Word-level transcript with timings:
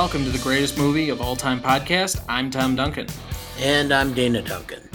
Welcome 0.00 0.24
to 0.24 0.30
the 0.30 0.38
greatest 0.38 0.78
movie 0.78 1.10
of 1.10 1.20
all 1.20 1.36
time 1.36 1.60
podcast. 1.60 2.24
I'm 2.26 2.50
Tom 2.50 2.74
Duncan. 2.74 3.06
And 3.58 3.92
I'm 3.92 4.14
Dana 4.14 4.40
Duncan. 4.40 4.88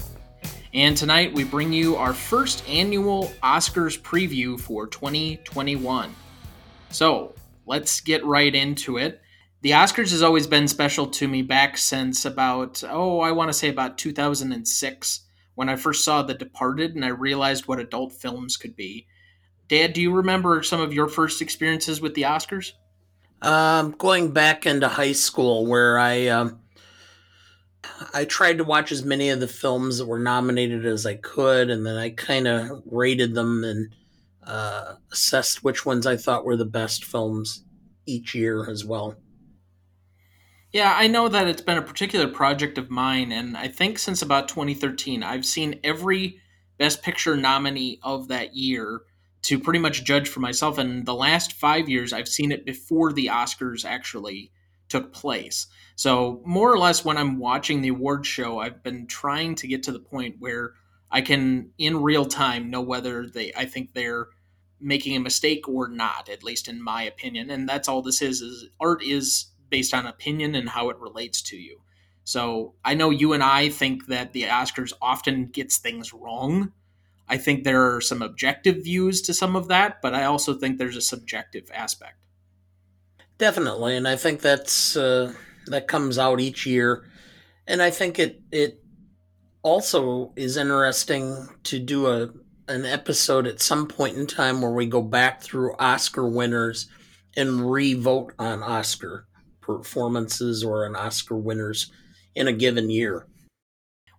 And 0.73 0.97
tonight 0.97 1.31
we 1.31 1.43
bring 1.43 1.71
you 1.71 1.95
our 1.95 2.11
first 2.11 2.67
annual 2.67 3.31
Oscars 3.43 4.01
preview 4.01 4.59
for 4.59 4.87
2021. 4.87 6.15
So 6.89 7.35
let's 7.67 8.01
get 8.01 8.25
right 8.25 8.53
into 8.53 8.97
it. 8.97 9.21
The 9.61 9.71
Oscars 9.71 10.09
has 10.09 10.23
always 10.23 10.47
been 10.47 10.67
special 10.67 11.05
to 11.05 11.27
me 11.27 11.43
back 11.43 11.77
since 11.77 12.25
about, 12.25 12.83
oh, 12.89 13.19
I 13.19 13.31
want 13.31 13.49
to 13.49 13.53
say 13.53 13.69
about 13.69 13.99
2006 13.99 15.21
when 15.53 15.69
I 15.69 15.75
first 15.75 16.03
saw 16.03 16.23
The 16.23 16.33
Departed 16.33 16.95
and 16.95 17.05
I 17.05 17.09
realized 17.09 17.67
what 17.67 17.79
adult 17.79 18.11
films 18.11 18.57
could 18.57 18.75
be. 18.75 19.05
Dad, 19.67 19.93
do 19.93 20.01
you 20.01 20.11
remember 20.11 20.63
some 20.63 20.81
of 20.81 20.95
your 20.95 21.07
first 21.07 21.43
experiences 21.43 22.01
with 22.01 22.15
the 22.15 22.23
Oscars? 22.23 22.71
Um, 23.41 23.91
going 23.91 24.31
back 24.31 24.65
into 24.65 24.87
high 24.87 25.11
school, 25.11 25.65
where 25.65 25.99
I 25.99 26.27
um, 26.27 26.59
I 28.13 28.25
tried 28.25 28.57
to 28.57 28.63
watch 28.63 28.91
as 28.91 29.03
many 29.03 29.29
of 29.29 29.39
the 29.39 29.47
films 29.47 29.97
that 29.97 30.05
were 30.05 30.19
nominated 30.19 30.85
as 30.85 31.05
I 31.05 31.15
could, 31.15 31.69
and 31.69 31.85
then 31.85 31.97
I 31.97 32.09
kind 32.09 32.47
of 32.47 32.81
rated 32.85 33.33
them 33.33 33.63
and 33.63 33.93
uh, 34.43 34.95
assessed 35.11 35.63
which 35.63 35.85
ones 35.85 36.05
I 36.05 36.17
thought 36.17 36.45
were 36.45 36.57
the 36.57 36.65
best 36.65 37.05
films 37.05 37.63
each 38.05 38.35
year 38.35 38.69
as 38.69 38.85
well. 38.85 39.15
Yeah, 40.71 40.93
I 40.95 41.07
know 41.07 41.29
that 41.29 41.47
it's 41.47 41.61
been 41.61 41.77
a 41.77 41.81
particular 41.81 42.27
project 42.27 42.77
of 42.77 42.89
mine, 42.89 43.31
and 43.31 43.55
I 43.55 43.67
think 43.69 43.97
since 43.97 44.21
about 44.21 44.49
2013, 44.49 45.23
I've 45.23 45.45
seen 45.45 45.79
every 45.83 46.39
Best 46.77 47.01
Picture 47.01 47.37
nominee 47.37 47.99
of 48.03 48.27
that 48.27 48.55
year 48.55 49.01
to 49.45 49.59
pretty 49.59 49.79
much 49.79 50.03
judge 50.03 50.27
for 50.27 50.39
myself. 50.39 50.79
And 50.79 51.05
the 51.05 51.13
last 51.13 51.53
five 51.53 51.87
years, 51.87 52.13
I've 52.13 52.27
seen 52.27 52.51
it 52.51 52.65
before 52.65 53.13
the 53.13 53.27
Oscars 53.27 53.85
actually 53.85 54.51
took 54.89 55.13
place. 55.13 55.67
So, 55.95 56.41
more 56.45 56.71
or 56.71 56.79
less, 56.79 57.05
when 57.05 57.17
I'm 57.17 57.37
watching 57.37 57.81
the 57.81 57.89
award 57.89 58.25
show, 58.25 58.59
I've 58.59 58.81
been 58.81 59.07
trying 59.07 59.55
to 59.55 59.67
get 59.67 59.83
to 59.83 59.91
the 59.91 59.99
point 59.99 60.37
where 60.39 60.73
I 61.11 61.21
can, 61.21 61.69
in 61.77 62.01
real 62.01 62.25
time, 62.25 62.71
know 62.71 62.81
whether 62.81 63.27
they, 63.27 63.53
I 63.55 63.65
think 63.65 63.93
they're 63.93 64.27
making 64.79 65.15
a 65.15 65.19
mistake 65.19 65.69
or 65.69 65.87
not, 65.87 66.27
at 66.27 66.43
least 66.43 66.67
in 66.67 66.81
my 66.81 67.03
opinion. 67.03 67.49
And 67.49 67.69
that's 67.69 67.87
all 67.87 68.01
this 68.01 68.21
is, 68.21 68.41
is 68.41 68.67
art 68.79 69.03
is 69.03 69.45
based 69.69 69.93
on 69.93 70.05
opinion 70.05 70.55
and 70.55 70.69
how 70.69 70.89
it 70.89 70.97
relates 70.97 71.41
to 71.43 71.57
you. 71.57 71.81
So 72.23 72.73
I 72.83 72.95
know 72.95 73.11
you 73.11 73.33
and 73.33 73.43
I 73.43 73.69
think 73.69 74.07
that 74.07 74.33
the 74.33 74.43
Oscars 74.43 74.91
often 75.01 75.45
gets 75.45 75.77
things 75.77 76.13
wrong 76.13 76.73
I 77.27 77.37
think 77.37 77.63
there 77.63 77.95
are 77.95 78.01
some 78.01 78.21
objective 78.21 78.83
views 78.83 79.21
to 79.23 79.33
some 79.33 79.55
of 79.55 79.67
that, 79.69 80.01
but 80.01 80.13
I 80.13 80.25
also 80.25 80.53
think 80.53 80.77
there's 80.77 80.95
a 80.95 81.01
subjective 81.01 81.69
aspect. 81.73 82.17
Definitely, 83.37 83.97
and 83.97 84.07
I 84.07 84.15
think 84.15 84.41
that's 84.41 84.95
uh, 84.95 85.33
that 85.67 85.87
comes 85.87 86.17
out 86.17 86.39
each 86.39 86.65
year, 86.65 87.05
and 87.67 87.81
I 87.81 87.89
think 87.89 88.19
it 88.19 88.41
it 88.51 88.81
also 89.63 90.31
is 90.35 90.55
interesting 90.55 91.47
to 91.63 91.79
do 91.79 92.07
a 92.07 92.29
an 92.67 92.85
episode 92.85 93.45
at 93.45 93.61
some 93.61 93.87
point 93.87 94.17
in 94.17 94.25
time 94.25 94.61
where 94.61 94.71
we 94.71 94.85
go 94.85 95.01
back 95.01 95.41
through 95.41 95.75
Oscar 95.77 96.27
winners 96.27 96.87
and 97.37 97.69
re-vote 97.69 98.33
on 98.39 98.63
Oscar 98.63 99.27
performances 99.61 100.63
or 100.63 100.85
on 100.85 100.95
Oscar 100.95 101.35
winners 101.35 101.91
in 102.33 102.47
a 102.47 102.53
given 102.53 102.89
year. 102.89 103.27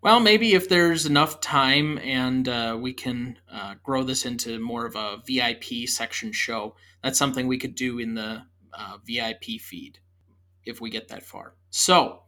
Well, 0.02 0.20
maybe 0.20 0.54
if 0.54 0.68
there's 0.68 1.06
enough 1.06 1.40
time 1.40 1.98
and 1.98 2.48
uh, 2.48 2.76
we 2.80 2.92
can 2.92 3.38
uh, 3.50 3.74
grow 3.82 4.02
this 4.02 4.24
into 4.24 4.58
more 4.60 4.86
of 4.86 4.94
a 4.94 5.18
VIP 5.26 5.88
section 5.88 6.32
show, 6.32 6.76
that's 7.02 7.18
something 7.18 7.46
we 7.46 7.58
could 7.58 7.74
do 7.74 7.98
in 7.98 8.14
the 8.14 8.42
uh, 8.72 8.98
VIP 9.06 9.60
feed 9.60 9.98
if 10.64 10.80
we 10.80 10.90
get 10.90 11.08
that 11.08 11.24
far. 11.24 11.54
So, 11.70 12.22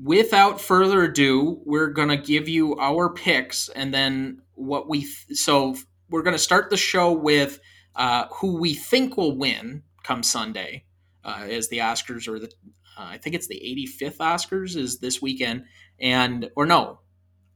without 0.00 0.60
further 0.60 1.04
ado, 1.04 1.60
we're 1.64 1.88
going 1.88 2.08
to 2.08 2.16
give 2.16 2.48
you 2.48 2.76
our 2.78 3.12
picks 3.12 3.68
and 3.70 3.92
then 3.92 4.42
what 4.54 4.88
we. 4.88 5.00
Th- 5.00 5.38
so, 5.38 5.76
we're 6.10 6.22
going 6.22 6.36
to 6.36 6.38
start 6.38 6.70
the 6.70 6.76
show 6.76 7.12
with 7.12 7.60
uh, 7.96 8.26
who 8.32 8.58
we 8.58 8.74
think 8.74 9.16
will 9.16 9.36
win 9.36 9.82
come 10.02 10.22
Sunday 10.22 10.84
uh, 11.24 11.46
as 11.48 11.68
the 11.68 11.78
Oscars 11.78 12.28
or 12.28 12.38
the. 12.38 12.52
Uh, 12.98 13.06
I 13.12 13.18
think 13.18 13.34
it's 13.34 13.46
the 13.46 13.88
85th 14.00 14.18
Oscars 14.18 14.76
is 14.76 14.98
this 14.98 15.22
weekend 15.22 15.64
and 16.00 16.50
or 16.56 16.66
no, 16.66 17.00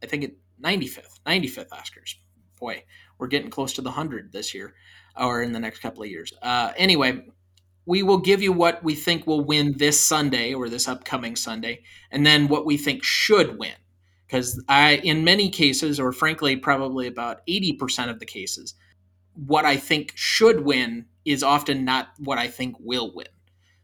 I 0.02 0.06
think 0.06 0.24
it 0.24 0.36
95th, 0.62 1.20
95th 1.26 1.68
Oscars. 1.70 2.14
Boy, 2.58 2.84
we're 3.18 3.26
getting 3.26 3.50
close 3.50 3.72
to 3.74 3.82
the 3.82 3.90
100 3.90 4.32
this 4.32 4.54
year 4.54 4.74
or 5.16 5.42
in 5.42 5.52
the 5.52 5.60
next 5.60 5.80
couple 5.80 6.02
of 6.02 6.08
years. 6.08 6.32
Uh, 6.42 6.72
anyway, 6.76 7.24
we 7.86 8.02
will 8.02 8.18
give 8.18 8.42
you 8.42 8.52
what 8.52 8.82
we 8.82 8.94
think 8.94 9.26
will 9.26 9.44
win 9.44 9.76
this 9.76 10.00
Sunday 10.00 10.54
or 10.54 10.68
this 10.68 10.88
upcoming 10.88 11.36
Sunday, 11.36 11.82
and 12.10 12.24
then 12.24 12.48
what 12.48 12.64
we 12.64 12.76
think 12.76 13.04
should 13.04 13.58
win. 13.58 13.74
Because 14.26 14.62
I, 14.68 14.96
in 14.96 15.22
many 15.22 15.50
cases, 15.50 16.00
or 16.00 16.10
frankly, 16.10 16.56
probably 16.56 17.06
about 17.06 17.46
80% 17.46 18.08
of 18.08 18.18
the 18.20 18.26
cases, 18.26 18.74
what 19.34 19.64
I 19.64 19.76
think 19.76 20.12
should 20.14 20.64
win 20.64 21.06
is 21.24 21.42
often 21.42 21.84
not 21.84 22.08
what 22.18 22.38
I 22.38 22.48
think 22.48 22.76
will 22.80 23.12
win. 23.14 23.26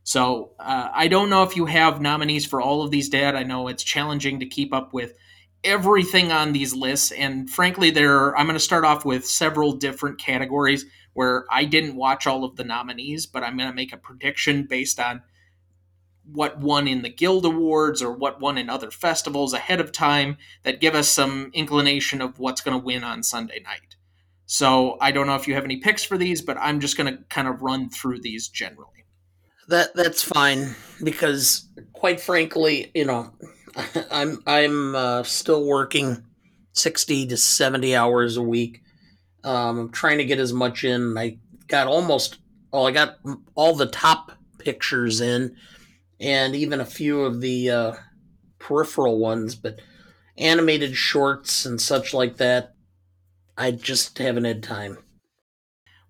So 0.03 0.53
uh, 0.59 0.89
I 0.93 1.09
don't 1.09 1.31
know 1.31 1.43
if 1.43 1.57
you 1.57 1.67
have 1.67 2.01
nominees 2.01 2.47
for 2.47 2.61
all 2.61 2.83
of 2.83 2.91
these, 2.91 3.09
Dad. 3.09 3.35
I 3.35 3.43
know 3.43 3.69
it's 3.69 3.85
challenging 3.85 4.41
to 4.41 4.47
keep 4.47 4.73
up 4.73 4.93
with 4.93 5.15
everything 5.63 6.33
on 6.33 6.53
these 6.53 6.75
lists, 6.75 7.13
and 7.13 7.49
frankly, 7.49 7.91
there 7.91 8.37
I'm 8.37 8.47
going 8.47 8.55
to 8.55 8.61
start 8.61 8.85
off 8.85 9.05
with 9.05 9.27
several 9.27 9.73
different 9.73 10.19
categories 10.19 10.87
where 11.13 11.45
I 11.51 11.65
didn't 11.65 11.97
watch 11.97 12.27
all 12.27 12.45
of 12.45 12.57
the 12.57 12.65
nominees, 12.65 13.27
but 13.27 13.43
I'm 13.43 13.57
going 13.57 13.69
to 13.69 13.75
make 13.75 13.93
a 13.93 13.99
prediction 13.99 14.65
based 14.65 14.99
on 14.99 15.23
what 16.25 16.59
won 16.59 16.87
in 16.87 17.03
the 17.03 17.09
Guild 17.09 17.45
Awards 17.45 18.03
or 18.03 18.13
what 18.13 18.41
won 18.41 18.57
in 18.57 18.71
other 18.71 18.91
festivals 18.91 19.53
ahead 19.53 19.81
of 19.81 19.93
time 19.93 20.39
that 20.63 20.81
give 20.81 20.95
us 20.95 21.09
some 21.09 21.51
inclination 21.53 22.21
of 22.21 22.39
what's 22.39 22.61
going 22.61 22.79
to 22.79 22.85
win 22.85 23.03
on 23.03 23.23
Sunday 23.23 23.61
night. 23.65 23.97
So 24.47 24.97
I 25.01 25.11
don't 25.13 25.27
know 25.27 25.37
if 25.37 25.47
you 25.47 25.55
have 25.55 25.65
any 25.65 25.79
picks 25.79 26.05
for 26.05 26.17
these, 26.17 26.43
but 26.43 26.57
I'm 26.59 26.81
just 26.81 26.97
going 26.97 27.13
to 27.13 27.23
kind 27.25 27.49
of 27.49 27.63
run 27.63 27.91
through 27.91 28.21
these 28.21 28.49
generally. 28.49 29.00
That 29.71 29.95
that's 29.95 30.21
fine 30.21 30.75
because, 31.01 31.69
quite 31.93 32.21
frankly, 32.21 32.91
you 32.93 33.05
know, 33.05 33.33
I'm 34.11 34.43
I'm 34.45 34.97
uh, 34.97 35.23
still 35.23 35.65
working 35.65 36.25
sixty 36.73 37.25
to 37.29 37.37
seventy 37.37 37.95
hours 37.95 38.37
a 38.37 38.43
week. 38.43 38.83
Um, 39.45 39.79
I'm 39.79 39.91
trying 39.93 40.19
to 40.19 40.25
get 40.25 40.41
as 40.41 40.53
much 40.53 40.83
in. 40.83 41.17
I 41.17 41.39
got 41.69 41.87
almost 41.87 42.39
well, 42.73 42.89
I 42.89 42.91
got 42.91 43.19
all 43.55 43.77
the 43.77 43.87
top 43.87 44.33
pictures 44.59 45.21
in, 45.21 45.55
and 46.19 46.57
even 46.57 46.81
a 46.81 46.85
few 46.85 47.21
of 47.21 47.41
the 47.41 47.71
uh, 47.71 47.93
peripheral 48.59 49.21
ones, 49.21 49.55
but 49.55 49.81
animated 50.37 50.97
shorts 50.97 51.65
and 51.65 51.81
such 51.81 52.13
like 52.13 52.39
that. 52.39 52.75
I 53.57 53.71
just 53.71 54.19
haven't 54.19 54.47
had 54.47 54.65
time. 54.65 54.99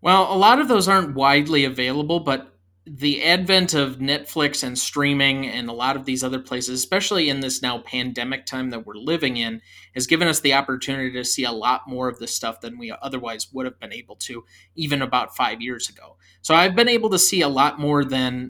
Well, 0.00 0.32
a 0.32 0.38
lot 0.38 0.60
of 0.60 0.68
those 0.68 0.88
aren't 0.88 1.14
widely 1.14 1.66
available, 1.66 2.20
but 2.20 2.50
the 2.92 3.22
advent 3.22 3.72
of 3.72 3.98
Netflix 3.98 4.64
and 4.64 4.76
streaming 4.76 5.46
and 5.46 5.68
a 5.68 5.72
lot 5.72 5.94
of 5.94 6.06
these 6.06 6.24
other 6.24 6.40
places, 6.40 6.80
especially 6.80 7.30
in 7.30 7.38
this 7.38 7.62
now 7.62 7.78
pandemic 7.78 8.46
time 8.46 8.70
that 8.70 8.84
we're 8.84 8.96
living 8.96 9.36
in, 9.36 9.62
has 9.94 10.08
given 10.08 10.26
us 10.26 10.40
the 10.40 10.54
opportunity 10.54 11.12
to 11.12 11.24
see 11.24 11.44
a 11.44 11.52
lot 11.52 11.82
more 11.86 12.08
of 12.08 12.18
this 12.18 12.34
stuff 12.34 12.60
than 12.60 12.78
we 12.78 12.92
otherwise 13.00 13.46
would 13.52 13.64
have 13.64 13.78
been 13.78 13.92
able 13.92 14.16
to 14.16 14.44
even 14.74 15.02
about 15.02 15.36
five 15.36 15.60
years 15.60 15.88
ago. 15.88 16.16
So 16.42 16.52
I've 16.52 16.74
been 16.74 16.88
able 16.88 17.10
to 17.10 17.18
see 17.18 17.42
a 17.42 17.48
lot 17.48 17.78
more 17.78 18.04
than 18.04 18.48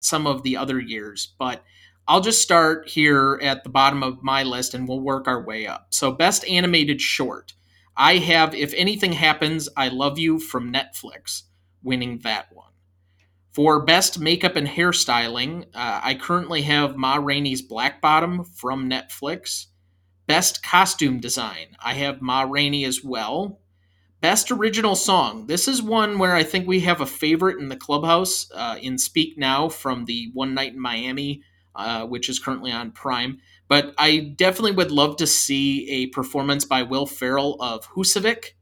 some 0.00 0.26
of 0.26 0.42
the 0.42 0.56
other 0.56 0.80
years, 0.80 1.34
but 1.38 1.62
I'll 2.08 2.22
just 2.22 2.40
start 2.40 2.88
here 2.88 3.38
at 3.42 3.62
the 3.62 3.68
bottom 3.68 4.02
of 4.02 4.22
my 4.22 4.42
list 4.42 4.72
and 4.72 4.88
we'll 4.88 5.00
work 5.00 5.28
our 5.28 5.44
way 5.44 5.66
up. 5.66 5.88
So, 5.90 6.12
best 6.12 6.46
animated 6.46 7.00
short. 7.00 7.52
I 7.96 8.18
have 8.18 8.54
If 8.54 8.72
Anything 8.74 9.12
Happens, 9.12 9.68
I 9.76 9.88
Love 9.88 10.18
You 10.18 10.38
from 10.38 10.72
Netflix 10.72 11.42
winning 11.82 12.20
that 12.20 12.46
one. 12.52 12.65
For 13.56 13.80
best 13.80 14.20
makeup 14.20 14.54
and 14.54 14.68
hairstyling, 14.68 15.64
uh, 15.74 16.00
I 16.04 16.12
currently 16.12 16.60
have 16.60 16.98
Ma 16.98 17.14
Rainey's 17.14 17.62
Black 17.62 18.02
Bottom 18.02 18.44
from 18.44 18.90
Netflix. 18.90 19.68
Best 20.26 20.62
costume 20.62 21.20
design, 21.20 21.68
I 21.82 21.94
have 21.94 22.20
Ma 22.20 22.42
Rainey 22.42 22.84
as 22.84 23.02
well. 23.02 23.62
Best 24.20 24.50
original 24.50 24.94
song, 24.94 25.46
this 25.46 25.68
is 25.68 25.80
one 25.80 26.18
where 26.18 26.34
I 26.34 26.42
think 26.42 26.66
we 26.66 26.80
have 26.80 27.00
a 27.00 27.06
favorite 27.06 27.58
in 27.58 27.70
the 27.70 27.78
clubhouse 27.78 28.46
uh, 28.54 28.76
in 28.78 28.98
Speak 28.98 29.38
Now 29.38 29.70
from 29.70 30.04
the 30.04 30.30
One 30.34 30.52
Night 30.52 30.74
in 30.74 30.80
Miami, 30.80 31.40
uh, 31.74 32.04
which 32.04 32.28
is 32.28 32.38
currently 32.38 32.72
on 32.72 32.90
Prime. 32.90 33.38
But 33.68 33.94
I 33.96 34.34
definitely 34.36 34.72
would 34.72 34.90
love 34.90 35.16
to 35.16 35.26
see 35.26 35.88
a 35.88 36.08
performance 36.08 36.66
by 36.66 36.82
Will 36.82 37.06
Ferrell 37.06 37.56
of 37.60 37.88
Husavik 37.92 38.52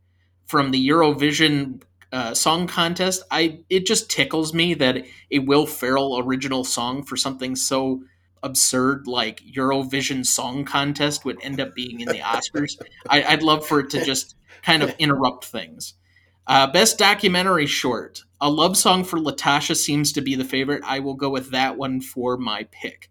from 0.47 0.71
the 0.71 0.89
Eurovision 0.89 1.83
uh, 2.15 2.33
song 2.33 2.69
contest, 2.69 3.25
I 3.31 3.59
it 3.69 3.87
just 3.87 4.09
tickles 4.09 4.55
me 4.55 4.75
that 4.75 5.05
a 5.33 5.41
Will 5.41 5.67
Ferrell 5.67 6.19
original 6.21 6.63
song 6.63 7.03
for 7.03 7.17
something 7.17 7.57
so 7.57 8.05
absurd 8.45 9.09
like 9.09 9.41
Eurovision 9.41 10.25
Song 10.25 10.65
Contest 10.65 11.25
would 11.25 11.43
end 11.43 11.61
up 11.61 11.75
being 11.75 12.01
in 12.01 12.09
the 12.09 12.21
Oscars. 12.21 12.81
I, 13.09 13.35
would 13.35 13.43
love 13.43 13.67
for 13.67 13.81
it 13.81 13.91
to 13.91 14.05
just 14.05 14.37
kind 14.63 14.83
of 14.83 14.95
interrupt 14.99 15.47
things. 15.47 15.95
Uh, 16.47 16.67
best 16.71 16.99
documentary 16.99 17.67
short. 17.67 18.23
A 18.41 18.51
love 18.51 18.77
song 18.77 19.03
for 19.03 19.19
Latasha 19.19 19.75
seems 19.75 20.13
to 20.13 20.21
be 20.21 20.37
the 20.37 20.45
favorite. 20.45 20.83
I 20.85 21.01
will 21.01 21.15
go 21.15 21.31
with 21.31 21.51
that 21.51 21.77
one 21.77 22.01
for 22.01 22.37
my 22.37 22.69
pick. 22.71 23.09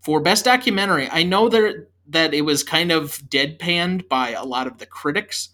For 0.00 0.20
best 0.20 0.44
documentary, 0.44 1.08
I 1.10 1.24
know 1.24 1.48
there 1.48 1.88
that 2.06 2.32
it 2.32 2.42
was 2.42 2.62
kind 2.62 2.90
of 2.90 3.18
deadpanned 3.28 4.08
by 4.08 4.30
a 4.30 4.44
lot 4.44 4.66
of 4.66 4.78
the 4.78 4.86
critics, 4.86 5.50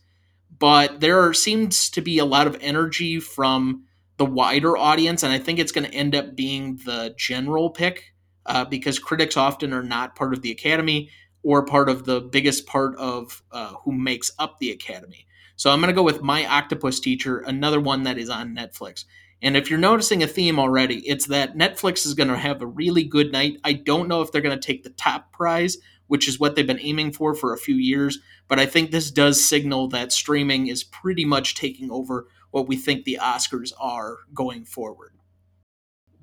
but 0.64 1.00
there 1.00 1.34
seems 1.34 1.90
to 1.90 2.00
be 2.00 2.16
a 2.16 2.24
lot 2.24 2.46
of 2.46 2.56
energy 2.62 3.20
from 3.20 3.84
the 4.16 4.24
wider 4.24 4.78
audience, 4.78 5.22
and 5.22 5.30
I 5.30 5.38
think 5.38 5.58
it's 5.58 5.72
going 5.72 5.86
to 5.86 5.94
end 5.94 6.14
up 6.14 6.34
being 6.34 6.80
the 6.86 7.14
general 7.18 7.68
pick 7.68 8.14
uh, 8.46 8.64
because 8.64 8.98
critics 8.98 9.36
often 9.36 9.74
are 9.74 9.82
not 9.82 10.16
part 10.16 10.32
of 10.32 10.40
the 10.40 10.50
academy 10.50 11.10
or 11.42 11.66
part 11.66 11.90
of 11.90 12.06
the 12.06 12.22
biggest 12.22 12.64
part 12.64 12.96
of 12.96 13.42
uh, 13.52 13.74
who 13.84 13.92
makes 13.92 14.30
up 14.38 14.56
the 14.58 14.70
academy. 14.70 15.26
So 15.56 15.70
I'm 15.70 15.80
going 15.80 15.88
to 15.88 15.94
go 15.94 16.02
with 16.02 16.22
My 16.22 16.46
Octopus 16.46 16.98
Teacher, 16.98 17.40
another 17.40 17.78
one 17.78 18.04
that 18.04 18.16
is 18.16 18.30
on 18.30 18.56
Netflix. 18.56 19.04
And 19.42 19.58
if 19.58 19.68
you're 19.68 19.78
noticing 19.78 20.22
a 20.22 20.26
theme 20.26 20.58
already, 20.58 21.06
it's 21.06 21.26
that 21.26 21.58
Netflix 21.58 22.06
is 22.06 22.14
going 22.14 22.30
to 22.30 22.38
have 22.38 22.62
a 22.62 22.66
really 22.66 23.04
good 23.04 23.32
night. 23.32 23.58
I 23.64 23.74
don't 23.74 24.08
know 24.08 24.22
if 24.22 24.32
they're 24.32 24.40
going 24.40 24.58
to 24.58 24.66
take 24.66 24.82
the 24.82 24.88
top 24.88 25.30
prize, 25.30 25.76
which 26.06 26.28
is 26.28 26.38
what 26.38 26.54
they've 26.54 26.66
been 26.66 26.80
aiming 26.80 27.12
for 27.12 27.34
for 27.34 27.52
a 27.52 27.58
few 27.58 27.76
years, 27.76 28.18
but 28.48 28.60
I 28.60 28.66
think 28.66 28.90
this 28.90 29.10
does 29.10 29.44
signal 29.44 29.88
that 29.88 30.12
streaming 30.12 30.66
is 30.66 30.84
pretty 30.84 31.24
much 31.24 31.54
taking 31.54 31.90
over 31.90 32.26
what 32.50 32.68
we 32.68 32.76
think 32.76 33.04
the 33.04 33.18
Oscars 33.20 33.72
are 33.78 34.18
going 34.32 34.64
forward. 34.64 35.12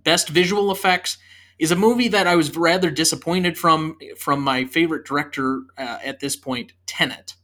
Best 0.04 0.30
visual 0.30 0.72
effects 0.72 1.18
is 1.60 1.72
a 1.72 1.76
movie 1.76 2.08
that 2.08 2.26
I 2.26 2.36
was 2.36 2.56
rather 2.58 2.90
disappointed 2.90 3.58
from 3.58 3.98
from 4.18 4.42
my 4.42 4.66
favorite 4.66 5.06
director 5.06 5.62
uh, 5.78 6.00
at 6.04 6.20
this 6.20 6.36
point, 6.36 6.74
Tenet. 6.88 7.36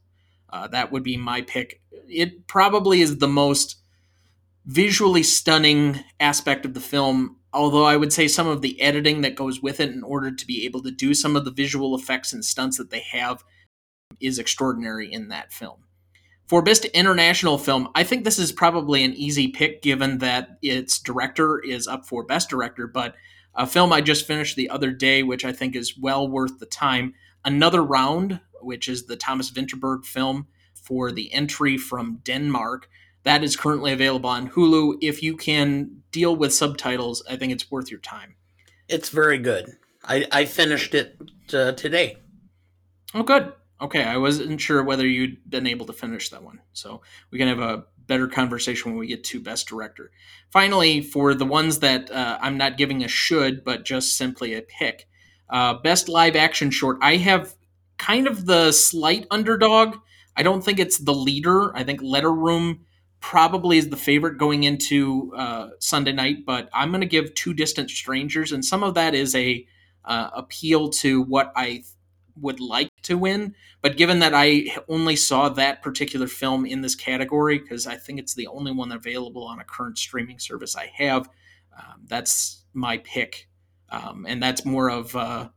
Uh, 0.50 0.66
that 0.68 0.90
would 0.90 1.02
be 1.02 1.16
my 1.16 1.42
pick. 1.42 1.80
It 2.08 2.46
probably 2.46 3.00
is 3.00 3.18
the 3.18 3.28
most 3.28 3.76
visually 4.64 5.22
stunning 5.22 6.04
aspect 6.20 6.64
of 6.64 6.74
the 6.74 6.80
film, 6.80 7.36
although 7.52 7.84
I 7.84 7.96
would 7.96 8.12
say 8.12 8.28
some 8.28 8.46
of 8.46 8.62
the 8.62 8.80
editing 8.80 9.22
that 9.22 9.34
goes 9.34 9.62
with 9.62 9.80
it 9.80 9.90
in 9.90 10.02
order 10.02 10.30
to 10.30 10.46
be 10.46 10.64
able 10.64 10.82
to 10.82 10.90
do 10.90 11.14
some 11.14 11.36
of 11.36 11.44
the 11.44 11.50
visual 11.50 11.94
effects 11.94 12.32
and 12.32 12.44
stunts 12.44 12.76
that 12.78 12.90
they 12.90 13.00
have 13.00 13.44
is 14.20 14.38
extraordinary 14.38 15.12
in 15.12 15.28
that 15.28 15.52
film. 15.52 15.84
For 16.46 16.62
Best 16.62 16.86
International 16.86 17.58
Film, 17.58 17.88
I 17.94 18.04
think 18.04 18.24
this 18.24 18.38
is 18.38 18.52
probably 18.52 19.04
an 19.04 19.12
easy 19.12 19.48
pick 19.48 19.82
given 19.82 20.18
that 20.18 20.58
its 20.62 20.98
director 20.98 21.60
is 21.62 21.86
up 21.86 22.06
for 22.06 22.24
Best 22.24 22.48
Director, 22.48 22.86
but 22.86 23.14
a 23.54 23.66
film 23.66 23.92
I 23.92 24.00
just 24.00 24.26
finished 24.26 24.56
the 24.56 24.70
other 24.70 24.90
day, 24.90 25.22
which 25.22 25.44
I 25.44 25.52
think 25.52 25.76
is 25.76 25.98
well 25.98 26.26
worth 26.26 26.58
the 26.58 26.66
time, 26.66 27.12
Another 27.44 27.82
Round, 27.82 28.40
which 28.62 28.88
is 28.88 29.06
the 29.06 29.16
Thomas 29.16 29.50
Vinterberg 29.50 30.06
film 30.06 30.46
for 30.74 31.12
the 31.12 31.32
entry 31.34 31.76
from 31.76 32.20
Denmark. 32.24 32.88
That 33.24 33.44
is 33.44 33.56
currently 33.56 33.92
available 33.92 34.30
on 34.30 34.50
Hulu. 34.50 34.98
If 35.00 35.22
you 35.22 35.36
can 35.36 36.02
deal 36.10 36.34
with 36.34 36.54
subtitles, 36.54 37.22
I 37.28 37.36
think 37.36 37.52
it's 37.52 37.70
worth 37.70 37.90
your 37.90 38.00
time. 38.00 38.36
It's 38.88 39.10
very 39.10 39.38
good. 39.38 39.76
I, 40.04 40.26
I 40.32 40.44
finished 40.46 40.94
it 40.94 41.18
uh, 41.52 41.72
today. 41.72 42.16
Oh, 43.14 43.22
good. 43.22 43.52
Okay, 43.80 44.02
I 44.02 44.16
wasn't 44.16 44.60
sure 44.60 44.82
whether 44.82 45.06
you'd 45.06 45.48
been 45.48 45.66
able 45.66 45.86
to 45.86 45.92
finish 45.92 46.30
that 46.30 46.42
one. 46.42 46.60
So 46.72 47.02
we 47.30 47.38
can 47.38 47.48
have 47.48 47.60
a 47.60 47.84
better 48.06 48.26
conversation 48.26 48.90
when 48.90 48.98
we 48.98 49.06
get 49.06 49.22
to 49.24 49.40
Best 49.40 49.68
Director. 49.68 50.10
Finally, 50.50 51.02
for 51.02 51.34
the 51.34 51.44
ones 51.44 51.78
that 51.80 52.10
uh, 52.10 52.38
I'm 52.40 52.56
not 52.56 52.78
giving 52.78 53.04
a 53.04 53.08
should, 53.08 53.64
but 53.64 53.84
just 53.84 54.16
simply 54.16 54.54
a 54.54 54.62
pick, 54.62 55.06
uh, 55.50 55.74
Best 55.74 56.08
Live 56.08 56.34
Action 56.34 56.70
Short, 56.70 56.98
I 57.00 57.16
have 57.16 57.54
kind 57.98 58.26
of 58.26 58.46
the 58.46 58.72
slight 58.72 59.26
underdog. 59.30 59.96
I 60.36 60.42
don't 60.42 60.64
think 60.64 60.78
it's 60.78 60.98
the 60.98 61.14
leader. 61.14 61.76
I 61.76 61.84
think 61.84 62.00
Letter 62.02 62.32
Room 62.32 62.86
probably 63.20 63.78
is 63.78 63.90
the 63.90 63.96
favorite 63.96 64.38
going 64.38 64.64
into 64.64 65.32
uh, 65.36 65.70
Sunday 65.78 66.12
night, 66.12 66.46
but 66.46 66.68
I'm 66.72 66.90
going 66.90 67.00
to 67.00 67.06
give 67.06 67.34
Two 67.34 67.54
Distant 67.54 67.90
Strangers, 67.90 68.52
and 68.52 68.64
some 68.64 68.82
of 68.82 68.94
that 68.94 69.14
is 69.14 69.34
a 69.34 69.66
uh, 70.04 70.30
appeal 70.34 70.88
to 70.88 71.22
what 71.22 71.52
I 71.56 71.84
would 72.40 72.60
like 72.60 72.90
to 73.02 73.18
win. 73.18 73.54
But 73.82 73.96
given 73.96 74.20
that 74.20 74.34
I 74.34 74.74
only 74.88 75.16
saw 75.16 75.48
that 75.50 75.82
particular 75.82 76.26
film 76.26 76.64
in 76.64 76.82
this 76.82 76.94
category, 76.94 77.58
because 77.58 77.86
I 77.86 77.96
think 77.96 78.18
it's 78.18 78.34
the 78.34 78.46
only 78.46 78.72
one 78.72 78.92
available 78.92 79.44
on 79.44 79.60
a 79.60 79.64
current 79.64 79.98
streaming 79.98 80.38
service 80.38 80.76
I 80.76 80.90
have, 80.94 81.28
um, 81.76 82.04
that's 82.06 82.64
my 82.72 82.98
pick. 82.98 83.48
Um, 83.90 84.26
and 84.28 84.42
that's 84.42 84.64
more 84.64 84.90
of 84.90 85.16
uh, 85.16 85.48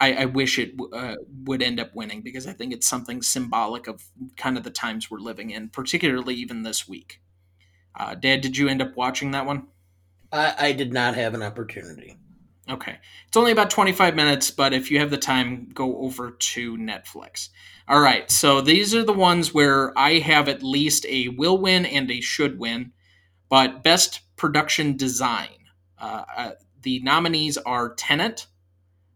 I, 0.00 0.12
I, 0.12 0.24
wish 0.26 0.58
it 0.58 0.74
uh, 0.92 1.14
would 1.44 1.62
end 1.62 1.80
up 1.80 1.94
winning 1.94 2.20
because 2.20 2.46
I 2.46 2.52
think 2.52 2.72
it's 2.72 2.86
something 2.86 3.22
symbolic 3.22 3.86
of 3.86 4.04
kind 4.36 4.58
of 4.58 4.64
the 4.64 4.70
times 4.70 5.10
we're 5.10 5.18
living 5.18 5.50
in, 5.50 5.70
particularly 5.70 6.34
even 6.34 6.62
this 6.62 6.86
week. 6.86 7.22
Uh, 7.98 8.14
Dad, 8.14 8.42
did 8.42 8.58
you 8.58 8.68
end 8.68 8.82
up 8.82 8.94
watching 8.96 9.30
that 9.30 9.46
one? 9.46 9.68
I, 10.30 10.54
I 10.58 10.72
did 10.72 10.92
not 10.92 11.14
have 11.14 11.34
an 11.34 11.42
opportunity. 11.42 12.18
Okay. 12.68 12.98
It's 13.28 13.36
only 13.36 13.52
about 13.52 13.70
25 13.70 14.16
minutes, 14.16 14.50
but 14.50 14.74
if 14.74 14.90
you 14.90 14.98
have 14.98 15.10
the 15.10 15.16
time, 15.16 15.70
go 15.72 15.98
over 15.98 16.32
to 16.32 16.76
Netflix. 16.76 17.50
All 17.88 18.00
right. 18.00 18.30
So 18.30 18.60
these 18.60 18.94
are 18.94 19.04
the 19.04 19.12
ones 19.12 19.54
where 19.54 19.96
I 19.96 20.18
have 20.18 20.48
at 20.48 20.62
least 20.62 21.06
a 21.06 21.28
will 21.28 21.58
win 21.58 21.86
and 21.86 22.10
a 22.10 22.20
should 22.20 22.58
win. 22.58 22.92
But 23.48 23.84
best 23.84 24.20
production 24.36 24.96
design. 24.96 25.48
Uh, 25.98 26.24
uh, 26.36 26.50
the 26.82 27.00
nominees 27.00 27.56
are 27.58 27.94
Tenet, 27.94 28.46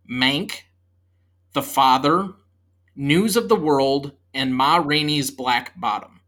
Mank, 0.08 0.62
The 1.52 1.62
Father, 1.62 2.30
News 2.94 3.36
of 3.36 3.48
the 3.48 3.56
World, 3.56 4.12
and 4.32 4.54
Ma 4.54 4.76
Rainey's 4.76 5.30
Black 5.30 5.78
Bottom. 5.78 6.20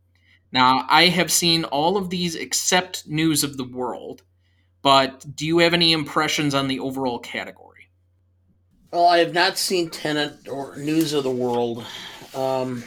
Now, 0.50 0.86
I 0.88 1.06
have 1.06 1.32
seen 1.32 1.64
all 1.64 1.96
of 1.96 2.10
these 2.10 2.34
except 2.34 3.06
News 3.06 3.42
of 3.44 3.56
the 3.56 3.64
World 3.64 4.22
but 4.82 5.24
do 5.36 5.46
you 5.46 5.58
have 5.58 5.74
any 5.74 5.92
impressions 5.92 6.54
on 6.54 6.66
the 6.69 6.80
overall 6.80 7.20
category? 7.20 7.88
Well, 8.92 9.06
I 9.06 9.19
have 9.19 9.32
not 9.32 9.56
seen 9.56 9.88
Tenet 9.88 10.48
or 10.48 10.76
News 10.76 11.12
of 11.12 11.25
the 11.25 11.30
World, 11.30 11.86
um, 12.34 12.84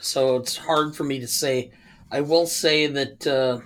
so 0.00 0.36
it's 0.36 0.56
hard 0.56 0.96
for 0.96 1.04
me 1.04 1.20
to 1.20 1.26
say. 1.26 1.72
I 2.10 2.20
will 2.20 2.46
say 2.46 2.86
that 2.86 3.26
uh, 3.26 3.60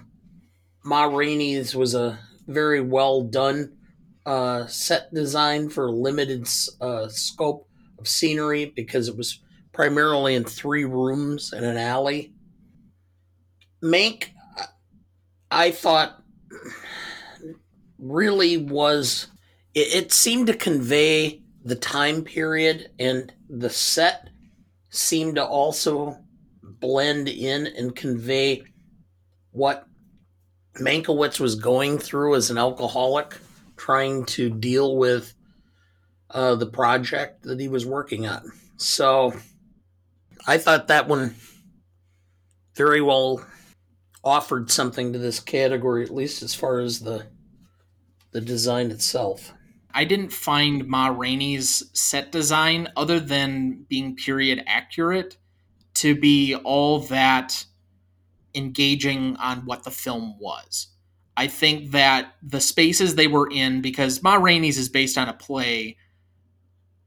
Ma 0.82 1.04
Rainey's 1.04 1.76
was 1.76 1.94
a 1.94 2.18
very 2.46 2.80
well 2.80 3.22
done 3.22 3.76
uh, 4.24 4.66
set 4.66 5.12
design 5.12 5.68
for 5.68 5.90
limited 5.90 6.48
uh, 6.80 7.08
scope 7.08 7.67
of 7.98 8.08
scenery 8.08 8.66
because 8.66 9.08
it 9.08 9.16
was 9.16 9.40
primarily 9.72 10.34
in 10.34 10.44
three 10.44 10.84
rooms 10.84 11.52
and 11.52 11.64
an 11.64 11.76
alley. 11.76 12.32
Mank, 13.82 14.28
I 15.50 15.70
thought 15.70 16.22
really 17.98 18.56
was 18.56 19.28
it, 19.74 19.94
it 19.94 20.12
seemed 20.12 20.46
to 20.48 20.54
convey 20.54 21.42
the 21.64 21.76
time 21.76 22.22
period 22.22 22.90
and 22.98 23.32
the 23.48 23.70
set 23.70 24.28
seemed 24.90 25.36
to 25.36 25.44
also 25.44 26.16
blend 26.62 27.28
in 27.28 27.66
and 27.66 27.94
convey 27.94 28.62
what 29.50 29.86
Mankiewicz 30.76 31.40
was 31.40 31.56
going 31.56 31.98
through 31.98 32.36
as 32.36 32.50
an 32.50 32.58
alcoholic, 32.58 33.36
trying 33.76 34.24
to 34.26 34.48
deal 34.48 34.96
with 34.96 35.34
uh, 36.30 36.54
the 36.54 36.66
project 36.66 37.42
that 37.44 37.60
he 37.60 37.68
was 37.68 37.86
working 37.86 38.26
on. 38.26 38.52
So 38.76 39.34
I 40.46 40.58
thought 40.58 40.88
that 40.88 41.08
one 41.08 41.34
very 42.74 43.00
well 43.00 43.44
offered 44.22 44.70
something 44.70 45.12
to 45.12 45.18
this 45.18 45.40
category, 45.40 46.04
at 46.04 46.14
least 46.14 46.42
as 46.42 46.54
far 46.54 46.80
as 46.80 47.00
the 47.00 47.26
the 48.30 48.40
design 48.40 48.90
itself. 48.90 49.52
I 49.92 50.04
didn't 50.04 50.32
find 50.32 50.86
Ma 50.86 51.08
Rainey's 51.08 51.82
set 51.92 52.30
design, 52.30 52.88
other 52.94 53.18
than 53.18 53.86
being 53.88 54.16
period 54.16 54.62
accurate, 54.66 55.38
to 55.94 56.14
be 56.14 56.54
all 56.54 57.00
that 57.00 57.64
engaging 58.54 59.36
on 59.36 59.64
what 59.64 59.84
the 59.84 59.90
film 59.90 60.36
was. 60.38 60.88
I 61.36 61.46
think 61.46 61.92
that 61.92 62.34
the 62.42 62.60
spaces 62.60 63.14
they 63.14 63.28
were 63.28 63.48
in, 63.50 63.80
because 63.80 64.22
Ma 64.22 64.34
Rainey's 64.34 64.76
is 64.76 64.88
based 64.88 65.16
on 65.16 65.28
a 65.28 65.32
play, 65.32 65.96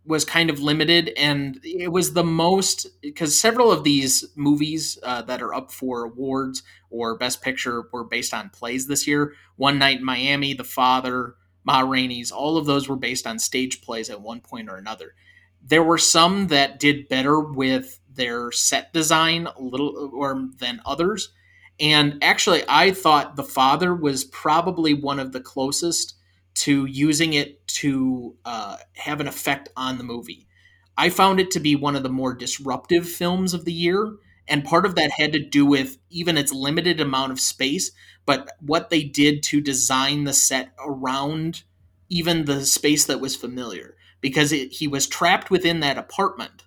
was 0.06 0.26
kind 0.26 0.50
of 0.50 0.60
limited, 0.60 1.12
and 1.16 1.60
it 1.64 1.92
was 1.92 2.14
the 2.14 2.24
most 2.24 2.88
because 3.02 3.40
several 3.40 3.72
of 3.72 3.84
these 3.84 4.26
movies 4.36 4.98
uh, 5.04 5.22
that 5.24 5.42
are 5.42 5.54
up 5.54 5.72
for 5.72 6.06
awards 6.06 6.64
or 6.90 7.18
Best 7.18 7.42
Picture 7.42 7.84
were 7.92 8.04
based 8.04 8.34
on 8.34 8.50
plays 8.50 8.88
this 8.88 9.08
year. 9.08 9.34
One 9.58 9.78
Night 9.78 10.00
in 10.00 10.06
Miami, 10.06 10.54
The 10.54 10.64
Father, 10.64 11.36
Ma 11.64 11.82
Rainey's, 11.82 12.32
all 12.32 12.58
of 12.58 12.66
those 12.66 12.90
were 12.90 12.96
based 12.96 13.28
on 13.28 13.38
stage 13.38 13.82
plays 13.82 14.10
at 14.10 14.22
one 14.22 14.42
point 14.42 14.70
or 14.70 14.78
another. 14.78 15.14
There 15.64 15.84
were 15.84 16.00
some 16.00 16.48
that 16.48 16.80
did 16.80 17.08
better 17.08 17.40
with 17.40 18.00
their 18.10 18.52
set 18.52 18.92
design 18.94 19.48
a 19.48 19.62
little 19.62 20.12
or 20.14 20.50
than 20.58 20.82
others. 20.86 21.32
And 21.80 22.24
actually, 22.24 22.64
I 22.68 22.92
thought 22.92 23.36
The 23.36 23.44
Father 23.44 23.96
was 23.96 24.24
probably 24.26 24.94
one 24.94 25.20
of 25.20 25.32
the 25.32 25.40
closest 25.40 26.16
to 26.54 26.86
using 26.86 27.34
it 27.34 27.66
to 27.68 28.36
uh, 28.46 28.78
have 28.96 29.20
an 29.20 29.28
effect 29.28 29.70
on 29.76 29.98
the 29.98 30.04
movie. 30.04 30.48
I 30.98 31.10
found 31.10 31.40
it 31.40 31.52
to 31.52 31.60
be 31.60 31.76
one 31.76 31.96
of 31.96 32.04
the 32.04 32.10
more 32.10 32.34
disruptive 32.34 33.08
films 33.08 33.54
of 33.54 33.66
the 33.66 33.74
year, 33.74 34.18
And 34.48 34.64
part 34.66 34.86
of 34.86 34.96
that 34.96 35.12
had 35.12 35.32
to 35.34 35.40
do 35.40 35.66
with 35.66 35.98
even 36.10 36.38
its 36.38 36.52
limited 36.52 37.00
amount 37.00 37.32
of 37.32 37.40
space, 37.40 37.92
but 38.26 38.52
what 38.60 38.90
they 38.90 39.04
did 39.04 39.44
to 39.44 39.62
design 39.62 40.26
the 40.26 40.34
set 40.34 40.74
around 40.80 41.64
even 42.10 42.46
the 42.46 42.66
space 42.66 43.06
that 43.06 43.22
was 43.22 43.36
familiar. 43.36 43.96
Because 44.20 44.52
it, 44.52 44.74
he 44.74 44.88
was 44.88 45.08
trapped 45.08 45.50
within 45.50 45.80
that 45.80 45.98
apartment, 45.98 46.64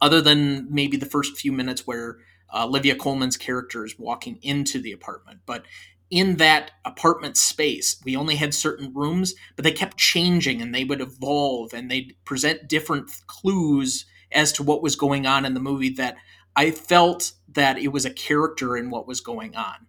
other 0.00 0.20
than 0.20 0.66
maybe 0.72 0.96
the 0.96 1.06
first 1.06 1.36
few 1.38 1.52
minutes 1.52 1.86
where 1.86 2.18
uh, 2.52 2.64
Olivia 2.66 2.94
Colman's 2.96 3.36
character 3.36 3.84
is 3.84 3.98
walking 3.98 4.38
into 4.42 4.80
the 4.80 4.92
apartment. 4.92 5.40
But 5.46 5.64
in 6.10 6.36
that 6.36 6.72
apartment 6.84 7.36
space, 7.36 8.00
we 8.04 8.16
only 8.16 8.36
had 8.36 8.52
certain 8.52 8.92
rooms, 8.92 9.34
but 9.54 9.64
they 9.64 9.72
kept 9.72 9.96
changing 9.96 10.60
and 10.60 10.74
they 10.74 10.84
would 10.84 11.00
evolve 11.00 11.72
and 11.72 11.90
they'd 11.90 12.16
present 12.24 12.68
different 12.68 13.10
clues 13.26 14.06
as 14.32 14.52
to 14.52 14.62
what 14.62 14.82
was 14.82 14.96
going 14.96 15.26
on 15.26 15.44
in 15.44 15.54
the 15.54 15.60
movie 15.60 15.90
that 15.90 16.16
I 16.56 16.72
felt 16.72 17.32
that 17.48 17.78
it 17.78 17.88
was 17.88 18.04
a 18.04 18.12
character 18.12 18.76
in 18.76 18.90
what 18.90 19.06
was 19.06 19.20
going 19.20 19.54
on. 19.54 19.86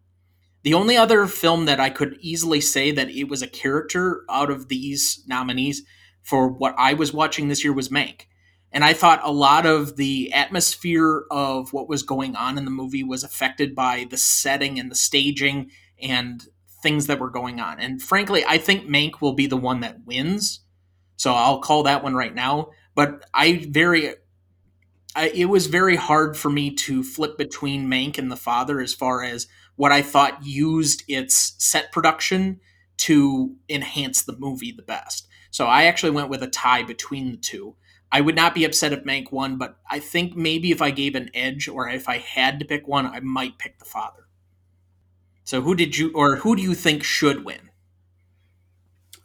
The 0.63 0.75
only 0.75 0.95
other 0.95 1.25
film 1.25 1.65
that 1.65 1.79
I 1.79 1.89
could 1.89 2.17
easily 2.21 2.61
say 2.61 2.91
that 2.91 3.09
it 3.09 3.25
was 3.25 3.41
a 3.41 3.47
character 3.47 4.23
out 4.29 4.51
of 4.51 4.67
these 4.67 5.23
nominees 5.27 5.83
for 6.21 6.47
what 6.47 6.75
I 6.77 6.93
was 6.93 7.11
watching 7.11 7.47
this 7.47 7.63
year 7.63 7.73
was 7.73 7.89
Mank. 7.89 8.25
And 8.71 8.85
I 8.85 8.93
thought 8.93 9.21
a 9.23 9.31
lot 9.31 9.65
of 9.65 9.97
the 9.97 10.31
atmosphere 10.33 11.23
of 11.29 11.73
what 11.73 11.89
was 11.89 12.03
going 12.03 12.35
on 12.35 12.57
in 12.57 12.65
the 12.65 12.71
movie 12.71 13.03
was 13.03 13.23
affected 13.23 13.75
by 13.75 14.05
the 14.09 14.17
setting 14.17 14.79
and 14.79 14.89
the 14.89 14.95
staging 14.95 15.71
and 16.01 16.45
things 16.81 17.07
that 17.07 17.19
were 17.19 17.29
going 17.29 17.59
on. 17.59 17.79
And 17.79 18.01
frankly, 18.01 18.43
I 18.47 18.57
think 18.57 18.87
Mank 18.87 19.21
will 19.21 19.33
be 19.33 19.47
the 19.47 19.57
one 19.57 19.81
that 19.81 20.05
wins. 20.05 20.61
So 21.15 21.33
I'll 21.33 21.59
call 21.59 21.83
that 21.83 22.03
one 22.03 22.15
right 22.15 22.33
now. 22.33 22.69
But 22.95 23.25
I 23.33 23.67
very, 23.69 24.15
I, 25.15 25.29
it 25.29 25.45
was 25.45 25.67
very 25.67 25.95
hard 25.95 26.35
for 26.35 26.49
me 26.49 26.73
to 26.75 27.03
flip 27.03 27.37
between 27.37 27.87
Mank 27.87 28.17
and 28.17 28.31
The 28.31 28.35
Father 28.35 28.79
as 28.79 28.93
far 28.93 29.23
as 29.23 29.47
what 29.75 29.91
I 29.91 30.01
thought 30.01 30.45
used 30.45 31.03
its 31.07 31.53
set 31.57 31.91
production 31.91 32.59
to 32.97 33.55
enhance 33.69 34.23
the 34.23 34.37
movie 34.37 34.71
the 34.71 34.83
best. 34.83 35.27
So 35.49 35.65
I 35.65 35.83
actually 35.83 36.11
went 36.11 36.29
with 36.29 36.43
a 36.43 36.47
tie 36.47 36.83
between 36.83 37.31
the 37.31 37.37
two. 37.37 37.75
I 38.11 38.21
would 38.21 38.35
not 38.35 38.53
be 38.53 38.65
upset 38.65 38.93
if 38.93 39.03
Mank 39.03 39.31
won, 39.31 39.57
but 39.57 39.77
I 39.89 39.99
think 39.99 40.35
maybe 40.35 40.71
if 40.71 40.81
I 40.81 40.91
gave 40.91 41.15
an 41.15 41.29
edge 41.33 41.67
or 41.67 41.87
if 41.87 42.09
I 42.09 42.17
had 42.17 42.59
to 42.59 42.65
pick 42.65 42.87
one, 42.87 43.05
I 43.05 43.21
might 43.21 43.57
pick 43.57 43.79
the 43.79 43.85
father. 43.85 44.27
So 45.43 45.61
who 45.61 45.75
did 45.75 45.97
you 45.97 46.11
or 46.15 46.37
who 46.37 46.55
do 46.55 46.61
you 46.63 46.73
think 46.73 47.03
should 47.03 47.45
win? 47.45 47.69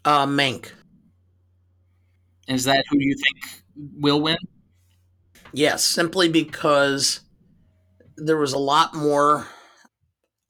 Uh, 0.04 0.26
Mank. 0.26 0.72
Is 2.48 2.64
that 2.64 2.84
who 2.90 2.98
you 3.00 3.14
think 3.16 3.62
will 4.00 4.20
win? 4.20 4.36
Yes, 5.52 5.82
simply 5.84 6.28
because 6.28 7.20
there 8.16 8.36
was 8.36 8.52
a 8.52 8.58
lot 8.58 8.94
more 8.94 9.46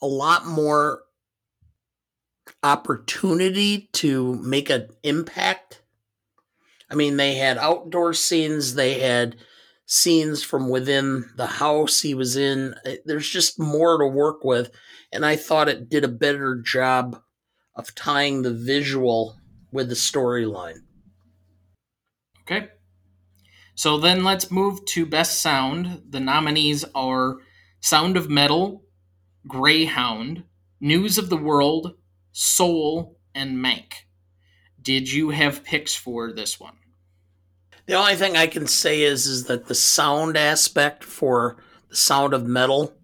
a 0.03 0.07
lot 0.07 0.47
more 0.47 1.03
opportunity 2.63 3.89
to 3.93 4.35
make 4.37 4.69
an 4.71 4.89
impact 5.03 5.83
I 6.91 6.95
mean, 6.95 7.17
they 7.17 7.35
had 7.35 7.59
outdoor 7.59 8.15
scenes, 8.15 8.75
they 8.75 9.01
had 9.01 9.37
scenes 9.87 10.43
from 10.43 10.69
within 10.69 11.31
the 11.37 11.47
house 11.47 12.01
he 12.01 12.13
was 12.15 12.37
in. 12.37 12.75
There's 13.05 13.29
just 13.29 13.59
more 13.59 13.99
to 13.99 14.07
work 14.07 14.45
with. 14.45 14.71
And 15.13 15.25
I 15.25 15.37
thought 15.37 15.69
it 15.69 15.89
did 15.89 16.05
a 16.05 16.09
better 16.09 16.57
job 16.57 17.23
of 17.75 17.95
tying 17.95 18.43
the 18.43 18.53
visual 18.53 19.39
with 19.73 19.89
the 19.89 19.95
storyline. 19.95 20.81
Okay. 22.43 22.69
So 23.75 23.99
then 23.99 24.25
let's 24.25 24.51
move 24.51 24.85
to 24.87 25.07
Best 25.07 25.41
Sound. 25.41 26.03
The 26.09 26.21
nominees 26.21 26.85
are 26.95 27.37
Sound 27.81 28.17
of 28.17 28.29
Metal, 28.29 28.85
Greyhound, 29.47 30.45
News 30.81 31.19
of 31.19 31.31
the 31.31 31.37
World, 31.37 31.95
Soul, 32.33 33.19
and 33.35 33.57
Mank. 33.57 33.93
Did 34.81 35.13
you 35.13 35.31
have 35.31 35.65
picks 35.65 35.95
for 35.95 36.33
this 36.33 36.59
one? 36.59 36.77
The 37.87 37.95
only 37.95 38.17
thing 38.17 38.37
I 38.37 38.49
can 38.49 38.67
say 38.67 39.03
is 39.03 39.27
is 39.27 39.45
that 39.45 39.67
the 39.67 39.75
sound 39.75 40.37
aspect 40.37 41.05
for 41.05 41.57
the 41.89 41.97
sound 41.97 42.35
of 42.35 42.45
metal 42.45 42.95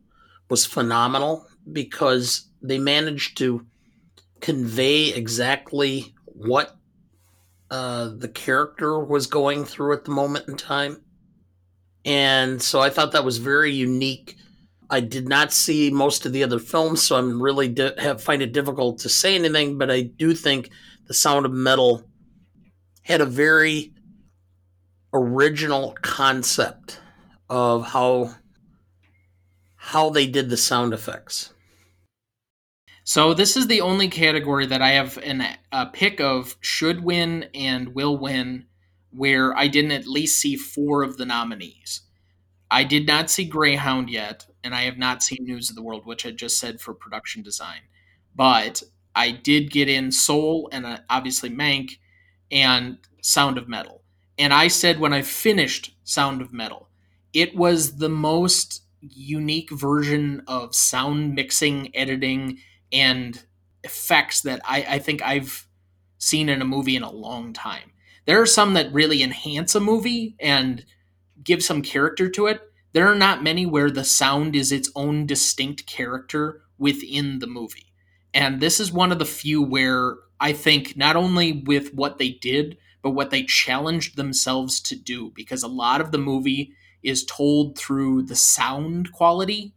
was 0.51 0.67
phenomenal 0.67 1.47
because 1.71 2.49
they 2.61 2.79
managed 2.79 3.39
to 3.39 3.65
convey 4.41 5.11
exactly 5.11 6.15
what 6.25 6.77
uh, 7.71 8.11
the 8.19 8.29
character 8.29 8.99
was 8.99 9.27
going 9.29 9.65
through 9.65 9.95
at 9.95 10.05
the 10.05 10.11
moment 10.11 10.49
in 10.49 10.57
time. 10.57 11.03
And 12.05 12.61
so 12.61 12.81
I 12.81 12.91
thought 12.91 13.13
that 13.13 13.25
was 13.25 13.39
very 13.39 13.73
unique. 13.73 14.37
I 14.91 15.01
did 15.01 15.29
not 15.29 15.53
see 15.53 15.91
most 15.91 16.27
of 16.27 16.33
the 16.33 16.43
other 16.43 16.59
films, 16.59 17.03
so 17.03 17.17
I'm 17.17 17.41
really 17.41 17.69
di- 17.69 17.95
have, 17.99 18.21
find 18.21 18.43
it 18.43 18.53
difficult 18.53 18.99
to 18.99 19.09
say 19.09 19.37
anything. 19.37 19.79
But 19.79 19.91
I 19.91 20.03
do 20.03 20.35
think 20.35 20.71
the 21.07 21.15
Sound 21.15 21.47
of 21.47 21.53
Metal 21.53 22.03
had 23.03 23.21
a 23.21 23.27
very 23.27 23.95
original 25.13 25.97
concept 26.03 27.01
of 27.49 27.87
how 27.89 28.35
how 29.77 30.11
they 30.11 30.27
did 30.27 30.49
the 30.49 30.57
sound 30.57 30.95
effects. 30.95 31.53
So 33.05 33.35
this 33.35 33.57
is 33.57 33.67
the 33.67 33.81
only 33.81 34.09
category 34.09 34.65
that 34.67 34.81
I 34.81 34.91
have 34.91 35.19
an, 35.19 35.45
a 35.73 35.87
pick 35.87 36.21
of 36.21 36.57
should 36.61 37.03
win 37.03 37.49
and 37.53 37.95
will 37.95 38.17
win 38.17 38.67
where 39.11 39.57
I 39.57 39.67
didn't 39.67 39.91
at 39.91 40.07
least 40.07 40.41
see 40.41 40.57
four 40.57 41.03
of 41.03 41.17
the 41.17 41.27
nominees. 41.27 42.03
I 42.71 42.85
did 42.85 43.07
not 43.07 43.29
see 43.29 43.45
Greyhound 43.45 44.09
yet, 44.09 44.47
and 44.65 44.75
I 44.75 44.83
have 44.83 44.97
not 44.97 45.23
seen 45.23 45.45
News 45.45 45.69
of 45.69 45.77
the 45.77 45.83
World, 45.83 46.07
which 46.07 46.25
I 46.25 46.31
just 46.31 46.59
said 46.59 46.81
for 46.81 46.95
production 46.95 47.43
design. 47.43 47.81
But 48.35 48.83
I 49.15 49.33
did 49.33 49.71
get 49.71 49.89
in 49.89 50.13
Soul 50.13 50.69
and 50.73 50.87
uh, 50.87 50.99
obviously 51.11 51.51
Mank 51.51 51.99
and 52.51 52.99
Sound 53.21 53.59
of 53.59 53.69
Metal. 53.69 54.02
And 54.43 54.53
I 54.53 54.67
said 54.67 54.99
when 54.99 55.13
I 55.13 55.23
finished 55.23 55.95
Sound 56.03 56.43
of 56.43 56.53
Metal, 56.53 56.89
it 57.33 57.55
was 57.55 57.99
the 57.99 58.09
most 58.09 58.83
unique 59.01 59.71
version 59.71 60.43
of 60.49 60.75
sound 60.75 61.37
mixing, 61.37 61.95
editing, 61.95 62.59
and 62.93 63.41
effects 63.85 64.41
that 64.41 64.61
I, 64.65 64.85
I 64.89 64.99
think 64.99 65.23
I've 65.23 65.69
seen 66.19 66.49
in 66.49 66.61
a 66.61 66.65
movie 66.65 66.97
in 66.97 67.05
a 67.05 67.11
long 67.13 67.53
time. 67.53 67.93
There 68.27 68.43
are 68.43 68.47
some 68.47 68.75
that 68.75 68.93
really 68.93 69.23
enhance 69.23 69.77
a 69.77 69.81
movie 69.81 70.35
and 70.41 70.85
give 71.45 71.63
some 71.63 71.81
character 71.81 72.29
to 72.31 72.49
it. 72.49 72.63
There 72.95 73.07
are 73.07 73.15
not 73.15 73.45
many 73.45 73.65
where 73.65 73.93
the 73.93 74.03
sound 74.03 74.57
is 74.57 74.73
its 74.73 74.91
own 74.97 75.25
distinct 75.25 75.87
character 75.87 76.63
within 76.79 77.39
the 77.39 77.47
movie. 77.47 77.93
And 78.35 78.59
this 78.59 78.81
is 78.81 78.91
one 78.91 79.13
of 79.13 79.21
the 79.21 79.25
few 79.25 79.63
where 79.63 80.17
I 80.41 80.53
think 80.53 80.97
not 80.97 81.15
only 81.15 81.63
with 81.65 81.95
what 81.95 82.19
they 82.19 82.31
did, 82.31 82.77
but 83.03 83.11
what 83.11 83.31
they 83.31 83.43
challenged 83.43 84.17
themselves 84.17 84.81
to 84.81 84.97
do, 84.97 85.33
because 85.35 85.63
a 85.63 85.69
lot 85.69 86.01
of 86.01 86.13
the 86.13 86.19
movie 86.19 86.73
is 87.03 87.25
told 87.25 87.77
through 87.77 88.23
the 88.23 88.37
sound 88.37 89.13
quality 89.13 89.75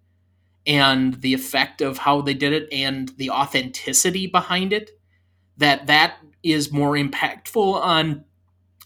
and 0.67 1.15
the 1.21 1.33
effect 1.33 1.81
of 1.81 1.99
how 1.99 2.21
they 2.21 2.33
did 2.33 2.53
it 2.53 2.67
and 2.71 3.09
the 3.17 3.29
authenticity 3.29 4.27
behind 4.27 4.71
it 4.71 4.91
that 5.57 5.87
that 5.87 6.17
is 6.43 6.71
more 6.71 6.93
impactful 6.93 7.75
on 7.75 8.23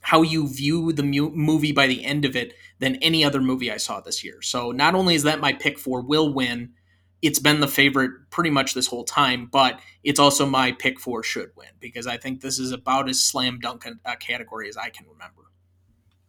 how 0.02 0.22
you 0.22 0.48
view 0.48 0.94
the 0.94 1.04
mu- 1.04 1.32
movie 1.32 1.72
by 1.72 1.88
the 1.88 2.06
end 2.06 2.24
of 2.26 2.36
it 2.36 2.54
than 2.80 2.96
any 2.98 3.24
other 3.24 3.42
movie 3.42 3.72
I 3.72 3.78
saw 3.78 4.00
this 4.00 4.24
year. 4.24 4.42
So 4.42 4.72
not 4.72 4.96
only 4.96 5.16
is 5.16 5.24
that 5.24 5.42
my 5.42 5.54
pick 5.54 5.78
for 5.78 6.02
will 6.02 6.34
win, 6.34 6.74
it's 7.22 7.40
been 7.40 7.60
the 7.60 7.68
favorite 7.68 8.12
pretty 8.30 8.50
much 8.50 8.74
this 8.74 8.88
whole 8.88 9.04
time, 9.04 9.48
but 9.52 9.80
it's 10.04 10.20
also 10.20 10.46
my 10.46 10.72
pick 10.72 11.00
for 11.00 11.24
should 11.24 11.52
win 11.56 11.70
because 11.80 12.08
I 12.08 12.18
think 12.18 12.42
this 12.42 12.60
is 12.60 12.72
about 12.72 13.10
as 13.10 13.20
slam 13.20 13.60
dunk 13.60 13.86
a, 14.06 14.16
category 14.18 14.70
as 14.70 14.78
I 14.78 14.90
can 14.90 15.06
remember. 15.08 15.42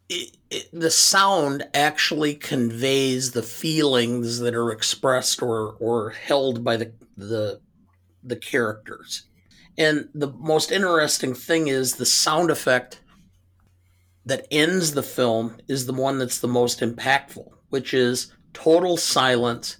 It, 0.09 0.37
it, 0.49 0.69
the 0.73 0.91
sound 0.91 1.63
actually 1.73 2.35
conveys 2.35 3.31
the 3.31 3.43
feelings 3.43 4.39
that 4.39 4.53
are 4.53 4.71
expressed 4.71 5.41
or 5.41 5.77
or 5.79 6.09
held 6.09 6.63
by 6.63 6.75
the 6.77 6.93
the 7.15 7.61
the 8.21 8.35
characters. 8.35 9.23
And 9.77 10.09
the 10.13 10.27
most 10.33 10.71
interesting 10.71 11.33
thing 11.33 11.67
is 11.67 11.95
the 11.95 12.05
sound 12.05 12.51
effect 12.51 13.01
that 14.25 14.45
ends 14.51 14.91
the 14.91 15.03
film 15.03 15.57
is 15.67 15.85
the 15.85 15.93
one 15.93 16.19
that's 16.19 16.39
the 16.39 16.47
most 16.47 16.81
impactful, 16.81 17.47
which 17.69 17.93
is 17.93 18.33
total 18.53 18.97
silence 18.97 19.77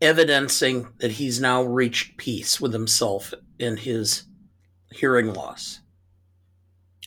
evidencing 0.00 0.88
that 0.98 1.12
he's 1.12 1.40
now 1.40 1.62
reached 1.62 2.16
peace 2.16 2.60
with 2.60 2.72
himself 2.72 3.32
in 3.58 3.76
his 3.76 4.24
hearing 4.90 5.32
loss. 5.32 5.80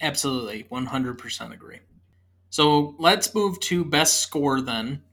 Absolutely, 0.01 0.65
100% 0.71 1.53
agree. 1.53 1.79
So 2.49 2.95
let's 2.99 3.33
move 3.33 3.59
to 3.61 3.83
best 3.83 4.21
score 4.21 4.61
then. 4.61 5.03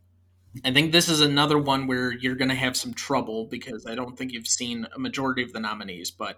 I 0.64 0.72
think 0.72 0.92
this 0.92 1.08
is 1.08 1.20
another 1.20 1.58
one 1.58 1.86
where 1.86 2.12
you're 2.12 2.36
going 2.36 2.50
to 2.50 2.54
have 2.54 2.76
some 2.76 2.94
trouble 2.94 3.46
because 3.46 3.86
I 3.86 3.94
don't 3.94 4.16
think 4.16 4.32
you've 4.32 4.46
seen 4.46 4.86
a 4.94 4.98
majority 4.98 5.42
of 5.42 5.52
the 5.52 5.60
nominees, 5.60 6.10
but 6.10 6.36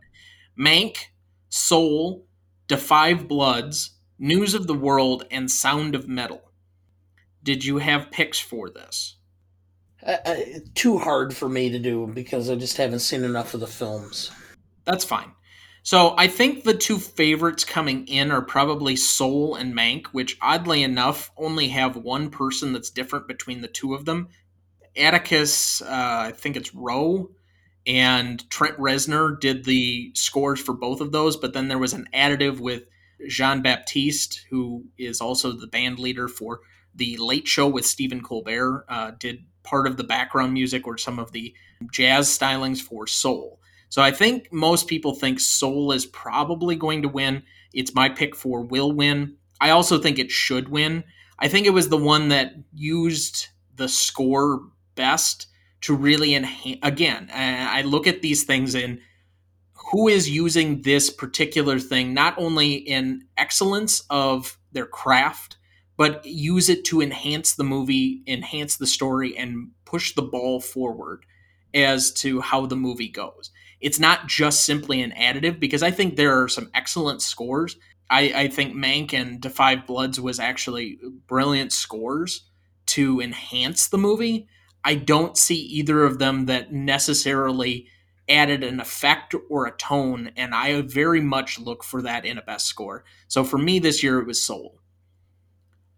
Mank, 0.59 0.97
Soul, 1.49 2.27
5 2.71 3.29
Bloods, 3.29 3.91
News 4.19 4.55
of 4.55 4.67
the 4.67 4.75
World, 4.75 5.25
and 5.31 5.51
Sound 5.51 5.95
of 5.95 6.09
Metal. 6.09 6.51
Did 7.43 7.65
you 7.65 7.79
have 7.79 8.11
picks 8.11 8.39
for 8.39 8.71
this? 8.71 9.16
Uh, 10.05 10.17
uh, 10.25 10.37
too 10.75 10.99
hard 10.99 11.35
for 11.35 11.49
me 11.49 11.71
to 11.71 11.79
do 11.79 12.07
because 12.07 12.51
I 12.51 12.55
just 12.55 12.77
haven't 12.77 13.01
seen 13.01 13.25
enough 13.25 13.55
of 13.55 13.61
the 13.61 13.67
films. 13.67 14.31
That's 14.85 15.05
fine. 15.05 15.33
So 15.83 16.15
I 16.19 16.27
think 16.27 16.65
the 16.65 16.75
two 16.75 16.99
favorites 16.99 17.65
coming 17.65 18.09
in 18.09 18.33
are 18.33 18.43
probably 18.43 18.97
Soul 18.97 19.55
and 19.55 19.73
Mank, 19.73 20.07
which 20.09 20.37
oddly 20.43 20.83
enough 20.83 21.31
only 21.37 21.69
have 21.69 21.97
one 21.97 22.29
person 22.29 22.73
that's 22.73 22.91
different 22.91 23.29
between 23.29 23.61
the 23.61 23.69
two 23.69 23.95
of 23.95 24.05
them. 24.05 24.29
Atticus, 24.97 25.83
uh, 25.83 25.87
I 26.27 26.33
think 26.33 26.57
it's 26.57 26.75
Rowe, 26.75 27.31
and 27.87 28.49
Trent 28.51 28.77
Reznor 28.79 29.39
did 29.39 29.65
the 29.65 30.11
scores 30.15 30.61
for 30.61 30.73
both 30.73 31.01
of 31.01 31.13
those, 31.13 31.37
but 31.37 31.53
then 31.53 31.69
there 31.69 31.79
was 31.79 31.93
an 31.93 32.09
additive 32.13 32.59
with 32.59 32.85
Jon 33.29 33.63
Batiste, 33.63 34.45
who 34.51 34.87
is 34.99 35.21
also 35.21 35.53
the 35.53 35.69
band 35.69 35.99
leader 35.99 36.27
for 36.27 36.61
the 36.95 37.17
Late 37.19 37.47
Show 37.47 37.69
with 37.69 37.87
Stephen 37.87 38.23
Colbert, 38.23 38.87
uh, 38.89 39.13
did 39.19 39.45
part 39.67 39.87
of 39.87 39.99
the 39.99 40.05
background 40.05 40.55
music 40.55 40.87
or 40.87 40.97
some 40.97 41.19
of 41.19 41.33
the 41.33 41.55
jazz 41.93 42.29
stylings 42.29 42.81
for 42.81 43.07
Soul. 43.07 43.61
So 43.91 44.01
I 44.01 44.11
think 44.11 44.51
most 44.51 44.89
people 44.89 45.15
think 45.15 45.39
Soul 45.39 45.93
is 45.93 46.07
probably 46.07 46.75
going 46.75 47.03
to 47.03 47.09
win. 47.09 47.43
It's 47.75 47.95
my 47.95 48.09
pick 48.09 48.35
for 48.35 48.63
will 48.63 48.93
win. 48.93 49.37
I 49.61 49.71
also 49.71 49.99
think 49.99 50.19
it 50.19 50.31
should 50.31 50.69
win. 50.71 51.05
I 51.39 51.49
think 51.49 51.67
it 51.67 51.71
was 51.71 51.89
the 51.89 51.99
one 51.99 52.29
that 52.31 52.55
used 52.75 53.49
the 53.75 53.89
score 53.89 54.63
best 54.95 55.49
to 55.83 55.95
really 55.95 56.35
enhance. 56.35 56.79
Again, 56.83 57.29
I 57.33 57.83
look 57.83 58.07
at 58.07 58.23
these 58.23 58.45
things 58.45 58.75
and 58.75 58.99
who 59.93 60.09
is 60.09 60.29
using 60.29 60.83
this 60.83 61.11
particular 61.11 61.79
thing 61.79 62.13
not 62.13 62.35
only 62.39 62.75
in 62.75 63.27
excellence 63.37 64.03
of 64.11 64.59
their 64.73 64.87
craft, 64.87 65.59
but 65.97 66.25
use 66.25 66.69
it 66.69 66.85
to 66.87 67.01
enhance 67.01 67.55
the 67.55 67.65
movie, 67.65 68.23
enhance 68.27 68.77
the 68.77 68.87
story, 68.87 69.37
and 69.37 69.71
push 69.85 70.15
the 70.15 70.23
ball 70.23 70.61
forward 70.61 71.25
as 71.75 72.13
to 72.13 72.41
how 72.41 72.67
the 72.67 72.77
movie 72.77 73.09
goes. 73.09 73.51
It's 73.81 74.01
not 74.01 74.27
just 74.27 74.65
simply 74.65 75.03
an 75.03 75.13
additive 75.13 75.61
because 75.61 75.83
I 75.83 75.91
think 75.91 76.17
there 76.17 76.43
are 76.43 76.49
some 76.49 76.71
excellent 76.75 77.23
scores. 77.23 77.77
I, 78.09 78.33
I 78.35 78.49
think 78.49 78.75
Mank 78.75 79.13
and 79.13 79.45
5 79.45 79.87
Bloods 79.87 80.21
was 80.21 80.39
actually 80.39 80.99
brilliant 81.27 81.73
scores 81.73 82.49
to 82.87 83.21
enhance 83.21 83.89
the 83.89 83.99
movie. 83.99 84.49
I 84.85 84.95
don't 84.95 85.37
see 85.37 85.57
either 85.57 86.05
of 86.05 86.19
them 86.19 86.47
that 86.47 86.73
necessarily 86.73 87.89
added 88.29 88.63
an 88.65 88.81
effect 88.81 89.35
or 89.51 89.67
a 89.67 89.77
tone, 89.77 90.31
and 90.37 90.55
I 90.55 90.81
very 90.83 91.21
much 91.21 91.59
look 91.59 91.85
for 91.85 92.03
that 92.03 92.25
in 92.25 92.39
a 92.39 92.43
best 92.43 92.67
score. 92.67 93.05
So 93.29 93.45
for 93.45 93.59
me 93.59 93.79
this 93.79 94.03
year, 94.03 94.21
it 94.21 94.27
was 94.27 94.43
Soul. 94.43 94.81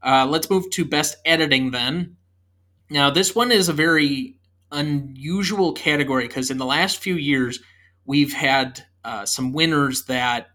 Uh, 0.02 0.26
let's 0.28 0.50
move 0.50 0.70
to 0.70 0.84
best 0.84 1.16
editing 1.24 1.70
then. 1.70 2.16
Now, 2.90 3.10
this 3.10 3.34
one 3.34 3.52
is 3.52 3.68
a 3.68 3.74
very 3.74 4.36
unusual 4.70 5.72
category 5.72 6.26
because 6.26 6.50
in 6.50 6.58
the 6.58 6.66
last 6.66 6.98
few 6.98 7.14
years, 7.14 7.60
we've 8.04 8.32
had 8.32 8.84
uh, 9.04 9.26
some 9.26 9.52
winners 9.52 10.04
that 10.04 10.48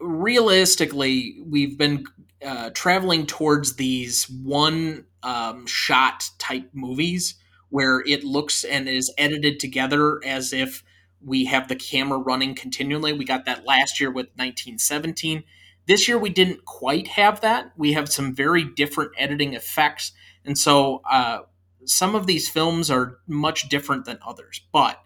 realistically 0.00 1.38
we've 1.44 1.78
been 1.78 2.04
uh, 2.44 2.70
traveling 2.70 3.26
towards 3.26 3.76
these 3.76 4.28
one 4.28 5.06
um, 5.22 5.66
shot 5.66 6.30
type 6.38 6.68
movies 6.72 7.34
where 7.70 8.00
it 8.06 8.22
looks 8.22 8.62
and 8.64 8.88
is 8.88 9.12
edited 9.18 9.58
together 9.58 10.20
as 10.24 10.52
if 10.52 10.84
we 11.20 11.46
have 11.46 11.68
the 11.68 11.74
camera 11.74 12.18
running 12.18 12.54
continually. 12.54 13.12
We 13.12 13.24
got 13.24 13.44
that 13.46 13.64
last 13.64 13.98
year 14.00 14.10
with 14.10 14.26
1917. 14.36 15.42
This 15.86 16.08
year 16.08 16.18
we 16.18 16.30
didn't 16.30 16.64
quite 16.64 17.08
have 17.08 17.40
that. 17.42 17.72
We 17.76 17.92
have 17.92 18.10
some 18.10 18.34
very 18.34 18.64
different 18.64 19.12
editing 19.16 19.54
effects. 19.54 20.12
And 20.44 20.58
so 20.58 21.02
uh, 21.08 21.40
some 21.84 22.14
of 22.14 22.26
these 22.26 22.48
films 22.48 22.90
are 22.90 23.18
much 23.26 23.68
different 23.68 24.04
than 24.04 24.18
others. 24.26 24.60
But 24.72 25.00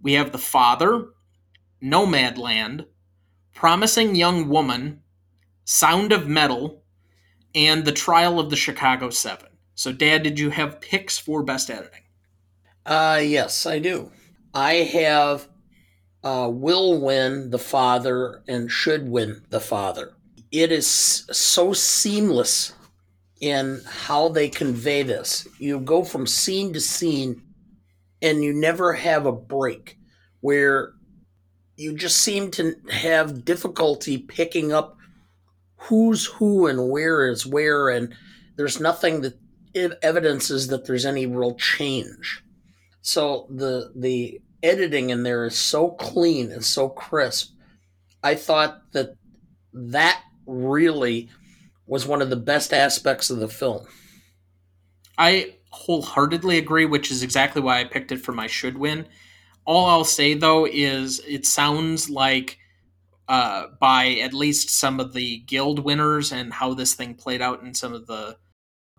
we 0.00 0.14
have 0.14 0.32
The 0.32 0.38
Father, 0.38 1.06
Nomadland, 1.82 2.86
Promising 3.54 4.14
Young 4.14 4.48
Woman, 4.48 5.02
Sound 5.64 6.12
of 6.12 6.26
Metal, 6.26 6.82
and 7.54 7.84
The 7.84 7.92
Trial 7.92 8.40
of 8.40 8.50
the 8.50 8.56
Chicago 8.56 9.10
Seven. 9.10 9.48
So, 9.74 9.92
Dad, 9.92 10.22
did 10.22 10.38
you 10.38 10.50
have 10.50 10.80
picks 10.80 11.18
for 11.18 11.42
best 11.42 11.70
editing? 11.70 12.02
Uh, 12.86 13.20
yes, 13.22 13.66
I 13.66 13.78
do. 13.78 14.10
I 14.52 14.74
have 14.74 15.48
uh, 16.22 16.48
will 16.50 17.00
win 17.00 17.50
the 17.50 17.58
father 17.58 18.42
and 18.48 18.70
should 18.70 19.08
win 19.08 19.44
the 19.50 19.60
father. 19.60 20.14
It 20.54 20.70
is 20.70 20.86
so 20.86 21.72
seamless 21.72 22.74
in 23.40 23.80
how 23.86 24.28
they 24.28 24.48
convey 24.48 25.02
this. 25.02 25.48
You 25.58 25.80
go 25.80 26.04
from 26.04 26.26
scene 26.26 26.72
to 26.74 26.80
scene 26.80 27.42
and 28.22 28.44
you 28.44 28.52
never 28.52 28.92
have 28.92 29.26
a 29.26 29.32
break 29.32 29.98
where 30.40 30.92
you 31.76 31.94
just 31.94 32.18
seem 32.18 32.52
to 32.52 32.76
have 32.88 33.44
difficulty 33.44 34.16
picking 34.18 34.72
up 34.72 34.96
who's 35.76 36.26
who 36.26 36.68
and 36.68 36.88
where 36.88 37.28
is 37.28 37.44
where 37.44 37.88
and 37.88 38.14
there's 38.56 38.80
nothing 38.80 39.22
that 39.22 39.34
evidences 40.02 40.68
that 40.68 40.86
there's 40.86 41.04
any 41.04 41.26
real 41.26 41.56
change 41.56 42.44
so 43.02 43.48
the 43.50 43.90
the 43.96 44.40
editing 44.64 45.10
in 45.10 45.24
there 45.24 45.44
is 45.44 45.56
so 45.56 45.90
clean 45.90 46.50
and 46.50 46.64
so 46.64 46.88
crisp. 46.88 47.52
I 48.22 48.34
thought 48.34 48.80
that 48.92 49.16
that 49.74 50.22
really 50.46 51.30
was 51.86 52.06
one 52.06 52.22
of 52.22 52.30
the 52.30 52.36
best 52.36 52.72
aspects 52.72 53.30
of 53.30 53.38
the 53.38 53.48
film. 53.48 53.86
I 55.18 55.56
wholeheartedly 55.70 56.58
agree, 56.58 56.86
which 56.86 57.10
is 57.10 57.22
exactly 57.22 57.60
why 57.60 57.80
I 57.80 57.84
picked 57.84 58.12
it 58.12 58.20
for 58.20 58.32
my 58.32 58.46
should 58.46 58.78
win. 58.78 59.06
All 59.64 59.86
I'll 59.86 60.04
say 60.04 60.34
though 60.34 60.66
is 60.66 61.20
it 61.26 61.46
sounds 61.46 62.08
like 62.10 62.58
uh, 63.28 63.68
by 63.80 64.16
at 64.22 64.34
least 64.34 64.70
some 64.70 65.00
of 65.00 65.14
the 65.14 65.38
guild 65.46 65.78
winners 65.78 66.32
and 66.32 66.52
how 66.52 66.74
this 66.74 66.94
thing 66.94 67.14
played 67.14 67.40
out 67.40 67.62
in 67.62 67.74
some 67.74 67.94
of 67.94 68.06
the 68.06 68.36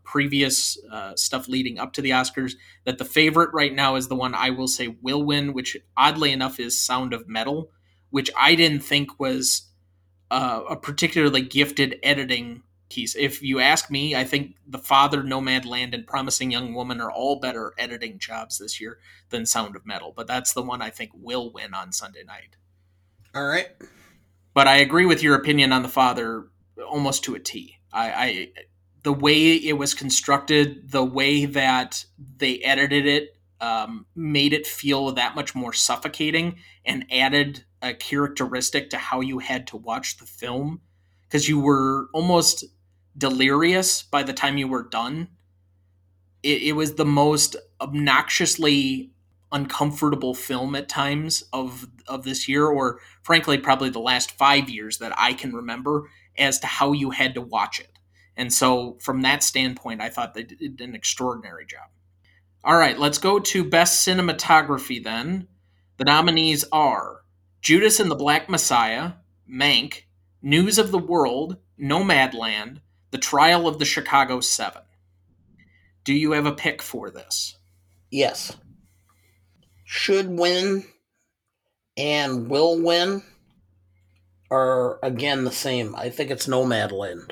previous 0.04 0.78
uh, 0.92 1.16
stuff 1.16 1.48
leading 1.48 1.80
up 1.80 1.94
to 1.94 2.02
the 2.02 2.12
Oscars 2.12 2.54
that 2.86 2.98
the 2.98 3.06
favorite 3.06 3.50
right 3.54 3.74
now 3.74 3.96
is 3.96 4.08
the 4.08 4.16
one 4.16 4.34
I 4.34 4.52
will 4.52 4.68
say 4.68 4.96
will 5.02 5.24
win, 5.24 5.54
which 5.54 5.78
oddly 5.98 6.32
enough 6.32 6.60
is 6.60 6.80
Sound 6.80 7.14
of 7.14 7.28
Metal, 7.28 7.72
which 8.10 8.30
I 8.38 8.56
didn't 8.56 8.82
think 8.82 9.20
was 9.20 9.65
uh, 10.32 10.62
a 10.70 10.76
particularly 10.76 11.42
gifted 11.42 12.00
editing 12.04 12.64
piece. 12.90 13.16
If 13.16 13.42
you 13.42 13.60
ask 13.60 13.90
me, 13.90 14.16
I 14.16 14.24
think 14.24 14.56
The 14.68 14.78
Father, 14.78 15.24
Nomadland, 15.24 15.94
and 15.94 16.08
Promising 16.08 16.52
Young 16.52 16.74
Woman 16.74 17.02
are 17.02 17.12
all 17.12 17.40
better 17.40 17.74
editing 17.78 18.20
jobs 18.20 18.58
this 18.58 18.80
year 18.80 19.00
than 19.30 19.46
Sound 19.46 19.76
of 19.76 19.86
Metal, 19.86 20.14
but 20.16 20.28
that's 20.28 20.54
the 20.54 20.62
one 20.62 20.82
I 20.82 20.90
think 20.90 21.12
will 21.14 21.52
win 21.52 21.74
on 21.74 21.92
Sunday 21.92 22.24
night. 22.24 22.56
All 23.34 23.46
right. 23.46 23.68
But 24.54 24.68
I 24.68 24.78
agree 24.78 25.06
with 25.06 25.22
your 25.22 25.36
opinion 25.36 25.74
on 25.74 25.84
The 25.84 25.90
Father 25.90 26.48
almost 26.88 27.24
to 27.26 27.36
a 27.36 27.40
T. 27.40 27.76
I, 27.92 28.12
I 28.12 28.52
the 29.04 29.14
way 29.14 29.54
it 29.54 29.78
was 29.78 29.94
constructed, 29.94 30.92
the 30.92 31.04
way 31.04 31.46
that 31.46 32.06
they 32.38 32.60
edited 32.60 33.06
it, 33.06 33.38
um, 33.62 34.06
made 34.16 34.54
it 34.54 34.66
feel 34.66 35.12
that 35.12 35.36
much 35.36 35.54
more 35.54 35.74
suffocating 35.74 36.58
and 36.86 37.06
added 37.12 37.65
a 37.86 37.94
characteristic 37.94 38.90
to 38.90 38.98
how 38.98 39.22
you 39.22 39.40
had 39.40 39.68
to 39.68 39.78
watch 39.78 40.18
the 40.18 40.26
film 40.26 40.82
because 41.22 41.48
you 41.48 41.60
were 41.60 42.08
almost 42.14 42.66
delirious 43.18 44.02
by 44.04 44.24
the 44.24 44.34
time 44.34 44.58
you 44.58 44.68
were 44.68 44.84
done. 44.84 45.30
It, 46.42 46.64
it 46.64 46.72
was 46.74 46.96
the 46.96 47.06
most 47.06 47.56
obnoxiously 47.80 49.12
uncomfortable 49.52 50.34
film 50.34 50.76
at 50.76 50.90
times 50.90 51.44
of 51.54 51.88
of 52.08 52.24
this 52.24 52.48
year, 52.48 52.66
or 52.66 53.00
frankly, 53.24 53.58
probably 53.58 53.90
the 53.90 54.00
last 54.00 54.32
five 54.32 54.70
years 54.70 54.98
that 54.98 55.14
I 55.18 55.34
can 55.34 55.54
remember, 55.54 56.10
as 56.38 56.60
to 56.60 56.68
how 56.68 56.92
you 56.92 57.12
had 57.12 57.34
to 57.36 57.42
watch 57.42 57.80
it. 57.80 57.98
And 58.38 58.52
so, 58.52 58.98
from 59.00 59.22
that 59.22 59.44
standpoint, 59.44 60.02
I 60.02 60.10
thought 60.10 60.34
they 60.34 60.44
did 60.44 60.82
an 60.82 60.96
extraordinary 60.96 61.66
job. 61.66 61.90
All 62.64 62.78
right, 62.78 62.98
let's 62.98 63.20
go 63.20 63.40
to 63.40 63.64
Best 63.64 64.08
Cinematography 64.08 65.04
then. 65.04 65.48
The 65.98 66.04
nominees 66.04 66.66
are 66.72 67.22
Judas 67.66 68.00
and 68.00 68.12
the 68.12 68.16
Black 68.16 68.48
Messiah, 68.48 69.14
Mank, 69.52 70.04
News 70.40 70.78
of 70.78 70.92
the 70.92 71.00
World, 71.00 71.58
Nomadland, 71.82 72.78
The 73.10 73.18
Trial 73.18 73.68
of 73.68 73.80
the 73.80 73.86
Chicago 73.86 74.40
Seven. 74.40 74.84
Do 76.04 76.14
you 76.14 76.34
have 76.34 76.46
a 76.46 76.52
pick 76.52 76.84
for 76.84 77.10
this? 77.10 77.58
Yes. 78.12 78.56
Should 79.84 80.30
win 80.30 80.86
and 81.98 82.52
will 82.52 82.80
win 82.80 83.24
are 84.52 85.00
again 85.02 85.44
the 85.44 85.52
same. 85.52 85.96
I 85.96 86.12
think 86.12 86.30
it's 86.30 86.46
Nomadland 86.46 87.32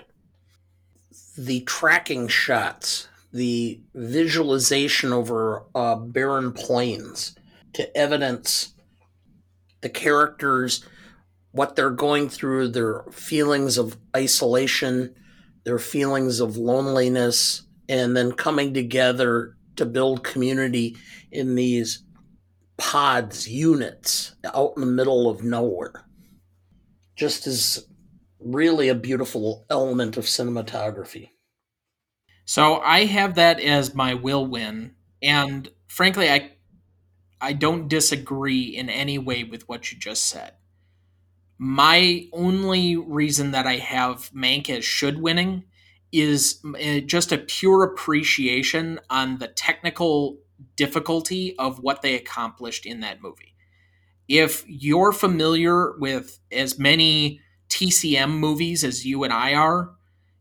the 1.37 1.61
tracking 1.61 2.27
shots, 2.27 3.07
the 3.31 3.79
visualization 3.93 5.13
over 5.13 5.63
uh, 5.75 5.95
barren 5.95 6.53
plains 6.53 7.35
to 7.73 7.95
evidence 7.95 8.73
the 9.83 9.89
characters, 9.89 10.83
what 11.51 11.75
they're 11.75 11.91
going 11.91 12.29
through, 12.29 12.69
their 12.69 13.03
feelings 13.11 13.77
of 13.77 13.97
isolation, 14.15 15.13
their 15.65 15.77
feelings 15.77 16.39
of 16.39 16.57
loneliness, 16.57 17.67
and 17.87 18.17
then 18.17 18.31
coming 18.31 18.73
together 18.73 19.55
to 19.75 19.85
build 19.85 20.23
community 20.23 20.95
in 21.31 21.53
these 21.55 22.03
pods, 22.77 23.47
units 23.47 24.35
out 24.45 24.73
in 24.75 24.81
the 24.81 24.87
middle 24.87 25.29
of 25.29 25.43
nowhere. 25.43 26.05
Just 27.15 27.45
as 27.45 27.85
really 28.39 28.89
a 28.89 28.95
beautiful 28.95 29.65
element 29.69 30.17
of 30.17 30.25
cinematography. 30.25 31.29
So 32.45 32.79
I 32.79 33.05
have 33.05 33.35
that 33.35 33.59
as 33.59 33.93
my 33.93 34.13
will 34.13 34.45
win, 34.45 34.95
and 35.21 35.69
frankly, 35.87 36.29
I 36.29 36.53
I 37.43 37.51
don't 37.51 37.89
disagree 37.89 38.63
in 38.63 38.89
any 38.89 39.17
way 39.17 39.43
with 39.43 39.67
what 39.67 39.91
you 39.91 39.99
just 39.99 40.27
said. 40.27 40.53
My 41.57 42.27
only 42.31 42.95
reason 42.95 43.51
that 43.51 43.67
I 43.67 43.75
have 43.75 44.31
Mank 44.33 44.69
as 44.69 44.85
should 44.85 45.21
winning 45.21 45.65
is 46.13 46.61
eh, 46.79 47.01
just 47.01 47.33
a 47.33 47.37
pure 47.37 47.83
appreciation 47.83 48.99
on 49.09 49.39
the 49.39 49.49
technical 49.49 50.37
difficulty 50.77 51.53
of 51.57 51.79
what 51.79 52.01
they 52.01 52.15
accomplished 52.15 52.85
in 52.85 53.01
that 53.01 53.21
movie. 53.21 53.55
If 54.29 54.63
you're 54.65 55.11
familiar 55.11 55.97
with 55.97 56.39
as 56.49 56.79
many 56.79 57.41
TCM 57.67 58.31
movies 58.39 58.85
as 58.85 59.05
you 59.05 59.25
and 59.25 59.33
I 59.33 59.53
are, 59.53 59.91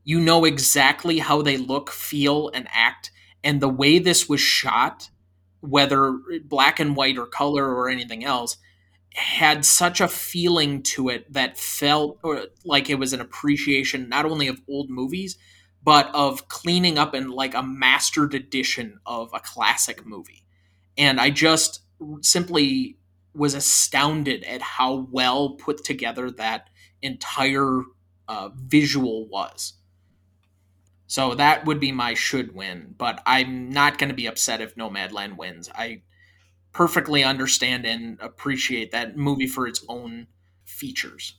you 0.05 0.21
know 0.21 0.45
exactly 0.45 1.19
how 1.19 1.43
they 1.43 1.57
look, 1.57 1.91
feel, 1.91 2.49
and 2.55 2.69
act. 2.71 3.11
And 3.43 3.61
the 3.61 3.69
way 3.69 3.99
this 3.99 4.29
was 4.29 4.41
shot, 4.41 5.11
whether 5.63 6.19
black 6.45 6.79
and 6.79 6.95
white 6.95 7.17
or 7.17 7.27
color 7.27 7.67
or 7.67 7.89
anything 7.89 8.25
else, 8.25 8.59
had 9.15 9.65
such 9.65 10.01
a 10.01 10.09
feeling 10.09 10.83
to 10.83 11.09
it 11.09 11.33
that 11.33 11.59
felt 11.59 12.19
like 12.65 12.89
it 12.89 12.99
was 12.99 13.13
an 13.13 13.21
appreciation 13.21 14.09
not 14.09 14.25
only 14.25 14.49
of 14.49 14.61
old 14.69 14.91
movies, 14.91 15.37
but 15.83 16.11
of 16.15 16.49
cleaning 16.49 16.99
up 16.99 17.15
in 17.15 17.29
like 17.29 17.55
a 17.55 17.63
mastered 17.63 18.35
edition 18.35 19.01
of 19.05 19.31
a 19.35 19.41
classic 19.41 20.07
movie. 20.07 20.45
And 20.97 21.21
I 21.21 21.31
just 21.31 21.81
simply 22.21 22.99
was 23.35 23.55
astounded 23.55 24.45
at 24.45 24.63
how 24.63 25.09
well 25.11 25.51
put 25.51 25.85
together 25.85 26.31
that 26.33 26.69
entire 27.01 27.83
uh, 28.29 28.51
visual 28.55 29.29
was. 29.29 29.75
So 31.13 31.35
that 31.35 31.67
would 31.67 31.81
be 31.81 31.93
my 31.93 32.15
should 32.15 32.55
win, 32.55 32.95
but 32.97 33.23
I'm 33.27 33.71
not 33.71 33.99
going 33.99 34.09
to 34.09 34.15
be 34.15 34.27
upset 34.27 34.61
if 34.61 34.77
Nomadland 34.77 35.37
wins. 35.37 35.69
I 35.75 36.03
perfectly 36.73 37.23
understand 37.23 37.85
and 37.85 38.19
appreciate 38.21 38.93
that 38.93 39.17
movie 39.17 39.47
for 39.47 39.67
its 39.67 39.85
own 39.89 40.27
features 40.65 41.35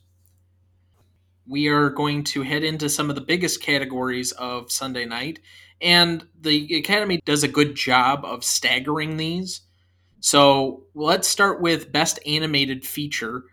we 1.46 1.68
are 1.68 1.90
going 1.90 2.24
to 2.24 2.42
head 2.42 2.64
into 2.64 2.88
some 2.88 3.10
of 3.10 3.16
the 3.16 3.20
biggest 3.20 3.60
categories 3.60 4.32
of 4.32 4.72
Sunday 4.72 5.04
night. 5.04 5.40
And 5.80 6.26
the 6.40 6.76
Academy 6.76 7.20
does 7.24 7.42
a 7.42 7.48
good 7.48 7.74
job 7.74 8.24
of 8.24 8.44
staggering 8.44 9.16
these. 9.16 9.62
So 10.20 10.84
let's 10.94 11.28
start 11.28 11.60
with 11.60 11.92
Best 11.92 12.18
Animated 12.26 12.86
Feature. 12.86 13.44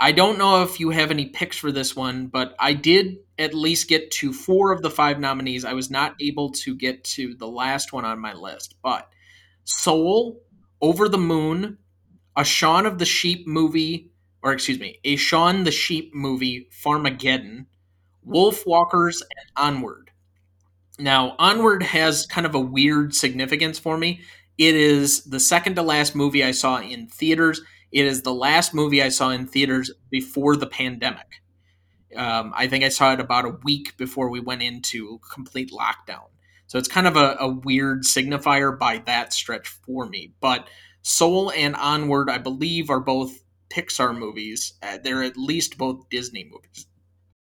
I 0.00 0.12
don't 0.12 0.38
know 0.38 0.62
if 0.62 0.78
you 0.78 0.90
have 0.90 1.10
any 1.10 1.26
picks 1.26 1.56
for 1.56 1.72
this 1.72 1.96
one, 1.96 2.28
but 2.28 2.54
I 2.60 2.72
did 2.72 3.18
at 3.36 3.52
least 3.52 3.88
get 3.88 4.10
to 4.12 4.32
four 4.32 4.70
of 4.70 4.82
the 4.82 4.90
five 4.90 5.18
nominees. 5.18 5.64
I 5.64 5.72
was 5.72 5.90
not 5.90 6.14
able 6.20 6.50
to 6.52 6.76
get 6.76 7.02
to 7.04 7.34
the 7.34 7.48
last 7.48 7.92
one 7.92 8.04
on 8.04 8.20
my 8.20 8.32
list, 8.32 8.76
but 8.82 9.08
Soul, 9.64 10.40
Over 10.80 11.08
the 11.08 11.18
Moon, 11.18 11.78
a 12.36 12.44
Shaun 12.44 12.86
of 12.86 12.98
the 12.98 13.04
Sheep 13.04 13.46
movie, 13.48 14.12
or 14.42 14.52
excuse 14.52 14.78
me, 14.78 15.00
a 15.02 15.16
Shaun 15.16 15.64
the 15.64 15.72
Sheep 15.72 16.14
movie, 16.14 16.68
Farmageddon, 16.70 17.66
Wolfwalkers, 18.26 19.20
and 19.22 19.50
Onward. 19.56 20.12
Now, 21.00 21.34
Onward 21.38 21.82
has 21.82 22.26
kind 22.26 22.46
of 22.46 22.54
a 22.54 22.60
weird 22.60 23.14
significance 23.14 23.78
for 23.78 23.98
me. 23.98 24.20
It 24.58 24.74
is 24.74 25.24
the 25.24 25.40
second 25.40 25.76
to 25.76 25.82
last 25.82 26.14
movie 26.14 26.44
I 26.44 26.52
saw 26.52 26.80
in 26.80 27.08
theaters. 27.08 27.60
It 27.90 28.06
is 28.06 28.22
the 28.22 28.34
last 28.34 28.74
movie 28.74 29.02
I 29.02 29.08
saw 29.08 29.30
in 29.30 29.46
theaters 29.46 29.90
before 30.10 30.56
the 30.56 30.66
pandemic. 30.66 31.42
Um, 32.16 32.52
I 32.54 32.68
think 32.68 32.84
I 32.84 32.88
saw 32.88 33.12
it 33.12 33.20
about 33.20 33.44
a 33.44 33.56
week 33.64 33.96
before 33.96 34.30
we 34.30 34.40
went 34.40 34.62
into 34.62 35.20
complete 35.32 35.70
lockdown. 35.70 36.28
So 36.66 36.78
it's 36.78 36.88
kind 36.88 37.06
of 37.06 37.16
a, 37.16 37.36
a 37.40 37.48
weird 37.48 38.04
signifier 38.04 38.78
by 38.78 38.98
that 39.06 39.32
stretch 39.32 39.68
for 39.68 40.06
me. 40.06 40.34
But 40.40 40.68
Soul 41.02 41.50
and 41.52 41.74
Onward, 41.76 42.28
I 42.28 42.38
believe, 42.38 42.90
are 42.90 43.00
both 43.00 43.42
Pixar 43.70 44.16
movies. 44.16 44.74
Uh, 44.82 44.98
they're 45.02 45.22
at 45.22 45.36
least 45.36 45.78
both 45.78 46.08
Disney 46.10 46.44
movies. 46.50 46.86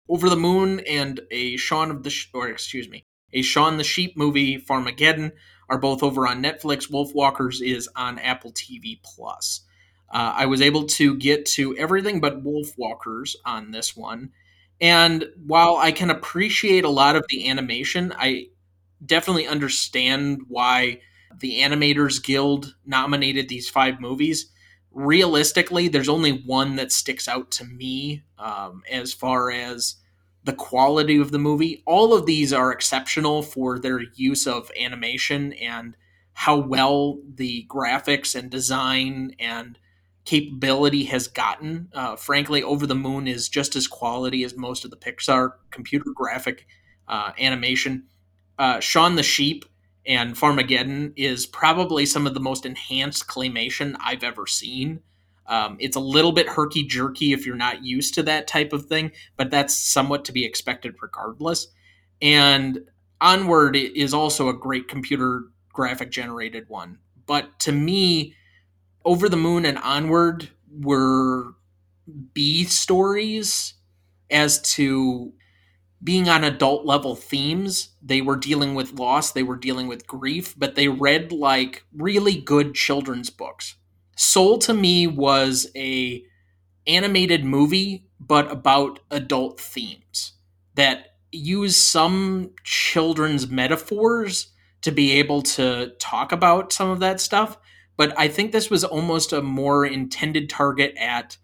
Over 0.10 0.30
the 0.30 0.36
Moon 0.36 0.82
and 0.82 1.22
a 1.32 1.58
Shaun 1.58 1.92
of 1.92 2.04
the 2.04 2.10
Sh- 2.10 2.30
or 2.34 2.48
excuse 2.48 2.90
me, 2.90 3.04
a 3.34 3.42
Shaun 3.42 3.78
the 3.78 3.84
Sheep 3.84 4.18
movie, 4.18 4.58
Farmageddon, 4.58 5.32
are 5.70 5.80
both 5.80 6.04
over 6.04 6.28
on 6.28 6.44
Netflix. 6.44 6.92
Wolfwalkers 6.92 7.62
is 7.62 7.90
on 7.96 8.20
Apple 8.20 8.52
TV 8.52 9.00
Plus. 9.04 9.65
Uh, 10.16 10.34
I 10.38 10.46
was 10.46 10.62
able 10.62 10.86
to 10.86 11.16
get 11.18 11.46
to 11.48 11.76
everything 11.76 12.22
but 12.22 12.42
Wolfwalkers 12.42 13.36
on 13.44 13.72
this 13.72 13.98
one. 13.98 14.32
And 14.80 15.28
while 15.46 15.76
I 15.76 15.92
can 15.92 16.10
appreciate 16.10 16.86
a 16.86 16.90
lot 16.90 17.18
of 17.18 17.26
the 17.28 17.50
animation, 17.50 18.14
I 18.18 18.48
definitely 19.06 19.46
understand 19.46 20.44
why 20.48 21.02
the 21.38 21.60
Animators 21.60 22.24
Guild 22.24 22.76
nominated 22.86 23.50
these 23.50 23.70
five 23.70 24.00
movies 24.00 24.52
realistically, 24.96 25.90
there's 25.90 26.10
only 26.10 26.32
one 26.32 26.78
that 26.78 26.92
sticks 26.92 27.28
out 27.28 27.52
to 27.52 27.66
me 27.66 28.24
um, 28.40 28.82
as 28.90 29.14
far 29.14 29.52
as 29.52 29.98
the 30.46 30.54
quality 30.54 31.18
of 31.18 31.32
the 31.32 31.40
movie. 31.40 31.84
All 31.86 32.14
of 32.14 32.26
these 32.26 32.54
are 32.54 32.72
exceptional 32.72 33.44
for 33.44 33.78
their 33.78 34.00
use 34.16 34.48
of 34.48 34.72
animation 34.80 35.54
and 35.54 35.98
how 36.34 36.58
well 36.58 37.20
the 37.28 37.68
graphics 37.70 38.36
and 38.36 38.50
design 38.50 39.36
and 39.40 39.78
capability 40.26 41.06
has 41.06 41.28
gotten. 41.28 41.90
Uh, 41.94 42.16
frankly, 42.16 42.62
Over 42.62 42.86
the 42.88 42.96
Moon 42.96 43.28
is 43.28 43.48
just 43.48 43.76
as 43.76 43.88
quality 43.88 44.44
as 44.44 44.58
most 44.58 44.84
of 44.84 44.92
the 44.92 44.98
Pixar 44.98 45.54
computer 45.72 46.12
graphic 46.14 46.68
uh, 47.08 47.32
animation. 47.40 48.06
Uh, 48.58 48.80
Shaun 48.80 49.16
the 49.16 49.24
Sheep 49.24 49.66
and 50.06 50.36
Farmageddon 50.36 51.14
is 51.16 51.46
probably 51.46 52.06
some 52.06 52.28
of 52.28 52.34
the 52.34 52.40
most 52.40 52.66
enhanced 52.66 53.28
claymation 53.28 53.96
I've 54.04 54.24
ever 54.24 54.48
seen. 54.48 55.02
Um, 55.48 55.78
it's 55.80 55.96
a 55.96 56.02
little 56.02 56.32
bit 56.32 56.50
herky 56.50 56.86
jerky 56.86 57.32
if 57.32 57.46
you're 57.46 57.56
not 57.56 57.84
used 57.84 58.16
to 58.16 58.24
that 58.24 58.48
type 58.48 58.74
of 58.74 58.88
thing, 58.88 59.12
but 59.38 59.52
that's 59.52 59.76
somewhat 59.76 60.26
to 60.26 60.32
be 60.32 60.44
expected 60.44 60.96
regardless. 61.02 61.68
And 62.22 62.80
Onward 63.22 63.76
is 63.76 64.14
also 64.14 64.50
a 64.50 64.58
great 64.58 64.88
computer 64.88 65.44
graphic 65.72 66.10
generated 66.10 66.68
one. 66.68 66.98
But 67.28 67.60
to 67.62 67.72
me, 67.72 68.36
Over 69.06 69.30
the 69.30 69.38
Moon 69.38 69.66
and 69.66 69.78
Onward 69.78 70.50
were 70.70 71.54
B 72.34 72.64
stories 72.66 73.76
as 74.30 74.62
to 74.74 75.34
being 76.04 76.28
on 76.28 76.44
adult 76.44 76.86
level 76.86 77.16
themes. 77.16 77.90
They 78.02 78.22
were 78.22 78.36
dealing 78.36 78.76
with 78.76 78.94
loss, 78.94 79.32
they 79.32 79.44
were 79.44 79.56
dealing 79.56 79.88
with 79.88 80.08
grief, 80.08 80.56
but 80.58 80.76
they 80.76 80.88
read 80.88 81.32
like 81.32 81.86
really 81.96 82.36
good 82.36 82.76
children's 82.76 83.30
books. 83.30 83.76
Soul 84.18 84.58
to 84.60 84.74
me 84.74 85.08
was 85.08 85.68
a 85.76 86.24
animated 86.88 87.44
movie 87.44 88.08
but 88.20 88.52
about 88.52 89.00
adult 89.12 89.60
themes 89.60 90.34
that 90.76 91.16
use 91.32 91.78
some 91.78 92.52
children's 92.64 93.48
metaphors 93.48 94.54
to 94.82 94.92
be 94.92 95.14
able 95.14 95.42
to 95.42 95.92
talk 96.00 96.32
about 96.32 96.72
some 96.72 96.90
of 96.90 97.00
that 97.00 97.20
stuff, 97.20 97.58
but 97.98 98.18
I 98.18 98.28
think 98.28 98.52
this 98.52 98.70
was 98.70 98.84
almost 98.84 99.34
a 99.34 99.42
more 99.42 99.86
intended 99.86 100.50
target 100.50 100.96
at 100.98 101.38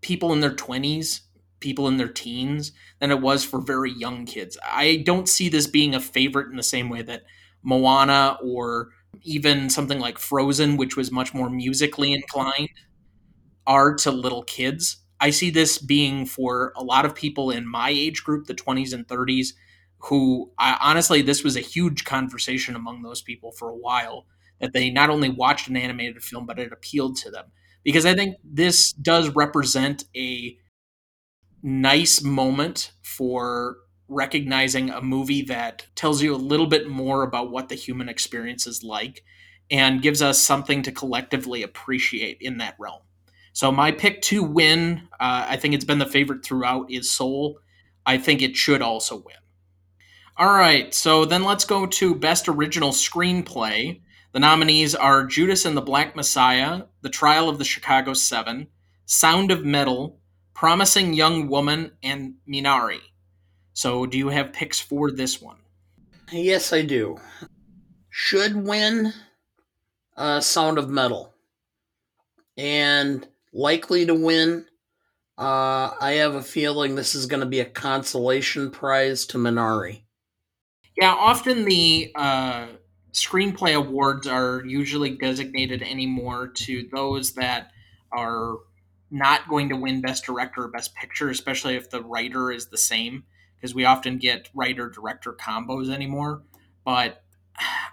people 0.00 0.32
in 0.32 0.40
their 0.40 0.54
20s 0.54 1.20
people 1.60 1.86
in 1.88 1.98
their 1.98 2.08
teens 2.08 2.72
than 2.98 3.10
it 3.10 3.20
was 3.20 3.44
for 3.44 3.60
very 3.60 3.92
young 3.92 4.26
kids. 4.26 4.58
I 4.64 5.02
don't 5.06 5.28
see 5.28 5.48
this 5.48 5.66
being 5.66 5.94
a 5.94 6.00
favorite 6.00 6.50
in 6.50 6.56
the 6.56 6.62
same 6.62 6.88
way 6.88 7.02
that 7.02 7.22
Moana 7.62 8.38
or 8.42 8.88
even 9.22 9.70
something 9.70 10.00
like 10.00 10.18
Frozen, 10.18 10.76
which 10.76 10.96
was 10.96 11.12
much 11.12 11.32
more 11.34 11.50
musically 11.50 12.12
inclined, 12.12 12.70
are 13.66 13.94
to 13.96 14.10
little 14.10 14.42
kids. 14.42 14.98
I 15.20 15.30
see 15.30 15.50
this 15.50 15.78
being 15.78 16.24
for 16.24 16.72
a 16.76 16.82
lot 16.82 17.04
of 17.04 17.14
people 17.14 17.50
in 17.50 17.68
my 17.68 17.90
age 17.90 18.24
group, 18.24 18.46
the 18.46 18.54
20s 18.54 18.94
and 18.94 19.06
30s, 19.06 19.48
who 19.98 20.50
I, 20.58 20.78
honestly, 20.80 21.20
this 21.20 21.44
was 21.44 21.56
a 21.56 21.60
huge 21.60 22.04
conversation 22.04 22.74
among 22.74 23.02
those 23.02 23.20
people 23.20 23.52
for 23.52 23.68
a 23.68 23.76
while 23.76 24.26
that 24.60 24.72
they 24.72 24.90
not 24.90 25.10
only 25.10 25.28
watched 25.28 25.68
an 25.68 25.76
animated 25.76 26.22
film, 26.22 26.46
but 26.46 26.58
it 26.58 26.72
appealed 26.72 27.16
to 27.16 27.30
them. 27.30 27.46
Because 27.82 28.04
I 28.04 28.14
think 28.14 28.36
this 28.44 28.92
does 28.92 29.30
represent 29.30 30.04
a 30.16 30.56
nice 31.62 32.22
moment 32.22 32.92
for 33.02 33.76
recognizing 34.08 34.90
a 34.90 35.00
movie 35.00 35.42
that 35.42 35.86
tells 35.94 36.22
you 36.22 36.34
a 36.34 36.36
little 36.36 36.66
bit 36.66 36.88
more 36.88 37.22
about 37.22 37.50
what 37.50 37.68
the 37.68 37.74
human 37.74 38.08
experience 38.08 38.66
is 38.66 38.82
like 38.82 39.22
and 39.70 40.02
gives 40.02 40.20
us 40.20 40.42
something 40.42 40.82
to 40.82 40.92
collectively 40.92 41.62
appreciate 41.62 42.38
in 42.40 42.58
that 42.58 42.74
realm. 42.78 43.00
So, 43.52 43.72
my 43.72 43.92
pick 43.92 44.22
to 44.22 44.42
win, 44.42 45.08
uh, 45.18 45.46
I 45.48 45.56
think 45.56 45.74
it's 45.74 45.84
been 45.84 45.98
the 45.98 46.06
favorite 46.06 46.44
throughout, 46.44 46.90
is 46.90 47.10
Soul. 47.10 47.58
I 48.06 48.18
think 48.18 48.42
it 48.42 48.56
should 48.56 48.82
also 48.82 49.16
win. 49.16 49.36
All 50.36 50.52
right, 50.52 50.94
so 50.94 51.24
then 51.24 51.44
let's 51.44 51.64
go 51.64 51.86
to 51.86 52.14
Best 52.14 52.48
Original 52.48 52.90
Screenplay. 52.90 54.00
The 54.32 54.40
nominees 54.40 54.94
are 54.94 55.26
Judas 55.26 55.64
and 55.64 55.76
the 55.76 55.80
Black 55.80 56.14
Messiah, 56.14 56.82
The 57.02 57.08
Trial 57.08 57.48
of 57.48 57.58
the 57.58 57.64
Chicago 57.64 58.14
Seven, 58.14 58.68
Sound 59.04 59.50
of 59.50 59.64
Metal, 59.64 60.20
Promising 60.54 61.14
Young 61.14 61.48
Woman, 61.48 61.92
and 62.02 62.34
Minari. 62.48 63.00
So, 63.72 64.06
do 64.06 64.16
you 64.16 64.28
have 64.28 64.52
picks 64.52 64.78
for 64.78 65.10
this 65.10 65.42
one? 65.42 65.56
Yes, 66.30 66.72
I 66.72 66.82
do. 66.82 67.18
Should 68.08 68.54
win 68.54 69.12
uh, 70.16 70.40
Sound 70.40 70.78
of 70.78 70.88
Metal. 70.88 71.34
And 72.56 73.26
likely 73.52 74.06
to 74.06 74.14
win. 74.14 74.66
Uh, 75.36 75.90
I 76.00 76.12
have 76.18 76.34
a 76.34 76.42
feeling 76.42 76.94
this 76.94 77.14
is 77.14 77.26
going 77.26 77.40
to 77.40 77.46
be 77.46 77.60
a 77.60 77.64
consolation 77.64 78.70
prize 78.70 79.24
to 79.26 79.38
Minari. 79.38 80.02
Yeah, 81.00 81.14
often 81.14 81.64
the 81.64 82.12
uh, 82.14 82.66
screenplay 83.12 83.74
awards 83.74 84.26
are 84.26 84.64
usually 84.64 85.10
designated 85.10 85.82
anymore 85.82 86.48
to 86.48 86.88
those 86.92 87.32
that 87.34 87.70
are 88.12 88.56
not 89.10 89.48
going 89.48 89.68
to 89.70 89.76
win 89.76 90.00
Best 90.00 90.24
Director 90.24 90.64
or 90.64 90.68
Best 90.68 90.94
Picture, 90.94 91.28
especially 91.30 91.74
if 91.74 91.90
the 91.90 92.02
writer 92.02 92.50
is 92.50 92.66
the 92.66 92.78
same, 92.78 93.24
because 93.56 93.74
we 93.74 93.84
often 93.84 94.18
get 94.18 94.48
writer 94.54 94.88
director 94.88 95.32
combos 95.32 95.90
anymore. 95.92 96.42
But 96.84 97.22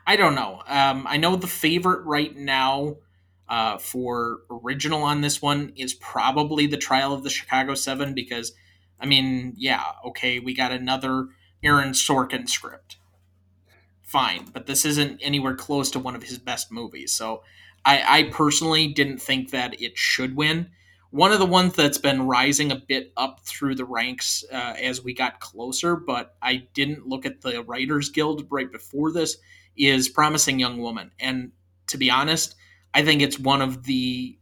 I 0.05 0.15
don't 0.15 0.35
know. 0.35 0.61
Um, 0.67 1.05
I 1.07 1.17
know 1.17 1.35
the 1.35 1.47
favorite 1.47 2.05
right 2.05 2.35
now 2.35 2.97
uh, 3.49 3.77
for 3.77 4.39
original 4.49 5.03
on 5.03 5.21
this 5.21 5.41
one 5.41 5.73
is 5.75 5.93
probably 5.93 6.67
the 6.67 6.77
Trial 6.77 7.13
of 7.13 7.23
the 7.23 7.29
Chicago 7.29 7.73
Seven 7.75 8.13
because, 8.13 8.53
I 8.99 9.05
mean, 9.05 9.53
yeah, 9.57 9.83
okay, 10.05 10.39
we 10.39 10.53
got 10.53 10.71
another 10.71 11.27
Aaron 11.63 11.91
Sorkin 11.91 12.47
script. 12.47 12.96
Fine, 14.07 14.45
but 14.53 14.65
this 14.65 14.85
isn't 14.85 15.19
anywhere 15.21 15.53
close 15.53 15.91
to 15.91 15.99
one 15.99 16.15
of 16.15 16.23
his 16.23 16.39
best 16.39 16.71
movies. 16.71 17.11
So 17.11 17.43
I, 17.83 18.19
I 18.19 18.23
personally 18.31 18.87
didn't 18.87 19.19
think 19.19 19.51
that 19.51 19.81
it 19.81 19.97
should 19.97 20.35
win. 20.35 20.69
One 21.11 21.33
of 21.33 21.39
the 21.39 21.45
ones 21.45 21.73
that's 21.73 21.97
been 21.97 22.25
rising 22.25 22.71
a 22.71 22.81
bit 22.87 23.11
up 23.17 23.41
through 23.41 23.75
the 23.75 23.83
ranks 23.83 24.45
uh, 24.51 24.75
as 24.81 25.03
we 25.03 25.13
got 25.13 25.41
closer, 25.41 25.97
but 25.97 26.35
I 26.41 26.67
didn't 26.73 27.07
look 27.07 27.25
at 27.25 27.41
the 27.41 27.63
Writers 27.63 28.09
Guild 28.09 28.47
right 28.49 28.71
before 28.71 29.11
this, 29.11 29.37
is 29.77 30.07
Promising 30.07 30.57
Young 30.57 30.77
Woman. 30.77 31.11
And 31.19 31.51
to 31.87 31.97
be 31.97 32.09
honest, 32.09 32.55
I 32.93 33.03
think 33.03 33.21
it's 33.21 33.37
one 33.37 33.61
of 33.61 33.83
the 33.83 34.39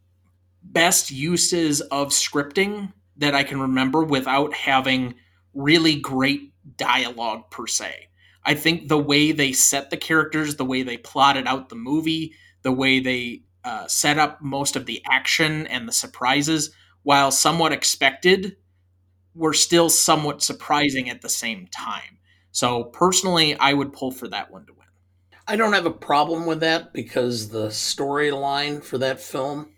best 0.62 1.10
uses 1.10 1.82
of 1.82 2.10
scripting 2.10 2.93
that 3.17 3.34
I 3.34 3.43
can 3.43 3.60
remember 3.60 4.04
without 4.04 4.54
having 4.54 5.15
really 5.56 5.95
great 5.95 6.54
dialogue 6.78 7.49
per 7.49 7.65
se. 7.65 8.10
I 8.45 8.53
think 8.53 8.88
the 8.88 8.97
way 8.97 9.31
they 9.31 9.51
set 9.51 9.89
the 9.89 9.97
characters, 9.97 10.55
the 10.55 10.65
way 10.65 10.84
they 10.84 10.97
plotted 10.97 11.47
out 11.47 11.69
the 11.69 11.75
movie, 11.75 12.34
the 12.62 12.71
way 12.71 12.99
they 12.99 13.41
uh, 13.63 13.88
set 13.88 14.19
up 14.19 14.41
most 14.41 14.75
of 14.75 14.86
the 14.86 15.01
action 15.10 15.65
and 15.67 15.88
the 15.88 15.91
surprises, 15.91 16.71
while 17.01 17.31
somewhat 17.31 17.71
expected, 17.71 18.58
were 19.34 19.53
still 19.53 19.89
somewhat 19.89 20.43
surprising 20.43 21.10
at 21.10 21.21
the 21.21 21.29
same 21.29 21.67
time. 21.67 22.19
So 22.51 22.86
personally, 22.86 23.58
I 23.58 23.73
would 23.73 23.91
pull 23.91 24.12
for 24.12 24.27
that 24.29 24.51
one 24.51 24.65
to 24.67 24.73
win. 24.73 24.86
I 25.47 25.55
don't 25.55 25.73
have 25.73 25.86
a 25.86 25.91
problem 25.91 26.45
with 26.45 26.62
that 26.62 26.93
because 26.93 27.49
the 27.49 27.67
storyline 27.67 28.84
for 28.84 28.97
that 28.99 29.19
film 29.19 29.71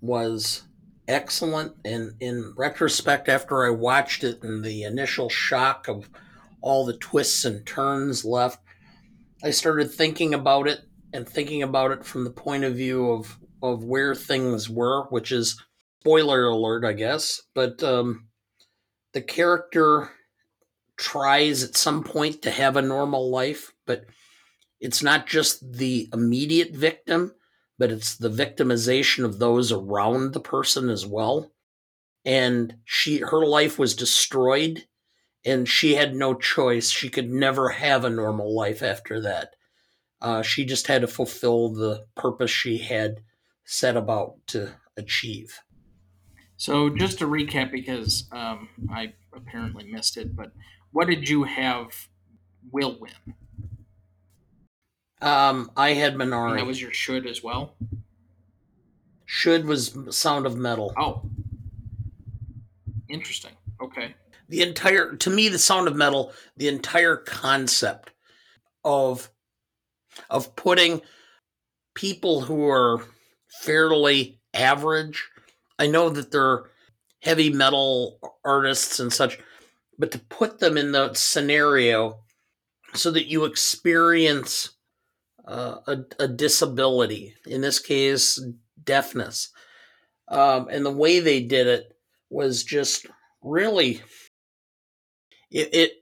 was 0.00 0.62
excellent. 1.06 1.74
And 1.84 2.12
in 2.20 2.54
retrospect, 2.56 3.28
after 3.28 3.66
I 3.66 3.70
watched 3.70 4.24
it 4.24 4.42
and 4.42 4.64
the 4.64 4.84
initial 4.84 5.28
shock 5.28 5.88
of 5.88 6.08
all 6.66 6.84
the 6.84 6.96
twists 6.96 7.44
and 7.44 7.64
turns 7.64 8.24
left, 8.24 8.58
I 9.42 9.50
started 9.50 9.88
thinking 9.88 10.34
about 10.34 10.66
it 10.66 10.80
and 11.12 11.26
thinking 11.26 11.62
about 11.62 11.92
it 11.92 12.04
from 12.04 12.24
the 12.24 12.30
point 12.30 12.64
of 12.64 12.74
view 12.74 13.12
of, 13.12 13.38
of 13.62 13.84
where 13.84 14.16
things 14.16 14.68
were, 14.68 15.04
which 15.04 15.30
is 15.30 15.62
spoiler 16.00 16.46
alert, 16.46 16.84
I 16.84 16.92
guess. 16.92 17.40
But 17.54 17.84
um, 17.84 18.26
the 19.12 19.22
character 19.22 20.10
tries 20.96 21.62
at 21.62 21.76
some 21.76 22.02
point 22.02 22.42
to 22.42 22.50
have 22.50 22.76
a 22.76 22.82
normal 22.82 23.30
life, 23.30 23.72
but 23.86 24.04
it's 24.80 25.04
not 25.04 25.28
just 25.28 25.72
the 25.72 26.08
immediate 26.12 26.74
victim, 26.74 27.32
but 27.78 27.92
it's 27.92 28.16
the 28.16 28.30
victimization 28.30 29.24
of 29.24 29.38
those 29.38 29.70
around 29.70 30.32
the 30.32 30.40
person 30.40 30.90
as 30.90 31.06
well. 31.06 31.52
And 32.24 32.74
she 32.84 33.18
her 33.18 33.46
life 33.46 33.78
was 33.78 33.94
destroyed 33.94 34.84
and 35.46 35.68
she 35.68 35.94
had 35.94 36.14
no 36.14 36.34
choice. 36.34 36.90
She 36.90 37.08
could 37.08 37.30
never 37.30 37.70
have 37.70 38.04
a 38.04 38.10
normal 38.10 38.54
life 38.54 38.82
after 38.82 39.20
that. 39.20 39.54
Uh, 40.20 40.42
she 40.42 40.64
just 40.64 40.88
had 40.88 41.02
to 41.02 41.06
fulfill 41.06 41.68
the 41.72 42.06
purpose 42.16 42.50
she 42.50 42.78
had 42.78 43.20
set 43.64 43.96
about 43.96 44.34
to 44.48 44.74
achieve. 44.96 45.60
So, 46.56 46.88
just 46.90 47.18
to 47.18 47.26
recap, 47.26 47.70
because 47.70 48.28
um, 48.32 48.68
I 48.90 49.12
apparently 49.34 49.84
missed 49.84 50.16
it, 50.16 50.34
but 50.34 50.52
what 50.90 51.06
did 51.06 51.28
you 51.28 51.44
have 51.44 52.08
will 52.72 52.98
win? 52.98 53.12
Um, 55.20 55.70
I 55.76 55.92
had 55.92 56.16
Minari. 56.16 56.50
And 56.50 56.58
that 56.58 56.66
was 56.66 56.80
your 56.80 56.92
should 56.92 57.26
as 57.26 57.42
well. 57.42 57.76
Should 59.26 59.66
was 59.66 59.96
Sound 60.10 60.46
of 60.46 60.56
Metal. 60.56 60.92
Oh, 60.96 61.22
interesting. 63.08 63.52
Okay. 63.82 64.14
The 64.48 64.62
entire, 64.62 65.16
to 65.16 65.30
me, 65.30 65.48
the 65.48 65.58
Sound 65.58 65.88
of 65.88 65.96
Metal, 65.96 66.32
the 66.56 66.68
entire 66.68 67.16
concept 67.16 68.10
of 68.84 69.30
of 70.30 70.56
putting 70.56 71.02
people 71.94 72.42
who 72.42 72.68
are 72.68 73.04
fairly 73.60 74.40
average. 74.54 75.28
I 75.78 75.86
know 75.88 76.08
that 76.08 76.30
they're 76.30 76.64
heavy 77.20 77.52
metal 77.52 78.18
artists 78.44 79.00
and 79.00 79.12
such, 79.12 79.38
but 79.98 80.12
to 80.12 80.18
put 80.18 80.58
them 80.58 80.76
in 80.76 80.92
the 80.92 81.12
scenario 81.14 82.20
so 82.94 83.10
that 83.10 83.26
you 83.26 83.44
experience 83.44 84.70
uh, 85.46 85.76
a, 85.86 85.98
a, 86.18 86.28
disability, 86.28 87.34
in 87.46 87.60
this 87.60 87.78
case, 87.78 88.40
deafness. 88.82 89.50
Um, 90.28 90.68
and 90.70 90.84
the 90.84 90.90
way 90.90 91.20
they 91.20 91.40
did 91.40 91.66
it 91.68 91.96
was 92.30 92.64
just 92.64 93.06
really, 93.42 94.02
it, 95.50 95.74
it 95.74 95.92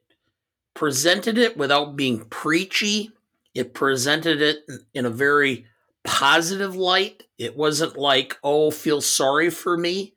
presented 0.75 1.39
it 1.39 1.57
without 1.57 1.97
being 1.97 2.25
preachy. 2.27 3.11
It 3.55 3.75
presented 3.75 4.43
it 4.43 4.59
in 4.93 5.07
a 5.07 5.11
very 5.11 5.67
positive 6.03 6.77
light. 6.77 7.23
It 7.39 7.57
wasn't 7.57 7.97
like, 7.97 8.39
oh, 8.43 8.71
feel 8.71 9.01
sorry 9.01 9.51
for 9.51 9.77
me. 9.77 10.15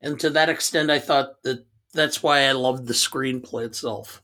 And 0.00 0.18
to 0.20 0.30
that 0.30 0.48
extent, 0.48 0.90
I 0.90 0.98
thought 0.98 1.42
that 1.42 1.66
that's 1.92 2.22
why 2.22 2.42
I 2.42 2.52
loved 2.52 2.86
the 2.86 2.94
screenplay 2.94 3.66
itself. 3.66 4.22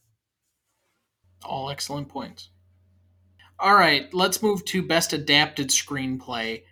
All 1.44 1.70
excellent 1.70 2.08
points. 2.08 2.50
All 3.58 3.74
right, 3.74 4.12
let's 4.12 4.42
move 4.42 4.64
to 4.66 4.82
best 4.82 5.12
adapted 5.12 5.68
screenplay. 5.68 6.62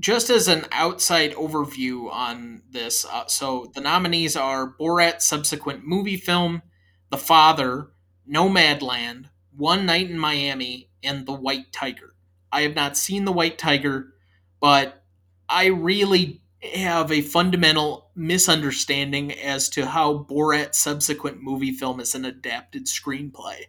Just 0.00 0.30
as 0.30 0.48
an 0.48 0.64
outside 0.72 1.34
overview 1.34 2.10
on 2.10 2.62
this, 2.70 3.04
uh, 3.04 3.26
so 3.26 3.70
the 3.74 3.82
nominees 3.82 4.34
are 4.34 4.74
Borat 4.80 5.20
subsequent 5.20 5.86
movie 5.86 6.16
film, 6.16 6.62
The 7.10 7.18
Father, 7.18 7.90
Nomadland, 8.28 9.26
One 9.54 9.84
Night 9.84 10.08
in 10.08 10.18
Miami, 10.18 10.88
and 11.04 11.26
The 11.26 11.34
White 11.34 11.70
Tiger. 11.70 12.14
I 12.50 12.62
have 12.62 12.74
not 12.74 12.96
seen 12.96 13.26
The 13.26 13.32
White 13.32 13.58
Tiger, 13.58 14.14
but 14.58 15.04
I 15.50 15.66
really 15.66 16.40
have 16.62 17.12
a 17.12 17.20
fundamental 17.20 18.10
misunderstanding 18.14 19.32
as 19.32 19.68
to 19.70 19.86
how 19.86 20.26
Borat 20.28 20.74
subsequent 20.74 21.42
movie 21.42 21.72
film 21.72 22.00
is 22.00 22.14
an 22.14 22.24
adapted 22.24 22.86
screenplay. 22.86 23.64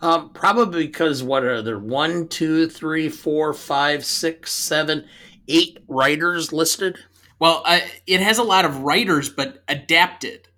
Um, 0.00 0.30
probably 0.30 0.86
because 0.86 1.22
what 1.22 1.44
are 1.44 1.62
there? 1.62 1.78
One, 1.78 2.28
two, 2.28 2.68
three, 2.68 3.08
four, 3.08 3.54
five, 3.54 4.04
six, 4.04 4.52
seven, 4.52 5.06
eight 5.48 5.78
writers 5.88 6.52
listed. 6.52 6.98
Well, 7.38 7.62
uh, 7.64 7.80
it 8.06 8.20
has 8.20 8.38
a 8.38 8.42
lot 8.42 8.64
of 8.64 8.80
writers, 8.82 9.28
but 9.28 9.62
adapted, 9.68 10.48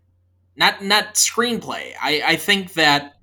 not 0.57 0.83
not 0.83 1.14
screenplay. 1.14 1.92
I, 2.01 2.22
I 2.27 2.37
think 2.37 2.74
that 2.74 3.14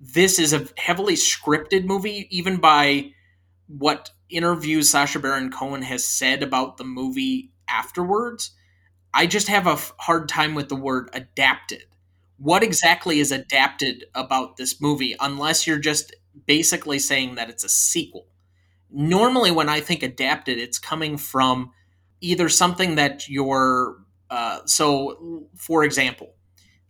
this 0.00 0.38
is 0.38 0.52
a 0.52 0.66
heavily 0.76 1.14
scripted 1.14 1.84
movie, 1.84 2.28
even 2.30 2.58
by 2.58 3.12
what 3.68 4.10
interviews 4.30 4.90
Sacha 4.90 5.18
Baron 5.18 5.50
Cohen 5.50 5.82
has 5.82 6.04
said 6.04 6.42
about 6.42 6.76
the 6.76 6.84
movie 6.84 7.52
afterwards. 7.68 8.50
I 9.14 9.26
just 9.26 9.48
have 9.48 9.66
a 9.66 9.78
hard 9.98 10.28
time 10.28 10.54
with 10.54 10.68
the 10.68 10.76
word 10.76 11.10
adapted 11.12 11.84
what 12.38 12.62
exactly 12.62 13.20
is 13.20 13.30
adapted 13.32 14.04
about 14.14 14.56
this 14.56 14.80
movie 14.80 15.14
unless 15.20 15.66
you're 15.66 15.78
just 15.78 16.14
basically 16.46 16.98
saying 16.98 17.36
that 17.36 17.48
it's 17.48 17.64
a 17.64 17.68
sequel. 17.68 18.26
Normally, 18.96 19.50
when 19.50 19.68
I 19.68 19.80
think 19.80 20.04
adapted, 20.04 20.58
it's 20.58 20.78
coming 20.78 21.16
from 21.16 21.72
either 22.20 22.48
something 22.48 22.94
that 22.94 23.28
you're, 23.28 23.96
uh, 24.30 24.60
so 24.66 25.48
for 25.56 25.82
example, 25.82 26.34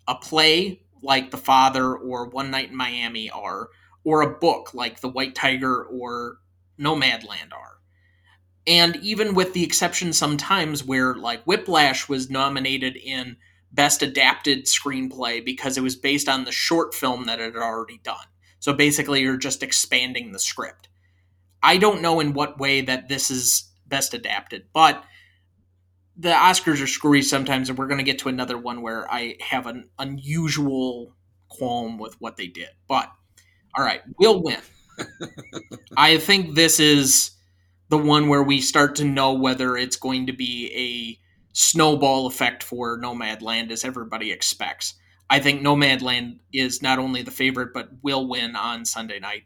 a 0.07 0.14
play 0.14 0.83
like 1.03 1.31
The 1.31 1.38
Father 1.38 1.95
or 1.95 2.29
One 2.29 2.51
Night 2.51 2.71
in 2.71 2.77
Miami 2.77 3.31
are, 3.31 3.71
or 4.05 4.21
a 4.21 4.38
book 4.38 4.75
like 4.75 5.01
The 5.01 5.09
White 5.09 5.35
Tiger 5.35 5.83
or 5.83 6.37
Nomadland 6.79 7.53
are. 7.53 7.79
And 8.67 8.97
even 8.97 9.35
with 9.35 9.55
the 9.55 9.64
exception 9.64 10.12
sometimes 10.12 10.85
where 10.85 11.14
like 11.14 11.45
Whiplash 11.45 12.09
was 12.09 12.29
nominated 12.29 12.97
in 12.97 13.37
best 13.73 14.03
adapted 14.03 14.67
screenplay 14.67 15.43
because 15.45 15.79
it 15.79 15.83
was 15.83 15.97
based 15.97 16.29
on 16.29 16.45
the 16.45 16.53
short 16.53 16.95
film 16.95 17.25
that 17.25 17.40
it 17.40 17.55
had 17.55 17.62
already 17.62 17.99
done. 18.03 18.27
So 18.61 18.73
basically 18.73 19.23
you're 19.23 19.37
just 19.37 19.62
expanding 19.62 20.33
the 20.33 20.38
script. 20.38 20.88
I 21.64 21.79
don't 21.79 22.03
know 22.03 22.20
in 22.20 22.35
what 22.35 22.59
way 22.59 22.83
that 22.83 23.09
this 23.09 23.31
is 23.31 23.70
best 23.87 24.12
adapted, 24.12 24.66
but 24.74 25.03
the 26.16 26.29
Oscars 26.29 26.83
are 26.83 26.87
screwy 26.87 27.22
sometimes, 27.22 27.68
and 27.68 27.79
we're 27.79 27.88
going 27.88 27.98
to 27.98 28.05
get 28.05 28.18
to 28.20 28.29
another 28.29 28.59
one 28.59 28.83
where 28.83 29.11
I 29.11 29.37
have 29.40 29.66
an 29.66 29.88
unusual 29.98 31.16
qualm 31.48 31.98
with 31.98 32.20
what 32.20 32.37
they 32.37 32.46
did. 32.46 32.68
But 32.87 33.11
all 33.77 33.85
right, 33.85 34.03
we'll 34.18 34.42
win. 34.42 34.61
I 35.96 36.18
think 36.18 36.55
this 36.55 36.79
is 36.79 37.31
the 37.88 37.98
one 37.98 38.29
where 38.29 38.42
we 38.42 38.61
start 38.61 38.94
to 38.96 39.05
know 39.05 39.33
whether 39.33 39.77
it's 39.77 39.96
going 39.96 40.27
to 40.27 40.33
be 40.33 40.70
a 40.74 41.18
snowball 41.55 42.27
effect 42.27 42.62
for 42.62 42.98
Nomadland 42.98 43.70
as 43.70 43.85
everybody 43.85 44.31
expects. 44.31 44.94
I 45.31 45.40
think 45.40 45.62
Nomadland 45.62 46.40
is 46.53 46.83
not 46.83 46.98
only 46.98 47.22
the 47.22 47.31
favorite 47.31 47.72
but 47.72 47.88
will 48.03 48.29
win 48.29 48.55
on 48.55 48.85
Sunday 48.85 49.18
night. 49.18 49.44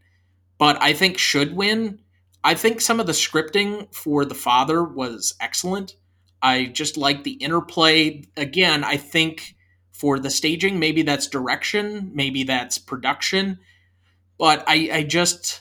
But 0.58 0.82
I 0.82 0.92
think 0.92 1.18
should 1.18 1.54
win. 1.54 2.00
I 2.48 2.54
think 2.54 2.80
some 2.80 2.98
of 2.98 3.06
the 3.06 3.12
scripting 3.12 3.94
for 3.94 4.24
The 4.24 4.34
Father 4.34 4.82
was 4.82 5.34
excellent. 5.38 5.96
I 6.40 6.64
just 6.64 6.96
like 6.96 7.22
the 7.22 7.32
interplay. 7.32 8.24
Again, 8.38 8.84
I 8.84 8.96
think 8.96 9.54
for 9.92 10.18
the 10.18 10.30
staging, 10.30 10.78
maybe 10.78 11.02
that's 11.02 11.26
direction, 11.26 12.10
maybe 12.14 12.44
that's 12.44 12.78
production, 12.78 13.58
but 14.38 14.64
I, 14.66 14.88
I 14.90 15.02
just 15.02 15.60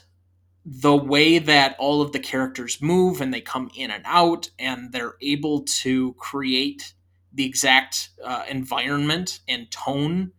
the 0.64 0.96
way 0.96 1.38
that 1.38 1.76
all 1.78 2.00
of 2.00 2.12
the 2.12 2.18
characters 2.18 2.80
move 2.80 3.20
and 3.20 3.34
they 3.34 3.42
come 3.42 3.70
in 3.76 3.90
and 3.90 4.04
out 4.06 4.48
and 4.58 4.90
they're 4.90 5.16
able 5.20 5.64
to 5.82 6.14
create 6.14 6.94
the 7.34 7.44
exact 7.44 8.08
uh, 8.24 8.44
environment 8.48 9.40
and 9.46 9.70
tone 9.70 10.32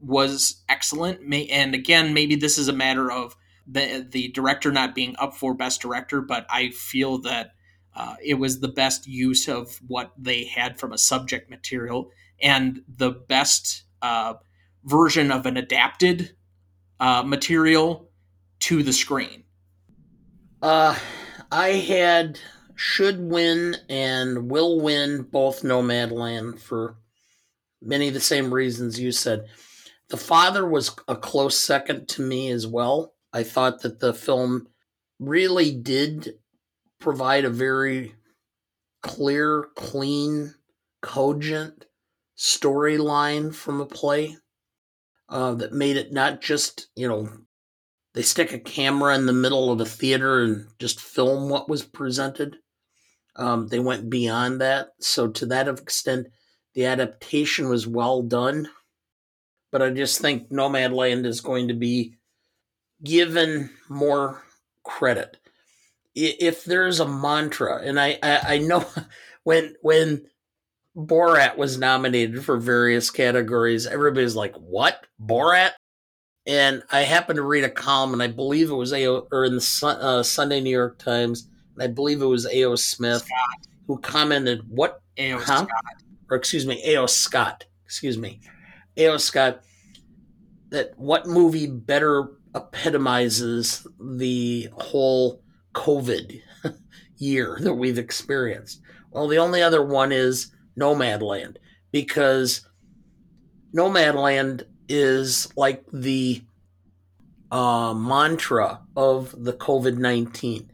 was 0.00 0.64
excellent. 0.68 1.22
May, 1.24 1.46
and 1.46 1.76
again, 1.76 2.12
maybe 2.12 2.34
this 2.34 2.58
is 2.58 2.66
a 2.66 2.72
matter 2.72 3.08
of 3.08 3.36
the 3.66 4.06
the 4.08 4.28
director 4.28 4.72
not 4.72 4.94
being 4.94 5.14
up 5.18 5.34
for 5.34 5.54
best 5.54 5.80
director, 5.80 6.20
but 6.20 6.46
I 6.50 6.70
feel 6.70 7.18
that 7.18 7.52
uh, 7.94 8.16
it 8.24 8.34
was 8.34 8.60
the 8.60 8.68
best 8.68 9.06
use 9.06 9.48
of 9.48 9.80
what 9.86 10.12
they 10.18 10.44
had 10.44 10.78
from 10.78 10.92
a 10.92 10.98
subject 10.98 11.50
material 11.50 12.10
and 12.40 12.82
the 12.88 13.10
best 13.10 13.84
uh, 14.00 14.34
version 14.84 15.30
of 15.30 15.46
an 15.46 15.56
adapted 15.56 16.34
uh, 16.98 17.22
material 17.22 18.10
to 18.60 18.82
the 18.82 18.92
screen. 18.92 19.44
Uh, 20.60 20.96
I 21.50 21.68
had 21.70 22.38
should 22.74 23.20
win 23.20 23.76
and 23.88 24.50
will 24.50 24.80
win 24.80 25.22
both 25.22 25.62
Nomadland 25.62 26.58
for 26.60 26.96
many 27.80 28.08
of 28.08 28.14
the 28.14 28.20
same 28.20 28.52
reasons 28.52 28.98
you 28.98 29.12
said. 29.12 29.46
The 30.08 30.16
Father 30.16 30.66
was 30.66 30.94
a 31.08 31.16
close 31.16 31.58
second 31.58 32.08
to 32.10 32.22
me 32.22 32.50
as 32.50 32.66
well. 32.66 33.11
I 33.32 33.42
thought 33.42 33.82
that 33.82 34.00
the 34.00 34.12
film 34.12 34.68
really 35.18 35.72
did 35.72 36.34
provide 37.00 37.44
a 37.44 37.50
very 37.50 38.14
clear, 39.02 39.68
clean, 39.74 40.54
cogent 41.00 41.86
storyline 42.36 43.54
from 43.54 43.80
a 43.80 43.86
play 43.86 44.36
uh, 45.28 45.54
that 45.54 45.72
made 45.72 45.96
it 45.96 46.12
not 46.12 46.40
just, 46.40 46.88
you 46.96 47.08
know, 47.08 47.28
they 48.14 48.22
stick 48.22 48.52
a 48.52 48.58
camera 48.58 49.14
in 49.14 49.26
the 49.26 49.32
middle 49.32 49.72
of 49.72 49.80
a 49.80 49.86
theater 49.86 50.42
and 50.42 50.66
just 50.78 51.00
film 51.00 51.48
what 51.48 51.68
was 51.68 51.82
presented. 51.82 52.56
Um, 53.36 53.68
they 53.68 53.80
went 53.80 54.10
beyond 54.10 54.60
that. 54.60 54.88
So, 55.00 55.28
to 55.28 55.46
that 55.46 55.68
extent, 55.68 56.26
the 56.74 56.84
adaptation 56.84 57.70
was 57.70 57.86
well 57.86 58.22
done. 58.22 58.68
But 59.70 59.80
I 59.80 59.88
just 59.88 60.20
think 60.20 60.50
Nomadland 60.50 61.24
is 61.24 61.40
going 61.40 61.68
to 61.68 61.74
be 61.74 62.16
given 63.02 63.70
more 63.88 64.42
credit. 64.84 65.38
If 66.14 66.64
there's 66.64 67.00
a 67.00 67.08
mantra, 67.08 67.80
and 67.82 67.98
I, 67.98 68.18
I, 68.22 68.40
I 68.54 68.58
know 68.58 68.84
when 69.44 69.74
when 69.82 70.26
Borat 70.96 71.56
was 71.56 71.78
nominated 71.78 72.44
for 72.44 72.58
various 72.58 73.10
categories, 73.10 73.86
everybody's 73.86 74.36
like, 74.36 74.54
"What 74.56 75.06
Borat?" 75.20 75.72
And 76.46 76.82
I 76.90 77.02
happened 77.02 77.36
to 77.36 77.42
read 77.42 77.64
a 77.64 77.70
column, 77.70 78.12
and 78.12 78.22
I 78.22 78.26
believe 78.26 78.70
it 78.70 78.74
was 78.74 78.92
A. 78.92 79.06
or 79.06 79.44
in 79.44 79.56
the 79.56 79.98
uh, 80.00 80.22
Sunday 80.22 80.60
New 80.60 80.70
York 80.70 80.98
Times, 80.98 81.48
and 81.74 81.82
I 81.82 81.86
believe 81.86 82.20
it 82.20 82.26
was 82.26 82.46
A.O. 82.46 82.74
Smith 82.74 83.22
Scott. 83.22 83.66
who 83.86 83.98
commented, 83.98 84.68
"What 84.68 85.00
A.O. 85.16 85.38
Huh? 85.38 85.64
Scott, 85.64 86.02
or 86.30 86.36
excuse 86.36 86.66
me, 86.66 86.82
A.O. 86.84 87.06
Scott, 87.06 87.64
excuse 87.84 88.18
me, 88.18 88.40
A.O. 88.96 89.16
Scott." 89.16 89.62
That 90.70 90.98
what 90.98 91.26
movie 91.26 91.66
better 91.66 92.30
epitomizes 92.54 93.86
the 94.00 94.68
whole 94.74 95.42
COVID 95.74 96.40
year 97.16 97.58
that 97.60 97.74
we've 97.74 97.98
experienced? 97.98 98.80
Well, 99.10 99.28
the 99.28 99.38
only 99.38 99.62
other 99.62 99.84
one 99.84 100.12
is 100.12 100.52
Nomadland 100.78 101.56
because 101.90 102.66
Nomadland 103.74 104.64
is 104.88 105.48
like 105.56 105.84
the 105.92 106.42
uh, 107.50 107.92
mantra 107.94 108.80
of 108.96 109.34
the 109.44 109.52
COVID 109.52 109.98
19. 109.98 110.70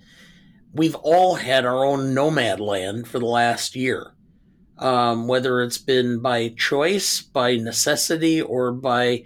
We've 0.73 0.95
all 0.97 1.35
had 1.35 1.65
our 1.65 1.85
own 1.85 2.15
Nomadland 2.15 3.07
for 3.07 3.19
the 3.19 3.27
last 3.27 3.75
year, 3.75 4.13
um, 4.79 5.27
whether 5.27 5.63
it's 5.63 5.79
been 5.79 6.21
by 6.21 6.51
choice, 6.51 7.21
by 7.21 7.57
necessity, 7.57 8.41
or 8.41 8.73
by 8.73 9.25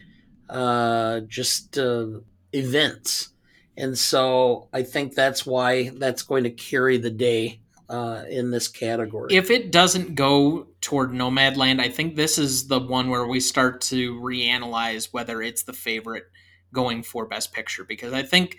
uh, 0.49 1.21
just 1.21 1.79
uh, 1.79 2.07
events. 2.53 3.31
And 3.77 3.97
so 3.97 4.69
I 4.73 4.83
think 4.83 5.15
that's 5.15 5.47
why 5.47 5.91
that's 5.91 6.23
going 6.23 6.45
to 6.45 6.51
carry 6.51 6.99
the 6.99 7.11
day 7.11 7.61
uh, 7.89 8.25
in 8.29 8.51
this 8.51 8.69
category. 8.69 9.35
If 9.35 9.51
it 9.51 9.71
doesn't 9.71 10.15
go 10.15 10.69
toward 10.81 11.13
Nomadland, 11.13 11.81
I 11.81 11.89
think 11.89 12.17
this 12.17 12.39
is 12.39 12.69
the 12.69 12.81
one 12.81 13.11
where 13.11 13.27
we 13.27 13.41
start 13.41 13.81
to 13.83 14.21
reanalyze 14.21 15.09
whether 15.13 15.43
it's 15.43 15.63
the 15.63 15.73
favorite 15.73 16.25
going 16.73 17.03
for 17.03 17.27
Best 17.27 17.53
Picture 17.53 17.85
because 17.85 18.13
I 18.13 18.23
think 18.23 18.59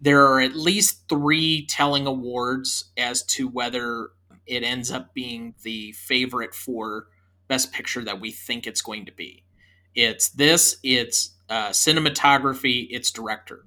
there 0.00 0.26
are 0.26 0.40
at 0.40 0.54
least 0.54 1.08
three 1.08 1.66
telling 1.66 2.06
awards 2.06 2.92
as 2.96 3.22
to 3.22 3.48
whether 3.48 4.10
it 4.46 4.62
ends 4.62 4.90
up 4.90 5.14
being 5.14 5.54
the 5.62 5.92
favorite 5.92 6.54
for 6.54 7.06
Best 7.48 7.72
Picture 7.72 8.04
that 8.04 8.20
we 8.20 8.30
think 8.30 8.66
it's 8.66 8.82
going 8.82 9.06
to 9.06 9.12
be. 9.12 9.44
It's 9.94 10.28
this, 10.28 10.76
it's 10.82 11.33
uh, 11.54 11.70
cinematography, 11.70 12.88
it's 12.90 13.12
director. 13.12 13.64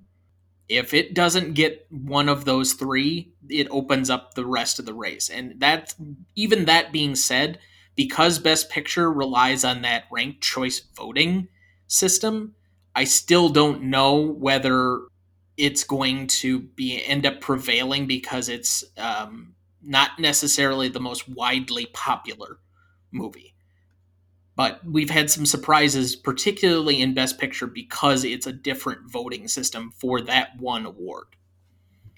If 0.67 0.93
it 0.93 1.13
doesn't 1.13 1.53
get 1.53 1.87
one 1.89 2.27
of 2.27 2.43
those 2.43 2.73
three, 2.73 3.31
it 3.47 3.69
opens 3.71 4.09
up 4.09 4.33
the 4.33 4.45
rest 4.45 4.77
of 4.77 4.85
the 4.85 4.93
race. 4.93 5.29
And 5.29 5.61
that, 5.61 5.95
even 6.35 6.65
that 6.65 6.91
being 6.91 7.15
said, 7.15 7.59
because 7.95 8.39
Best 8.39 8.69
Picture 8.69 9.09
relies 9.09 9.63
on 9.63 9.83
that 9.83 10.03
ranked 10.11 10.41
choice 10.41 10.81
voting 10.97 11.47
system, 11.87 12.55
I 12.93 13.05
still 13.05 13.47
don't 13.47 13.83
know 13.83 14.19
whether 14.19 14.99
it's 15.55 15.85
going 15.85 16.27
to 16.27 16.59
be 16.59 17.01
end 17.05 17.25
up 17.25 17.39
prevailing 17.39 18.05
because 18.05 18.49
it's 18.49 18.83
um, 18.97 19.55
not 19.81 20.19
necessarily 20.19 20.89
the 20.89 20.99
most 20.99 21.29
widely 21.29 21.85
popular 21.93 22.59
movie. 23.13 23.46
But 24.57 24.81
we've 24.83 25.11
had 25.11 25.29
some 25.29 25.45
surprises, 25.45 26.15
particularly 26.15 26.99
in 26.99 27.13
Best 27.13 27.37
Picture, 27.37 27.67
because 27.67 28.23
it's 28.23 28.47
a 28.47 28.51
different 28.51 29.09
voting 29.09 29.47
system 29.47 29.91
for 29.91 30.19
that 30.21 30.59
one 30.59 30.87
award. 30.87 31.27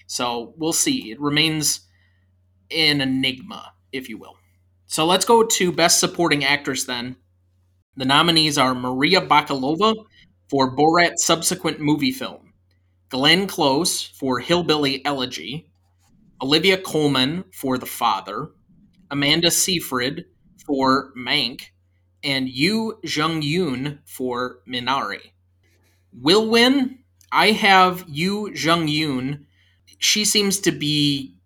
So 0.06 0.54
we'll 0.56 0.72
see. 0.72 1.12
It 1.12 1.20
remains 1.20 1.82
an 2.70 3.02
enigma, 3.02 3.74
if 3.92 4.08
you 4.08 4.16
will. 4.16 4.36
So 4.86 5.04
let's 5.04 5.26
go 5.26 5.44
to 5.44 5.70
Best 5.70 6.00
Supporting 6.00 6.42
Actress 6.42 6.84
then. 6.84 7.16
The 7.96 8.06
nominees 8.06 8.56
are 8.56 8.74
Maria 8.74 9.20
Bakalova 9.20 9.94
for 10.48 10.74
Borat's 10.74 11.24
subsequent 11.24 11.78
movie 11.78 12.10
film, 12.10 12.54
Glenn 13.10 13.46
Close 13.48 14.02
for 14.02 14.40
Hillbilly 14.40 15.04
Elegy, 15.04 15.70
Olivia 16.40 16.78
Colman 16.78 17.44
for 17.52 17.76
The 17.76 17.84
Father, 17.84 18.48
Amanda 19.10 19.50
Seyfried 19.50 20.24
for 20.64 21.12
Mank, 21.14 21.64
and 22.22 22.48
Yuh-jung 22.48 23.42
Youn 23.42 24.00
for 24.04 24.60
Minari. 24.68 25.32
Will 26.12 26.48
win. 26.48 26.98
I 27.32 27.52
have 27.52 28.04
Yuh-jung 28.08 28.88
Youn. 28.88 29.46
She 29.98 30.24
seems 30.24 30.60
to 30.60 30.72
be 30.72 31.36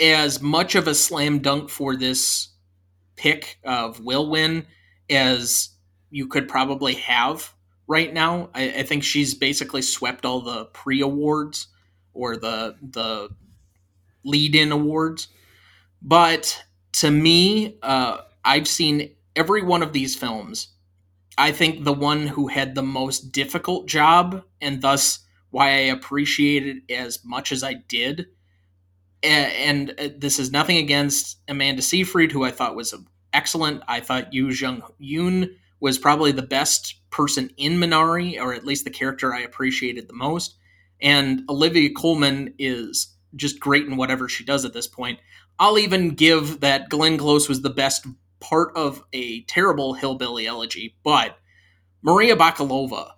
as 0.00 0.40
much 0.40 0.74
of 0.74 0.86
a 0.86 0.94
slam 0.94 1.40
dunk 1.40 1.68
for 1.68 1.96
this 1.96 2.48
pick 3.16 3.58
of 3.64 4.00
will 4.00 4.30
win 4.30 4.64
as 5.10 5.70
you 6.10 6.28
could 6.28 6.48
probably 6.48 6.94
have 6.94 7.52
right 7.86 8.12
now. 8.12 8.50
I, 8.54 8.70
I 8.70 8.82
think 8.84 9.02
she's 9.02 9.34
basically 9.34 9.82
swept 9.82 10.24
all 10.24 10.40
the 10.40 10.66
pre 10.66 11.00
awards 11.00 11.68
or 12.14 12.36
the 12.36 12.76
the 12.80 13.30
lead 14.24 14.54
in 14.54 14.72
awards. 14.72 15.28
But 16.00 16.62
to 16.92 17.10
me, 17.10 17.78
uh, 17.82 18.18
I've 18.44 18.68
seen 18.68 19.10
every 19.38 19.62
one 19.62 19.82
of 19.82 19.92
these 19.92 20.16
films. 20.16 20.68
I 21.38 21.52
think 21.52 21.84
the 21.84 21.92
one 21.92 22.26
who 22.26 22.48
had 22.48 22.74
the 22.74 22.82
most 22.82 23.30
difficult 23.30 23.86
job, 23.86 24.42
and 24.60 24.82
thus 24.82 25.20
why 25.50 25.68
I 25.68 25.92
appreciate 25.94 26.66
it 26.66 26.92
as 26.92 27.24
much 27.24 27.52
as 27.52 27.62
I 27.62 27.74
did. 27.74 28.26
And, 29.22 29.52
and 29.52 30.00
uh, 30.00 30.14
this 30.18 30.38
is 30.38 30.50
nothing 30.50 30.78
against 30.78 31.38
Amanda 31.48 31.82
Seyfried, 31.82 32.32
who 32.32 32.44
I 32.44 32.50
thought 32.50 32.74
was 32.74 32.92
excellent. 33.32 33.82
I 33.86 34.00
thought 34.00 34.34
Yu 34.34 34.48
Jung 34.48 34.82
Yoon 35.00 35.50
was 35.80 35.96
probably 35.96 36.32
the 36.32 36.42
best 36.42 36.96
person 37.10 37.50
in 37.56 37.78
Minari, 37.78 38.40
or 38.40 38.52
at 38.52 38.66
least 38.66 38.84
the 38.84 38.90
character 38.90 39.32
I 39.32 39.40
appreciated 39.40 40.08
the 40.08 40.14
most. 40.14 40.56
And 41.00 41.42
Olivia 41.48 41.90
Colman 41.94 42.54
is 42.58 43.14
just 43.36 43.60
great 43.60 43.86
in 43.86 43.96
whatever 43.96 44.28
she 44.28 44.44
does 44.44 44.64
at 44.64 44.72
this 44.72 44.88
point. 44.88 45.20
I'll 45.60 45.78
even 45.78 46.10
give 46.10 46.60
that 46.60 46.88
Glenn 46.88 47.16
Close 47.16 47.48
was 47.48 47.62
the 47.62 47.70
best 47.70 48.06
part 48.40 48.76
of 48.76 49.02
a 49.12 49.42
terrible 49.42 49.94
hillbilly 49.94 50.46
elegy, 50.46 50.96
but 51.02 51.38
Maria 52.02 52.36
Bakalova, 52.36 53.10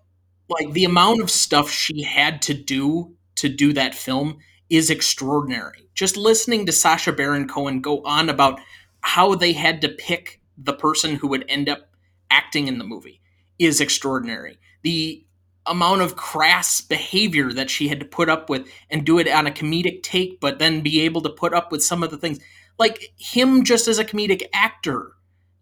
like 0.49 0.73
the 0.73 0.85
amount 0.85 1.21
of 1.21 1.31
stuff 1.31 1.71
she 1.71 2.03
had 2.03 2.43
to 2.43 2.55
do 2.55 3.15
to 3.37 3.49
do 3.49 3.73
that 3.73 3.95
film 3.95 4.39
is 4.69 4.91
extraordinary. 4.91 5.89
Just 5.95 6.17
listening 6.17 6.67
to 6.67 6.73
Sacha 6.73 7.13
Baron 7.13 7.49
Cohen 7.49 7.81
go 7.81 8.03
on 8.05 8.29
about 8.29 8.61
how 9.03 9.35
they 9.35 9.53
had 9.53 9.81
to 9.83 9.89
pick 9.89 10.41
the 10.57 10.73
person 10.73 11.17
who 11.17 11.29
would 11.29 11.45
end 11.49 11.69
up 11.69 11.91
acting 12.31 12.69
in 12.69 12.79
the 12.79 12.85
movie 12.85 13.21
is 13.59 13.81
extraordinary. 13.81 14.59
The 14.83 15.25
amount 15.67 16.01
of 16.01 16.17
crass 16.17 16.81
behavior 16.81 17.53
that 17.53 17.71
she 17.71 17.89
had 17.89 18.01
to 18.01 18.07
put 18.07 18.29
up 18.29 18.49
with 18.49 18.67
and 18.89 19.05
do 19.05 19.19
it 19.19 19.29
on 19.29 19.47
a 19.47 19.51
comedic 19.51 20.03
take, 20.03 20.41
but 20.41 20.59
then 20.59 20.81
be 20.81 21.03
able 21.03 21.21
to 21.23 21.29
put 21.31 21.53
up 21.53 21.71
with 21.71 21.83
some 21.83 22.03
of 22.03 22.11
the 22.11 22.17
things. 22.17 22.41
Like 22.81 23.13
him 23.17 23.63
just 23.63 23.87
as 23.87 24.01
a 24.01 24.05
comedic 24.05 24.43
actor 24.53 25.13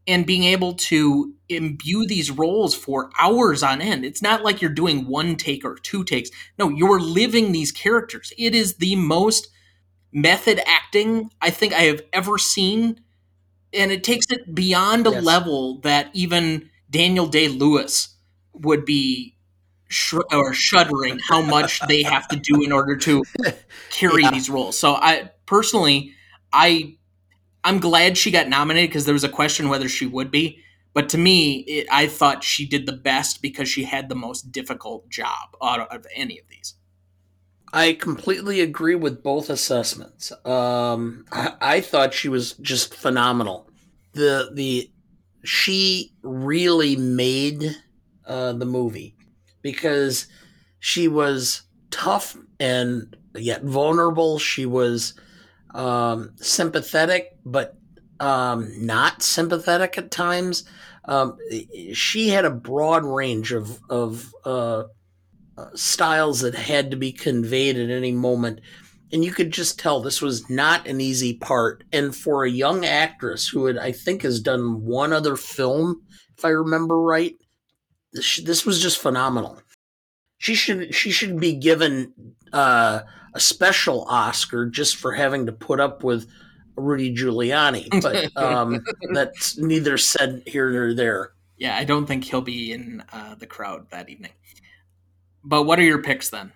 and 0.06 0.24
being 0.24 0.44
able 0.44 0.72
to 0.72 1.34
imbue 1.50 2.06
these 2.06 2.30
roles 2.30 2.74
for 2.74 3.10
hours 3.18 3.62
on 3.62 3.82
end. 3.82 4.06
It's 4.06 4.22
not 4.22 4.42
like 4.42 4.62
you're 4.62 4.70
doing 4.70 5.06
one 5.06 5.36
take 5.36 5.64
or 5.64 5.76
two 5.76 6.02
takes. 6.02 6.30
No, 6.58 6.70
you're 6.70 6.98
living 6.98 7.52
these 7.52 7.70
characters. 7.70 8.32
It 8.38 8.54
is 8.54 8.76
the 8.76 8.96
most 8.96 9.48
method 10.10 10.60
acting 10.66 11.30
I 11.42 11.50
think 11.50 11.74
I 11.74 11.82
have 11.82 12.00
ever 12.14 12.38
seen. 12.38 13.00
And 13.74 13.92
it 13.92 14.02
takes 14.02 14.26
it 14.30 14.54
beyond 14.54 15.06
a 15.06 15.10
yes. 15.10 15.22
level 15.22 15.80
that 15.80 16.08
even 16.14 16.70
Daniel 16.90 17.26
Day 17.26 17.48
Lewis 17.48 18.16
would 18.54 18.86
be 18.86 19.36
sh- 19.88 20.14
or 20.32 20.54
shuddering 20.54 21.18
how 21.18 21.42
much 21.42 21.80
they 21.86 22.02
have 22.02 22.26
to 22.28 22.36
do 22.36 22.62
in 22.62 22.72
order 22.72 22.96
to 22.96 23.24
carry 23.90 24.22
yeah. 24.22 24.30
these 24.30 24.48
roles. 24.48 24.78
So 24.78 24.94
I 24.94 25.32
personally, 25.44 26.14
I 26.50 26.96
I'm 27.68 27.80
glad 27.80 28.16
she 28.16 28.30
got 28.30 28.48
nominated 28.48 28.88
because 28.88 29.04
there 29.04 29.12
was 29.12 29.24
a 29.24 29.28
question 29.28 29.68
whether 29.68 29.90
she 29.90 30.06
would 30.06 30.30
be. 30.30 30.62
But 30.94 31.10
to 31.10 31.18
me, 31.18 31.58
it, 31.60 31.86
I 31.92 32.06
thought 32.06 32.42
she 32.42 32.66
did 32.66 32.86
the 32.86 32.94
best 32.94 33.42
because 33.42 33.68
she 33.68 33.84
had 33.84 34.08
the 34.08 34.14
most 34.14 34.50
difficult 34.50 35.10
job 35.10 35.54
out 35.62 35.80
of 35.94 36.06
any 36.14 36.38
of 36.38 36.48
these. 36.48 36.76
I 37.70 37.92
completely 37.92 38.62
agree 38.62 38.94
with 38.94 39.22
both 39.22 39.50
assessments. 39.50 40.32
Um, 40.46 41.26
I, 41.30 41.52
I 41.60 41.80
thought 41.82 42.14
she 42.14 42.30
was 42.30 42.54
just 42.54 42.94
phenomenal. 42.94 43.68
The 44.14 44.50
the 44.54 44.90
she 45.44 46.14
really 46.22 46.96
made 46.96 47.76
uh, 48.26 48.54
the 48.54 48.64
movie 48.64 49.14
because 49.60 50.26
she 50.78 51.06
was 51.06 51.64
tough 51.90 52.34
and 52.58 53.14
yet 53.34 53.62
vulnerable. 53.62 54.38
She 54.38 54.64
was 54.64 55.12
um, 55.74 56.32
sympathetic, 56.36 57.36
but 57.44 57.76
um, 58.20 58.72
not 58.84 59.22
sympathetic 59.22 59.98
at 59.98 60.10
times. 60.10 60.64
Um, 61.04 61.38
she 61.92 62.28
had 62.28 62.44
a 62.44 62.50
broad 62.50 63.04
range 63.04 63.52
of 63.52 63.80
of 63.88 64.34
uh, 64.44 64.84
styles 65.74 66.40
that 66.40 66.54
had 66.54 66.90
to 66.90 66.96
be 66.96 67.12
conveyed 67.12 67.78
at 67.78 67.90
any 67.90 68.12
moment, 68.12 68.60
and 69.12 69.24
you 69.24 69.32
could 69.32 69.50
just 69.50 69.78
tell 69.78 70.00
this 70.00 70.20
was 70.20 70.50
not 70.50 70.86
an 70.86 71.00
easy 71.00 71.34
part. 71.34 71.84
And 71.92 72.14
for 72.14 72.44
a 72.44 72.50
young 72.50 72.84
actress 72.84 73.48
who 73.48 73.66
had, 73.66 73.78
I 73.78 73.92
think, 73.92 74.22
has 74.22 74.40
done 74.40 74.84
one 74.84 75.12
other 75.12 75.36
film, 75.36 76.02
if 76.36 76.44
I 76.44 76.50
remember 76.50 77.00
right, 77.00 77.34
this, 78.12 78.40
this 78.44 78.66
was 78.66 78.80
just 78.80 78.98
phenomenal. 78.98 79.60
She 80.38 80.54
should 80.54 80.94
she 80.94 81.10
should 81.10 81.40
be 81.40 81.54
given 81.54 82.12
uh, 82.52 83.00
a 83.34 83.40
special 83.40 84.04
Oscar 84.08 84.66
just 84.66 84.96
for 84.96 85.12
having 85.12 85.46
to 85.46 85.52
put 85.52 85.80
up 85.80 86.02
with 86.02 86.28
Rudy 86.76 87.14
Giuliani, 87.14 87.88
but 88.02 88.36
um, 88.42 88.84
that's 89.12 89.58
neither 89.58 89.98
said 89.98 90.42
here 90.46 90.70
nor 90.70 90.94
there. 90.94 91.32
Yeah, 91.56 91.76
I 91.76 91.84
don't 91.84 92.06
think 92.06 92.24
he'll 92.24 92.40
be 92.40 92.72
in 92.72 93.02
uh, 93.12 93.34
the 93.34 93.46
crowd 93.46 93.90
that 93.90 94.08
evening. 94.08 94.32
But 95.44 95.64
what 95.64 95.78
are 95.78 95.84
your 95.84 96.02
picks 96.02 96.30
then? 96.30 96.52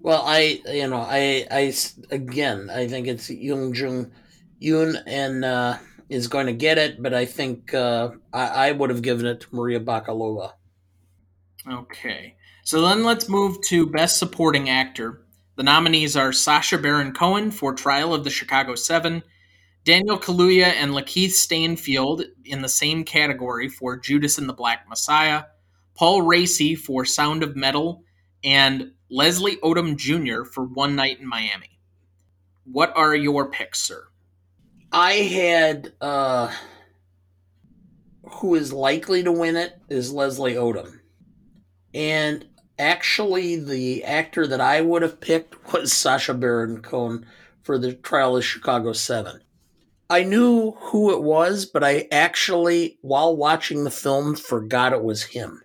Well, 0.00 0.22
I 0.24 0.62
you 0.66 0.88
know 0.88 1.00
I 1.06 1.46
I 1.50 1.74
again 2.10 2.70
I 2.70 2.88
think 2.88 3.06
it's 3.06 3.28
Jung 3.28 3.74
Jung 3.74 4.10
Yoon 4.62 5.02
and 5.06 5.44
uh, 5.44 5.76
is 6.08 6.26
going 6.26 6.46
to 6.46 6.52
get 6.52 6.78
it, 6.78 7.02
but 7.02 7.12
I 7.12 7.26
think 7.26 7.74
uh, 7.74 8.10
I, 8.32 8.68
I 8.68 8.72
would 8.72 8.90
have 8.90 9.02
given 9.02 9.26
it 9.26 9.40
to 9.40 9.54
Maria 9.54 9.80
Bakalova. 9.80 10.52
Okay. 11.70 12.34
So 12.62 12.82
then 12.82 13.04
let's 13.04 13.28
move 13.28 13.60
to 13.62 13.86
Best 13.86 14.18
Supporting 14.18 14.68
Actor. 14.68 15.22
The 15.56 15.62
nominees 15.62 16.16
are 16.16 16.32
Sacha 16.32 16.78
Baron 16.78 17.12
Cohen 17.12 17.50
for 17.50 17.74
Trial 17.74 18.14
of 18.14 18.24
the 18.24 18.30
Chicago 18.30 18.74
Seven, 18.74 19.22
Daniel 19.84 20.18
Kaluuya 20.18 20.66
and 20.66 20.92
Lakeith 20.92 21.32
Stanfield 21.32 22.22
in 22.44 22.62
the 22.62 22.68
same 22.68 23.04
category 23.04 23.68
for 23.68 23.96
Judas 23.96 24.38
and 24.38 24.48
the 24.48 24.52
Black 24.54 24.88
Messiah, 24.88 25.44
Paul 25.96 26.22
Raci 26.22 26.78
for 26.78 27.04
Sound 27.04 27.42
of 27.42 27.56
Metal, 27.56 28.04
and 28.44 28.92
Leslie 29.10 29.56
Odom 29.56 29.96
Jr. 29.96 30.44
for 30.44 30.64
One 30.64 30.96
Night 30.96 31.18
in 31.18 31.26
Miami. 31.26 31.78
What 32.64 32.96
are 32.96 33.14
your 33.14 33.50
picks, 33.50 33.80
sir? 33.80 34.06
I 34.92 35.12
had 35.12 35.92
uh, 36.00 36.52
who 38.22 38.54
is 38.54 38.72
likely 38.72 39.22
to 39.24 39.32
win 39.32 39.56
it 39.56 39.78
is 39.88 40.12
Leslie 40.12 40.54
Odom. 40.54 40.99
And 41.94 42.46
actually, 42.78 43.56
the 43.56 44.04
actor 44.04 44.46
that 44.46 44.60
I 44.60 44.80
would 44.80 45.02
have 45.02 45.20
picked 45.20 45.72
was 45.72 45.92
Sacha 45.96 46.34
Baron 46.34 46.82
Cohen 46.82 47.26
for 47.62 47.78
the 47.78 47.94
trial 47.94 48.36
of 48.36 48.44
Chicago 48.44 48.92
7. 48.92 49.40
I 50.08 50.24
knew 50.24 50.72
who 50.72 51.12
it 51.12 51.22
was, 51.22 51.66
but 51.66 51.84
I 51.84 52.08
actually, 52.10 52.98
while 53.00 53.36
watching 53.36 53.84
the 53.84 53.90
film, 53.90 54.34
forgot 54.34 54.92
it 54.92 55.04
was 55.04 55.22
him. 55.22 55.62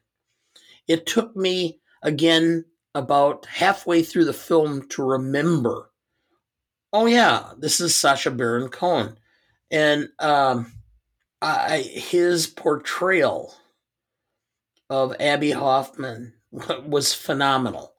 It 0.88 1.08
took 1.08 1.36
me, 1.36 1.80
again, 2.04 2.66
about 2.94 3.48
halfway 3.48 4.04
through 4.04 4.26
the 4.26 4.34
film 4.34 4.88
to 4.90 5.04
remember 5.04 5.90
oh, 6.96 7.08
yeah, 7.08 7.52
this 7.58 7.82
is 7.82 7.94
Sacha 7.94 8.32
Baron 8.32 8.70
Cohen. 8.70 9.18
And 9.70 10.08
um, 10.20 10.72
I, 11.42 11.80
his 11.80 12.48
portrayal 12.48 13.54
of 14.90 15.16
Abbie 15.20 15.52
Hoffman 15.52 16.34
was 16.52 17.14
phenomenal. 17.14 17.94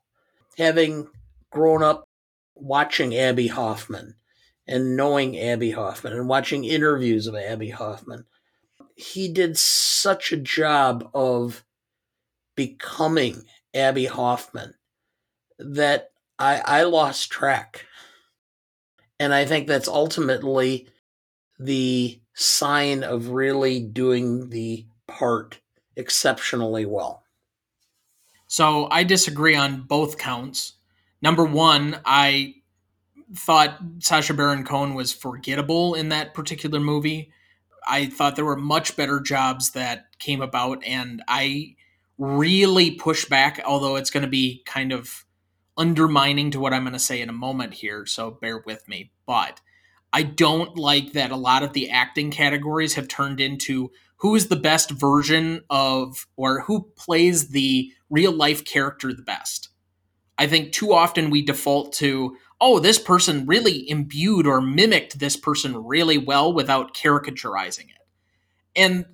Having 0.58 1.08
grown 1.50 1.82
up 1.82 2.04
watching 2.54 3.16
Abbie 3.16 3.48
Hoffman 3.48 4.14
and 4.66 4.96
knowing 4.96 5.38
Abbie 5.38 5.72
Hoffman 5.72 6.12
and 6.12 6.28
watching 6.28 6.64
interviews 6.64 7.26
of 7.26 7.34
Abbie 7.34 7.70
Hoffman, 7.70 8.24
he 8.96 9.28
did 9.28 9.58
such 9.58 10.32
a 10.32 10.38
job 10.38 11.10
of 11.12 11.64
becoming 12.56 13.44
Abbie 13.74 14.06
Hoffman 14.06 14.74
that 15.58 16.10
I, 16.38 16.62
I 16.64 16.82
lost 16.84 17.30
track. 17.30 17.86
And 19.18 19.32
I 19.32 19.44
think 19.44 19.66
that's 19.66 19.88
ultimately 19.88 20.88
the 21.58 22.20
sign 22.34 23.02
of 23.02 23.28
really 23.28 23.80
doing 23.80 24.50
the 24.50 24.86
part 25.06 25.60
exceptionally 25.96 26.86
well. 26.86 27.24
So 28.46 28.88
I 28.90 29.04
disagree 29.04 29.56
on 29.56 29.82
both 29.82 30.18
counts. 30.18 30.74
Number 31.20 31.44
one, 31.44 32.00
I 32.04 32.54
thought 33.34 33.78
Sacha 33.98 34.34
Baron 34.34 34.64
Cohen 34.64 34.94
was 34.94 35.12
forgettable 35.12 35.94
in 35.94 36.10
that 36.10 36.34
particular 36.34 36.78
movie. 36.78 37.32
I 37.88 38.06
thought 38.06 38.36
there 38.36 38.44
were 38.44 38.56
much 38.56 38.96
better 38.96 39.20
jobs 39.20 39.72
that 39.72 40.06
came 40.18 40.42
about, 40.42 40.84
and 40.84 41.22
I 41.26 41.76
really 42.18 42.92
push 42.92 43.24
back, 43.24 43.60
although 43.64 43.96
it's 43.96 44.10
going 44.10 44.22
to 44.22 44.28
be 44.28 44.62
kind 44.64 44.92
of 44.92 45.24
undermining 45.76 46.50
to 46.52 46.60
what 46.60 46.72
I'm 46.72 46.82
going 46.82 46.92
to 46.94 46.98
say 46.98 47.20
in 47.20 47.28
a 47.28 47.34
moment 47.34 47.74
here, 47.74 48.06
so 48.06 48.30
bear 48.30 48.58
with 48.58 48.88
me. 48.88 49.10
But 49.26 49.60
I 50.12 50.22
don't 50.22 50.78
like 50.78 51.12
that 51.12 51.30
a 51.30 51.36
lot 51.36 51.62
of 51.62 51.74
the 51.74 51.90
acting 51.90 52.30
categories 52.30 52.94
have 52.94 53.08
turned 53.08 53.40
into 53.40 53.90
who 54.18 54.34
is 54.34 54.48
the 54.48 54.56
best 54.56 54.90
version 54.90 55.62
of 55.70 56.26
or 56.36 56.62
who 56.62 56.90
plays 56.96 57.48
the 57.48 57.90
real 58.08 58.32
life 58.32 58.64
character 58.64 59.12
the 59.12 59.22
best. 59.22 59.68
I 60.38 60.46
think 60.46 60.72
too 60.72 60.92
often 60.92 61.30
we 61.30 61.42
default 61.42 61.92
to 61.94 62.36
oh, 62.60 62.78
this 62.78 62.98
person 62.98 63.46
really 63.46 63.88
imbued 63.88 64.46
or 64.46 64.60
mimicked 64.60 65.18
this 65.18 65.36
person 65.36 65.76
really 65.76 66.18
well 66.18 66.52
without 66.52 66.94
caricaturizing 66.94 67.84
it. 67.84 68.02
And 68.74 69.04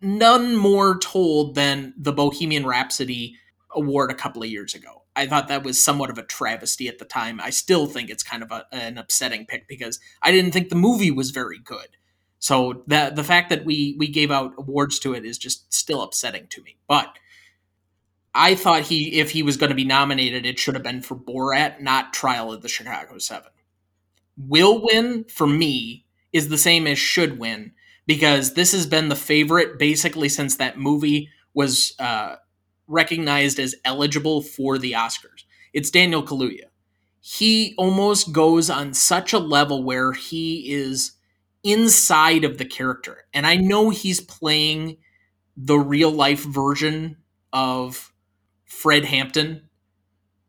none 0.00 0.56
more 0.56 0.98
told 0.98 1.54
than 1.54 1.94
the 1.96 2.12
Bohemian 2.12 2.66
Rhapsody 2.66 3.36
award 3.74 4.10
a 4.10 4.14
couple 4.14 4.42
of 4.42 4.50
years 4.50 4.74
ago. 4.74 5.02
I 5.16 5.26
thought 5.26 5.48
that 5.48 5.64
was 5.64 5.82
somewhat 5.82 6.10
of 6.10 6.18
a 6.18 6.24
travesty 6.24 6.88
at 6.88 6.98
the 6.98 7.04
time. 7.04 7.40
I 7.40 7.50
still 7.50 7.86
think 7.86 8.10
it's 8.10 8.22
kind 8.22 8.42
of 8.42 8.50
a, 8.50 8.66
an 8.72 8.98
upsetting 8.98 9.46
pick 9.46 9.68
because 9.68 10.00
I 10.22 10.32
didn't 10.32 10.52
think 10.52 10.68
the 10.68 10.74
movie 10.74 11.10
was 11.10 11.30
very 11.30 11.58
good. 11.58 11.96
So 12.44 12.82
the 12.86 13.10
the 13.10 13.24
fact 13.24 13.48
that 13.48 13.64
we 13.64 13.96
we 13.98 14.06
gave 14.06 14.30
out 14.30 14.52
awards 14.58 14.98
to 14.98 15.14
it 15.14 15.24
is 15.24 15.38
just 15.38 15.72
still 15.72 16.02
upsetting 16.02 16.46
to 16.48 16.62
me. 16.62 16.76
But 16.86 17.18
I 18.34 18.54
thought 18.54 18.82
he 18.82 19.18
if 19.18 19.30
he 19.30 19.42
was 19.42 19.56
going 19.56 19.70
to 19.70 19.74
be 19.74 19.86
nominated, 19.86 20.44
it 20.44 20.58
should 20.58 20.74
have 20.74 20.82
been 20.82 21.00
for 21.00 21.14
Borat, 21.14 21.80
not 21.80 22.12
Trial 22.12 22.52
of 22.52 22.60
the 22.60 22.68
Chicago 22.68 23.16
Seven. 23.16 23.50
Will 24.36 24.84
win 24.84 25.24
for 25.24 25.46
me 25.46 26.04
is 26.34 26.50
the 26.50 26.58
same 26.58 26.86
as 26.86 26.98
should 26.98 27.38
win 27.38 27.72
because 28.04 28.52
this 28.52 28.72
has 28.72 28.84
been 28.84 29.08
the 29.08 29.16
favorite 29.16 29.78
basically 29.78 30.28
since 30.28 30.56
that 30.56 30.78
movie 30.78 31.30
was 31.54 31.94
uh, 31.98 32.36
recognized 32.86 33.58
as 33.58 33.74
eligible 33.86 34.42
for 34.42 34.76
the 34.76 34.92
Oscars. 34.92 35.44
It's 35.72 35.88
Daniel 35.88 36.22
Kaluuya. 36.22 36.66
He 37.22 37.74
almost 37.78 38.32
goes 38.32 38.68
on 38.68 38.92
such 38.92 39.32
a 39.32 39.38
level 39.38 39.82
where 39.82 40.12
he 40.12 40.70
is 40.70 41.12
inside 41.64 42.44
of 42.44 42.58
the 42.58 42.64
character. 42.64 43.24
And 43.32 43.46
I 43.46 43.56
know 43.56 43.90
he's 43.90 44.20
playing 44.20 44.98
the 45.56 45.78
real 45.78 46.10
life 46.10 46.44
version 46.44 47.16
of 47.52 48.12
Fred 48.64 49.04
Hampton, 49.06 49.68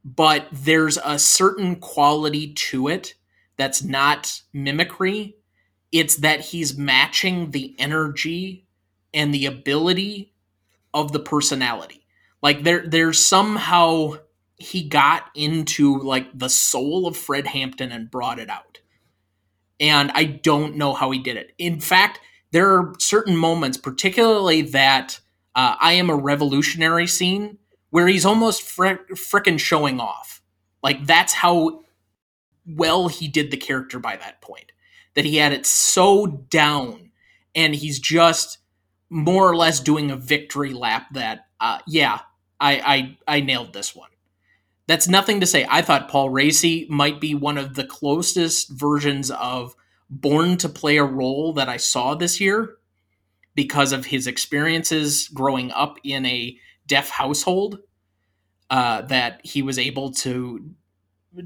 but 0.04 0.48
there's 0.52 0.98
a 1.04 1.18
certain 1.18 1.78
quality 1.78 2.54
to 2.54 2.88
it 2.90 3.16
that's 3.58 3.84
not 3.84 4.42
mimicry. 4.54 5.38
It's 5.92 6.18
that 6.18 6.42
he's 6.42 6.78
matching 6.78 7.52
the 7.52 7.76
energy 7.80 8.68
and 9.14 9.34
the 9.34 9.46
ability 9.46 10.34
of 10.94 11.12
the 11.12 11.20
personality. 11.20 12.06
Like 12.42 12.64
there 12.64 12.86
there's 12.86 13.20
somehow 13.20 14.18
he 14.58 14.88
got 14.88 15.30
into 15.36 16.00
like 16.00 16.38
the 16.38 16.50
soul 16.50 17.08
of 17.08 17.18
Fred 17.18 17.48
Hampton 17.48 17.92
and 17.92 18.12
brought 18.12 18.40
it 18.40 18.50
out. 18.50 18.80
And 19.80 20.12
I 20.14 20.24
don't 20.24 20.76
know 20.76 20.94
how 20.94 21.12
he 21.12 21.20
did 21.20 21.38
it. 21.38 21.54
In 21.58 21.80
fact, 21.80 22.20
there 22.52 22.72
are 22.72 22.94
certain 23.00 23.36
moments, 23.36 23.78
particularly 23.78 24.62
that 24.62 25.20
uh, 25.56 25.76
I 25.80 25.94
am 25.94 26.10
a 26.10 26.16
revolutionary 26.16 27.08
scene, 27.08 27.58
where 27.90 28.08
he's 28.08 28.26
almost 28.26 28.62
fr- 28.62 29.06
frickin' 29.14 29.60
showing 29.60 30.00
off. 30.00 30.42
Like 30.82 31.06
that's 31.06 31.34
how 31.34 31.84
well 32.66 33.08
he 33.08 33.28
did 33.28 33.52
the 33.52 33.58
character 33.58 34.00
by 34.00 34.16
that 34.18 34.42
point. 34.42 34.72
That 35.16 35.26
he 35.26 35.38
had 35.38 35.54
it 35.54 35.66
so 35.66 36.28
down, 36.50 37.12
and 37.54 37.74
he's 37.74 38.00
just 38.00 38.60
more 39.10 39.50
or 39.50 39.56
less 39.56 39.80
doing 39.80 40.12
a 40.12 40.18
victory 40.18 40.74
lap. 40.74 41.08
That 41.14 41.48
uh, 41.60 41.80
yeah, 41.88 42.20
I, 42.60 43.16
I 43.28 43.38
I 43.38 43.40
nailed 43.42 43.74
this 43.74 43.96
one. 43.96 44.10
That's 44.88 45.08
nothing 45.08 45.40
to 45.40 45.48
say. 45.48 45.66
I 45.70 45.82
thought 45.82 46.10
Paul 46.10 46.30
Raci 46.30 46.88
might 46.90 47.20
be 47.20 47.34
one 47.34 47.58
of 47.58 47.74
the 47.74 47.86
closest 47.86 48.70
versions 48.70 49.32
of 49.32 49.76
Born 50.10 50.58
to 50.58 50.70
Play 50.70 50.98
a 50.98 51.04
Role 51.04 51.54
that 51.54 51.70
I 51.70 51.78
saw 51.78 52.14
this 52.14 52.40
year 52.40 52.78
because 53.56 53.92
of 53.92 54.06
his 54.06 54.28
experiences 54.28 55.28
growing 55.30 55.72
up 55.72 55.98
in 56.04 56.26
a 56.26 56.58
deaf 56.88 57.10
household. 57.10 57.80
Uh, 58.72 59.04
that 59.04 59.42
he 59.44 59.62
was 59.62 59.78
able 59.78 60.12
to 60.12 60.72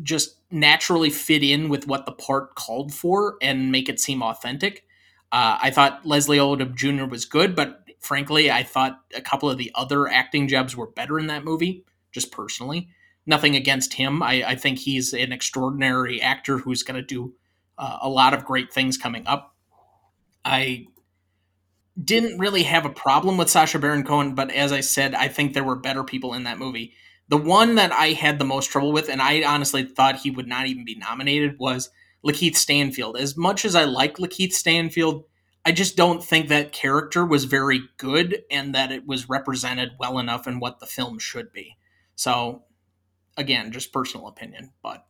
just 0.04 0.38
naturally 0.52 1.10
fit 1.10 1.44
in 1.44 1.68
with 1.68 1.86
what 1.86 2.06
the 2.06 2.14
part 2.14 2.56
called 2.56 2.94
for 2.94 3.36
and 3.42 3.74
make 3.74 3.90
it 3.90 4.00
seem 4.00 4.24
authentic. 4.24 4.86
Uh, 5.32 5.60
I 5.62 5.70
thought 5.70 6.06
Leslie 6.06 6.38
Odom 6.38 6.76
Jr. 6.76 7.06
was 7.06 7.26
good, 7.26 7.58
but 7.58 7.84
frankly, 8.00 8.50
I 8.50 8.64
thought 8.64 9.02
a 9.14 9.22
couple 9.22 9.50
of 9.50 9.58
the 9.58 9.70
other 9.76 10.08
acting 10.08 10.48
jobs 10.48 10.78
were 10.78 10.88
better 10.88 11.20
in 11.20 11.28
that 11.28 11.44
movie, 11.44 11.84
just 12.12 12.32
personally. 12.32 12.88
Nothing 13.26 13.56
against 13.56 13.94
him. 13.94 14.24
I, 14.24 14.44
I 14.48 14.56
think 14.56 14.80
he's 14.80 15.14
an 15.14 15.32
extraordinary 15.32 16.22
actor 16.22 16.58
who's 16.58 16.84
going 16.84 17.00
to 17.00 17.06
do 17.06 17.34
uh, 17.78 17.98
a 18.02 18.10
lot 18.10 18.34
of 18.34 18.46
great 18.46 18.74
things 18.74 18.98
coming 18.98 19.26
up. 19.28 19.56
I 20.44 20.88
didn't 22.02 22.40
really 22.40 22.64
have 22.64 22.86
a 22.86 22.90
problem 22.90 23.38
with 23.38 23.50
Sacha 23.50 23.80
Baron 23.80 24.04
Cohen, 24.04 24.36
but 24.36 24.52
as 24.52 24.72
I 24.72 24.82
said, 24.82 25.14
I 25.14 25.28
think 25.28 25.54
there 25.54 25.64
were 25.64 25.76
better 25.76 26.04
people 26.04 26.34
in 26.34 26.44
that 26.44 26.58
movie. 26.58 26.94
The 27.28 27.38
one 27.38 27.76
that 27.76 27.92
I 27.92 28.08
had 28.08 28.40
the 28.40 28.46
most 28.46 28.72
trouble 28.72 28.92
with, 28.92 29.10
and 29.10 29.22
I 29.22 29.44
honestly 29.44 29.84
thought 29.84 30.18
he 30.18 30.32
would 30.32 30.48
not 30.48 30.68
even 30.68 30.86
be 30.86 30.96
nominated, 30.96 31.60
was 31.60 31.90
Lakeith 32.26 32.56
Stanfield. 32.56 33.18
As 33.18 33.38
much 33.38 33.66
as 33.66 33.76
I 33.76 33.84
like 33.84 34.18
Lakeith 34.18 34.54
Stanfield, 34.54 35.26
I 35.66 35.72
just 35.72 35.96
don't 35.96 36.24
think 36.24 36.48
that 36.48 36.72
character 36.72 37.26
was 37.26 37.44
very 37.44 37.82
good 37.98 38.44
and 38.50 38.74
that 38.74 38.92
it 38.92 39.06
was 39.06 39.30
represented 39.30 39.92
well 40.00 40.18
enough 40.20 40.48
in 40.48 40.60
what 40.60 40.80
the 40.80 40.86
film 40.86 41.20
should 41.20 41.52
be. 41.52 41.78
So, 42.16 42.64
again, 43.40 43.72
just 43.72 43.94
personal 43.94 44.28
opinion. 44.28 44.72
But 44.84 45.06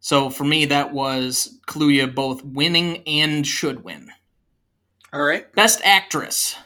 so 0.00 0.28
for 0.28 0.44
me, 0.44 0.66
that 0.66 0.92
was 0.92 1.58
Kaluuya 1.66 2.14
both 2.14 2.44
winning 2.44 3.02
and 3.06 3.46
should 3.46 3.84
win. 3.84 4.10
All 5.12 5.22
right. 5.22 5.50
Best 5.54 5.80
Actress. 5.84 6.56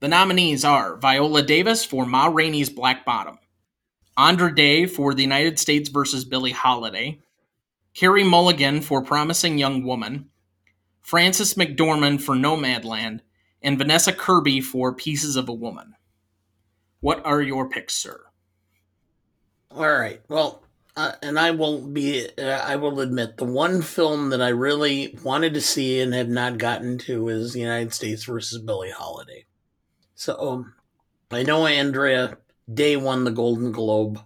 The 0.00 0.08
nominees 0.08 0.64
are 0.64 0.96
Viola 0.96 1.42
Davis 1.42 1.84
for 1.84 2.06
Ma 2.06 2.26
Rainey's 2.28 2.70
Black 2.70 3.04
Bottom, 3.04 3.38
Andra 4.16 4.54
Day 4.54 4.86
for 4.86 5.12
The 5.12 5.22
United 5.22 5.58
States 5.58 5.88
versus 5.88 6.24
Billie 6.24 6.52
Holiday, 6.52 7.18
Carey 7.94 8.22
Mulligan 8.22 8.80
for 8.80 9.02
Promising 9.02 9.58
Young 9.58 9.82
Woman, 9.82 10.30
Frances 11.00 11.54
McDormand 11.54 12.22
for 12.22 12.36
Nomadland, 12.36 13.20
and 13.60 13.76
Vanessa 13.76 14.12
Kirby 14.12 14.60
for 14.60 14.94
Pieces 14.94 15.34
of 15.34 15.48
a 15.48 15.52
Woman. 15.52 15.94
What 17.00 17.26
are 17.26 17.42
your 17.42 17.68
picks, 17.68 17.96
sir? 17.96 18.27
All 19.70 19.90
right. 19.90 20.20
Well, 20.28 20.62
uh, 20.96 21.12
and 21.22 21.38
I 21.38 21.52
will 21.52 21.80
be, 21.80 22.28
uh, 22.38 22.42
I 22.42 22.76
will 22.76 23.00
admit, 23.00 23.36
the 23.36 23.44
one 23.44 23.82
film 23.82 24.30
that 24.30 24.42
I 24.42 24.48
really 24.48 25.16
wanted 25.22 25.54
to 25.54 25.60
see 25.60 26.00
and 26.00 26.12
have 26.14 26.28
not 26.28 26.58
gotten 26.58 26.98
to 26.98 27.28
is 27.28 27.54
United 27.54 27.94
States 27.94 28.24
versus 28.24 28.60
Billie 28.60 28.90
Holiday. 28.90 29.44
So 30.14 30.36
um, 30.40 30.74
I 31.30 31.44
know 31.44 31.66
Andrea 31.66 32.38
Day 32.72 32.96
won 32.96 33.24
the 33.24 33.30
Golden 33.30 33.70
Globe. 33.70 34.20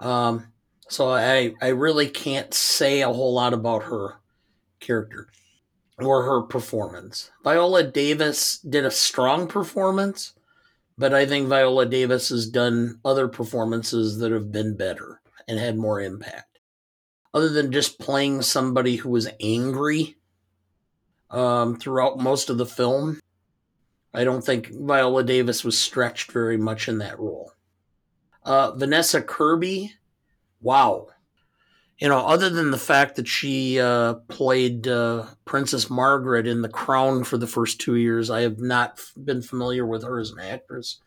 Um, 0.00 0.48
so 0.88 1.10
I, 1.10 1.54
I 1.62 1.68
really 1.68 2.08
can't 2.08 2.52
say 2.52 3.02
a 3.02 3.12
whole 3.12 3.34
lot 3.34 3.54
about 3.54 3.84
her 3.84 4.16
character 4.80 5.28
or 5.98 6.24
her 6.24 6.42
performance. 6.42 7.30
Viola 7.44 7.84
Davis 7.84 8.58
did 8.58 8.84
a 8.84 8.90
strong 8.90 9.46
performance, 9.46 10.34
but 11.02 11.12
I 11.12 11.26
think 11.26 11.48
Viola 11.48 11.84
Davis 11.84 12.28
has 12.28 12.46
done 12.46 13.00
other 13.04 13.26
performances 13.26 14.18
that 14.18 14.30
have 14.30 14.52
been 14.52 14.76
better 14.76 15.20
and 15.48 15.58
had 15.58 15.76
more 15.76 16.00
impact. 16.00 16.60
Other 17.34 17.48
than 17.48 17.72
just 17.72 17.98
playing 17.98 18.42
somebody 18.42 18.94
who 18.94 19.08
was 19.08 19.28
angry 19.40 20.14
um, 21.28 21.74
throughout 21.76 22.20
most 22.20 22.50
of 22.50 22.56
the 22.56 22.66
film, 22.66 23.18
I 24.14 24.22
don't 24.22 24.46
think 24.46 24.68
Viola 24.68 25.24
Davis 25.24 25.64
was 25.64 25.76
stretched 25.76 26.30
very 26.30 26.56
much 26.56 26.86
in 26.86 26.98
that 26.98 27.18
role. 27.18 27.50
Uh, 28.44 28.70
Vanessa 28.70 29.20
Kirby, 29.20 29.94
wow, 30.60 31.08
you 32.02 32.08
know, 32.08 32.18
other 32.18 32.50
than 32.50 32.72
the 32.72 32.78
fact 32.78 33.14
that 33.14 33.28
she 33.28 33.78
uh, 33.78 34.14
played 34.26 34.88
uh, 34.88 35.24
Princess 35.44 35.88
Margaret 35.88 36.48
in 36.48 36.60
The 36.60 36.68
Crown 36.68 37.22
for 37.22 37.38
the 37.38 37.46
first 37.46 37.80
two 37.80 37.94
years, 37.94 38.28
I 38.28 38.40
have 38.40 38.58
not 38.58 39.00
been 39.16 39.40
familiar 39.40 39.86
with 39.86 40.02
her 40.02 40.18
as 40.18 40.32
an 40.32 40.40
actress. 40.40 40.98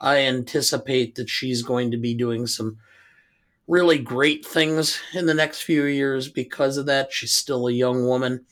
I 0.00 0.20
anticipate 0.20 1.16
that 1.16 1.28
she's 1.28 1.60
going 1.60 1.90
to 1.90 1.98
be 1.98 2.14
doing 2.14 2.46
some 2.46 2.78
really 3.66 3.98
great 3.98 4.42
things 4.42 4.98
in 5.12 5.26
the 5.26 5.34
next 5.34 5.60
few 5.60 5.84
years 5.84 6.30
because 6.30 6.78
of 6.78 6.86
that. 6.86 7.12
She's 7.12 7.32
still 7.32 7.68
a 7.68 7.72
young 7.72 8.06
woman, 8.06 8.46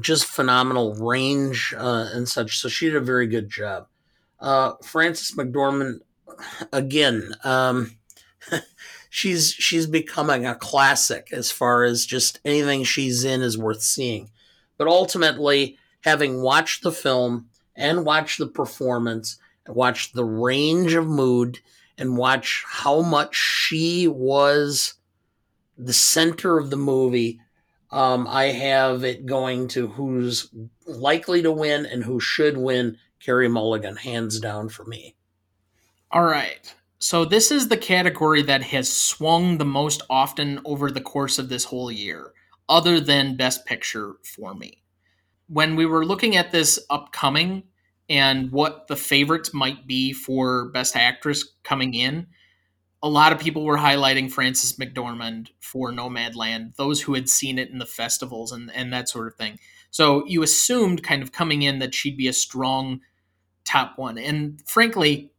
just 0.00 0.24
phenomenal 0.24 0.94
range 0.94 1.74
uh, 1.76 2.08
and 2.14 2.26
such. 2.26 2.56
So 2.56 2.70
she 2.70 2.86
did 2.86 2.96
a 2.96 3.00
very 3.00 3.26
good 3.26 3.50
job. 3.50 3.86
Uh, 4.40 4.76
Frances 4.82 5.36
McDormand, 5.36 5.98
again, 6.72 7.34
um, 7.44 7.98
she's 9.14 9.52
she's 9.52 9.86
becoming 9.86 10.46
a 10.46 10.54
classic 10.54 11.28
as 11.32 11.52
far 11.52 11.84
as 11.84 12.06
just 12.06 12.40
anything 12.46 12.82
she's 12.82 13.24
in 13.24 13.42
is 13.42 13.58
worth 13.58 13.82
seeing. 13.82 14.30
But 14.78 14.88
ultimately, 14.88 15.76
having 16.00 16.40
watched 16.40 16.82
the 16.82 16.92
film 16.92 17.50
and 17.76 18.06
watched 18.06 18.38
the 18.38 18.46
performance, 18.46 19.38
watched 19.68 20.14
the 20.14 20.24
range 20.24 20.94
of 20.94 21.06
mood, 21.06 21.58
and 21.98 22.16
watch 22.16 22.64
how 22.66 23.02
much 23.02 23.36
she 23.36 24.08
was 24.08 24.94
the 25.76 25.92
center 25.92 26.56
of 26.56 26.70
the 26.70 26.76
movie, 26.76 27.38
um, 27.90 28.26
I 28.26 28.44
have 28.44 29.04
it 29.04 29.26
going 29.26 29.68
to 29.68 29.88
who's 29.88 30.48
likely 30.86 31.42
to 31.42 31.52
win 31.52 31.84
and 31.84 32.02
who 32.02 32.18
should 32.18 32.56
win. 32.56 32.96
Carey 33.20 33.46
Mulligan, 33.46 33.96
hands 33.96 34.40
down 34.40 34.70
for 34.70 34.86
me. 34.86 35.16
All 36.10 36.24
right. 36.24 36.74
So 37.02 37.24
this 37.24 37.50
is 37.50 37.66
the 37.66 37.76
category 37.76 38.42
that 38.42 38.62
has 38.62 38.90
swung 38.90 39.58
the 39.58 39.64
most 39.64 40.02
often 40.08 40.60
over 40.64 40.88
the 40.88 41.00
course 41.00 41.36
of 41.36 41.48
this 41.48 41.64
whole 41.64 41.90
year, 41.90 42.32
other 42.68 43.00
than 43.00 43.36
Best 43.36 43.66
Picture 43.66 44.18
for 44.22 44.54
me. 44.54 44.84
When 45.48 45.74
we 45.74 45.84
were 45.84 46.06
looking 46.06 46.36
at 46.36 46.52
this 46.52 46.78
upcoming 46.90 47.64
and 48.08 48.52
what 48.52 48.86
the 48.86 48.94
favorites 48.94 49.52
might 49.52 49.84
be 49.84 50.12
for 50.12 50.70
Best 50.70 50.94
Actress 50.94 51.44
coming 51.64 51.94
in, 51.94 52.28
a 53.02 53.08
lot 53.08 53.32
of 53.32 53.40
people 53.40 53.64
were 53.64 53.78
highlighting 53.78 54.30
Frances 54.30 54.74
McDormand 54.74 55.48
for 55.58 55.90
Nomadland, 55.90 56.76
those 56.76 57.00
who 57.00 57.14
had 57.14 57.28
seen 57.28 57.58
it 57.58 57.70
in 57.70 57.78
the 57.78 57.84
festivals 57.84 58.52
and, 58.52 58.70
and 58.72 58.92
that 58.92 59.08
sort 59.08 59.26
of 59.26 59.34
thing. 59.34 59.58
So 59.90 60.24
you 60.28 60.44
assumed 60.44 61.02
kind 61.02 61.24
of 61.24 61.32
coming 61.32 61.62
in 61.62 61.80
that 61.80 61.96
she'd 61.96 62.16
be 62.16 62.28
a 62.28 62.32
strong 62.32 63.00
top 63.64 63.94
one. 63.98 64.18
And 64.18 64.62
frankly, 64.68 65.31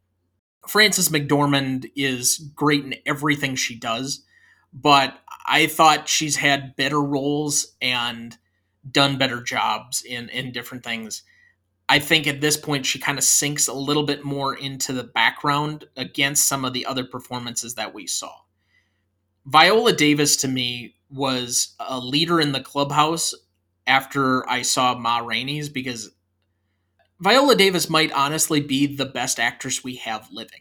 Frances 0.68 1.08
McDormand 1.08 1.90
is 1.96 2.38
great 2.54 2.84
in 2.84 2.94
everything 3.06 3.56
she 3.56 3.74
does, 3.74 4.24
but 4.72 5.18
I 5.46 5.66
thought 5.66 6.08
she's 6.08 6.36
had 6.36 6.76
better 6.76 7.00
roles 7.00 7.74
and 7.80 8.36
done 8.90 9.18
better 9.18 9.42
jobs 9.42 10.02
in 10.02 10.28
in 10.28 10.52
different 10.52 10.84
things. 10.84 11.22
I 11.88 11.98
think 11.98 12.26
at 12.26 12.40
this 12.40 12.56
point 12.56 12.86
she 12.86 12.98
kind 12.98 13.18
of 13.18 13.24
sinks 13.24 13.68
a 13.68 13.74
little 13.74 14.04
bit 14.04 14.24
more 14.24 14.54
into 14.54 14.92
the 14.92 15.04
background 15.04 15.84
against 15.96 16.48
some 16.48 16.64
of 16.64 16.72
the 16.72 16.86
other 16.86 17.04
performances 17.04 17.74
that 17.74 17.92
we 17.92 18.06
saw. 18.06 18.32
Viola 19.46 19.92
Davis 19.92 20.36
to 20.38 20.48
me 20.48 20.96
was 21.10 21.74
a 21.78 21.98
leader 21.98 22.40
in 22.40 22.52
the 22.52 22.60
clubhouse 22.60 23.34
after 23.86 24.48
I 24.48 24.62
saw 24.62 24.96
Ma 24.96 25.18
Rainey's 25.18 25.68
because 25.68 26.10
Viola 27.20 27.54
Davis 27.54 27.88
might 27.88 28.12
honestly 28.12 28.60
be 28.60 28.86
the 28.86 29.06
best 29.06 29.38
actress 29.38 29.84
we 29.84 29.96
have 29.96 30.28
living. 30.32 30.60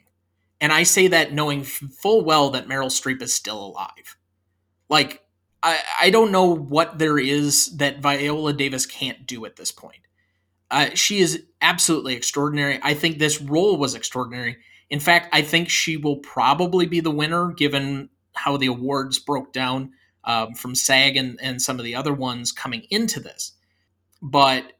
And 0.61 0.71
I 0.71 0.83
say 0.83 1.07
that 1.07 1.33
knowing 1.33 1.63
full 1.63 2.23
well 2.23 2.49
that 2.51 2.67
Meryl 2.67 2.87
Streep 2.87 3.21
is 3.21 3.33
still 3.33 3.59
alive. 3.65 4.15
Like, 4.87 5.21
I, 5.61 5.79
I 6.01 6.09
don't 6.09 6.31
know 6.31 6.45
what 6.55 6.99
there 6.99 7.17
is 7.17 7.75
that 7.77 7.99
Viola 7.99 8.53
Davis 8.53 8.85
can't 8.85 9.25
do 9.25 9.45
at 9.45 9.55
this 9.55 9.71
point. 9.71 9.99
Uh, 10.71 10.89
she 10.93 11.19
is 11.19 11.43
absolutely 11.61 12.15
extraordinary. 12.15 12.79
I 12.81 12.93
think 12.93 13.17
this 13.17 13.41
role 13.41 13.77
was 13.77 13.95
extraordinary. 13.95 14.57
In 14.89 14.99
fact, 14.99 15.29
I 15.33 15.41
think 15.41 15.69
she 15.69 15.97
will 15.97 16.17
probably 16.17 16.85
be 16.85 16.99
the 16.99 17.11
winner 17.11 17.51
given 17.51 18.09
how 18.33 18.57
the 18.57 18.67
awards 18.67 19.19
broke 19.19 19.53
down 19.53 19.91
um, 20.23 20.53
from 20.53 20.75
SAG 20.75 21.17
and, 21.17 21.39
and 21.41 21.61
some 21.61 21.77
of 21.77 21.85
the 21.85 21.95
other 21.95 22.13
ones 22.13 22.51
coming 22.51 22.85
into 22.89 23.19
this. 23.19 23.53
But 24.21 24.73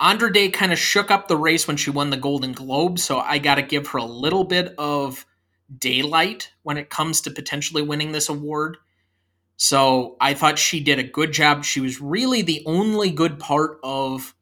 Andra 0.00 0.32
Day 0.32 0.48
kind 0.48 0.72
of 0.72 0.78
shook 0.78 1.10
up 1.10 1.28
the 1.28 1.36
race 1.36 1.68
when 1.68 1.76
she 1.76 1.90
won 1.90 2.08
the 2.08 2.16
Golden 2.16 2.52
Globe, 2.52 2.98
so 2.98 3.18
I 3.18 3.38
got 3.38 3.56
to 3.56 3.62
give 3.62 3.88
her 3.88 3.98
a 3.98 4.04
little 4.04 4.44
bit 4.44 4.74
of 4.78 5.26
daylight 5.78 6.50
when 6.62 6.78
it 6.78 6.88
comes 6.88 7.20
to 7.20 7.30
potentially 7.30 7.82
winning 7.82 8.12
this 8.12 8.30
award. 8.30 8.78
So 9.58 10.16
I 10.18 10.32
thought 10.32 10.58
she 10.58 10.80
did 10.80 10.98
a 10.98 11.04
good 11.04 11.32
job. 11.32 11.64
She 11.64 11.82
was 11.82 12.00
really 12.00 12.40
the 12.40 12.62
only 12.64 13.10
good 13.10 13.38
part 13.38 13.78
of 13.82 14.34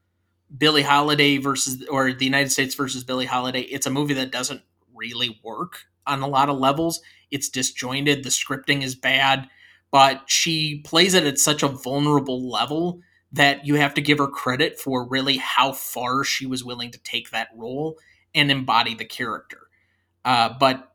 Billie 0.57 0.83
Holiday 0.83 1.39
versus 1.39 1.85
or 1.89 2.13
the 2.13 2.25
United 2.25 2.53
States 2.53 2.77
versus 2.77 3.03
Billie 3.03 3.27
Holiday. 3.27 3.63
It's 3.63 3.87
a 3.87 3.91
movie 3.91 4.15
that 4.15 4.31
doesn't 4.31 4.63
really 4.95 5.41
work 5.43 5.87
on 6.07 6.23
a 6.23 6.29
lot 6.29 6.49
of 6.49 6.59
levels. 6.59 7.01
It's 7.33 7.49
disjointed, 7.49 8.23
the 8.23 8.31
scripting 8.31 8.83
is 8.83 8.95
bad, 8.95 9.49
but 9.91 10.23
she 10.27 10.83
plays 10.83 11.15
it 11.15 11.25
at 11.25 11.41
such 11.41 11.65
a 11.65 11.69
vulnerable 11.69 12.49
level 12.49 13.01
that 13.33 13.67
you 13.67 13.75
have 13.75 13.95
to 13.95 14.01
give 14.01 14.19
her 14.19 14.27
credit 14.27 14.79
for 14.79 15.07
really 15.07 15.37
how 15.37 15.73
far 15.73 16.25
she 16.25 16.47
was 16.47 16.65
willing 16.65 16.91
to 16.91 16.99
take 16.99 17.31
that 17.31 17.49
role 17.55 17.99
and 18.35 18.51
embody 18.51 18.95
the 18.95 19.05
character. 19.05 19.69
Uh, 20.25 20.51
but 20.59 20.93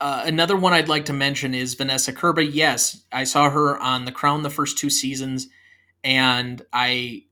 uh, 0.00 0.22
another 0.24 0.56
one 0.56 0.72
I'd 0.72 0.88
like 0.88 1.04
to 1.06 1.12
mention 1.12 1.54
is 1.54 1.74
Vanessa 1.74 2.12
Kirby. 2.12 2.46
Yes, 2.46 3.04
I 3.12 3.24
saw 3.24 3.50
her 3.50 3.78
on 3.78 4.04
The 4.04 4.12
Crown 4.12 4.42
the 4.42 4.50
first 4.50 4.78
two 4.78 4.90
seasons, 4.90 5.48
and 6.02 6.62
I 6.72 7.24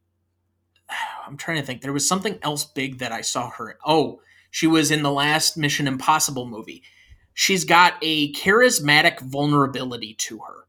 I'm 1.27 1.37
trying 1.37 1.59
to 1.59 1.67
think. 1.67 1.83
There 1.83 1.93
was 1.93 2.09
something 2.09 2.39
else 2.43 2.65
big 2.65 2.99
that 2.99 3.13
I 3.13 3.23
saw 3.23 3.51
her. 3.51 3.71
In. 3.71 3.77
Oh, 3.85 4.21
she 4.51 4.67
was 4.67 4.91
in 4.91 5.03
the 5.03 5.13
last 5.13 5.57
Mission 5.57 5.87
Impossible 5.87 6.47
movie. 6.47 6.83
She's 7.35 7.65
got 7.65 7.95
a 8.03 8.33
charismatic 8.33 9.21
vulnerability 9.21 10.15
to 10.15 10.39
her. 10.39 10.67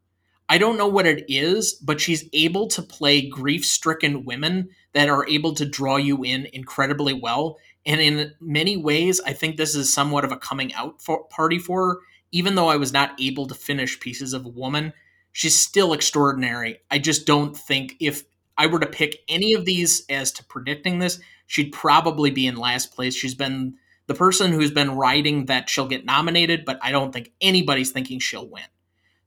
I 0.51 0.57
don't 0.57 0.77
know 0.77 0.87
what 0.87 1.05
it 1.05 1.25
is, 1.27 1.73
but 1.73 2.01
she's 2.01 2.27
able 2.33 2.67
to 2.69 2.81
play 2.81 3.21
grief 3.21 3.63
stricken 3.63 4.25
women 4.25 4.69
that 4.93 5.07
are 5.07 5.27
able 5.27 5.53
to 5.53 5.65
draw 5.65 5.97
you 5.97 6.23
in 6.23 6.47
incredibly 6.51 7.13
well. 7.13 7.59
And 7.85 8.01
in 8.01 8.33
many 8.41 8.75
ways, 8.75 9.21
I 9.21 9.33
think 9.33 9.57
this 9.57 9.75
is 9.75 9.93
somewhat 9.93 10.25
of 10.25 10.31
a 10.31 10.37
coming 10.37 10.73
out 10.73 11.03
for, 11.03 11.25
party 11.25 11.59
for 11.59 11.85
her. 11.87 11.99
Even 12.31 12.55
though 12.55 12.67
I 12.67 12.77
was 12.77 12.91
not 12.91 13.19
able 13.21 13.45
to 13.47 13.55
finish 13.55 13.99
Pieces 13.99 14.33
of 14.33 14.45
a 14.45 14.49
Woman, 14.49 14.93
she's 15.31 15.57
still 15.57 15.93
extraordinary. 15.93 16.79
I 16.89 16.97
just 16.97 17.27
don't 17.27 17.55
think 17.55 17.95
if 17.99 18.23
I 18.57 18.65
were 18.65 18.79
to 18.79 18.87
pick 18.87 19.19
any 19.27 19.53
of 19.53 19.65
these 19.65 20.03
as 20.09 20.31
to 20.33 20.43
predicting 20.43 20.99
this, 20.99 21.19
she'd 21.45 21.71
probably 21.71 22.31
be 22.31 22.47
in 22.47 22.55
last 22.55 22.93
place. 22.93 23.15
She's 23.15 23.35
been 23.35 23.75
the 24.07 24.15
person 24.15 24.51
who's 24.51 24.71
been 24.71 24.95
writing 24.95 25.45
that 25.45 25.69
she'll 25.69 25.87
get 25.87 26.05
nominated, 26.05 26.65
but 26.65 26.79
I 26.81 26.91
don't 26.91 27.13
think 27.13 27.31
anybody's 27.39 27.91
thinking 27.91 28.19
she'll 28.19 28.47
win. 28.47 28.63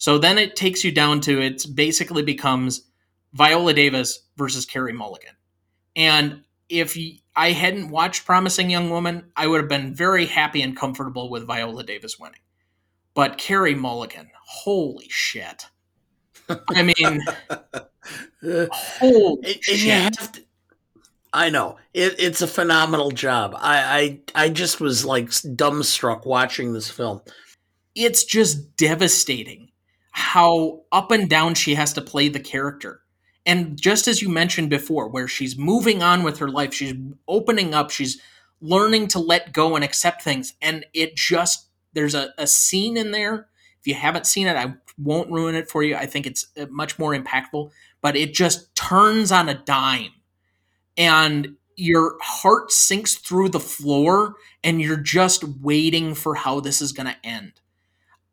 So 0.02 0.18
then 0.18 0.36
it 0.36 0.56
takes 0.56 0.82
you 0.82 0.90
down 0.90 1.20
to 1.20 1.40
it 1.40 1.64
basically 1.76 2.24
becomes 2.24 2.88
Viola 3.34 3.72
Davis 3.72 4.26
versus 4.36 4.66
Carey 4.66 4.92
Mulligan. 4.92 5.36
And 5.94 6.42
if 6.68 6.98
I 7.36 7.52
hadn't 7.52 7.88
watched 7.88 8.26
Promising 8.26 8.68
Young 8.68 8.90
Woman, 8.90 9.30
I 9.36 9.46
would 9.46 9.60
have 9.60 9.68
been 9.68 9.94
very 9.94 10.26
happy 10.26 10.60
and 10.60 10.76
comfortable 10.76 11.30
with 11.30 11.46
Viola 11.46 11.84
Davis 11.84 12.18
winning. 12.18 12.40
But 13.14 13.38
Carey 13.38 13.76
Mulligan, 13.76 14.28
holy 14.44 15.06
shit. 15.08 15.66
I 16.48 16.82
mean, 16.82 17.20
holy 18.72 19.60
shit. 19.62 20.14
To, 20.14 20.42
I 21.32 21.48
know 21.48 21.76
it, 21.94 22.16
it's 22.18 22.42
a 22.42 22.48
phenomenal 22.48 23.12
job. 23.12 23.54
I, 23.56 24.18
I 24.34 24.46
I 24.46 24.48
just 24.48 24.80
was 24.80 25.04
like 25.04 25.26
dumbstruck 25.26 26.26
watching 26.26 26.72
this 26.72 26.90
film. 26.90 27.20
It's 27.94 28.24
just 28.24 28.76
devastating 28.76 29.68
how 30.12 30.82
up 30.92 31.10
and 31.10 31.28
down 31.28 31.54
she 31.54 31.74
has 31.74 31.92
to 31.94 32.00
play 32.00 32.28
the 32.28 32.40
character. 32.40 33.00
And 33.44 33.80
just 33.80 34.06
as 34.06 34.22
you 34.22 34.28
mentioned 34.28 34.70
before, 34.70 35.08
where 35.08 35.26
she's 35.26 35.58
moving 35.58 36.02
on 36.02 36.22
with 36.22 36.38
her 36.38 36.48
life, 36.48 36.72
she's 36.72 36.94
opening 37.26 37.74
up, 37.74 37.90
she's 37.90 38.20
learning 38.60 39.08
to 39.08 39.18
let 39.18 39.52
go 39.52 39.74
and 39.74 39.84
accept 39.84 40.22
things. 40.22 40.54
And 40.62 40.86
it 40.94 41.16
just, 41.16 41.66
there's 41.92 42.14
a, 42.14 42.32
a 42.38 42.46
scene 42.46 42.96
in 42.96 43.10
there. 43.10 43.48
If 43.80 43.88
you 43.88 43.94
haven't 43.94 44.26
seen 44.26 44.46
it, 44.46 44.56
I 44.56 44.74
won't 44.96 45.32
ruin 45.32 45.56
it 45.56 45.68
for 45.68 45.82
you. 45.82 45.96
I 45.96 46.06
think 46.06 46.26
it's 46.26 46.46
uh, 46.56 46.66
much 46.70 46.98
more 46.98 47.16
impactful, 47.16 47.70
but 48.00 48.14
it 48.14 48.32
just 48.32 48.72
turns 48.76 49.32
on 49.32 49.48
a 49.48 49.54
dime. 49.54 50.12
And 50.96 51.56
your 51.74 52.16
heart 52.20 52.70
sinks 52.70 53.14
through 53.14 53.48
the 53.48 53.58
floor, 53.58 54.34
and 54.62 54.80
you're 54.80 54.96
just 54.96 55.42
waiting 55.42 56.14
for 56.14 56.34
how 56.34 56.60
this 56.60 56.80
is 56.80 56.92
going 56.92 57.06
to 57.06 57.16
end. 57.24 57.54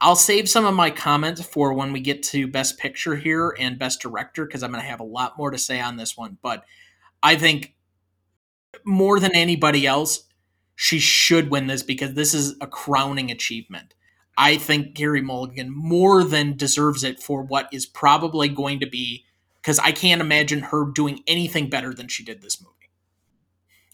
I'll 0.02 0.16
save 0.16 0.50
some 0.50 0.66
of 0.66 0.74
my 0.74 0.92
comments 0.92 1.44
for 1.44 1.74
when 1.74 1.92
we 1.92 2.00
get 2.00 2.24
to 2.24 2.48
Best 2.48 2.78
Picture 2.78 3.16
here 3.18 3.54
and 3.60 3.78
Best 3.78 4.02
Director 4.02 4.46
because 4.46 4.64
I'm 4.64 4.72
going 4.72 4.82
to 4.82 4.90
have 4.90 5.02
a 5.02 5.06
lot 5.06 5.38
more 5.38 5.52
to 5.52 5.58
say 5.58 5.82
on 5.82 5.98
this 5.98 6.16
one. 6.16 6.38
But 6.42 6.64
I 7.22 7.36
think 7.36 7.76
more 8.86 9.20
than 9.20 9.36
anybody 9.36 9.86
else, 9.86 10.24
she 10.76 11.00
should 11.00 11.52
win 11.52 11.68
this 11.68 11.84
because 11.84 12.14
this 12.14 12.34
is 12.34 12.56
a 12.62 12.68
crowning 12.68 13.30
achievement. 13.30 13.94
I 14.38 14.56
think 14.56 14.96
Carey 14.96 15.22
Mulligan 15.22 15.70
more 15.70 16.24
than 16.24 16.56
deserves 16.56 17.04
it 17.04 17.22
for 17.22 17.44
what 17.44 17.68
is 17.74 17.86
probably 17.86 18.48
going 18.48 18.80
to 18.80 18.88
be 18.88 19.26
because 19.62 19.80
I 19.80 19.92
can't 19.92 20.22
imagine 20.22 20.62
her 20.62 20.86
doing 20.86 21.22
anything 21.28 21.70
better 21.70 21.94
than 21.94 22.08
she 22.08 22.24
did 22.24 22.42
this 22.42 22.62
movie. 22.62 22.79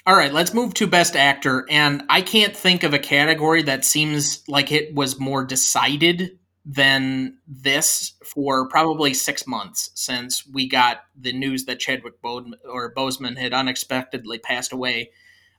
All 0.08 0.16
right, 0.16 0.32
let's 0.32 0.54
move 0.54 0.76
to 0.76 0.86
Best 0.86 1.16
Actor. 1.16 1.66
And 1.68 2.04
I 2.10 2.22
can't 2.22 2.56
think 2.56 2.84
of 2.84 2.94
a 2.94 3.00
category 3.00 3.64
that 3.64 3.84
seems 3.84 4.48
like 4.48 4.72
it 4.72 4.94
was 4.94 5.20
more 5.20 5.44
decided 5.44 6.38
than 6.64 7.40
this 7.48 8.14
for 8.24 8.68
probably 8.70 9.16
six 9.16 9.48
months 9.48 9.90
since 9.96 10.46
we 10.46 10.70
got 10.70 11.06
the 11.20 11.34
news 11.34 11.66
that 11.66 11.80
Chadwick 11.80 12.14
or 12.24 12.94
Boseman 12.94 13.36
had 13.36 13.52
unexpectedly 13.52 14.38
passed 14.38 14.72
away 14.72 15.10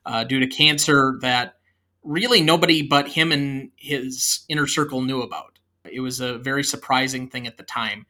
uh, 0.05 0.23
due 0.23 0.39
to 0.39 0.47
cancer 0.47 1.17
that 1.21 1.55
really 2.01 2.41
nobody 2.41 2.81
but 2.81 3.09
him 3.09 3.33
and 3.33 3.71
his 3.75 4.45
inner 4.47 4.67
circle 4.67 5.01
knew 5.01 5.21
about. 5.21 5.59
It 5.83 5.99
was 5.99 6.21
a 6.21 6.37
very 6.37 6.63
surprising 6.63 7.29
thing 7.29 7.47
at 7.47 7.57
the 7.57 7.63
time. 7.63 8.05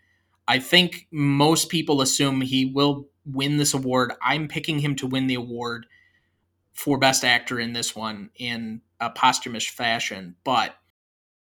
I 0.47 0.59
think 0.59 1.07
most 1.09 1.69
people 1.69 1.99
assume 1.99 2.41
he 2.41 2.65
will 2.65 3.07
win 3.25 3.57
this 3.57 3.73
award. 3.73 4.13
I'm 4.21 4.47
picking 4.47 4.79
him 4.79 4.95
to 4.97 5.07
win 5.07 5.25
the 5.25 5.35
award 5.35 5.87
for 6.77 6.99
Best 6.99 7.25
Actor 7.25 7.59
in 7.59 7.73
this 7.73 7.95
one 7.95 8.29
in 8.35 8.81
a 8.99 9.09
posthumous 9.09 9.67
fashion. 9.67 10.35
But 10.43 10.75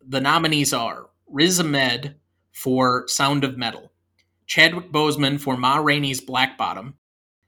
the 0.01 0.21
nominees 0.21 0.73
are 0.73 1.09
Riz 1.27 1.59
Ahmed 1.59 2.15
for 2.53 3.07
Sound 3.07 3.43
of 3.43 3.57
Metal, 3.57 3.91
Chadwick 4.45 4.91
Boseman 4.91 5.39
for 5.39 5.57
Ma 5.57 5.77
Rainey's 5.77 6.21
Black 6.21 6.57
Bottom, 6.57 6.95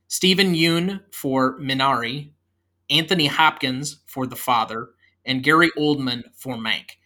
Stephen 0.10 0.54
Yeun 0.54 1.02
for 1.14 1.58
Minari, 1.58 2.32
Anthony 2.90 3.28
Hopkins 3.28 4.02
for 4.08 4.28
The 4.28 4.36
Father, 4.36 4.90
and 5.26 5.44
Gary 5.44 5.72
Oldman 5.78 6.24
for 6.36 6.56
Mank. 6.56 6.98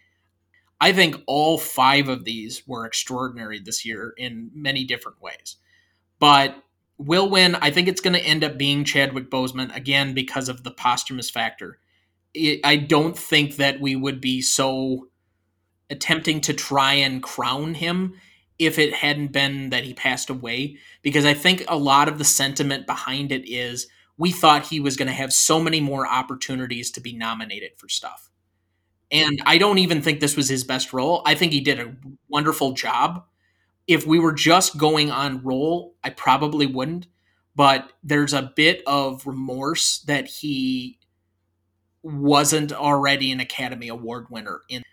I 0.82 0.91
think 0.91 1.17
all 1.28 1.59
five 1.59 2.09
of 2.09 2.26
these 2.26 2.63
were 2.67 2.86
extraordinary 2.86 3.59
this 3.59 3.86
year 3.86 4.13
in 4.17 4.49
many 4.55 4.86
different 4.86 5.21
ways. 5.21 5.57
But 6.19 6.55
will 6.97 7.29
win. 7.29 7.55
I 7.55 7.71
think 7.71 7.87
it's 7.87 8.01
going 8.01 8.15
to 8.15 8.25
end 8.25 8.43
up 8.43 8.57
being 8.57 8.83
Chadwick 8.83 9.29
Boseman 9.29 9.75
again 9.75 10.13
because 10.13 10.49
of 10.49 10.63
the 10.63 10.71
posthumous 10.71 11.29
factor. 11.29 11.79
It, 12.33 12.61
I 12.63 12.77
don't 12.77 13.17
think 13.17 13.57
that 13.57 13.79
we 13.79 13.95
would 13.95 14.21
be 14.21 14.41
so 14.41 15.07
attempting 15.89 16.41
to 16.41 16.53
try 16.53 16.93
and 16.93 17.21
crown 17.21 17.75
him 17.75 18.15
if 18.59 18.79
it 18.79 18.93
hadn't 18.93 19.31
been 19.31 19.69
that 19.71 19.83
he 19.83 19.93
passed 19.93 20.29
away 20.29 20.77
because 21.01 21.25
I 21.25 21.33
think 21.33 21.63
a 21.67 21.77
lot 21.77 22.07
of 22.07 22.17
the 22.17 22.23
sentiment 22.23 22.87
behind 22.87 23.31
it 23.31 23.49
is 23.49 23.87
we 24.17 24.31
thought 24.31 24.67
he 24.67 24.79
was 24.79 24.95
going 24.95 25.07
to 25.07 25.13
have 25.13 25.33
so 25.33 25.59
many 25.59 25.81
more 25.81 26.07
opportunities 26.07 26.91
to 26.91 27.01
be 27.01 27.13
nominated 27.13 27.71
for 27.77 27.89
stuff. 27.89 28.29
And 29.11 29.41
I 29.45 29.57
don't 29.57 29.79
even 29.79 30.01
think 30.01 30.19
this 30.19 30.37
was 30.37 30.49
his 30.49 30.63
best 30.63 30.93
role. 30.93 31.21
I 31.25 31.35
think 31.35 31.51
he 31.51 31.61
did 31.61 31.79
a 31.79 31.95
wonderful 32.29 32.73
job. 32.73 33.25
If 33.88 34.07
we 34.07 34.19
were 34.19 34.34
just 34.34 34.77
going 34.77 35.11
on 35.11 35.43
role, 35.43 35.95
I 36.03 36.09
probably 36.09 36.65
wouldn't. 36.65 37.07
But 37.55 37.91
there's 38.03 38.34
a 38.34 38.51
bit 38.55 38.81
of 38.88 39.27
remorse 39.27 39.99
that 40.07 40.27
he 40.27 40.99
wasn't 42.01 42.73
already 42.73 43.31
an 43.31 43.39
Academy 43.39 43.88
Award 43.89 44.25
winner 44.29 44.61
in 44.69 44.84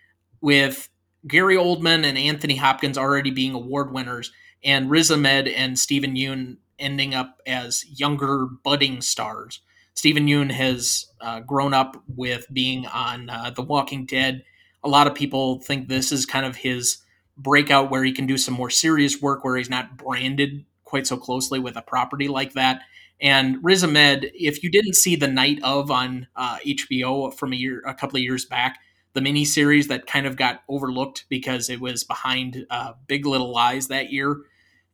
with 0.41 0.89
Gary 1.27 1.55
Oldman 1.55 2.03
and 2.03 2.17
Anthony 2.17 2.55
Hopkins 2.55 2.97
already 2.97 3.31
being 3.31 3.53
award 3.53 3.91
winners, 3.91 4.31
and 4.63 4.89
Riz 4.89 5.11
Ahmed 5.11 5.47
and 5.47 5.77
Stephen 5.77 6.15
Yeun 6.15 6.57
ending 6.79 7.13
up 7.13 7.39
as 7.45 7.85
younger 7.99 8.47
budding 8.63 9.01
stars. 9.01 9.61
Stephen 9.93 10.25
Yeun 10.25 10.51
has 10.51 11.05
uh, 11.19 11.41
grown 11.41 11.73
up 11.73 12.01
with 12.07 12.47
being 12.51 12.87
on 12.87 13.29
uh, 13.29 13.51
The 13.55 13.61
Walking 13.61 14.05
Dead. 14.05 14.43
A 14.83 14.89
lot 14.89 15.05
of 15.05 15.13
people 15.13 15.59
think 15.61 15.87
this 15.87 16.11
is 16.11 16.25
kind 16.25 16.45
of 16.45 16.55
his 16.55 16.97
breakout 17.37 17.89
where 17.89 18.03
he 18.03 18.11
can 18.11 18.27
do 18.27 18.37
some 18.37 18.53
more 18.53 18.69
serious 18.69 19.21
work 19.21 19.43
where 19.43 19.57
he's 19.57 19.69
not 19.69 19.97
branded 19.97 20.65
quite 20.83 21.07
so 21.07 21.17
closely 21.17 21.59
with 21.59 21.75
a 21.75 21.81
property 21.81 22.27
like 22.27 22.53
that. 22.53 22.81
And 23.21 23.63
Riz 23.63 23.83
Ahmed, 23.83 24.31
if 24.33 24.63
you 24.63 24.71
didn't 24.71 24.95
see 24.95 25.15
The 25.15 25.27
Night 25.27 25.59
of 25.63 25.91
on 25.91 26.27
uh, 26.35 26.57
HBO 26.65 27.33
from 27.33 27.53
a 27.53 27.55
year, 27.55 27.83
a 27.85 27.93
couple 27.93 28.17
of 28.17 28.23
years 28.23 28.45
back, 28.45 28.79
the 29.13 29.21
mini 29.21 29.45
series 29.45 29.87
that 29.87 30.07
kind 30.07 30.25
of 30.25 30.35
got 30.35 30.63
overlooked 30.67 31.25
because 31.29 31.69
it 31.69 31.79
was 31.79 32.03
behind 32.03 32.65
uh, 32.69 32.93
Big 33.07 33.25
Little 33.25 33.51
Lies 33.51 33.87
that 33.89 34.11
year. 34.11 34.37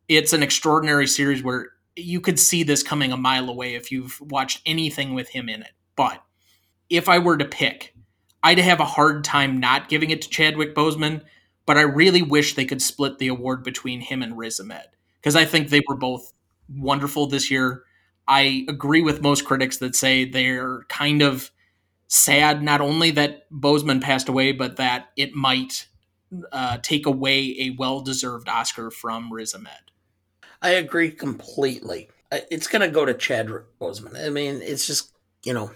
It's 0.08 0.34
an 0.34 0.44
extraordinary 0.44 1.08
series 1.08 1.44
where 1.44 1.70
you 1.96 2.20
could 2.22 2.40
see 2.40 2.64
this 2.64 2.84
coming 2.84 3.12
a 3.12 3.18
mile 3.18 3.50
away 3.50 3.76
if 3.76 3.92
you've 3.92 4.20
watched 4.22 4.62
anything 4.66 5.14
with 5.14 5.30
him 5.30 5.50
in 5.50 5.62
it. 5.62 5.72
But 5.96 6.24
if 6.90 7.10
I 7.10 7.20
were 7.20 7.38
to 7.38 7.46
pick, 7.46 7.96
I'd 8.44 8.60
have 8.60 8.80
a 8.80 8.86
hard 8.86 9.24
time 9.24 9.60
not 9.60 9.90
giving 9.90 10.10
it 10.10 10.22
to 10.24 10.30
Chadwick 10.30 10.76
Boseman, 10.76 11.24
but 11.68 11.78
I 11.78 11.82
really 11.82 12.24
wish 12.24 12.56
they 12.56 12.66
could 12.66 12.82
split 12.82 13.20
the 13.20 13.28
award 13.28 13.64
between 13.64 14.00
him 14.00 14.24
and 14.24 14.36
Riz 14.36 14.60
Ahmed 14.60 14.88
because 15.20 15.36
I 15.36 15.46
think 15.46 15.70
they 15.70 15.82
were 15.88 15.98
both 15.98 16.34
wonderful 16.74 17.28
this 17.28 17.52
year. 17.52 17.84
I 18.28 18.66
agree 18.68 19.02
with 19.02 19.22
most 19.22 19.46
critics 19.46 19.78
that 19.78 19.96
say 19.96 20.26
they're 20.26 20.84
kind 20.90 21.22
of 21.22 21.52
sad 22.08 22.64
not 22.64 22.80
only 22.80 23.12
that 23.12 23.52
Boseman 23.52 24.02
passed 24.02 24.30
away, 24.30 24.54
but 24.54 24.78
that 24.78 25.10
it 25.18 25.34
might 25.34 25.88
uh, 26.54 26.78
take 26.82 27.06
away 27.06 27.56
a 27.60 27.76
well 27.78 28.00
deserved 28.00 28.48
Oscar 28.48 28.90
from 28.90 29.32
Riz 29.32 29.54
Ahmed. 29.54 29.92
I 30.62 30.72
agree 30.72 31.12
completely. 31.12 32.10
It's 32.32 32.68
going 32.68 32.82
to 32.82 32.90
go 32.90 33.06
to 33.06 33.14
Chadwick 33.14 33.66
Boseman. 33.80 34.26
I 34.26 34.30
mean, 34.30 34.62
it's 34.62 34.88
just, 34.88 35.14
you 35.44 35.54
know, 35.54 35.72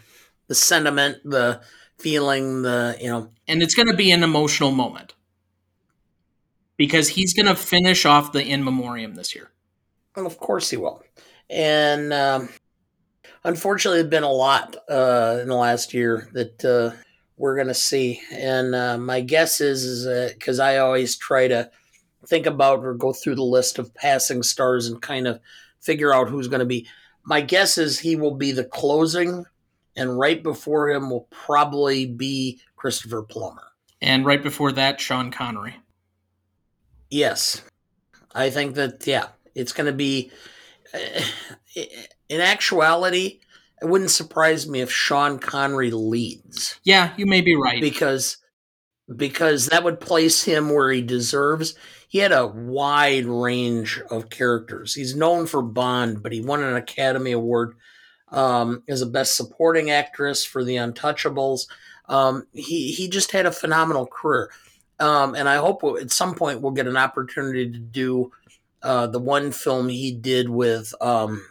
the 0.48 0.56
sentiment, 0.56 1.18
the 1.24 1.62
feeling, 1.98 2.62
the, 2.62 2.98
you 3.00 3.08
know. 3.08 3.32
And 3.48 3.62
it's 3.62 3.76
going 3.76 3.88
to 3.88 3.96
be 3.96 4.12
an 4.12 4.24
emotional 4.24 4.72
moment 4.72 5.14
because 6.82 7.10
he's 7.10 7.36
going 7.36 7.46
to 7.46 7.54
finish 7.54 8.08
off 8.08 8.32
the 8.32 8.44
in 8.44 8.64
memoriam 8.64 9.14
this 9.14 9.36
year. 9.36 9.52
Well, 10.16 10.26
of 10.26 10.40
course 10.40 10.72
he 10.72 10.78
will. 10.78 11.04
And 11.48 12.12
um, 12.12 12.50
unfortunately, 13.44 14.02
there's 14.02 14.10
been 14.10 14.24
a 14.24 14.32
lot 14.32 14.78
uh, 14.90 15.38
in 15.44 15.50
the 15.50 15.56
last 15.56 15.94
year 15.94 16.28
that 16.34 16.66
uh, 16.66 16.98
we're 17.38 17.54
going 17.54 17.68
to 17.68 17.76
see. 17.76 18.20
And 18.32 18.74
uh, 18.74 18.98
my 18.98 19.22
guess 19.22 19.62
is, 19.62 19.84
is 19.84 20.34
because 20.34 20.60
I 20.60 20.78
always 20.78 21.16
try 21.16 21.48
to 21.50 21.70
think 22.26 22.48
about 22.48 22.80
or 22.80 22.96
go 22.96 23.14
through 23.14 23.36
the 23.36 23.44
list 23.44 23.78
of 23.78 23.94
passing 23.94 24.42
stars 24.42 24.88
and 24.88 25.00
kind 25.00 25.28
of 25.28 25.40
figure 25.82 26.12
out 26.12 26.30
who's 26.30 26.48
going 26.48 26.62
to 26.62 26.66
be. 26.66 26.88
My 27.24 27.42
guess 27.42 27.78
is 27.78 28.00
he 28.00 28.16
will 28.16 28.34
be 28.34 28.54
the 28.54 28.64
closing, 28.64 29.46
and 29.96 30.18
right 30.18 30.42
before 30.42 30.90
him 30.90 31.12
will 31.12 31.28
probably 31.30 32.08
be 32.08 32.60
Christopher 32.76 33.22
Plummer. 33.22 33.68
And 34.02 34.26
right 34.26 34.42
before 34.42 34.72
that, 34.72 35.00
Sean 35.00 35.30
Connery. 35.30 35.76
Yes. 37.12 37.62
I 38.34 38.50
think 38.50 38.76
that, 38.76 39.06
yeah, 39.06 39.28
it's 39.54 39.74
going 39.74 39.88
to 39.88 39.94
be. 39.94 40.32
In 42.30 42.40
actuality, 42.40 43.42
it 43.82 43.86
wouldn't 43.86 44.12
surprise 44.12 44.68
me 44.68 44.80
if 44.80 44.92
Sean 44.92 45.38
Connery 45.38 45.92
leads. 45.92 46.80
Yeah, 46.84 47.14
you 47.18 47.26
may 47.26 47.42
be 47.42 47.56
right. 47.56 47.82
Because 47.82 48.38
because 49.16 49.68
that 49.68 49.84
would 49.84 50.00
place 50.00 50.44
him 50.44 50.70
where 50.70 50.92
he 50.92 51.02
deserves. 51.02 51.76
He 52.08 52.20
had 52.20 52.32
a 52.32 52.48
wide 52.48 53.26
range 53.26 54.02
of 54.10 54.30
characters. 54.30 54.94
He's 54.94 55.16
known 55.16 55.48
for 55.48 55.62
Bond, 55.62 56.22
but 56.22 56.32
he 56.32 56.42
won 56.42 56.62
an 56.64 56.76
Academy 56.76 57.32
Award 57.32 57.76
um, 58.30 58.84
as 58.88 59.02
a 59.02 59.06
Best 59.06 59.36
Supporting 59.36 59.92
Actress 59.92 60.46
for 60.46 60.64
The 60.64 60.76
Untouchables. 60.76 61.68
Um, 62.08 62.48
he 62.54 62.92
he 62.92 63.08
just 63.10 63.32
had 63.32 63.46
a 63.46 63.52
phenomenal 63.52 64.06
career, 64.08 64.52
um, 65.02 65.36
and 65.36 65.50
I 65.50 65.58
hope 65.58 65.84
at 66.00 66.12
some 66.12 66.36
point 66.36 66.62
we'll 66.62 66.72
get 66.72 66.88
an 66.88 66.98
opportunity 66.98 67.72
to 67.72 67.80
do 67.80 68.32
uh, 68.84 69.08
the 69.08 69.20
one 69.20 69.52
film 69.52 69.90
he 69.90 70.12
did 70.12 70.50
with 70.50 70.94
um, 71.02 71.46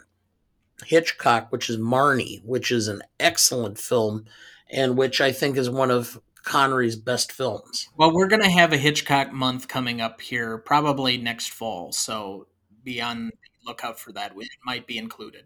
Hitchcock, 0.85 1.51
which 1.51 1.69
is 1.69 1.77
Marnie, 1.77 2.43
which 2.43 2.71
is 2.71 2.87
an 2.87 3.01
excellent 3.19 3.77
film, 3.77 4.25
and 4.69 4.97
which 4.97 5.21
I 5.21 5.31
think 5.31 5.57
is 5.57 5.69
one 5.69 5.91
of 5.91 6.19
Connery's 6.43 6.95
best 6.95 7.31
films. 7.31 7.89
Well, 7.97 8.13
we're 8.13 8.27
going 8.27 8.41
to 8.41 8.49
have 8.49 8.73
a 8.73 8.77
Hitchcock 8.77 9.31
month 9.31 9.67
coming 9.67 10.01
up 10.01 10.21
here, 10.21 10.57
probably 10.57 11.17
next 11.17 11.49
fall. 11.49 11.91
So 11.91 12.47
be 12.83 13.01
on 13.01 13.31
lookout 13.65 13.99
for 13.99 14.11
that. 14.13 14.31
It 14.35 14.49
might 14.65 14.87
be 14.87 14.97
included. 14.97 15.43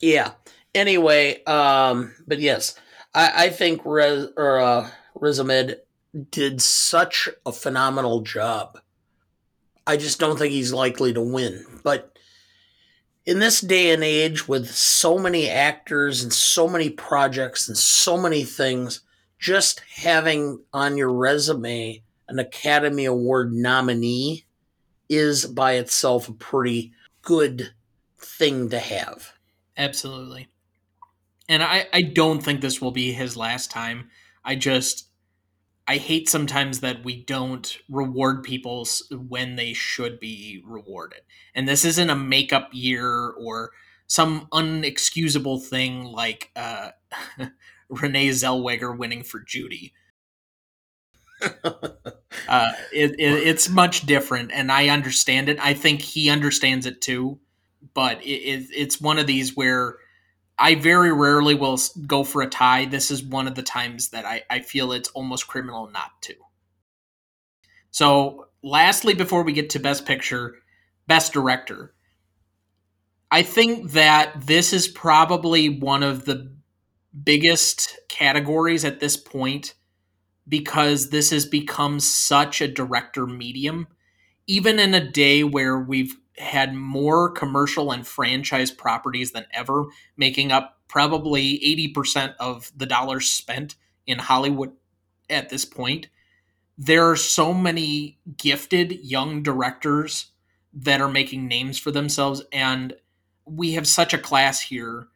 Yeah. 0.00 0.32
Anyway, 0.74 1.42
um, 1.44 2.14
but 2.26 2.40
yes, 2.40 2.74
I, 3.14 3.46
I 3.46 3.48
think 3.50 3.82
Rez, 3.84 4.28
or, 4.36 4.58
uh, 4.58 4.90
Riz 5.14 5.40
Ahmed 5.40 5.80
did 6.30 6.60
such 6.60 7.28
a 7.44 7.52
phenomenal 7.52 8.20
job. 8.20 8.78
I 9.86 9.96
just 9.96 10.18
don't 10.18 10.38
think 10.38 10.52
he's 10.52 10.72
likely 10.72 11.12
to 11.12 11.20
win. 11.20 11.64
But 11.82 12.16
in 13.26 13.38
this 13.38 13.60
day 13.60 13.90
and 13.90 14.04
age, 14.04 14.48
with 14.48 14.70
so 14.70 15.18
many 15.18 15.48
actors 15.48 16.22
and 16.22 16.32
so 16.32 16.68
many 16.68 16.90
projects 16.90 17.68
and 17.68 17.76
so 17.76 18.16
many 18.16 18.44
things, 18.44 19.00
just 19.38 19.80
having 19.96 20.60
on 20.72 20.96
your 20.96 21.12
resume 21.12 22.02
an 22.28 22.38
Academy 22.38 23.04
Award 23.04 23.52
nominee 23.52 24.44
is 25.08 25.46
by 25.46 25.72
itself 25.72 26.28
a 26.28 26.32
pretty 26.32 26.92
good 27.22 27.74
thing 28.18 28.70
to 28.70 28.78
have. 28.78 29.32
Absolutely. 29.76 30.48
And 31.48 31.62
I, 31.62 31.86
I 31.92 32.02
don't 32.02 32.42
think 32.42 32.60
this 32.60 32.80
will 32.80 32.92
be 32.92 33.12
his 33.12 33.36
last 33.36 33.70
time. 33.70 34.08
I 34.44 34.54
just 34.54 35.08
I 35.86 35.98
hate 35.98 36.28
sometimes 36.28 36.80
that 36.80 37.04
we 37.04 37.22
don't 37.22 37.78
reward 37.90 38.42
people 38.42 38.86
when 39.10 39.56
they 39.56 39.74
should 39.74 40.18
be 40.18 40.62
rewarded. 40.64 41.20
And 41.54 41.68
this 41.68 41.84
isn't 41.84 42.10
a 42.10 42.16
makeup 42.16 42.70
year 42.72 43.30
or 43.30 43.72
some 44.06 44.48
unexcusable 44.52 45.62
thing 45.62 46.04
like 46.04 46.50
uh, 46.56 46.90
Renee 47.88 48.30
Zellweger 48.30 48.96
winning 48.96 49.22
for 49.22 49.40
Judy. 49.40 49.92
uh, 51.64 52.72
it, 52.92 53.12
it, 53.18 53.18
it's 53.18 53.68
much 53.68 54.06
different, 54.06 54.52
and 54.52 54.72
I 54.72 54.88
understand 54.88 55.48
it. 55.50 55.58
I 55.60 55.74
think 55.74 56.00
he 56.00 56.30
understands 56.30 56.86
it 56.86 57.02
too, 57.02 57.38
but 57.92 58.22
it, 58.24 58.68
it's 58.74 59.00
one 59.00 59.18
of 59.18 59.26
these 59.26 59.54
where 59.54 59.96
I 60.58 60.76
very 60.76 61.12
rarely 61.12 61.54
will 61.54 61.78
go 62.06 62.22
for 62.24 62.42
a 62.42 62.48
tie. 62.48 62.84
This 62.84 63.10
is 63.10 63.22
one 63.22 63.48
of 63.48 63.54
the 63.54 63.62
times 63.62 64.10
that 64.10 64.24
I, 64.24 64.42
I 64.48 64.60
feel 64.60 64.92
it's 64.92 65.08
almost 65.10 65.48
criminal 65.48 65.90
not 65.90 66.10
to. 66.22 66.34
So, 67.90 68.48
lastly, 68.62 69.14
before 69.14 69.42
we 69.42 69.52
get 69.52 69.70
to 69.70 69.78
Best 69.78 70.06
Picture, 70.06 70.56
Best 71.06 71.32
Director, 71.32 71.94
I 73.30 73.42
think 73.42 73.92
that 73.92 74.46
this 74.46 74.72
is 74.72 74.86
probably 74.86 75.68
one 75.68 76.02
of 76.02 76.24
the 76.24 76.52
biggest 77.22 77.98
categories 78.08 78.84
at 78.84 79.00
this 79.00 79.16
point 79.16 79.74
because 80.46 81.10
this 81.10 81.30
has 81.30 81.46
become 81.46 82.00
such 82.00 82.60
a 82.60 82.68
director 82.68 83.26
medium. 83.26 83.86
Even 84.46 84.78
in 84.78 84.94
a 84.94 85.10
day 85.10 85.42
where 85.42 85.78
we've 85.78 86.16
had 86.38 86.74
more 86.74 87.30
commercial 87.30 87.92
and 87.92 88.06
franchise 88.06 88.70
properties 88.70 89.32
than 89.32 89.46
ever, 89.52 89.86
making 90.16 90.52
up 90.52 90.78
probably 90.88 91.60
80% 91.94 92.34
of 92.40 92.72
the 92.76 92.86
dollars 92.86 93.30
spent 93.30 93.76
in 94.06 94.18
Hollywood 94.18 94.72
at 95.30 95.48
this 95.50 95.64
point. 95.64 96.08
there 96.76 97.08
are 97.08 97.16
so 97.16 97.54
many 97.54 98.18
gifted 98.36 98.92
young 99.04 99.42
directors 99.42 100.26
that 100.72 101.00
are 101.00 101.08
making 101.08 101.46
names 101.46 101.78
for 101.78 101.90
themselves 101.92 102.42
and 102.52 102.94
we 103.46 103.72
have 103.72 103.86
such 103.86 104.12
a 104.12 104.18
class 104.18 104.60
here 104.60 105.06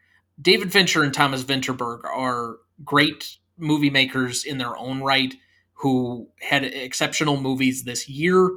david 0.41 0.73
fincher 0.73 1.03
and 1.03 1.13
thomas 1.15 1.43
vinterberg 1.43 2.05
are 2.05 2.59
great 2.85 3.39
movie 3.57 3.91
makers 3.91 4.45
in 4.45 4.59
their 4.59 4.77
own 4.77 5.01
right 5.03 5.35
who 5.75 6.29
had 6.41 6.65
exceptional 6.65 7.41
movies 7.41 7.85
this 7.85 8.09
year 8.09 8.49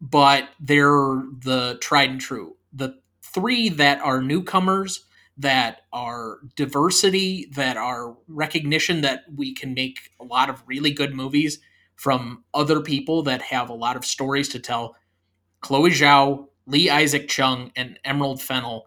but 0.00 0.48
they're 0.60 1.22
the 1.40 1.78
tried 1.80 2.10
and 2.10 2.20
true 2.20 2.56
the 2.72 2.94
three 3.22 3.68
that 3.68 4.00
are 4.00 4.20
newcomers 4.20 5.04
that 5.38 5.82
are 5.92 6.38
diversity 6.54 7.50
that 7.54 7.76
are 7.76 8.16
recognition 8.28 9.02
that 9.02 9.24
we 9.34 9.52
can 9.54 9.74
make 9.74 10.10
a 10.20 10.24
lot 10.24 10.48
of 10.48 10.62
really 10.66 10.90
good 10.90 11.14
movies 11.14 11.58
from 11.94 12.44
other 12.54 12.80
people 12.80 13.22
that 13.22 13.42
have 13.42 13.68
a 13.68 13.74
lot 13.74 13.96
of 13.96 14.04
stories 14.04 14.48
to 14.50 14.58
tell 14.58 14.96
Chloe 15.60 15.90
Zhao, 15.90 16.48
Lee 16.66 16.90
Isaac 16.90 17.28
Chung, 17.28 17.72
and 17.74 17.98
Emerald 18.04 18.40
Fennell. 18.40 18.86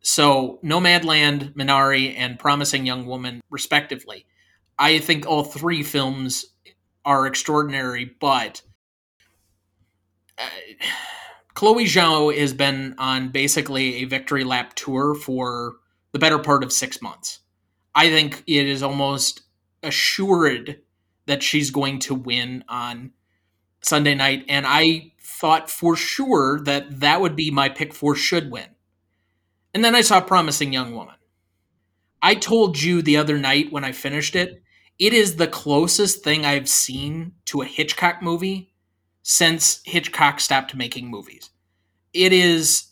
So, 0.00 0.58
Nomadland, 0.62 1.54
Minari, 1.54 2.14
and 2.16 2.38
Promising 2.38 2.84
Young 2.84 3.06
Woman, 3.06 3.40
respectively. 3.50 4.26
I 4.78 4.98
think 4.98 5.26
all 5.26 5.44
three 5.44 5.82
films 5.82 6.46
are 7.04 7.26
extraordinary, 7.26 8.16
but 8.20 8.62
uh, 10.38 10.44
Chloe 11.54 11.84
Zhao 11.84 12.36
has 12.36 12.52
been 12.52 12.94
on 12.98 13.28
basically 13.28 13.96
a 13.96 14.04
victory 14.04 14.42
lap 14.42 14.74
tour 14.74 15.14
for 15.14 15.76
the 16.12 16.18
better 16.18 16.38
part 16.38 16.64
of 16.64 16.72
six 16.72 17.00
months. 17.00 17.40
I 17.94 18.10
think 18.10 18.42
it 18.46 18.66
is 18.66 18.82
almost 18.82 19.42
assured 19.82 20.80
that 21.26 21.42
she's 21.42 21.70
going 21.70 22.00
to 22.00 22.14
win 22.14 22.64
on 22.68 23.12
Sunday 23.80 24.14
night, 24.14 24.44
and 24.48 24.66
I 24.66 25.12
thought 25.20 25.70
for 25.70 25.94
sure 25.94 26.60
that 26.64 27.00
that 27.00 27.20
would 27.20 27.36
be 27.36 27.50
my 27.50 27.68
pick 27.68 27.94
for 27.94 28.14
should 28.14 28.50
win. 28.50 28.68
And 29.72 29.84
then 29.84 29.94
I 29.94 30.00
saw 30.00 30.20
Promising 30.20 30.72
Young 30.72 30.94
Woman. 30.94 31.16
I 32.22 32.34
told 32.34 32.80
you 32.80 33.02
the 33.02 33.16
other 33.16 33.38
night 33.38 33.72
when 33.72 33.84
I 33.84 33.92
finished 33.92 34.34
it, 34.34 34.62
it 34.98 35.12
is 35.12 35.36
the 35.36 35.46
closest 35.46 36.24
thing 36.24 36.44
I've 36.44 36.68
seen 36.68 37.32
to 37.46 37.62
a 37.62 37.66
Hitchcock 37.66 38.22
movie 38.22 38.73
since 39.24 39.80
Hitchcock 39.84 40.38
stopped 40.38 40.76
making 40.76 41.08
movies. 41.08 41.50
It 42.12 42.32
is 42.32 42.88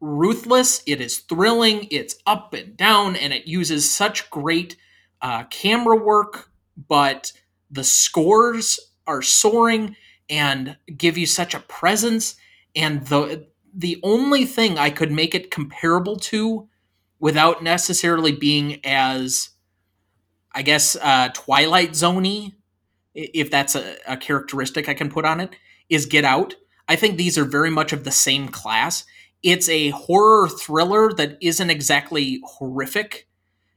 ruthless, 0.00 0.82
it 0.86 1.00
is 1.00 1.18
thrilling, 1.18 1.86
it's 1.90 2.16
up 2.26 2.54
and 2.54 2.76
down, 2.76 3.14
and 3.14 3.32
it 3.32 3.46
uses 3.46 3.90
such 3.90 4.30
great 4.30 4.76
uh, 5.20 5.44
camera 5.44 5.96
work, 5.96 6.50
but 6.88 7.32
the 7.70 7.84
scores 7.84 8.80
are 9.06 9.22
soaring 9.22 9.94
and 10.30 10.76
give 10.96 11.18
you 11.18 11.26
such 11.26 11.54
a 11.54 11.60
presence 11.60 12.36
and 12.74 13.06
the 13.06 13.46
the 13.74 14.00
only 14.02 14.44
thing 14.44 14.78
I 14.78 14.90
could 14.90 15.12
make 15.12 15.34
it 15.34 15.50
comparable 15.50 16.16
to 16.16 16.68
without 17.20 17.62
necessarily 17.62 18.32
being 18.32 18.84
as 18.84 19.50
I 20.54 20.62
guess 20.62 20.96
uh, 20.96 21.28
Twilight 21.34 21.92
Zoney, 21.92 22.54
if 23.18 23.50
that's 23.50 23.74
a, 23.74 23.96
a 24.06 24.16
characteristic 24.16 24.88
I 24.88 24.94
can 24.94 25.10
put 25.10 25.24
on 25.24 25.40
it, 25.40 25.50
is 25.88 26.06
Get 26.06 26.24
Out. 26.24 26.54
I 26.86 26.96
think 26.96 27.16
these 27.16 27.36
are 27.36 27.44
very 27.44 27.70
much 27.70 27.92
of 27.92 28.04
the 28.04 28.10
same 28.10 28.48
class. 28.48 29.04
It's 29.42 29.68
a 29.68 29.90
horror 29.90 30.48
thriller 30.48 31.12
that 31.14 31.36
isn't 31.40 31.70
exactly 31.70 32.40
horrific. 32.44 33.28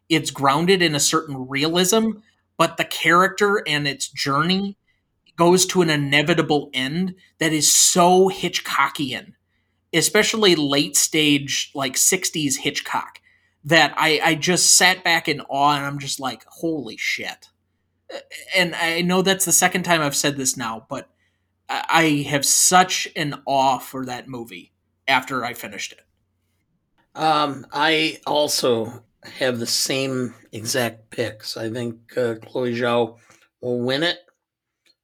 It's 0.09 0.31
grounded 0.31 0.81
in 0.81 0.95
a 0.95 0.99
certain 0.99 1.47
realism, 1.47 2.11
but 2.57 2.77
the 2.77 2.85
character 2.85 3.63
and 3.67 3.87
its 3.87 4.07
journey 4.07 4.77
goes 5.35 5.65
to 5.67 5.81
an 5.81 5.89
inevitable 5.89 6.69
end 6.73 7.15
that 7.39 7.53
is 7.53 7.71
so 7.71 8.29
Hitchcockian, 8.29 9.33
especially 9.93 10.55
late 10.55 10.95
stage, 10.95 11.71
like 11.73 11.93
60s 11.93 12.57
Hitchcock, 12.57 13.19
that 13.63 13.93
I, 13.97 14.19
I 14.23 14.35
just 14.35 14.75
sat 14.75 15.03
back 15.03 15.27
in 15.27 15.41
awe 15.41 15.75
and 15.75 15.85
I'm 15.85 15.99
just 15.99 16.19
like, 16.19 16.43
holy 16.45 16.97
shit. 16.97 17.47
And 18.55 18.76
I 18.76 19.01
know 19.01 19.22
that's 19.22 19.45
the 19.45 19.51
second 19.51 19.84
time 19.84 20.01
I've 20.01 20.16
said 20.16 20.38
this 20.38 20.57
now, 20.57 20.86
but 20.89 21.09
I 21.70 22.26
have 22.30 22.45
such 22.45 23.07
an 23.16 23.41
awe 23.45 23.80
for 23.80 24.05
that 24.05 24.28
movie 24.28 24.74
after 25.07 25.45
I 25.45 25.53
finished 25.53 25.93
it. 25.93 26.01
Um, 27.16 27.66
I 27.72 28.20
also 28.26 29.03
have 29.24 29.59
the 29.59 29.68
same 29.68 30.34
exact 30.51 31.09
picks. 31.09 31.55
I 31.55 31.70
think 31.70 32.18
uh, 32.18 32.36
Chloe 32.41 32.74
Zhao 32.74 33.18
will 33.62 33.80
win 33.80 34.03
it, 34.03 34.20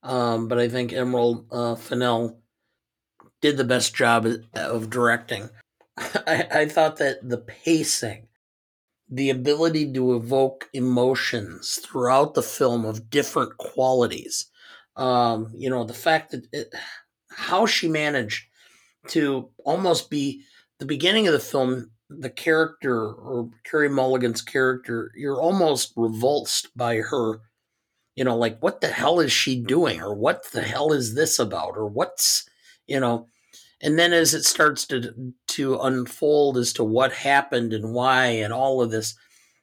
um, 0.04 0.48
but 0.48 0.60
I 0.60 0.68
think 0.68 0.94
Emerald 0.94 1.46
uh, 1.52 1.76
Fennell 1.76 2.40
did 3.42 3.58
the 3.58 3.64
best 3.64 3.96
job 3.96 4.28
of 4.56 4.90
directing. 4.90 5.50
I, 5.98 6.48
I 6.52 6.66
thought 6.66 6.98
that 6.98 7.28
the 7.28 7.38
pacing, 7.38 8.27
the 9.10 9.30
ability 9.30 9.92
to 9.94 10.16
evoke 10.16 10.70
emotions 10.74 11.76
throughout 11.76 12.34
the 12.34 12.44
film 12.44 12.86
of 12.86 13.10
different 13.10 13.58
qualities, 13.58 14.50
um, 14.96 15.52
you 15.56 15.70
know, 15.70 15.84
the 15.84 15.94
fact 15.94 16.32
that 16.32 16.48
it, 16.52 16.74
how 17.30 17.66
she 17.66 17.88
managed 17.88 18.46
to 19.10 19.50
almost 19.64 20.10
be 20.10 20.44
the 20.80 20.86
beginning 20.86 21.28
of 21.28 21.34
the 21.34 21.40
film 21.40 21.92
the 22.10 22.30
character 22.30 23.12
or 23.12 23.50
Carey 23.70 23.90
Mulligan's 23.90 24.42
character, 24.42 25.12
you're 25.16 25.42
almost 25.42 25.94
revulsed 25.96 26.70
by 26.76 26.98
her. 26.98 27.42
You 28.16 28.24
know, 28.24 28.38
like 28.38 28.60
what 28.62 28.82
the 28.82 28.88
hell 28.88 29.20
is 29.20 29.32
she 29.32 29.62
doing, 29.62 30.02
or 30.02 30.16
what 30.16 30.52
the 30.52 30.64
hell 30.64 30.92
is 30.92 31.14
this 31.14 31.38
about, 31.38 31.74
or 31.76 31.86
what's 31.86 32.50
you 32.88 33.00
know, 33.00 33.28
and 33.82 33.98
then 33.98 34.14
as 34.14 34.34
it 34.34 34.44
starts 34.44 34.86
to 34.88 35.34
to 35.50 35.78
unfold 35.80 36.58
as 36.58 36.74
to 36.74 36.84
what 36.84 37.12
happened 37.12 37.74
and 37.74 37.94
why 37.94 38.26
and 38.26 38.54
all 38.54 38.82
of 38.82 38.92
this, 38.92 39.16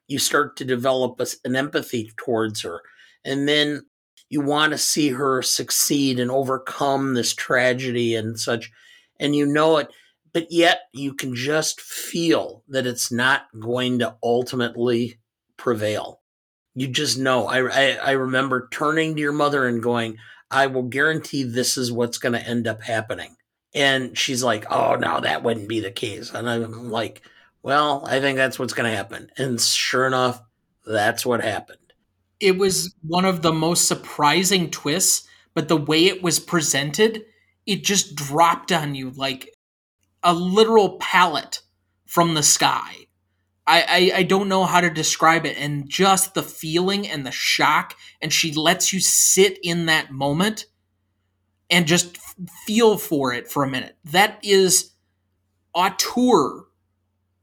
you 0.08 0.18
start 0.18 0.56
to 0.56 0.64
develop 0.64 1.20
a, 1.20 1.26
an 1.44 1.56
empathy 1.56 2.12
towards 2.16 2.62
her, 2.62 2.80
and 3.24 3.48
then 3.48 3.86
you 4.30 4.40
want 4.40 4.72
to 4.72 4.78
see 4.78 5.10
her 5.10 5.42
succeed 5.42 6.18
and 6.18 6.30
overcome 6.30 7.14
this 7.14 7.34
tragedy 7.34 8.14
and 8.14 8.38
such, 8.38 8.70
and 9.18 9.34
you 9.36 9.46
know 9.46 9.78
it 9.78 9.88
but 10.34 10.50
yet 10.50 10.88
you 10.92 11.14
can 11.14 11.34
just 11.34 11.80
feel 11.80 12.64
that 12.68 12.86
it's 12.86 13.10
not 13.10 13.46
going 13.58 14.00
to 14.00 14.16
ultimately 14.22 15.18
prevail. 15.56 16.20
You 16.74 16.88
just 16.88 17.16
know. 17.16 17.46
I, 17.46 17.60
I, 17.68 17.90
I 17.92 18.10
remember 18.10 18.68
turning 18.70 19.14
to 19.14 19.20
your 19.20 19.32
mother 19.32 19.66
and 19.66 19.80
going, 19.80 20.18
I 20.50 20.66
will 20.66 20.82
guarantee 20.82 21.44
this 21.44 21.78
is 21.78 21.92
what's 21.92 22.18
going 22.18 22.32
to 22.32 22.46
end 22.46 22.66
up 22.66 22.82
happening. 22.82 23.36
And 23.74 24.16
she's 24.16 24.42
like, 24.42 24.66
Oh, 24.70 24.94
no, 24.96 25.20
that 25.20 25.42
wouldn't 25.42 25.68
be 25.68 25.80
the 25.80 25.90
case. 25.90 26.32
And 26.32 26.48
I'm 26.48 26.90
like, 26.90 27.22
Well, 27.62 28.04
I 28.06 28.20
think 28.20 28.36
that's 28.36 28.58
what's 28.58 28.74
going 28.74 28.90
to 28.90 28.96
happen. 28.96 29.30
And 29.36 29.60
sure 29.60 30.06
enough, 30.06 30.42
that's 30.86 31.24
what 31.26 31.42
happened. 31.42 31.78
It 32.40 32.58
was 32.58 32.94
one 33.02 33.24
of 33.24 33.42
the 33.42 33.52
most 33.52 33.88
surprising 33.88 34.70
twists, 34.70 35.26
but 35.54 35.68
the 35.68 35.76
way 35.76 36.06
it 36.06 36.22
was 36.22 36.40
presented, 36.40 37.24
it 37.66 37.84
just 37.84 38.16
dropped 38.16 38.70
on 38.72 38.94
you 38.94 39.10
like 39.10 39.54
a 40.22 40.34
literal 40.34 40.98
pallet 40.98 41.62
from 42.06 42.34
the 42.34 42.42
sky. 42.42 43.06
I, 43.66 44.10
I, 44.14 44.18
I 44.18 44.22
don't 44.24 44.48
know 44.48 44.64
how 44.64 44.80
to 44.80 44.90
describe 44.90 45.46
it, 45.46 45.56
and 45.56 45.88
just 45.88 46.34
the 46.34 46.42
feeling 46.42 47.08
and 47.08 47.26
the 47.26 47.30
shock, 47.30 47.96
and 48.20 48.32
she 48.32 48.52
lets 48.52 48.92
you 48.92 49.00
sit 49.00 49.58
in 49.62 49.86
that 49.86 50.10
moment 50.10 50.66
and 51.70 51.86
just 51.86 52.18
feel 52.66 52.98
for 52.98 53.32
it 53.32 53.50
for 53.50 53.64
a 53.64 53.68
minute. 53.68 53.96
That 54.04 54.38
is 54.42 54.92
auteur, 55.74 56.66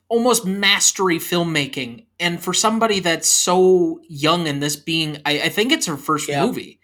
almost 0.09 0.45
mastery 0.45 1.17
filmmaking. 1.17 2.05
And 2.19 2.41
for 2.41 2.53
somebody 2.53 2.99
that's 2.99 3.29
so 3.29 3.99
young 4.07 4.47
in 4.47 4.59
this 4.59 4.75
being, 4.75 5.17
I, 5.25 5.41
I 5.43 5.49
think 5.49 5.71
it's 5.71 5.87
her 5.87 5.97
first 5.97 6.29
yeah. 6.29 6.45
movie 6.45 6.81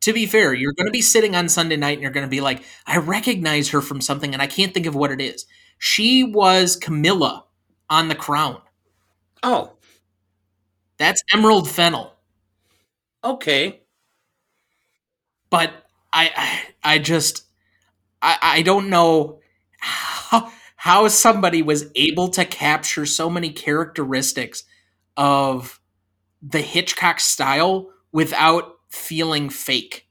to 0.00 0.12
be 0.12 0.26
fair, 0.26 0.54
you're 0.54 0.72
going 0.72 0.86
to 0.86 0.92
be 0.92 1.02
sitting 1.02 1.36
on 1.36 1.48
Sunday 1.48 1.76
night 1.76 1.94
and 1.94 2.02
you're 2.02 2.10
going 2.10 2.26
to 2.26 2.30
be 2.30 2.40
like, 2.40 2.62
I 2.86 2.96
recognize 2.98 3.70
her 3.70 3.80
from 3.80 4.00
something 4.00 4.32
and 4.32 4.42
I 4.42 4.46
can't 4.46 4.72
think 4.72 4.86
of 4.86 4.94
what 4.94 5.10
it 5.10 5.20
is. 5.20 5.46
She 5.78 6.24
was 6.24 6.76
Camilla 6.76 7.44
on 7.88 8.08
The 8.08 8.14
Crown. 8.14 8.60
Oh. 9.42 9.72
That's 10.96 11.22
Emerald 11.32 11.68
Fennell. 11.68 12.14
Okay. 13.22 13.80
But 15.50 15.72
I 16.12 16.30
I, 16.82 16.94
I 16.94 16.98
just 16.98 17.44
I, 18.22 18.38
I 18.40 18.62
don't 18.62 18.88
know 18.88 19.40
how, 19.78 20.50
how 20.76 21.08
somebody 21.08 21.62
was 21.62 21.86
able 21.94 22.28
to 22.28 22.44
capture 22.44 23.06
so 23.06 23.30
many 23.30 23.50
characteristics 23.50 24.64
of 25.16 25.80
the 26.42 26.60
Hitchcock 26.60 27.20
style 27.20 27.90
without 28.12 28.76
feeling 28.88 29.50
fake. 29.50 30.08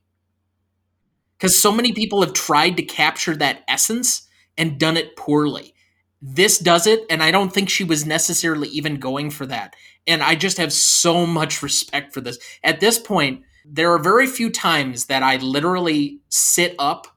Because 1.38 1.58
so 1.58 1.72
many 1.72 1.94
people 1.94 2.22
have 2.22 2.34
tried 2.34 2.78
to 2.78 2.84
capture 2.84 3.36
that 3.38 3.64
essence 3.68 4.28
and 4.58 4.80
done 4.80 4.98
it 4.98 5.16
poorly. 5.16 5.74
This 6.22 6.60
does 6.60 6.86
it, 6.86 7.06
and 7.10 7.24
I 7.24 7.32
don't 7.32 7.54
think 7.54 7.70
she 7.70 7.86
was 7.86 8.06
necessarily 8.06 8.68
even 8.70 9.00
going 9.00 9.32
for 9.32 9.46
that. 9.46 9.76
And 10.06 10.22
I 10.22 10.36
just 10.36 10.58
have 10.58 10.74
so 10.74 11.26
much 11.26 11.64
respect 11.64 12.14
for 12.14 12.20
this. 12.20 12.38
At 12.62 12.82
this 12.82 13.00
point, 13.00 13.44
there 13.66 13.94
are 13.94 14.00
very 14.00 14.28
few 14.28 14.50
times 14.50 15.06
that 15.06 15.24
I 15.24 15.38
literally 15.38 16.20
sit 16.28 16.76
up 16.78 17.08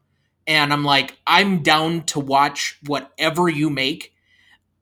and 0.47 0.73
I'm 0.73 0.85
like, 0.85 1.19
I'm 1.27 1.63
down 1.63 2.05
to 2.07 2.21
watch 2.21 2.79
whatever 2.87 3.49
you 3.49 3.71
make. 3.71 4.15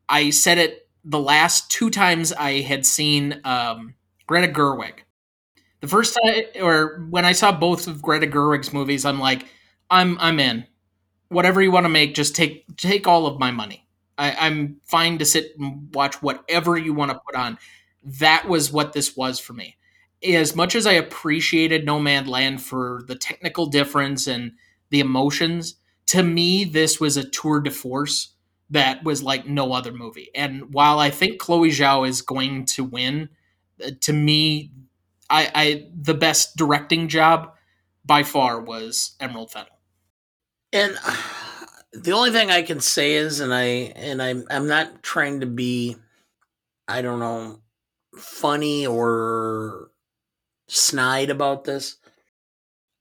I 0.08 0.30
said 0.30 0.58
it 0.58 0.88
the 1.04 1.18
last 1.18 1.70
two 1.70 1.90
times 1.90 2.32
I 2.32 2.60
had 2.60 2.84
seen 2.84 3.40
um, 3.44 3.94
Greta 4.26 4.48
Gerwig. 4.52 5.00
The 5.80 5.88
first 5.88 6.18
time, 6.22 6.44
or 6.60 7.06
when 7.08 7.24
I 7.24 7.32
saw 7.32 7.52
both 7.52 7.86
of 7.86 8.02
Greta 8.02 8.26
Gerwig's 8.26 8.72
movies, 8.72 9.04
I'm 9.04 9.18
like, 9.18 9.46
I'm 9.88 10.18
I'm 10.20 10.38
in. 10.38 10.66
Whatever 11.28 11.62
you 11.62 11.72
want 11.72 11.84
to 11.84 11.90
make, 11.90 12.14
just 12.14 12.34
take 12.34 12.64
take 12.76 13.06
all 13.06 13.26
of 13.26 13.38
my 13.38 13.50
money. 13.50 13.86
I, 14.18 14.36
I'm 14.38 14.80
fine 14.84 15.18
to 15.18 15.24
sit 15.24 15.58
and 15.58 15.94
watch 15.94 16.20
whatever 16.22 16.76
you 16.76 16.92
want 16.92 17.12
to 17.12 17.20
put 17.26 17.34
on. 17.34 17.58
That 18.04 18.46
was 18.46 18.70
what 18.70 18.92
this 18.92 19.16
was 19.16 19.38
for 19.38 19.54
me. 19.54 19.76
As 20.22 20.54
much 20.54 20.74
as 20.74 20.86
I 20.86 20.92
appreciated 20.92 21.86
Nomadland 21.86 22.60
for 22.60 23.02
the 23.06 23.14
technical 23.14 23.66
difference 23.66 24.26
and 24.26 24.52
the 24.90 25.00
emotions, 25.00 25.76
to 26.06 26.22
me, 26.22 26.64
this 26.64 27.00
was 27.00 27.16
a 27.16 27.28
tour 27.28 27.60
de 27.60 27.70
force 27.70 28.34
that 28.70 29.02
was 29.04 29.22
like 29.22 29.46
no 29.46 29.72
other 29.72 29.92
movie. 29.92 30.30
And 30.34 30.72
while 30.72 30.98
I 30.98 31.10
think 31.10 31.38
Chloe 31.38 31.70
Zhao 31.70 32.08
is 32.08 32.22
going 32.22 32.66
to 32.66 32.84
win, 32.84 33.28
uh, 33.84 33.90
to 34.02 34.12
me, 34.12 34.72
I, 35.28 35.50
I 35.54 35.88
the 35.94 36.14
best 36.14 36.56
directing 36.56 37.08
job 37.08 37.54
by 38.04 38.22
far 38.22 38.60
was 38.60 39.16
Emerald 39.20 39.52
Fennell. 39.52 39.68
And 40.72 40.96
uh, 41.04 41.16
the 41.92 42.12
only 42.12 42.30
thing 42.30 42.50
I 42.50 42.62
can 42.62 42.80
say 42.80 43.14
is, 43.14 43.40
and 43.40 43.54
I 43.54 43.64
and 43.96 44.22
I'm 44.22 44.44
I'm 44.50 44.66
not 44.66 45.02
trying 45.02 45.40
to 45.40 45.46
be, 45.46 45.96
I 46.88 47.02
don't 47.02 47.20
know, 47.20 47.60
funny 48.16 48.86
or 48.86 49.90
snide 50.68 51.30
about 51.30 51.64
this. 51.64 51.96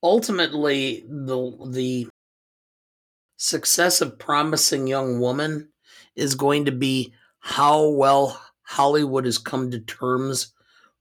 Ultimately, 0.02 1.04
the 1.08 1.58
the 1.68 2.08
success 3.38 4.02
of 4.02 4.20
promising 4.20 4.88
young 4.88 5.20
woman 5.20 5.70
is 6.16 6.36
going 6.36 6.66
to 6.66 6.72
be 6.72 7.14
how 7.40 7.88
well 7.88 8.42
Hollywood 8.64 9.26
has 9.26 9.38
come 9.38 9.72
to 9.72 9.80
terms 9.80 10.54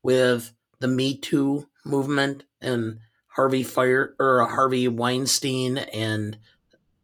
with 0.02 0.52
the 0.80 0.88
Me 0.88 1.16
Too 1.16 1.68
movement 1.84 2.44
and 2.60 2.98
Harvey 3.28 3.62
Fire 3.62 4.14
or 4.18 4.42
uh, 4.42 4.48
Harvey 4.48 4.88
Weinstein 4.88 5.78
and 5.78 6.38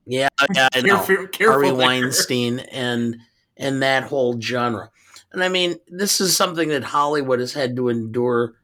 yeah, 0.07 0.29
yeah, 0.55 0.69
I 0.75 0.81
know. 0.81 0.97
Careful, 0.97 1.27
careful 1.29 1.53
Harvey 1.53 1.69
there. 1.69 1.77
Weinstein 1.77 2.59
and 2.61 3.19
and 3.57 3.83
that 3.83 4.05
whole 4.05 4.41
genre. 4.41 4.91
And 5.33 5.43
I 5.43 5.49
mean, 5.49 5.77
this 5.89 6.21
is 6.21 6.37
something 6.37 6.69
that 6.69 6.85
Hollywood 6.85 7.41
has 7.41 7.53
had 7.53 7.77
to 7.77 7.89
endure 7.89 8.55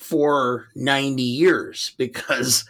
for 0.00 0.66
90 0.74 1.22
years 1.22 1.92
because 1.96 2.64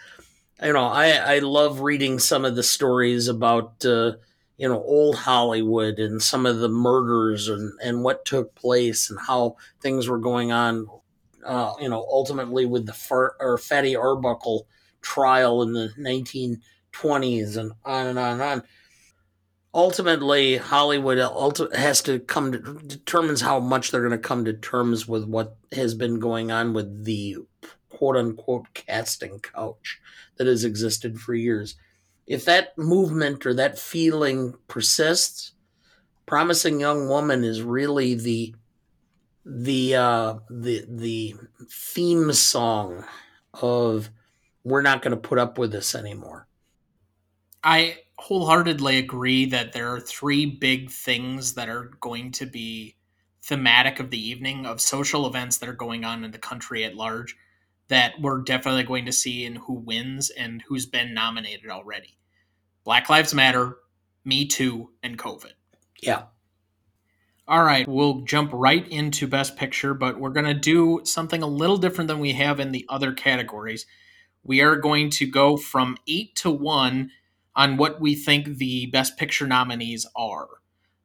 you 0.61 0.73
know, 0.73 0.85
I 0.85 1.13
I 1.13 1.39
love 1.39 1.79
reading 1.79 2.19
some 2.19 2.45
of 2.45 2.55
the 2.55 2.61
stories 2.61 3.27
about 3.27 3.83
uh, 3.83 4.13
you 4.57 4.69
know 4.69 4.83
old 4.83 5.15
Hollywood 5.15 5.97
and 5.97 6.21
some 6.21 6.45
of 6.45 6.59
the 6.59 6.69
murders 6.69 7.49
and 7.49 7.73
and 7.81 8.03
what 8.03 8.25
took 8.25 8.53
place 8.53 9.09
and 9.09 9.19
how 9.19 9.55
things 9.81 10.07
were 10.07 10.19
going 10.19 10.51
on 10.51 10.85
uh, 11.45 11.73
you 11.79 11.89
know, 11.89 12.05
ultimately 12.09 12.65
with 12.65 12.85
the 12.85 12.93
Far- 12.93 13.35
or 13.39 13.57
Fatty 13.57 13.95
Arbuckle 13.95 14.67
trial 15.01 15.61
in 15.63 15.73
the 15.73 15.91
1920s 15.97 17.57
and 17.57 17.71
on 17.85 18.07
and 18.07 18.19
on 18.19 18.33
and 18.33 18.41
on. 18.41 18.63
Ultimately, 19.73 20.57
Hollywood 20.57 21.17
ulti- 21.17 21.73
has 21.75 22.01
to 22.03 22.19
come 22.19 22.51
to 22.51 22.59
determines 22.85 23.41
how 23.41 23.59
much 23.59 23.91
they're 23.91 24.01
going 24.01 24.11
to 24.11 24.17
come 24.17 24.43
to 24.45 24.53
terms 24.53 25.07
with 25.07 25.25
what 25.25 25.55
has 25.71 25.93
been 25.93 26.19
going 26.19 26.51
on 26.51 26.73
with 26.73 27.05
the 27.05 27.37
quote 27.89 28.17
unquote 28.17 28.73
casting 28.73 29.39
couch 29.39 30.01
that 30.35 30.47
has 30.47 30.65
existed 30.65 31.19
for 31.19 31.33
years. 31.33 31.75
If 32.27 32.43
that 32.45 32.77
movement 32.77 33.45
or 33.45 33.53
that 33.53 33.79
feeling 33.79 34.55
persists, 34.67 35.53
Promising 36.25 36.79
Young 36.79 37.07
Woman 37.07 37.43
is 37.43 37.61
really 37.61 38.15
the 38.15 38.55
the 39.45 39.95
uh, 39.95 40.35
the 40.49 40.85
the 40.87 41.35
theme 41.69 42.31
song 42.33 43.05
of 43.53 44.09
we're 44.63 44.81
not 44.81 45.01
going 45.01 45.11
to 45.11 45.17
put 45.17 45.39
up 45.39 45.57
with 45.57 45.71
this 45.71 45.95
anymore. 45.95 46.47
I 47.63 47.97
wholeheartedly 48.21 48.99
agree 48.99 49.45
that 49.45 49.73
there 49.73 49.91
are 49.91 49.99
three 49.99 50.45
big 50.45 50.91
things 50.91 51.55
that 51.55 51.67
are 51.67 51.91
going 51.99 52.31
to 52.31 52.45
be 52.45 52.95
thematic 53.41 53.99
of 53.99 54.11
the 54.11 54.29
evening 54.29 54.63
of 54.63 54.79
social 54.79 55.25
events 55.25 55.57
that 55.57 55.67
are 55.67 55.73
going 55.73 56.05
on 56.05 56.23
in 56.23 56.29
the 56.29 56.37
country 56.37 56.83
at 56.83 56.95
large 56.95 57.35
that 57.87 58.13
we're 58.21 58.41
definitely 58.43 58.83
going 58.83 59.05
to 59.05 59.11
see 59.11 59.43
in 59.43 59.55
who 59.55 59.73
wins 59.73 60.29
and 60.29 60.61
who's 60.67 60.85
been 60.85 61.15
nominated 61.15 61.71
already. 61.71 62.19
Black 62.83 63.09
Lives 63.09 63.33
Matter, 63.33 63.77
Me 64.23 64.45
Too, 64.45 64.91
and 65.01 65.17
COVID. 65.17 65.53
Yeah. 66.03 66.25
All 67.47 67.63
right, 67.63 67.87
we'll 67.87 68.21
jump 68.21 68.51
right 68.53 68.87
into 68.87 69.27
Best 69.27 69.57
Picture, 69.57 69.95
but 69.95 70.19
we're 70.19 70.29
going 70.29 70.45
to 70.45 70.53
do 70.53 71.01
something 71.05 71.41
a 71.41 71.47
little 71.47 71.77
different 71.77 72.07
than 72.07 72.19
we 72.19 72.33
have 72.33 72.59
in 72.59 72.71
the 72.71 72.85
other 72.87 73.13
categories. 73.13 73.87
We 74.43 74.61
are 74.61 74.75
going 74.75 75.09
to 75.09 75.25
go 75.25 75.57
from 75.57 75.97
eight 76.07 76.35
to 76.37 76.51
one 76.51 77.09
on 77.55 77.77
what 77.77 77.99
we 77.99 78.15
think 78.15 78.57
the 78.57 78.85
Best 78.87 79.17
Picture 79.17 79.47
nominees 79.47 80.05
are. 80.15 80.47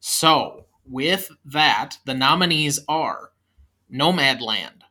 So, 0.01 0.67
with 0.85 1.31
that, 1.45 1.99
the 2.05 2.15
nominees 2.15 2.81
are 2.89 3.33
Nomadland, 3.93 4.83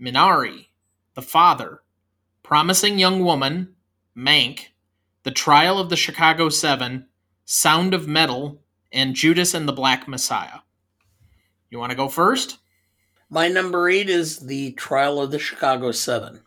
Minari, 0.00 0.68
The 1.14 1.22
Father, 1.22 1.82
Promising 2.42 2.98
Young 2.98 3.24
Woman, 3.24 3.74
Mank, 4.16 4.68
The 5.22 5.30
Trial 5.30 5.78
of 5.78 5.88
the 5.88 5.96
Chicago 5.96 6.48
Seven, 6.48 7.06
Sound 7.44 7.94
of 7.94 8.06
Metal, 8.06 8.62
and 8.92 9.14
Judas 9.14 9.54
and 9.54 9.68
the 9.68 9.72
Black 9.72 10.06
Messiah. 10.06 10.60
You 11.70 11.78
want 11.78 11.90
to 11.90 11.96
go 11.96 12.08
first? 12.08 12.58
My 13.30 13.48
number 13.48 13.88
eight 13.88 14.10
is 14.10 14.40
the 14.40 14.72
Trial 14.72 15.20
of 15.20 15.30
the 15.30 15.38
Chicago 15.38 15.90
Seven. 15.90 16.42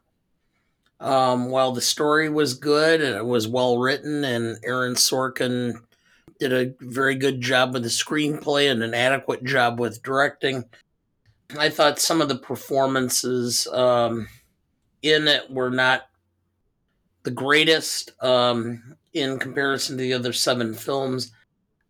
Um, 1.00 1.50
while 1.50 1.72
the 1.72 1.82
story 1.82 2.30
was 2.30 2.54
good 2.54 3.02
and 3.02 3.16
it 3.16 3.26
was 3.26 3.48
well 3.48 3.78
written, 3.78 4.24
and 4.24 4.58
Aaron 4.64 4.96
Sorkin 4.96 5.74
did 6.40 6.54
a 6.54 6.74
very 6.80 7.16
good 7.16 7.42
job 7.42 7.74
with 7.74 7.84
the 7.84 7.90
screenplay 7.90 8.72
and 8.72 8.82
an 8.84 8.94
adequate 8.94 9.44
job 9.44 9.80
with 9.80 10.04
directing, 10.04 10.66
I 11.58 11.70
thought 11.70 12.00
some 12.00 12.22
of 12.22 12.30
the 12.30 12.38
performances 12.38 13.68
um, 13.68 14.28
in 15.02 15.28
it 15.28 15.50
were 15.50 15.70
not 15.70 16.08
the 17.24 17.32
greatest 17.32 18.12
um, 18.24 18.96
in 19.14 19.40
comparison 19.40 19.98
to 19.98 20.02
the 20.02 20.14
other 20.14 20.34
seven 20.34 20.74
films. 20.74 21.32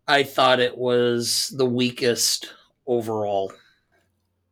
I 0.07 0.23
thought 0.23 0.59
it 0.59 0.77
was 0.77 1.53
the 1.55 1.65
weakest 1.65 2.53
overall. 2.85 3.51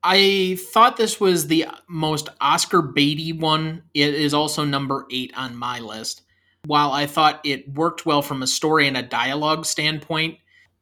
I 0.03 0.57
thought 0.71 0.97
this 0.97 1.19
was 1.19 1.47
the 1.47 1.65
most 1.87 2.29
Oscar 2.41 2.81
baity 2.81 3.37
one. 3.37 3.83
It 3.93 4.13
is 4.13 4.33
also 4.33 4.65
number 4.65 5.05
eight 5.09 5.31
on 5.37 5.55
my 5.55 5.79
list. 5.79 6.23
While 6.65 6.91
I 6.91 7.05
thought 7.05 7.41
it 7.45 7.73
worked 7.73 8.05
well 8.05 8.21
from 8.21 8.43
a 8.43 8.47
story 8.47 8.87
and 8.87 8.97
a 8.97 9.03
dialogue 9.03 9.65
standpoint, 9.65 10.37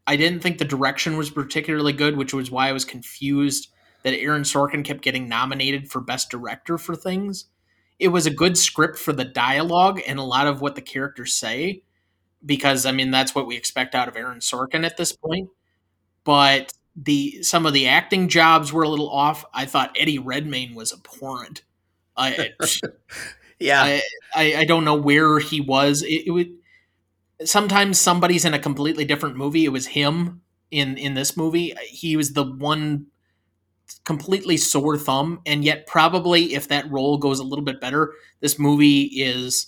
I 0.08 0.16
didn't 0.16 0.42
think 0.42 0.58
the 0.58 0.66
direction 0.66 1.18
was 1.18 1.30
particularly 1.30 1.94
good, 1.94 2.18
which 2.18 2.34
was 2.34 2.50
why 2.50 2.70
I 2.70 2.74
was 2.74 2.86
confused 2.86 3.68
that 4.04 4.16
Aaron 4.16 4.42
Sorkin 4.42 4.84
kept 4.84 5.02
getting 5.04 5.30
nominated 5.30 5.92
for 5.92 6.02
Best 6.02 6.32
Director 6.32 6.80
for 6.80 6.96
things. 6.96 7.46
It 8.00 8.08
was 8.08 8.26
a 8.26 8.32
good 8.32 8.58
script 8.58 8.98
for 8.98 9.14
the 9.14 9.26
dialogue 9.26 10.02
and 10.08 10.18
a 10.18 10.24
lot 10.24 10.48
of 10.48 10.62
what 10.62 10.74
the 10.74 10.82
characters 10.82 11.34
say, 11.34 11.84
because 12.44 12.88
I 12.88 12.92
mean 12.92 13.12
that's 13.12 13.36
what 13.36 13.46
we 13.46 13.56
expect 13.56 13.94
out 13.94 14.08
of 14.08 14.18
Aaron 14.18 14.40
Sorkin 14.40 14.84
at 14.84 14.98
this 14.98 15.12
point. 15.12 15.50
But 16.24 16.74
the 16.96 17.42
some 17.44 17.66
of 17.66 17.74
the 17.74 17.88
acting 17.88 18.28
jobs 18.28 18.74
were 18.74 18.84
a 18.84 18.90
little 18.90 19.10
off. 19.10 19.46
I 19.54 19.66
thought 19.66 19.96
Eddie 19.98 20.20
Redmayne 20.20 20.76
was 20.76 20.94
abhorrent. 20.94 21.64
I, 22.18 22.52
yeah, 23.60 23.82
I, 23.84 24.02
I, 24.36 24.56
I 24.58 24.66
don't 24.66 24.86
know 24.86 24.96
where 24.96 25.40
he 25.40 25.62
was. 25.62 26.04
It, 26.04 26.28
it 26.28 26.32
would 26.32 26.52
sometimes 27.46 27.98
somebody's 28.00 28.46
in 28.46 28.54
a 28.54 28.60
completely 28.60 29.06
different 29.06 29.38
movie. 29.38 29.66
It 29.66 29.70
was 29.72 29.88
him 29.88 30.42
in 30.70 30.98
in 30.98 31.14
this 31.14 31.38
movie. 31.38 31.74
He 31.88 32.18
was 32.18 32.34
the 32.34 32.44
one 32.44 33.08
completely 34.04 34.58
sore 34.58 34.98
thumb, 34.98 35.42
and 35.46 35.64
yet 35.64 35.88
probably 35.88 36.54
if 36.56 36.68
that 36.68 36.90
role 36.92 37.18
goes 37.18 37.40
a 37.40 37.44
little 37.44 37.66
bit 37.66 37.82
better, 37.82 38.14
this 38.40 38.60
movie 38.60 39.04
is 39.04 39.68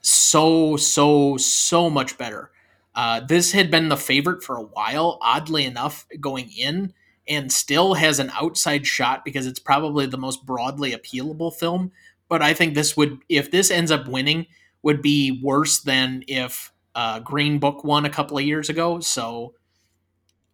so 0.00 0.76
so 0.76 1.36
so 1.36 1.90
much 1.90 2.18
better. 2.18 2.50
Uh, 2.94 3.20
this 3.20 3.52
had 3.52 3.70
been 3.70 3.88
the 3.88 3.96
favorite 3.96 4.42
for 4.42 4.56
a 4.56 4.62
while, 4.62 5.18
oddly 5.22 5.64
enough, 5.64 6.06
going 6.20 6.50
in, 6.56 6.92
and 7.26 7.50
still 7.50 7.94
has 7.94 8.18
an 8.18 8.30
outside 8.34 8.86
shot 8.86 9.24
because 9.24 9.46
it's 9.46 9.58
probably 9.58 10.06
the 10.06 10.18
most 10.18 10.44
broadly 10.44 10.92
appealable 10.92 11.54
film. 11.54 11.92
But 12.28 12.42
I 12.42 12.54
think 12.54 12.74
this 12.74 12.96
would, 12.96 13.18
if 13.28 13.50
this 13.50 13.70
ends 13.70 13.90
up 13.90 14.08
winning, 14.08 14.46
would 14.82 15.00
be 15.00 15.40
worse 15.42 15.80
than 15.80 16.24
if 16.26 16.72
uh, 16.94 17.20
Green 17.20 17.58
Book 17.58 17.84
won 17.84 18.04
a 18.04 18.10
couple 18.10 18.36
of 18.36 18.44
years 18.44 18.68
ago. 18.68 19.00
So 19.00 19.54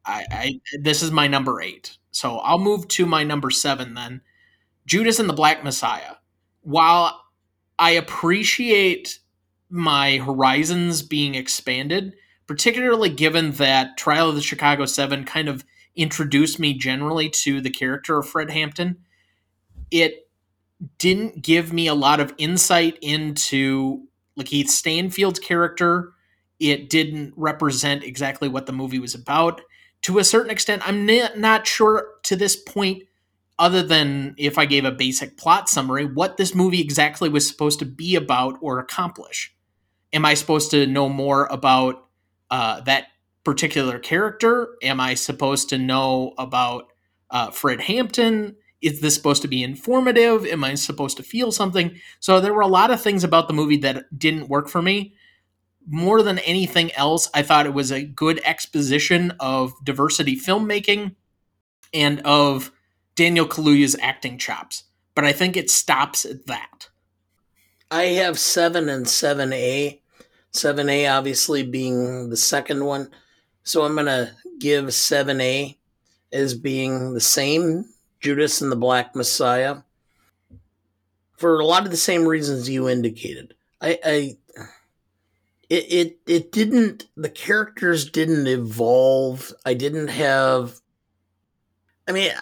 I, 0.04 0.24
I 0.30 0.60
this 0.80 1.02
is 1.02 1.10
my 1.10 1.26
number 1.26 1.60
eight. 1.60 1.98
So 2.10 2.38
I'll 2.38 2.58
move 2.58 2.88
to 2.88 3.06
my 3.06 3.24
number 3.24 3.50
seven 3.50 3.94
then. 3.94 4.22
Judas 4.86 5.18
and 5.18 5.28
the 5.28 5.34
Black 5.34 5.62
Messiah. 5.62 6.14
While 6.62 7.20
I 7.78 7.90
appreciate 7.90 9.18
my 9.70 10.16
horizons 10.16 11.02
being 11.02 11.34
expanded, 11.34 12.14
particularly 12.48 13.10
given 13.10 13.52
that 13.52 13.96
Trial 13.96 14.30
of 14.30 14.34
the 14.34 14.42
Chicago 14.42 14.86
Seven 14.86 15.24
kind 15.24 15.48
of 15.48 15.64
introduced 15.94 16.58
me 16.58 16.74
generally 16.74 17.28
to 17.28 17.60
the 17.60 17.70
character 17.70 18.18
of 18.18 18.28
Fred 18.28 18.50
Hampton. 18.50 18.98
It 19.90 20.28
didn't 20.98 21.42
give 21.42 21.72
me 21.72 21.86
a 21.86 21.94
lot 21.94 22.20
of 22.20 22.34
insight 22.38 22.98
into 23.02 24.06
like 24.36 24.46
Lakeith 24.46 24.68
Stanfield's 24.68 25.38
character. 25.38 26.12
It 26.58 26.88
didn't 26.88 27.34
represent 27.36 28.02
exactly 28.02 28.48
what 28.48 28.66
the 28.66 28.72
movie 28.72 28.98
was 28.98 29.14
about. 29.14 29.60
To 30.02 30.18
a 30.18 30.24
certain 30.24 30.50
extent, 30.50 30.82
I'm 30.86 31.06
not 31.06 31.66
sure 31.66 32.08
to 32.24 32.36
this 32.36 32.56
point 32.56 33.02
other 33.58 33.82
than 33.82 34.34
if 34.38 34.56
I 34.56 34.66
gave 34.66 34.84
a 34.84 34.92
basic 34.92 35.36
plot 35.36 35.68
summary, 35.68 36.04
what 36.04 36.36
this 36.36 36.54
movie 36.54 36.80
exactly 36.80 37.28
was 37.28 37.48
supposed 37.48 37.80
to 37.80 37.84
be 37.84 38.14
about 38.14 38.56
or 38.60 38.78
accomplish. 38.78 39.52
Am 40.12 40.24
I 40.24 40.34
supposed 40.34 40.70
to 40.70 40.86
know 40.86 41.08
more 41.08 41.46
about 41.46 42.07
uh, 42.50 42.80
that 42.82 43.08
particular 43.44 43.98
character? 43.98 44.76
Am 44.82 45.00
I 45.00 45.14
supposed 45.14 45.68
to 45.70 45.78
know 45.78 46.34
about 46.38 46.92
uh, 47.30 47.50
Fred 47.50 47.80
Hampton? 47.80 48.56
Is 48.80 49.00
this 49.00 49.14
supposed 49.14 49.42
to 49.42 49.48
be 49.48 49.62
informative? 49.62 50.46
Am 50.46 50.62
I 50.62 50.74
supposed 50.74 51.16
to 51.16 51.22
feel 51.22 51.50
something? 51.50 51.98
So 52.20 52.40
there 52.40 52.54
were 52.54 52.60
a 52.60 52.68
lot 52.68 52.90
of 52.90 53.00
things 53.00 53.24
about 53.24 53.48
the 53.48 53.54
movie 53.54 53.78
that 53.78 54.16
didn't 54.16 54.48
work 54.48 54.68
for 54.68 54.82
me. 54.82 55.14
More 55.88 56.22
than 56.22 56.38
anything 56.40 56.92
else, 56.92 57.30
I 57.34 57.42
thought 57.42 57.66
it 57.66 57.74
was 57.74 57.90
a 57.90 58.04
good 58.04 58.40
exposition 58.44 59.32
of 59.40 59.72
diversity 59.82 60.36
filmmaking 60.36 61.14
and 61.92 62.20
of 62.20 62.70
Daniel 63.14 63.46
Kaluuya's 63.46 63.96
acting 64.00 64.38
chops, 64.38 64.84
but 65.14 65.24
I 65.24 65.32
think 65.32 65.56
it 65.56 65.70
stops 65.70 66.24
at 66.24 66.46
that. 66.46 66.88
I 67.90 68.04
have 68.04 68.38
seven 68.38 68.88
and 68.88 69.08
seven 69.08 69.52
A. 69.52 70.00
Seven 70.50 70.88
A 70.88 71.06
obviously 71.06 71.62
being 71.62 72.30
the 72.30 72.36
second 72.36 72.84
one, 72.84 73.10
so 73.62 73.84
I'm 73.84 73.94
gonna 73.94 74.32
give 74.58 74.92
seven 74.94 75.40
A 75.40 75.78
as 76.32 76.54
being 76.54 77.14
the 77.14 77.20
same 77.20 77.84
Judas 78.20 78.60
and 78.60 78.72
the 78.72 78.76
Black 78.76 79.14
Messiah 79.14 79.78
for 81.36 81.60
a 81.60 81.66
lot 81.66 81.84
of 81.84 81.90
the 81.90 81.96
same 81.96 82.26
reasons 82.26 82.68
you 82.68 82.88
indicated. 82.88 83.54
I, 83.80 83.98
I 84.04 84.36
it, 85.70 85.92
it 85.92 86.18
it 86.26 86.52
didn't 86.52 87.06
the 87.16 87.28
characters 87.28 88.10
didn't 88.10 88.46
evolve. 88.46 89.52
I 89.64 89.74
didn't 89.74 90.08
have 90.08 90.80
I 92.08 92.12
mean, 92.12 92.32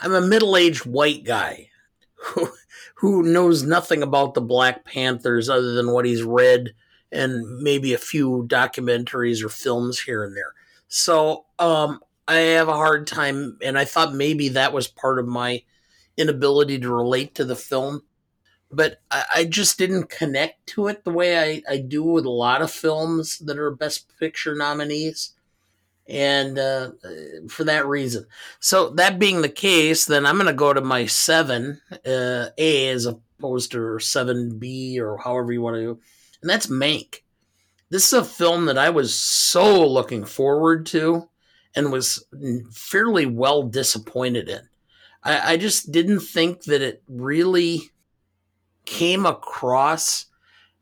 I'm 0.00 0.14
a 0.14 0.20
middle-aged 0.20 0.86
white 0.86 1.24
guy 1.24 1.70
who 2.14 2.50
who 2.94 3.22
knows 3.24 3.64
nothing 3.64 4.02
about 4.02 4.34
the 4.34 4.40
Black 4.40 4.84
Panthers 4.84 5.48
other 5.48 5.74
than 5.74 5.90
what 5.90 6.04
he's 6.04 6.22
read 6.22 6.72
and 7.10 7.62
maybe 7.62 7.94
a 7.94 7.98
few 7.98 8.46
documentaries 8.48 9.42
or 9.42 9.48
films 9.48 10.00
here 10.00 10.24
and 10.24 10.36
there. 10.36 10.54
So, 10.88 11.46
um, 11.58 12.00
I 12.26 12.36
have 12.36 12.68
a 12.68 12.74
hard 12.74 13.06
time, 13.06 13.56
and 13.62 13.78
I 13.78 13.86
thought 13.86 14.14
maybe 14.14 14.50
that 14.50 14.74
was 14.74 14.86
part 14.86 15.18
of 15.18 15.26
my 15.26 15.62
inability 16.18 16.78
to 16.80 16.94
relate 16.94 17.34
to 17.36 17.44
the 17.44 17.56
film. 17.56 18.02
But 18.70 19.00
I, 19.10 19.24
I 19.36 19.44
just 19.44 19.78
didn't 19.78 20.10
connect 20.10 20.66
to 20.68 20.88
it 20.88 21.04
the 21.04 21.10
way 21.10 21.38
I, 21.38 21.62
I 21.72 21.78
do 21.78 22.02
with 22.02 22.26
a 22.26 22.30
lot 22.30 22.60
of 22.60 22.70
films 22.70 23.38
that 23.38 23.58
are 23.58 23.70
Best 23.70 24.12
Picture 24.18 24.54
nominees 24.54 25.32
and 26.06 26.58
uh, 26.58 26.90
for 27.48 27.64
that 27.64 27.86
reason. 27.86 28.26
So 28.60 28.90
that 28.90 29.18
being 29.18 29.42
the 29.42 29.48
case, 29.48 30.04
then 30.04 30.26
I'm 30.26 30.36
going 30.36 30.46
to 30.46 30.52
go 30.52 30.72
to 30.72 30.80
my 30.80 31.06
seven 31.06 31.80
uh, 32.06 32.46
A 32.58 32.88
as 32.88 33.06
opposed 33.06 33.72
to 33.72 33.98
seven 33.98 34.58
B 34.58 35.00
or 35.00 35.18
however 35.18 35.52
you 35.52 35.62
want 35.62 35.76
to 35.76 36.00
and 36.40 36.50
that's 36.50 36.66
Mank. 36.66 37.22
This 37.90 38.12
is 38.12 38.12
a 38.12 38.24
film 38.24 38.66
that 38.66 38.78
I 38.78 38.90
was 38.90 39.14
so 39.14 39.86
looking 39.86 40.24
forward 40.24 40.86
to, 40.86 41.28
and 41.74 41.92
was 41.92 42.24
fairly 42.72 43.26
well 43.26 43.62
disappointed 43.62 44.48
in. 44.48 44.68
I, 45.22 45.52
I 45.52 45.56
just 45.56 45.90
didn't 45.90 46.20
think 46.20 46.64
that 46.64 46.82
it 46.82 47.02
really 47.08 47.90
came 48.84 49.26
across 49.26 50.26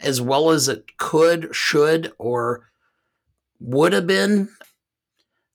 as 0.00 0.20
well 0.20 0.50
as 0.50 0.68
it 0.68 0.96
could, 0.98 1.54
should, 1.54 2.12
or 2.18 2.70
would 3.60 3.92
have 3.92 4.06
been. 4.06 4.48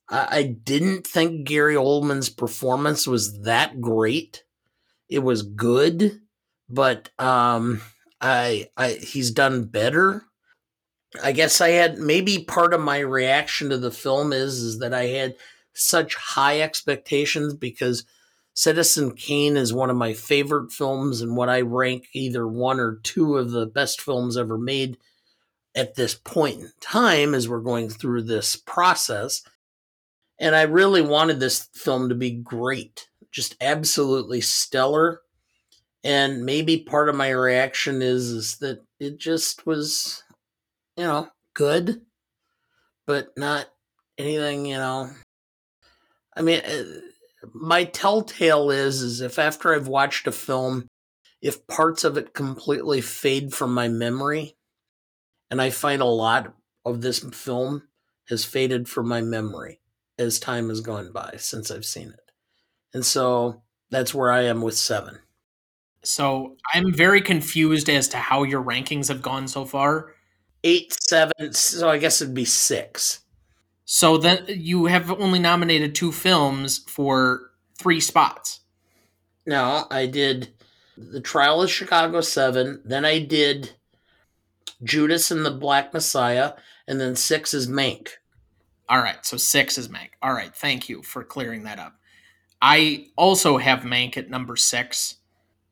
I 0.10 0.44
didn't 0.44 1.08
think 1.08 1.48
Gary 1.48 1.76
Oldman's 1.76 2.28
performance 2.28 3.08
was 3.08 3.44
that 3.44 3.80
great. 3.80 4.44
It 5.08 5.20
was 5.20 5.42
good, 5.42 6.20
but 6.68 7.10
um, 7.18 7.82
I, 8.22 8.70
I 8.78 8.92
he's 8.92 9.32
done 9.32 9.66
better. 9.66 10.26
I 11.24 11.32
guess 11.32 11.60
I 11.60 11.70
had 11.70 11.98
maybe 11.98 12.44
part 12.44 12.74
of 12.74 12.82
my 12.82 13.00
reaction 13.00 13.70
to 13.70 13.78
the 13.78 13.92
film 13.92 14.32
is 14.32 14.60
is 14.60 14.80
that 14.80 14.94
I 14.94 15.08
had 15.08 15.36
such 15.74 16.16
high 16.16 16.62
expectations 16.62 17.54
because 17.54 18.06
Citizen 18.54 19.16
Kane 19.16 19.58
is 19.58 19.74
one 19.74 19.90
of 19.90 19.98
my 19.98 20.14
favorite 20.14 20.72
films 20.72 21.22
and 21.22 21.36
what 21.36 21.50
I 21.50 21.62
rank 21.62 22.08
either 22.14 22.48
one 22.48 22.80
or 22.80 23.00
two 23.04 23.38
of 23.38 23.52
the 23.52 23.66
best 23.66 24.02
films 24.02 24.38
ever 24.38 24.58
made 24.58 24.98
at 25.74 25.96
this 25.96 26.14
point 26.14 26.60
in 26.60 26.72
time 26.82 27.34
as 27.34 27.48
we're 27.48 27.62
going 27.62 27.90
through 27.90 28.24
this 28.24 28.56
process 28.56 29.42
and 30.42 30.56
I 30.56 30.64
really 30.64 31.04
wanted 31.04 31.40
this 31.40 31.70
film 31.76 32.10
to 32.10 32.16
be 32.16 32.32
great, 32.32 33.08
just 33.32 33.56
absolutely 33.62 34.42
stellar. 34.42 35.22
And 36.04 36.46
maybe 36.46 36.78
part 36.78 37.10
of 37.10 37.16
my 37.16 37.30
reaction 37.30 38.02
is, 38.02 38.30
is 38.30 38.58
that 38.58 38.84
it 39.00 39.20
just 39.20 39.68
was, 39.68 40.24
you 40.98 41.04
know, 41.04 41.30
good, 41.54 42.02
but 43.06 43.30
not 43.38 43.68
anything, 44.18 44.66
you 44.66 44.78
know. 44.78 45.10
I 46.36 46.42
mean, 46.42 46.62
uh, 46.62 46.84
my 47.54 47.84
telltale 47.84 48.72
is, 48.72 49.02
is 49.02 49.22
if 49.22 49.38
after 49.38 49.76
I've 49.76 49.88
watched 49.88 50.28
a 50.28 50.32
film, 50.32 50.88
if 51.42 51.68
parts 51.68 52.04
of 52.04 52.18
it 52.18 52.34
completely 52.34 53.02
fade 53.02 53.54
from 53.54 53.74
my 53.74 53.88
memory, 53.88 54.56
and 55.50 55.62
I 55.62 55.70
find 55.70 56.02
a 56.02 56.06
lot 56.06 56.54
of 56.86 57.02
this 57.02 57.20
film 57.20 57.84
has 58.30 58.46
faded 58.46 58.88
from 58.88 59.08
my 59.08 59.22
memory 59.22 59.82
as 60.18 60.40
time 60.40 60.70
has 60.70 60.82
gone 60.82 61.12
by 61.12 61.36
since 61.38 61.70
I've 61.70 61.86
seen 61.86 62.10
it. 62.10 62.32
And 62.94 63.06
so 63.06 63.62
that's 63.90 64.14
where 64.14 64.32
I 64.32 64.44
am 64.44 64.62
with 64.62 64.78
seven. 64.78 65.20
So 66.04 66.58
I'm 66.74 66.94
very 66.94 67.22
confused 67.22 67.90
as 67.90 68.08
to 68.10 68.18
how 68.18 68.44
your 68.44 68.64
rankings 68.64 69.08
have 69.10 69.22
gone 69.22 69.48
so 69.48 69.66
far. 69.66 70.14
Eight, 70.64 70.96
seven, 71.08 71.54
so 71.54 71.90
I 71.90 71.98
guess 71.98 72.22
it'd 72.22 72.34
be 72.34 72.46
six. 72.46 73.20
So 73.86 74.18
then 74.18 74.46
you 74.48 74.86
have 74.86 75.12
only 75.12 75.40
nominated 75.40 75.94
two 75.94 76.12
films 76.12 76.80
for 76.88 77.52
three 77.78 78.00
spots. 78.00 78.62
No, 79.46 79.86
I 79.90 80.06
did 80.06 80.54
The 80.98 81.22
Trial 81.22 81.62
of 81.62 81.72
Chicago 81.72 82.22
7, 82.22 82.82
then 82.86 83.06
I 83.06 83.20
did 83.20 83.72
Judas 84.84 85.32
and 85.32 85.46
the 85.46 85.52
Black 85.52 85.94
Messiah, 85.94 86.54
and 86.88 87.00
then 87.00 87.16
six 87.16 87.54
is 87.54 87.68
Mank. 87.68 88.10
All 88.88 89.00
right, 89.00 89.26
so 89.26 89.38
six 89.38 89.78
is 89.78 89.88
Mank. 89.88 90.10
All 90.22 90.34
right, 90.34 90.56
thank 90.56 90.90
you 90.90 91.02
for 91.02 91.24
clearing 91.24 91.64
that 91.64 91.80
up. 91.80 91.96
I 92.62 93.08
also 93.16 93.58
have 93.58 93.80
Mank 93.80 94.18
at 94.18 94.30
number 94.30 94.56
six. 94.56 95.16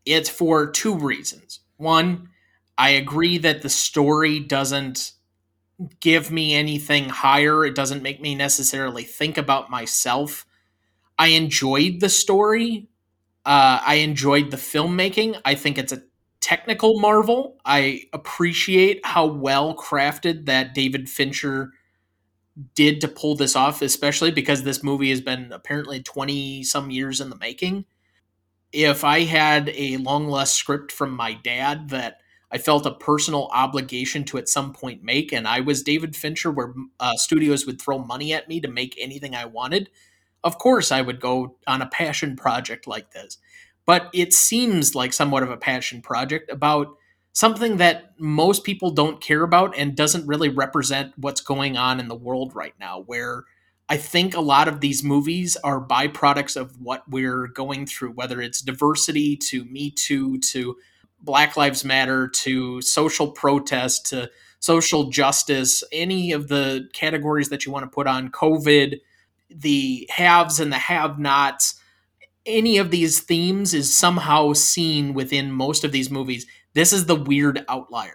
It's 0.09 0.29
for 0.29 0.71
two 0.71 0.95
reasons. 0.95 1.59
One, 1.77 2.29
I 2.77 2.89
agree 2.89 3.37
that 3.39 3.61
the 3.61 3.69
story 3.69 4.39
doesn't 4.39 5.11
give 5.99 6.31
me 6.31 6.55
anything 6.55 7.09
higher, 7.09 7.63
it 7.65 7.75
doesn't 7.75 8.03
make 8.03 8.19
me 8.19 8.35
necessarily 8.35 9.03
think 9.03 9.37
about 9.37 9.69
myself. 9.69 10.45
I 11.17 11.27
enjoyed 11.27 11.99
the 11.99 12.09
story. 12.09 12.87
Uh, 13.45 13.79
I 13.85 13.95
enjoyed 13.95 14.51
the 14.51 14.57
filmmaking. 14.57 15.39
I 15.45 15.55
think 15.55 15.77
it's 15.77 15.93
a 15.93 16.03
technical 16.41 16.99
marvel. 16.99 17.57
I 17.63 18.03
appreciate 18.11 19.05
how 19.05 19.25
well 19.27 19.75
crafted 19.75 20.45
that 20.45 20.73
David 20.73 21.09
Fincher 21.09 21.73
did 22.75 22.99
to 23.01 23.07
pull 23.07 23.35
this 23.35 23.55
off, 23.55 23.81
especially 23.81 24.31
because 24.31 24.63
this 24.63 24.83
movie 24.83 25.09
has 25.11 25.21
been 25.21 25.51
apparently 25.51 26.01
20 26.01 26.63
some 26.63 26.89
years 26.89 27.21
in 27.21 27.29
the 27.29 27.37
making. 27.37 27.85
If 28.71 29.03
I 29.03 29.21
had 29.21 29.69
a 29.75 29.97
long 29.97 30.27
lost 30.27 30.55
script 30.55 30.91
from 30.91 31.11
my 31.11 31.33
dad 31.33 31.89
that 31.89 32.19
I 32.51 32.57
felt 32.57 32.85
a 32.85 32.93
personal 32.93 33.49
obligation 33.51 34.23
to 34.25 34.37
at 34.37 34.49
some 34.49 34.73
point 34.73 35.03
make, 35.03 35.31
and 35.31 35.47
I 35.47 35.59
was 35.59 35.83
David 35.83 36.15
Fincher, 36.15 36.51
where 36.51 36.73
uh, 36.99 37.15
studios 37.15 37.65
would 37.65 37.81
throw 37.81 37.99
money 37.99 38.33
at 38.33 38.47
me 38.47 38.59
to 38.61 38.67
make 38.67 38.95
anything 38.97 39.35
I 39.35 39.45
wanted, 39.45 39.89
of 40.43 40.57
course 40.57 40.91
I 40.91 41.01
would 41.01 41.19
go 41.19 41.57
on 41.67 41.81
a 41.81 41.87
passion 41.87 42.35
project 42.35 42.87
like 42.87 43.11
this. 43.11 43.37
But 43.85 44.09
it 44.13 44.33
seems 44.33 44.95
like 44.95 45.13
somewhat 45.13 45.43
of 45.43 45.49
a 45.49 45.57
passion 45.57 46.01
project 46.01 46.51
about 46.51 46.95
something 47.33 47.77
that 47.77 48.13
most 48.19 48.63
people 48.63 48.91
don't 48.91 49.21
care 49.21 49.43
about 49.43 49.77
and 49.77 49.95
doesn't 49.95 50.27
really 50.27 50.49
represent 50.49 51.13
what's 51.17 51.41
going 51.41 51.77
on 51.77 51.99
in 51.99 52.07
the 52.07 52.15
world 52.15 52.55
right 52.55 52.73
now 52.79 53.01
where 53.01 53.45
I 53.89 53.97
think 53.97 54.35
a 54.35 54.41
lot 54.41 54.67
of 54.67 54.81
these 54.81 55.03
movies 55.03 55.57
are 55.63 55.83
byproducts 55.83 56.55
of 56.55 56.79
what 56.79 57.03
we're 57.09 57.47
going 57.47 57.87
through, 57.87 58.11
whether 58.11 58.39
it's 58.39 58.61
diversity 58.61 59.35
to 59.47 59.65
Me 59.65 59.89
Too 59.89 60.39
to 60.51 60.77
Black 61.21 61.57
Lives 61.57 61.83
Matter 61.83 62.27
to 62.27 62.81
social 62.83 63.31
protest 63.31 64.05
to 64.07 64.29
social 64.59 65.09
justice, 65.09 65.83
any 65.91 66.31
of 66.33 66.49
the 66.49 66.87
categories 66.93 67.49
that 67.49 67.65
you 67.65 67.71
want 67.71 67.83
to 67.83 67.89
put 67.89 68.07
on 68.07 68.29
COVID, 68.29 68.99
the 69.49 70.07
haves 70.11 70.59
and 70.59 70.71
the 70.71 70.77
have 70.77 71.17
nots, 71.17 71.75
any 72.45 72.77
of 72.77 72.91
these 72.91 73.19
themes 73.21 73.73
is 73.73 73.95
somehow 73.95 74.53
seen 74.53 75.13
within 75.13 75.51
most 75.51 75.83
of 75.83 75.91
these 75.91 76.11
movies. 76.11 76.45
This 76.73 76.93
is 76.93 77.05
the 77.05 77.15
weird 77.15 77.65
outlier. 77.67 78.13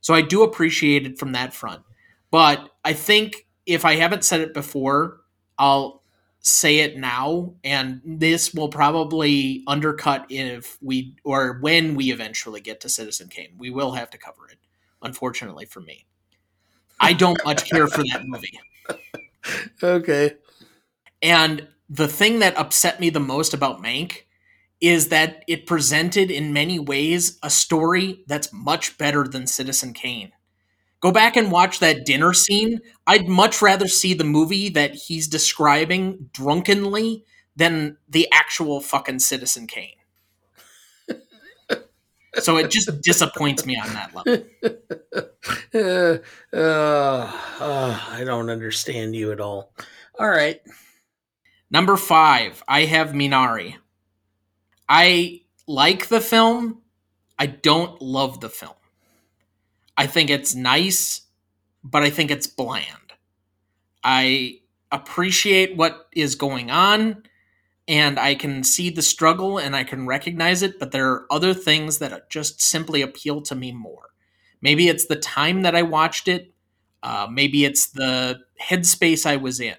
So 0.00 0.14
I 0.14 0.22
do 0.22 0.42
appreciate 0.42 1.06
it 1.06 1.18
from 1.18 1.32
that 1.32 1.52
front. 1.52 1.82
But 2.30 2.70
I 2.84 2.94
think 2.94 3.46
if 3.66 3.84
I 3.84 3.96
haven't 3.96 4.24
said 4.24 4.40
it 4.40 4.54
before, 4.54 5.20
I'll 5.58 6.02
say 6.42 6.78
it 6.78 6.96
now 6.96 7.54
and 7.62 8.00
this 8.04 8.54
will 8.54 8.70
probably 8.70 9.62
undercut 9.66 10.24
if 10.30 10.78
we 10.80 11.14
or 11.22 11.58
when 11.60 11.94
we 11.94 12.10
eventually 12.10 12.60
get 12.60 12.80
to 12.80 12.88
Citizen 12.88 13.28
Kane. 13.28 13.54
We 13.58 13.70
will 13.70 13.92
have 13.92 14.10
to 14.10 14.18
cover 14.18 14.48
it 14.50 14.58
unfortunately 15.02 15.66
for 15.66 15.80
me. 15.80 16.06
I 16.98 17.12
don't 17.12 17.42
much 17.44 17.68
care 17.70 17.86
for 17.86 18.02
that 18.04 18.22
movie. 18.24 18.58
Okay. 19.82 20.34
And 21.22 21.66
the 21.88 22.08
thing 22.08 22.40
that 22.40 22.56
upset 22.58 23.00
me 23.00 23.08
the 23.08 23.20
most 23.20 23.54
about 23.54 23.82
Mank 23.82 24.24
is 24.80 25.08
that 25.08 25.44
it 25.46 25.66
presented 25.66 26.30
in 26.30 26.52
many 26.52 26.78
ways 26.78 27.38
a 27.42 27.50
story 27.50 28.22
that's 28.26 28.52
much 28.52 28.98
better 28.98 29.26
than 29.26 29.46
Citizen 29.46 29.92
Kane. 29.92 30.32
Go 31.00 31.12
back 31.12 31.36
and 31.36 31.50
watch 31.50 31.78
that 31.80 32.04
dinner 32.04 32.32
scene. 32.34 32.80
I'd 33.06 33.28
much 33.28 33.62
rather 33.62 33.88
see 33.88 34.14
the 34.14 34.24
movie 34.24 34.68
that 34.70 34.94
he's 34.94 35.28
describing 35.28 36.28
drunkenly 36.32 37.24
than 37.56 37.96
the 38.08 38.28
actual 38.32 38.80
fucking 38.80 39.20
Citizen 39.20 39.66
Kane. 39.66 39.94
So 42.38 42.56
it 42.58 42.70
just 42.70 43.00
disappoints 43.02 43.66
me 43.66 43.76
on 43.76 43.92
that 43.94 44.14
level. 44.14 44.44
uh, 45.74 46.18
uh, 46.56 47.32
uh, 47.60 48.00
I 48.10 48.24
don't 48.24 48.50
understand 48.50 49.16
you 49.16 49.32
at 49.32 49.40
all. 49.40 49.72
All 50.18 50.28
right. 50.28 50.60
Number 51.70 51.96
five, 51.96 52.62
I 52.68 52.84
have 52.84 53.10
Minari. 53.10 53.76
I 54.88 55.42
like 55.66 56.08
the 56.08 56.20
film. 56.20 56.82
I 57.38 57.46
don't 57.46 58.00
love 58.02 58.40
the 58.40 58.50
film. 58.50 58.74
I 60.00 60.06
think 60.06 60.30
it's 60.30 60.54
nice, 60.54 61.20
but 61.84 62.02
I 62.02 62.08
think 62.08 62.30
it's 62.30 62.46
bland. 62.46 63.12
I 64.02 64.60
appreciate 64.90 65.76
what 65.76 66.08
is 66.12 66.36
going 66.36 66.70
on 66.70 67.24
and 67.86 68.18
I 68.18 68.34
can 68.34 68.64
see 68.64 68.88
the 68.88 69.02
struggle 69.02 69.58
and 69.58 69.76
I 69.76 69.84
can 69.84 70.06
recognize 70.06 70.62
it, 70.62 70.78
but 70.78 70.92
there 70.92 71.10
are 71.10 71.26
other 71.30 71.52
things 71.52 71.98
that 71.98 72.30
just 72.30 72.62
simply 72.62 73.02
appeal 73.02 73.42
to 73.42 73.54
me 73.54 73.72
more. 73.72 74.08
Maybe 74.62 74.88
it's 74.88 75.04
the 75.04 75.16
time 75.16 75.64
that 75.64 75.76
I 75.76 75.82
watched 75.82 76.28
it, 76.28 76.54
uh, 77.02 77.28
maybe 77.30 77.66
it's 77.66 77.88
the 77.88 78.40
headspace 78.58 79.26
I 79.26 79.36
was 79.36 79.60
in. 79.60 79.76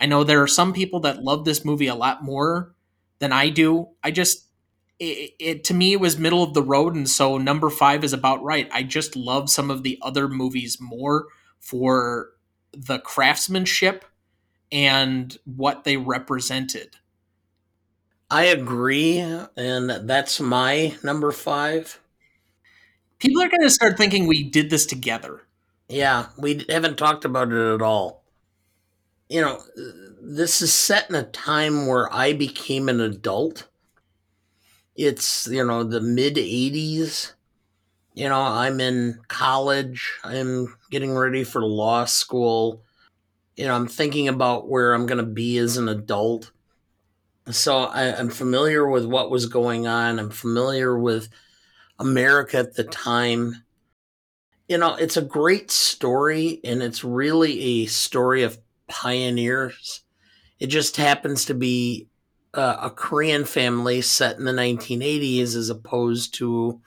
I 0.00 0.06
know 0.06 0.24
there 0.24 0.42
are 0.42 0.48
some 0.48 0.72
people 0.72 0.98
that 1.02 1.22
love 1.22 1.44
this 1.44 1.64
movie 1.64 1.86
a 1.86 1.94
lot 1.94 2.24
more 2.24 2.74
than 3.20 3.32
I 3.32 3.50
do. 3.50 3.90
I 4.02 4.10
just, 4.10 4.48
it, 5.00 5.34
it 5.38 5.64
to 5.64 5.74
me, 5.74 5.92
it 5.94 6.00
was 6.00 6.18
middle 6.18 6.42
of 6.42 6.54
the 6.54 6.62
road, 6.62 6.94
and 6.94 7.08
so 7.08 7.38
number 7.38 7.70
five 7.70 8.04
is 8.04 8.12
about 8.12 8.42
right. 8.44 8.68
I 8.72 8.82
just 8.84 9.16
love 9.16 9.50
some 9.50 9.70
of 9.70 9.82
the 9.82 9.98
other 10.02 10.28
movies 10.28 10.78
more 10.80 11.26
for 11.58 12.30
the 12.72 12.98
craftsmanship 13.00 14.04
and 14.70 15.36
what 15.44 15.84
they 15.84 15.96
represented. 15.96 16.96
I 18.30 18.44
agree, 18.44 19.18
and 19.18 20.08
that's 20.08 20.40
my 20.40 20.96
number 21.02 21.32
five. 21.32 21.98
People 23.18 23.42
are 23.42 23.48
going 23.48 23.62
to 23.62 23.70
start 23.70 23.96
thinking 23.96 24.26
we 24.26 24.42
did 24.42 24.70
this 24.70 24.86
together. 24.86 25.42
Yeah, 25.88 26.26
we 26.38 26.64
haven't 26.68 26.96
talked 26.96 27.24
about 27.24 27.52
it 27.52 27.74
at 27.74 27.82
all. 27.82 28.24
You 29.28 29.42
know, 29.42 29.60
this 30.20 30.62
is 30.62 30.72
set 30.72 31.08
in 31.08 31.16
a 31.16 31.24
time 31.24 31.86
where 31.86 32.12
I 32.12 32.32
became 32.32 32.88
an 32.88 33.00
adult. 33.00 33.68
It's, 35.00 35.46
you 35.46 35.64
know, 35.64 35.82
the 35.82 36.00
mid 36.00 36.36
80s. 36.36 37.32
You 38.14 38.28
know, 38.28 38.40
I'm 38.40 38.80
in 38.80 39.20
college, 39.28 40.12
I'm 40.24 40.76
getting 40.90 41.14
ready 41.16 41.44
for 41.44 41.64
law 41.64 42.04
school. 42.04 42.82
You 43.56 43.66
know, 43.66 43.74
I'm 43.74 43.86
thinking 43.86 44.28
about 44.28 44.68
where 44.68 44.92
I'm 44.92 45.06
going 45.06 45.24
to 45.24 45.24
be 45.24 45.58
as 45.58 45.76
an 45.76 45.88
adult 45.88 46.50
so 47.50 47.78
I, 47.78 48.04
am 48.04 48.28
familiar 48.28 48.88
with 48.88 49.06
what 49.06 49.30
was 49.30 49.46
going 49.46 49.86
on. 49.86 50.18
I'm 50.18 50.30
familiar 50.30 50.98
with 50.98 51.28
America 51.98 52.58
at 52.58 52.74
the 52.74 52.84
time. 52.84 53.64
You 54.68 54.78
know, 54.78 54.94
it's 54.94 55.16
a 55.16 55.22
great 55.22 55.70
story, 55.70 56.60
and 56.64 56.82
it's 56.82 57.02
really 57.02 57.60
a 57.60 57.86
story 57.86 58.42
of 58.42 58.58
pioneers. 58.88 60.02
It 60.58 60.68
just 60.68 60.96
happens 60.96 61.46
to 61.46 61.54
be 61.54 62.08
uh, 62.54 62.76
a 62.82 62.90
Korean 62.90 63.44
family 63.44 64.00
set 64.00 64.38
in 64.38 64.44
the 64.44 64.52
1980s 64.52 65.54
as 65.54 65.70
opposed 65.70 66.34
to 66.34 66.80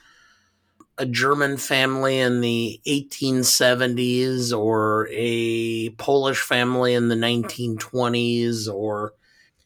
a 0.98 1.06
German 1.06 1.58
family 1.58 2.20
in 2.20 2.42
the 2.42 2.80
1870s 2.86 4.58
or 4.58 5.08
a 5.12 5.90
Polish 5.92 6.42
family 6.42 6.94
in 6.94 7.08
the 7.08 7.16
1920s 7.16 8.72
or 8.72 9.14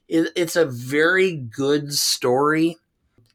it, 0.07 0.31
it's 0.35 0.55
a 0.55 0.65
very 0.65 1.33
good 1.33 1.93
story. 1.93 2.77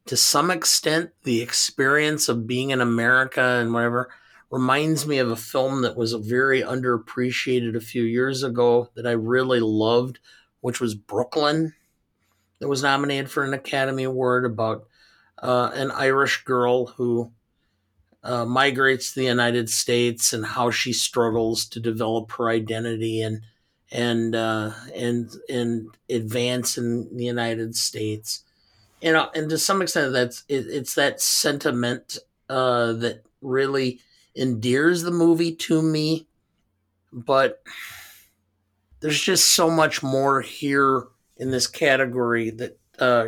To 0.07 0.17
some 0.17 0.51
extent, 0.51 1.11
the 1.23 1.43
experience 1.43 2.29
of 2.29 2.47
being 2.47 2.71
in 2.71 2.81
America 2.81 3.43
and 3.43 3.73
whatever 3.73 4.09
reminds 4.51 5.07
me 5.07 5.19
of 5.19 5.31
a 5.31 5.37
film 5.37 5.83
that 5.83 5.97
was 5.97 6.13
very 6.13 6.63
underappreciated 6.63 7.77
a 7.77 7.81
few 7.81 8.03
years 8.03 8.43
ago 8.43 8.89
that 8.95 9.07
I 9.07 9.13
really 9.13 9.61
loved, 9.61 10.19
which 10.61 10.81
was 10.81 10.95
Brooklyn. 10.95 11.75
That 12.63 12.69
was 12.69 12.85
nominated 12.85 13.29
for 13.29 13.43
an 13.43 13.55
Academy 13.55 14.05
Award 14.05 14.45
about 14.45 14.87
uh, 15.37 15.73
an 15.75 15.91
Irish 15.91 16.45
girl 16.45 16.87
who 16.87 17.33
uh, 18.23 18.45
migrates 18.45 19.13
to 19.13 19.19
the 19.19 19.27
United 19.27 19.69
States 19.69 20.33
and 20.33 20.47
how 20.47 20.71
she 20.71 20.93
struggles 20.93 21.65
to 21.65 21.81
develop 21.81 22.31
her 22.31 22.49
identity 22.49 23.21
and 23.21 23.43
and 23.91 24.37
uh, 24.37 24.71
and 24.95 25.35
and 25.49 25.89
advance 26.09 26.79
in 26.79 27.09
the 27.17 27.25
United 27.25 27.75
States. 27.75 28.45
You 29.01 29.13
know, 29.13 29.29
and 29.35 29.51
to 29.51 29.59
some 29.59 29.83
extent, 29.83 30.13
that's 30.13 30.45
it, 30.49 30.69
it's 30.69 30.95
that 30.95 31.21
sentiment 31.21 32.19
uh, 32.49 32.93
that 32.93 33.25
really 33.41 33.99
endears 34.37 35.03
the 35.03 35.11
movie 35.11 35.57
to 35.57 35.83
me. 35.83 36.29
But 37.13 37.61
there's 39.01 39.21
just 39.21 39.47
so 39.47 39.69
much 39.69 40.05
more 40.05 40.43
here 40.43 41.09
in 41.43 41.51
this 41.51 41.67
category 41.67 42.51
that 42.51 42.79
uh, 42.99 43.27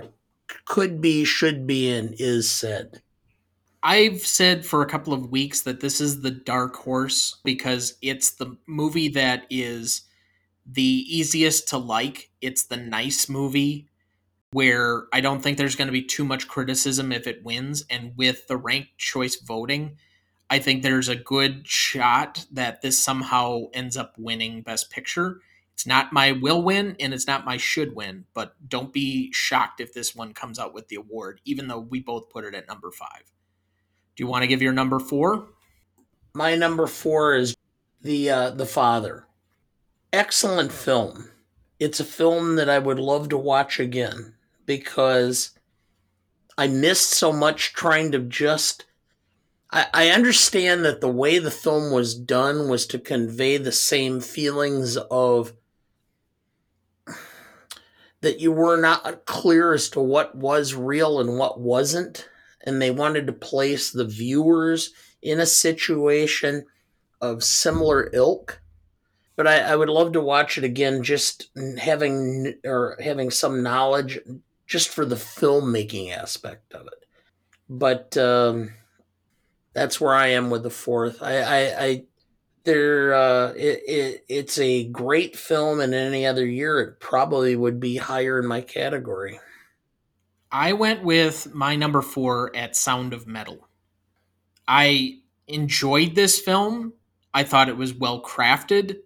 could 0.65 1.01
be, 1.01 1.25
should 1.25 1.67
be, 1.67 1.91
and 1.91 2.15
is 2.19 2.49
said. 2.49 3.03
I've 3.83 4.21
said 4.21 4.65
for 4.65 4.81
a 4.81 4.89
couple 4.89 5.13
of 5.13 5.31
weeks 5.31 5.63
that 5.63 5.81
this 5.81 6.01
is 6.01 6.23
the 6.23 6.31
dark 6.31 6.77
horse 6.77 7.39
because 7.45 7.99
it's 8.01 8.31
the 8.31 8.57
movie 8.67 9.09
that 9.09 9.45
is 9.51 10.03
the 10.65 11.05
easiest 11.09 11.69
to 11.69 11.77
like. 11.77 12.31
It's 12.41 12.65
the 12.65 12.79
nice 12.79 13.29
movie 13.29 13.89
where 14.53 15.07
I 15.13 15.21
don't 15.21 15.43
think 15.43 15.59
there's 15.59 15.75
going 15.75 15.89
to 15.89 15.93
be 15.93 16.05
too 16.05 16.25
much 16.25 16.49
criticism 16.49 17.13
if 17.13 17.27
it 17.27 17.45
wins. 17.45 17.85
And 17.91 18.13
with 18.17 18.47
the 18.47 18.57
ranked 18.57 18.97
choice 18.97 19.37
voting, 19.37 19.97
I 20.49 20.61
think 20.61 20.83
there's 20.83 21.09
a 21.09 21.17
good 21.17 21.67
shot 21.67 22.47
that 22.53 22.81
this 22.81 22.99
somehow 22.99 23.65
ends 23.75 23.97
up 23.97 24.15
winning 24.17 24.63
Best 24.63 24.91
Picture. 24.91 25.41
It's 25.75 25.87
not 25.87 26.13
my 26.13 26.33
will 26.33 26.63
win 26.63 26.97
and 27.01 27.13
it's 27.13 27.27
not 27.27 27.45
my 27.45 27.57
should 27.57 27.95
win, 27.95 28.25
but 28.33 28.55
don't 28.69 28.93
be 28.93 29.33
shocked 29.33 29.81
if 29.81 29.93
this 29.93 30.15
one 30.15 30.33
comes 30.33 30.59
out 30.59 30.73
with 30.73 30.89
the 30.89 30.97
award, 30.97 31.41
even 31.45 31.69
though 31.69 31.81
we 31.81 32.01
both 32.01 32.31
put 32.31 32.45
it 32.45 32.55
at 32.55 32.69
number 32.69 32.91
five. 32.91 33.25
Do 34.17 34.23
you 34.23 34.29
want 34.29 34.43
to 34.43 34.49
give 34.49 34.63
your 34.63 34.73
number 34.73 35.01
four? 35.01 35.49
My 36.33 36.55
number 36.55 36.87
four 36.87 37.35
is 37.35 37.57
the 38.01 38.31
uh, 38.31 38.51
the 38.51 38.67
father 38.67 39.27
excellent 40.15 40.71
film. 40.73 41.29
It's 41.81 41.99
a 41.99 42.05
film 42.05 42.55
that 42.57 42.71
I 42.71 42.79
would 42.79 43.01
love 43.01 43.29
to 43.31 43.37
watch 43.37 43.81
again 43.81 44.35
because 44.65 45.51
I 46.57 46.69
missed 46.69 47.11
so 47.11 47.33
much 47.33 47.73
trying 47.73 48.13
to 48.13 48.21
just. 48.21 48.85
I, 49.71 49.87
I 49.93 50.09
understand 50.11 50.85
that 50.85 51.01
the 51.01 51.09
way 51.09 51.39
the 51.39 51.51
film 51.51 51.93
was 51.93 52.15
done 52.15 52.69
was 52.69 52.87
to 52.87 52.99
convey 52.99 53.57
the 53.57 53.73
same 53.73 54.21
feelings 54.21 54.97
of 54.97 55.53
that 58.25 58.41
you 58.41 58.53
were 58.53 58.77
not 58.77 59.25
clear 59.27 59.73
as 59.73 59.89
to 59.91 60.01
what 60.01 60.35
was 60.35 60.75
real 60.75 61.21
and 61.21 61.39
what 61.39 61.61
wasn't. 61.61 62.29
And 62.67 62.81
they 62.81 62.91
wanted 62.91 63.27
to 63.27 63.33
place 63.33 63.91
the 63.91 64.07
viewers 64.07 64.93
in 65.23 65.39
a 65.39 65.47
situation 65.47 66.67
of 67.21 67.45
similar 67.45 68.11
ilk 68.13 68.61
but 69.37 69.47
I, 69.47 69.59
I 69.61 69.77
would 69.77 69.89
love 69.89 70.13
to 70.13 70.21
watch 70.21 70.59
it 70.59 70.65
again, 70.65 71.03
just 71.03 71.51
having 71.79 72.55
or 72.65 72.97
having 73.03 73.31
some 73.31 73.63
knowledge, 73.63 74.19
just 74.67 74.89
for 74.89 75.05
the 75.05 75.17
filmmaking 75.17 76.17
aspect 76.17 76.73
of 76.73 76.87
it. 76.87 77.07
But 77.69 78.17
um, 78.17 78.75
that's 79.73 80.01
where 80.01 80.15
I 80.15 80.29
am 80.29 80.51
with 80.51 80.63
the 80.63 80.71
fourth. 80.71 81.23
I, 81.23 81.39
I, 81.41 81.85
I 81.85 82.05
there, 82.65 83.15
uh, 83.15 83.49
it, 83.51 83.83
it, 83.87 84.25
it's 84.29 84.59
a 84.59 84.85
great 84.89 85.37
film, 85.37 85.81
and 85.81 85.95
any 85.95 86.27
other 86.27 86.47
year, 86.47 86.81
it 86.81 87.01
probably 87.01 87.57
would 87.57 87.81
be 87.81 87.97
higher 87.97 88.39
in 88.39 88.47
my 88.47 88.61
category. 88.61 89.39
I 90.51 90.73
went 90.73 91.03
with 91.03 91.53
my 91.55 91.77
number 91.77 92.01
four 92.01 92.55
at 92.55 92.77
Sound 92.77 93.13
of 93.13 93.27
Metal. 93.27 93.69
I 94.69 95.19
enjoyed 95.47 96.15
this 96.15 96.41
film. 96.41 96.93
I 97.33 97.43
thought 97.43 97.69
it 97.69 97.77
was 97.77 97.93
well 97.93 98.23
crafted. 98.23 98.99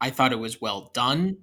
I 0.00 0.10
thought 0.10 0.32
it 0.32 0.38
was 0.38 0.60
well 0.60 0.90
done. 0.92 1.38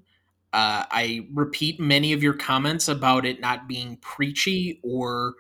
Uh, 0.53 0.85
I 0.89 1.27
repeat 1.34 1.79
many 1.79 2.13
of 2.13 2.23
your 2.23 2.34
comments 2.34 2.88
about 2.88 3.25
it 3.25 3.39
not 3.39 3.67
being 3.67 3.97
preachy 3.97 4.79
or 4.84 5.35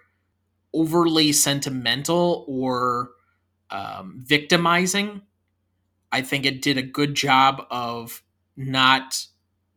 overly 0.73 1.31
sentimental 1.31 2.45
or 2.47 3.11
um, 3.71 4.15
victimizing. 4.17 5.21
I 6.11 6.21
think 6.21 6.45
it 6.45 6.61
did 6.61 6.77
a 6.77 6.83
good 6.83 7.15
job 7.15 7.65
of 7.69 8.23
not 8.55 9.25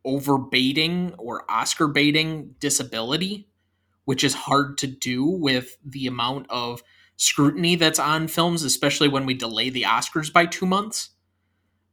overbaiting 0.05 1.13
or 1.17 1.49
Oscar 1.49 1.87
baiting 1.87 2.55
disability, 2.59 3.49
which 4.05 4.23
is 4.23 4.33
hard 4.33 4.77
to 4.79 4.87
do 4.87 5.25
with 5.25 5.77
the 5.85 6.07
amount 6.07 6.47
of 6.49 6.83
scrutiny 7.17 7.75
that's 7.75 7.99
on 7.99 8.27
films, 8.27 8.63
especially 8.63 9.07
when 9.07 9.25
we 9.25 9.33
delay 9.33 9.69
the 9.69 9.83
Oscars 9.83 10.31
by 10.31 10.45
two 10.45 10.65
months 10.65 11.11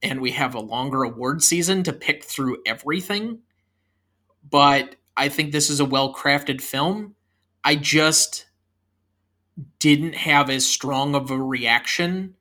and 0.03 0.21
we 0.21 0.31
have 0.31 0.55
a 0.55 0.61
longer 0.61 1.03
award 1.03 1.43
season 1.43 1.83
to 1.83 1.93
pick 1.93 2.25
through 2.25 2.59
everything. 2.65 3.41
But 4.49 4.97
I 5.17 5.29
think 5.29 5.53
this 5.53 5.69
is 5.69 5.81
a 5.81 5.85
well 5.85 6.15
crafted 6.15 6.61
film. 6.61 7.15
I 7.65 7.77
just 7.77 8.47
didn't 9.81 10.15
have 10.15 10.49
as 10.49 10.67
strong 10.67 11.15
of 11.15 11.31
a 11.31 11.43
reaction 11.43 12.37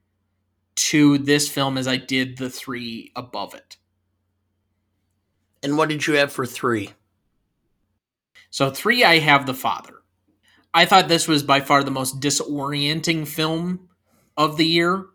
to 0.78 1.18
this 1.18 1.50
film 1.50 1.78
as 1.78 1.88
I 1.88 1.98
did 1.98 2.38
the 2.38 2.50
three 2.50 3.12
above 3.16 3.54
it. 3.54 3.78
And 5.62 5.78
what 5.78 5.90
did 5.90 6.08
you 6.08 6.14
have 6.14 6.32
for 6.32 6.46
three? 6.46 6.94
So, 8.50 8.70
three, 8.70 9.04
I 9.04 9.20
have 9.20 9.46
The 9.46 9.54
Father. 9.54 9.96
I 10.74 10.86
thought 10.86 11.08
this 11.08 11.28
was 11.28 11.44
by 11.44 11.60
far 11.60 11.84
the 11.84 11.92
most 11.92 12.20
disorienting 12.20 13.28
film 13.28 13.90
of 14.38 14.58
the 14.58 14.66
year. 14.66 15.08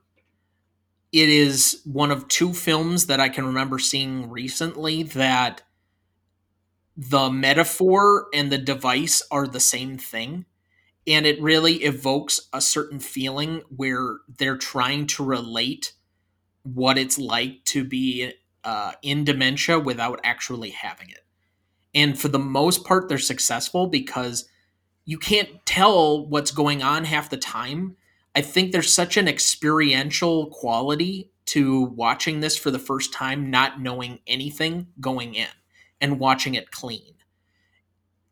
It 1.13 1.29
is 1.29 1.81
one 1.85 2.11
of 2.11 2.29
two 2.29 2.53
films 2.53 3.07
that 3.07 3.21
I 3.21 3.29
can 3.29 3.47
remember 3.47 3.79
seeing 3.79 4.29
recently 4.31 5.03
that 5.05 5.63
the 6.97 7.31
metaphor 7.31 8.27
and 8.35 8.51
the 8.51 8.59
device 8.59 9.23
are 9.31 9.47
the 9.47 9.61
same 9.61 9.97
thing 9.97 10.47
and 11.07 11.27
it 11.27 11.41
really 11.43 11.77
evokes 11.83 12.49
a 12.53 12.61
certain 12.61 13.01
feeling 13.01 13.63
where 13.75 14.19
they're 14.39 14.57
trying 14.57 15.07
to 15.09 15.25
relate 15.25 15.93
what 16.63 16.97
it's 16.97 17.19
like 17.19 17.65
to 17.65 17.85
be 17.85 18.33
uh, 18.65 18.93
in 19.03 19.25
dementia 19.25 19.79
without 19.79 20.21
actually 20.23 20.71
having 20.71 21.11
it. 21.11 21.25
And 21.95 22.19
for 22.19 22.29
the 22.29 22.39
most 22.39 22.85
part, 22.85 23.09
they're 23.09 23.19
successful 23.19 23.89
because 23.89 24.49
you 25.05 25.19
can't 25.19 25.65
tell 25.67 26.27
what's 26.27 26.53
going 26.53 26.83
on 26.83 27.05
half 27.05 27.29
the 27.29 27.37
time. 27.37 27.97
I 28.35 28.41
think 28.41 28.71
there's 28.71 28.93
such 28.93 29.17
an 29.17 29.29
experiential 29.29 30.47
quality 30.47 31.33
to 31.47 31.83
watching 31.83 32.41
this 32.41 32.57
for 32.57 32.71
the 32.71 32.79
first 32.79 33.13
time, 33.13 33.51
not 33.51 33.81
knowing 33.81 34.21
anything 34.27 34.87
going 35.01 35.35
in 35.35 35.49
and 36.01 36.21
watching 36.21 36.55
it 36.55 36.71
clean 36.71 37.12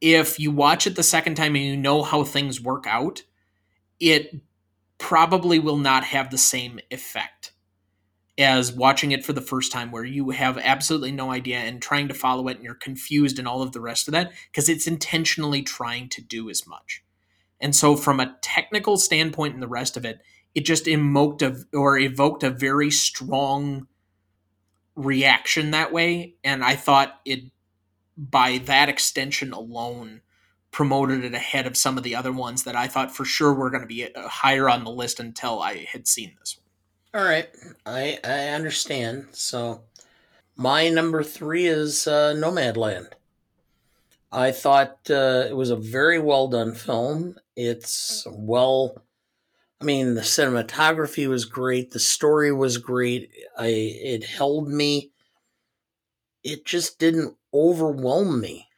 if 0.01 0.39
you 0.39 0.51
watch 0.51 0.87
it 0.87 0.97
the 0.97 1.03
second 1.03 1.35
time 1.35 1.55
and 1.57 1.65
you 1.65 1.77
know 1.77 2.03
how 2.03 2.25
things 2.25 2.61
work 2.61 2.87
out, 2.87 3.23
it 3.99 4.41
probably 4.99 5.59
will 5.59 5.77
not 5.77 6.05
have 6.05 6.31
the 6.31 6.39
same 6.39 6.81
effect 6.91 7.53
as 8.39 8.73
watching 8.73 9.13
it 9.13 9.25
for 9.25 9.33
the 9.33 9.41
first 9.41 9.71
time 9.71 9.91
where 9.91 10.05
you 10.05 10.31
have 10.31 10.57
absolutely 10.59 11.13
no 11.13 11.31
idea 11.31 11.59
and 11.59 11.83
trying 11.83 12.09
to 12.09 12.15
follow 12.15 12.49
it 12.49 12.57
and 12.57 12.65
you're 12.65 12.75
confused 12.75 13.39
and 13.39 13.47
all 13.47 13.61
of 13.61 13.73
the 13.73 13.81
rest 13.81 14.09
of 14.09 14.13
that 14.13 14.33
because 14.51 14.69
it's 14.69 14.87
intentionally 14.87 15.63
trying 15.63 16.09
to 16.09 16.23
do 16.23 16.49
as 16.49 16.67
much. 16.67 17.05
And 17.61 17.77
so 17.77 17.97
from 17.97 18.21
a 18.21 18.37
technical 18.41 18.97
standpoint 18.97 19.53
and 19.55 19.63
the 19.63 19.69
rest 19.69 19.97
of 19.97 20.07
it, 20.07 20.21
it 20.55 20.65
just 20.65 20.89
evoked 20.89 21.43
a 21.43 21.63
or 21.75 21.99
evoked 21.99 22.43
a 22.43 22.51
very 22.51 22.91
strong 22.91 23.87
reaction 24.97 25.71
that 25.71 25.93
way 25.93 26.35
and 26.43 26.65
I 26.65 26.77
thought 26.77 27.21
it 27.25 27.45
by 28.29 28.59
that 28.59 28.89
extension 28.89 29.53
alone 29.53 30.21
promoted 30.71 31.25
it 31.25 31.35
ahead 31.35 31.67
of 31.67 31.77
some 31.77 31.97
of 31.97 32.05
the 32.05 32.15
other 32.15 32.33
ones 32.33 32.65
that 32.65 32.77
I 32.77 32.87
thought 32.87 33.15
for 33.15 33.25
sure 33.25 33.53
were 33.53 33.71
going 33.71 33.81
to 33.81 33.87
be 33.87 34.15
uh, 34.15 34.29
higher 34.29 34.69
on 34.69 34.85
the 34.85 34.91
list 34.91 35.19
until 35.19 35.61
I 35.61 35.87
had 35.91 36.07
seen 36.07 36.37
this 36.39 36.59
one. 36.59 37.23
All 37.23 37.29
right, 37.29 37.49
I 37.85 38.19
I 38.23 38.49
understand. 38.51 39.29
So 39.33 39.83
my 40.57 40.89
number 40.89 41.25
three 41.25 41.67
is 41.67 42.07
uh, 42.07 42.35
Nomadland. 42.37 43.09
I 44.31 44.53
thought 44.53 44.99
uh, 45.11 45.47
it 45.49 45.57
was 45.57 45.71
a 45.71 45.77
very 45.77 46.21
well 46.21 46.47
done 46.47 46.75
film. 46.75 47.37
It's 47.57 48.25
well, 48.31 49.03
I 49.81 49.85
mean, 49.85 50.15
the 50.15 50.21
cinematography 50.21 51.29
was 51.29 51.47
great. 51.47 51.91
The 51.91 51.99
story 51.99 52.53
was 52.53 52.79
great. 52.79 53.31
I 53.59 53.67
it 53.67 54.25
held 54.25 54.69
me. 54.69 55.11
It 56.43 56.65
just 56.65 56.99
didn't 56.99 57.37
overwhelm 57.53 58.41
me. 58.41 58.69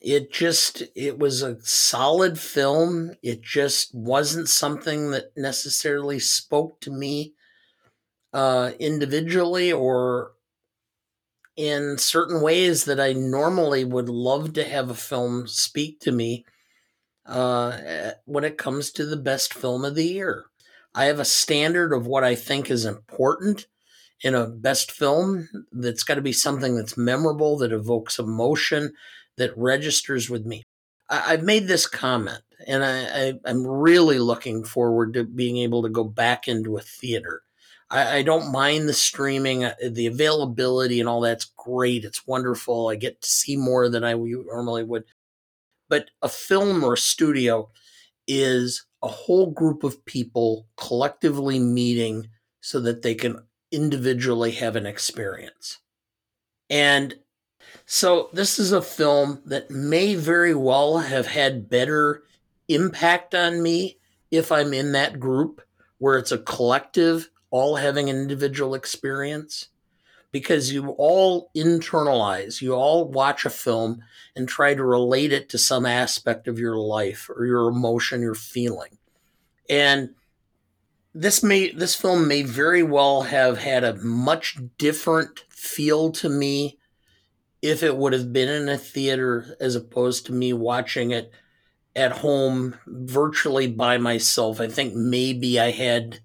It 0.00 0.32
just, 0.32 0.82
it 0.94 1.18
was 1.18 1.42
a 1.42 1.60
solid 1.62 2.38
film. 2.38 3.12
It 3.22 3.40
just 3.42 3.94
wasn't 3.94 4.48
something 4.48 5.10
that 5.12 5.36
necessarily 5.36 6.18
spoke 6.18 6.80
to 6.82 6.90
me 6.90 7.32
uh, 8.34 8.72
individually 8.78 9.72
or 9.72 10.32
in 11.56 11.96
certain 11.98 12.42
ways 12.42 12.84
that 12.84 13.00
I 13.00 13.12
normally 13.12 13.84
would 13.84 14.08
love 14.08 14.52
to 14.54 14.64
have 14.64 14.90
a 14.90 14.94
film 14.94 15.46
speak 15.46 16.00
to 16.00 16.12
me 16.12 16.44
uh, 17.26 18.12
when 18.24 18.44
it 18.44 18.58
comes 18.58 18.90
to 18.92 19.06
the 19.06 19.16
best 19.16 19.54
film 19.54 19.84
of 19.84 19.94
the 19.94 20.06
year. 20.06 20.46
I 20.94 21.06
have 21.06 21.20
a 21.20 21.24
standard 21.24 21.92
of 21.92 22.06
what 22.06 22.24
I 22.24 22.34
think 22.34 22.70
is 22.70 22.84
important 22.84 23.66
in 24.22 24.34
a 24.34 24.46
best 24.46 24.92
film 24.92 25.48
that's 25.72 26.02
got 26.02 26.14
to 26.14 26.22
be 26.22 26.32
something 26.32 26.76
that's 26.76 26.96
memorable, 26.96 27.58
that 27.58 27.72
evokes 27.72 28.18
emotion, 28.18 28.92
that 29.36 29.56
registers 29.56 30.30
with 30.30 30.46
me. 30.46 30.62
I, 31.10 31.32
have 31.32 31.42
made 31.42 31.66
this 31.66 31.86
comment, 31.86 32.40
and 32.66 32.84
I, 32.84 33.34
I, 33.46 33.50
am 33.50 33.66
really 33.66 34.18
looking 34.18 34.64
forward 34.64 35.14
to 35.14 35.24
being 35.24 35.58
able 35.58 35.82
to 35.82 35.90
go 35.90 36.04
back 36.04 36.48
into 36.48 36.76
a 36.76 36.80
theater. 36.80 37.42
I, 37.90 38.18
I 38.18 38.22
don't 38.22 38.52
mind 38.52 38.88
the 38.88 38.94
streaming, 38.94 39.64
uh, 39.64 39.74
the 39.90 40.06
availability, 40.06 41.00
and 41.00 41.08
all 41.08 41.20
that's 41.20 41.52
great. 41.56 42.04
It's 42.04 42.26
wonderful. 42.26 42.88
I 42.88 42.96
get 42.96 43.20
to 43.20 43.28
see 43.28 43.56
more 43.56 43.88
than 43.88 44.02
I 44.02 44.14
normally 44.14 44.84
would. 44.84 45.04
But 45.88 46.10
a 46.22 46.28
film 46.28 46.82
or 46.82 46.94
a 46.94 46.98
studio 46.98 47.70
is 48.26 48.86
a 49.02 49.08
whole 49.08 49.50
group 49.50 49.84
of 49.84 50.02
people 50.06 50.66
collectively 50.78 51.58
meeting 51.58 52.28
so 52.62 52.80
that 52.80 53.02
they 53.02 53.14
can 53.14 53.38
individually 53.74 54.52
have 54.52 54.76
an 54.76 54.86
experience. 54.86 55.78
And 56.70 57.16
so 57.86 58.30
this 58.32 58.58
is 58.58 58.72
a 58.72 58.80
film 58.80 59.42
that 59.44 59.70
may 59.70 60.14
very 60.14 60.54
well 60.54 60.98
have 60.98 61.26
had 61.26 61.68
better 61.68 62.22
impact 62.68 63.34
on 63.34 63.62
me 63.62 63.98
if 64.30 64.50
I'm 64.50 64.72
in 64.72 64.92
that 64.92 65.20
group 65.20 65.60
where 65.98 66.18
it's 66.18 66.32
a 66.32 66.38
collective, 66.38 67.30
all 67.50 67.76
having 67.76 68.08
an 68.08 68.16
individual 68.16 68.74
experience. 68.74 69.68
Because 70.32 70.72
you 70.72 70.88
all 70.98 71.52
internalize, 71.56 72.60
you 72.60 72.72
all 72.72 73.08
watch 73.08 73.44
a 73.44 73.50
film 73.50 74.02
and 74.34 74.48
try 74.48 74.74
to 74.74 74.82
relate 74.82 75.32
it 75.32 75.48
to 75.50 75.58
some 75.58 75.86
aspect 75.86 76.48
of 76.48 76.58
your 76.58 76.76
life 76.76 77.30
or 77.30 77.46
your 77.46 77.68
emotion, 77.68 78.20
your 78.20 78.34
feeling. 78.34 78.98
And 79.70 80.14
this 81.14 81.42
may 81.42 81.70
this 81.70 81.94
film 81.94 82.26
may 82.26 82.42
very 82.42 82.82
well 82.82 83.22
have 83.22 83.58
had 83.58 83.84
a 83.84 83.94
much 83.94 84.58
different 84.78 85.44
feel 85.48 86.10
to 86.10 86.28
me 86.28 86.78
if 87.62 87.82
it 87.82 87.96
would 87.96 88.12
have 88.12 88.32
been 88.32 88.48
in 88.48 88.68
a 88.68 88.76
theater 88.76 89.56
as 89.60 89.76
opposed 89.76 90.26
to 90.26 90.32
me 90.32 90.52
watching 90.52 91.12
it 91.12 91.30
at 91.96 92.10
home 92.10 92.74
virtually 92.86 93.68
by 93.68 93.96
myself. 93.96 94.60
I 94.60 94.66
think 94.66 94.94
maybe 94.94 95.60
I 95.60 95.70
had 95.70 96.18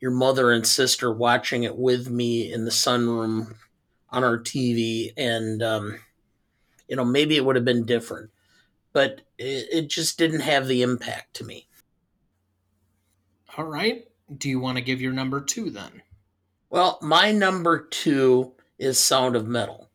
your 0.00 0.12
mother 0.12 0.52
and 0.52 0.66
sister 0.66 1.12
watching 1.12 1.64
it 1.64 1.76
with 1.76 2.08
me 2.08 2.50
in 2.50 2.64
the 2.64 2.70
sunroom 2.70 3.56
on 4.10 4.22
our 4.22 4.38
TV, 4.38 5.12
and 5.16 5.62
um, 5.62 5.98
you 6.86 6.94
know 6.94 7.04
maybe 7.04 7.36
it 7.36 7.44
would 7.44 7.56
have 7.56 7.64
been 7.64 7.84
different, 7.84 8.30
but 8.92 9.22
it, 9.36 9.66
it 9.72 9.90
just 9.90 10.16
didn't 10.16 10.40
have 10.40 10.68
the 10.68 10.82
impact 10.82 11.34
to 11.34 11.44
me. 11.44 11.66
All 13.58 13.64
right 13.64 14.06
do 14.38 14.48
you 14.48 14.60
want 14.60 14.78
to 14.78 14.84
give 14.84 15.00
your 15.00 15.12
number 15.12 15.40
two 15.40 15.70
then? 15.70 16.02
Well, 16.70 16.98
my 17.02 17.32
number 17.32 17.80
two 17.80 18.52
is 18.78 18.98
Sound 18.98 19.36
of 19.36 19.46
Metal. 19.46 19.90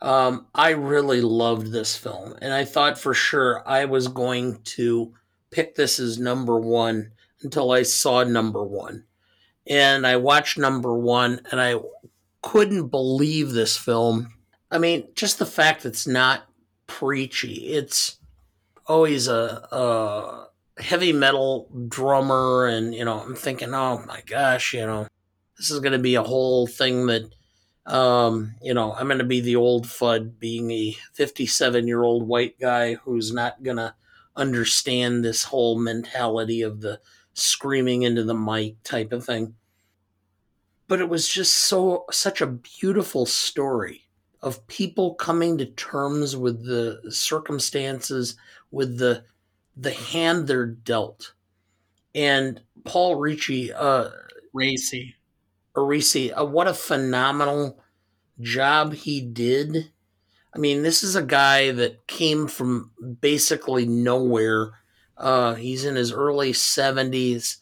Um, 0.00 0.46
I 0.54 0.70
really 0.70 1.22
loved 1.22 1.72
this 1.72 1.96
film, 1.96 2.34
and 2.42 2.52
I 2.52 2.64
thought 2.64 2.98
for 2.98 3.14
sure 3.14 3.62
I 3.66 3.86
was 3.86 4.08
going 4.08 4.60
to 4.64 5.14
pick 5.50 5.76
this 5.76 5.98
as 5.98 6.18
number 6.18 6.58
one 6.58 7.12
until 7.42 7.70
I 7.70 7.82
saw 7.84 8.24
number 8.24 8.62
one. 8.64 9.04
And 9.66 10.06
I 10.06 10.16
watched 10.16 10.58
number 10.58 10.92
one 10.98 11.40
and 11.50 11.60
I 11.60 11.76
couldn't 12.42 12.88
believe 12.88 13.52
this 13.52 13.76
film. 13.76 14.34
I 14.70 14.78
mean, 14.78 15.08
just 15.14 15.38
the 15.38 15.46
fact 15.46 15.82
that 15.82 15.90
it's 15.90 16.06
not 16.06 16.46
preachy. 16.86 17.72
It's 17.72 18.18
always 18.86 19.28
a, 19.28 19.66
a 19.70 20.48
heavy 20.78 21.12
metal 21.12 21.68
drummer, 21.88 22.66
and 22.66 22.94
you 22.94 23.04
know, 23.04 23.20
I'm 23.20 23.34
thinking, 23.34 23.74
oh 23.74 24.04
my 24.06 24.22
gosh, 24.26 24.74
you 24.74 24.86
know, 24.86 25.06
this 25.56 25.70
is 25.70 25.80
going 25.80 25.92
to 25.92 25.98
be 25.98 26.14
a 26.14 26.22
whole 26.22 26.66
thing 26.66 27.06
that, 27.06 27.30
um, 27.86 28.54
you 28.62 28.74
know, 28.74 28.92
I'm 28.92 29.06
going 29.06 29.18
to 29.18 29.24
be 29.24 29.40
the 29.40 29.56
old 29.56 29.86
fud, 29.86 30.38
being 30.38 30.70
a 30.70 30.96
57 31.12 31.86
year 31.86 32.02
old 32.02 32.26
white 32.26 32.58
guy 32.58 32.94
who's 32.94 33.32
not 33.32 33.62
going 33.62 33.76
to 33.76 33.94
understand 34.36 35.24
this 35.24 35.44
whole 35.44 35.78
mentality 35.78 36.62
of 36.62 36.80
the 36.80 37.00
screaming 37.34 38.02
into 38.02 38.24
the 38.24 38.34
mic 38.34 38.82
type 38.82 39.12
of 39.12 39.24
thing. 39.24 39.54
But 40.86 41.00
it 41.00 41.08
was 41.08 41.28
just 41.28 41.54
so 41.56 42.04
such 42.10 42.40
a 42.40 42.46
beautiful 42.46 43.26
story 43.26 44.02
of 44.42 44.66
people 44.66 45.14
coming 45.14 45.56
to 45.56 45.64
terms 45.64 46.36
with 46.36 46.66
the 46.66 47.00
circumstances, 47.10 48.36
with 48.70 48.98
the 48.98 49.24
the 49.76 49.92
hand 49.92 50.46
they're 50.46 50.66
dealt. 50.66 51.34
And 52.14 52.62
Paul 52.84 53.16
Ricci, 53.16 53.72
uh, 53.72 54.10
Raci, 54.54 55.14
Ricci, 55.74 56.32
uh, 56.32 56.44
what 56.44 56.68
a 56.68 56.74
phenomenal 56.74 57.82
job 58.40 58.94
he 58.94 59.20
did. 59.20 59.90
I 60.54 60.58
mean, 60.58 60.82
this 60.82 61.02
is 61.02 61.16
a 61.16 61.22
guy 61.22 61.72
that 61.72 62.06
came 62.06 62.46
from 62.46 62.92
basically 63.20 63.86
nowhere. 63.86 64.72
Uh, 65.16 65.54
he's 65.54 65.84
in 65.84 65.96
his 65.96 66.12
early 66.12 66.52
70s. 66.52 67.56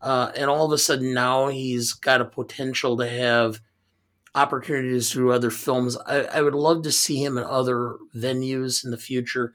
Uh, 0.00 0.30
and 0.36 0.48
all 0.48 0.66
of 0.66 0.72
a 0.72 0.78
sudden 0.78 1.12
now 1.12 1.48
he's 1.48 1.92
got 1.92 2.20
a 2.20 2.24
potential 2.24 2.96
to 2.96 3.08
have 3.08 3.60
opportunities 4.34 5.10
through 5.10 5.32
other 5.32 5.50
films. 5.50 5.96
I, 6.06 6.22
I, 6.22 6.42
would 6.42 6.54
love 6.54 6.82
to 6.82 6.92
see 6.92 7.22
him 7.22 7.36
in 7.36 7.42
other 7.42 7.96
venues 8.14 8.84
in 8.84 8.92
the 8.92 8.96
future, 8.96 9.54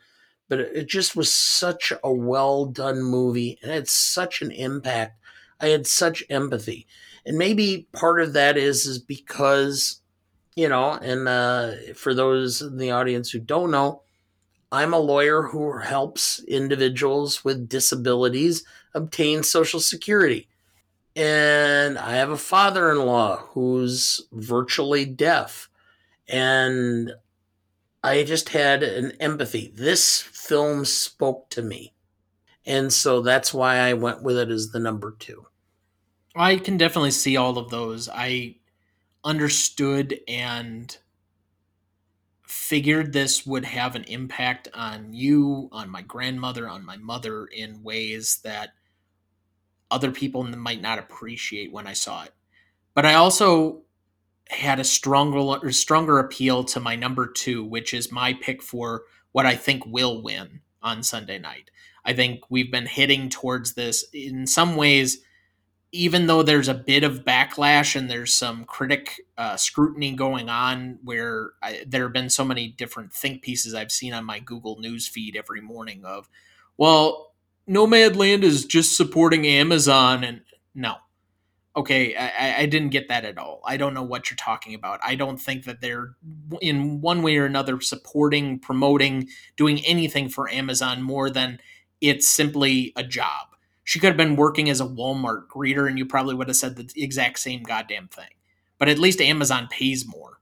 but 0.55 0.59
it, 0.59 0.87
just 0.87 1.15
was 1.15 1.33
such 1.33 1.91
a 2.03 2.13
well 2.13 2.65
done 2.65 3.01
movie 3.01 3.57
and 3.63 3.71
had 3.71 3.87
such 3.87 4.43
an 4.43 4.51
impact. 4.51 5.19
I 5.59 5.69
had 5.69 5.87
such 5.87 6.23
empathy, 6.29 6.85
and 7.25 7.39
maybe 7.39 7.87
part 7.91 8.21
of 8.21 8.33
that 8.33 8.55
is 8.55 8.85
is 8.85 8.99
because 8.99 10.01
you 10.55 10.69
know, 10.69 10.91
and 10.91 11.27
uh, 11.27 11.71
for 11.95 12.13
those 12.13 12.61
in 12.61 12.77
the 12.77 12.91
audience 12.91 13.31
who 13.31 13.39
don't 13.39 13.71
know, 13.71 14.03
I'm 14.71 14.93
a 14.93 14.99
lawyer 14.99 15.41
who 15.41 15.79
helps 15.79 16.43
individuals 16.43 17.43
with 17.43 17.67
disabilities 17.67 18.63
obtain 18.93 19.41
Social 19.41 19.79
Security. 19.79 20.47
And 21.15 21.97
I 21.97 22.17
have 22.17 22.29
a 22.29 22.37
father 22.37 22.91
in 22.91 22.99
law 22.99 23.37
who's 23.37 24.21
virtually 24.31 25.05
deaf. 25.05 25.69
And 26.27 27.13
I 28.03 28.23
just 28.23 28.49
had 28.49 28.83
an 28.83 29.13
empathy. 29.19 29.71
This 29.73 30.21
film 30.21 30.83
spoke 30.83 31.49
to 31.51 31.61
me. 31.61 31.93
And 32.65 32.91
so 32.91 33.21
that's 33.21 33.53
why 33.53 33.77
I 33.77 33.93
went 33.93 34.23
with 34.23 34.37
it 34.37 34.49
as 34.49 34.71
the 34.71 34.79
number 34.79 35.15
two. 35.17 35.47
I 36.35 36.57
can 36.57 36.77
definitely 36.77 37.11
see 37.11 37.37
all 37.37 37.57
of 37.57 37.69
those. 37.69 38.09
I 38.09 38.57
understood 39.23 40.19
and 40.27 40.97
figured 42.45 43.13
this 43.13 43.45
would 43.45 43.65
have 43.65 43.95
an 43.95 44.03
impact 44.03 44.67
on 44.73 45.13
you, 45.13 45.69
on 45.71 45.89
my 45.89 46.01
grandmother, 46.01 46.67
on 46.67 46.85
my 46.85 46.97
mother 46.97 47.45
in 47.45 47.83
ways 47.83 48.39
that 48.43 48.69
other 49.89 50.11
people 50.11 50.43
might 50.43 50.81
not 50.81 50.99
appreciate 50.99 51.71
when 51.71 51.87
I 51.87 51.93
saw 51.93 52.23
it. 52.23 52.33
But 52.95 53.05
I 53.05 53.13
also 53.13 53.83
had 54.49 54.79
a 54.79 54.83
stronger 54.83 55.71
stronger 55.71 56.19
appeal 56.19 56.63
to 56.65 56.79
my 56.79 56.95
number 56.95 57.27
2, 57.27 57.63
which 57.63 57.93
is 57.93 58.11
my 58.11 58.33
pick 58.33 58.61
for 58.61 59.03
what 59.31 59.45
I 59.45 59.55
think 59.55 59.85
will 59.85 60.21
win 60.21 60.61
on 60.81 61.03
Sunday 61.03 61.39
night. 61.39 61.71
I 62.05 62.13
think 62.13 62.41
we've 62.49 62.71
been 62.71 62.85
hitting 62.85 63.29
towards 63.29 63.73
this 63.73 64.05
in 64.13 64.45
some 64.45 64.75
ways 64.75 65.23
even 65.95 66.25
though 66.25 66.41
there's 66.41 66.67
a 66.67 66.73
bit 66.73 67.03
of 67.03 67.23
backlash 67.23 67.95
and 67.95 68.09
there's 68.09 68.33
some 68.33 68.65
critic 68.65 69.21
uh, 69.37 69.55
scrutiny 69.55 70.13
going 70.13 70.49
on 70.49 70.97
where 71.03 71.51
I, 71.61 71.83
there 71.85 72.03
have 72.03 72.13
been 72.13 72.31
so 72.31 72.43
many 72.43 72.67
different 72.67 73.13
think 73.13 73.43
pieces 73.43 73.75
I've 73.75 73.91
seen 73.91 74.11
on 74.11 74.25
my 74.25 74.39
Google 74.39 74.79
News 74.79 75.07
feed 75.07 75.35
every 75.37 75.61
morning 75.61 76.03
of, 76.03 76.27
well, 76.77 77.33
Nomadland 77.69 78.41
is 78.41 78.65
just 78.65 78.97
supporting 78.97 79.45
Amazon, 79.45 80.23
and 80.23 80.41
no, 80.73 80.95
okay, 81.75 82.15
I, 82.15 82.61
I 82.61 82.65
didn't 82.67 82.89
get 82.89 83.07
that 83.07 83.25
at 83.25 83.37
all. 83.37 83.61
I 83.65 83.77
don't 83.77 83.93
know 83.93 84.03
what 84.03 84.29
you're 84.29 84.37
talking 84.37 84.75
about. 84.75 84.99
I 85.03 85.15
don't 85.15 85.37
think 85.39 85.65
that 85.65 85.81
they're 85.81 86.15
in 86.61 87.01
one 87.01 87.23
way 87.23 87.37
or 87.37 87.45
another 87.45 87.81
supporting, 87.81 88.59
promoting, 88.59 89.29
doing 89.57 89.79
anything 89.85 90.29
for 90.29 90.49
Amazon 90.49 91.01
more 91.01 91.29
than 91.29 91.59
it's 91.99 92.27
simply 92.27 92.93
a 92.95 93.03
job. 93.03 93.47
She 93.83 93.99
could 93.99 94.07
have 94.07 94.17
been 94.17 94.35
working 94.35 94.69
as 94.69 94.79
a 94.79 94.85
Walmart 94.85 95.47
greeter, 95.47 95.87
and 95.87 95.97
you 95.97 96.05
probably 96.05 96.35
would 96.35 96.47
have 96.47 96.55
said 96.57 96.75
the 96.75 96.89
exact 96.95 97.39
same 97.39 97.63
goddamn 97.63 98.07
thing. 98.07 98.29
But 98.77 98.89
at 98.89 98.99
least 98.99 99.19
Amazon 99.19 99.67
pays 99.69 100.05
more. 100.07 100.39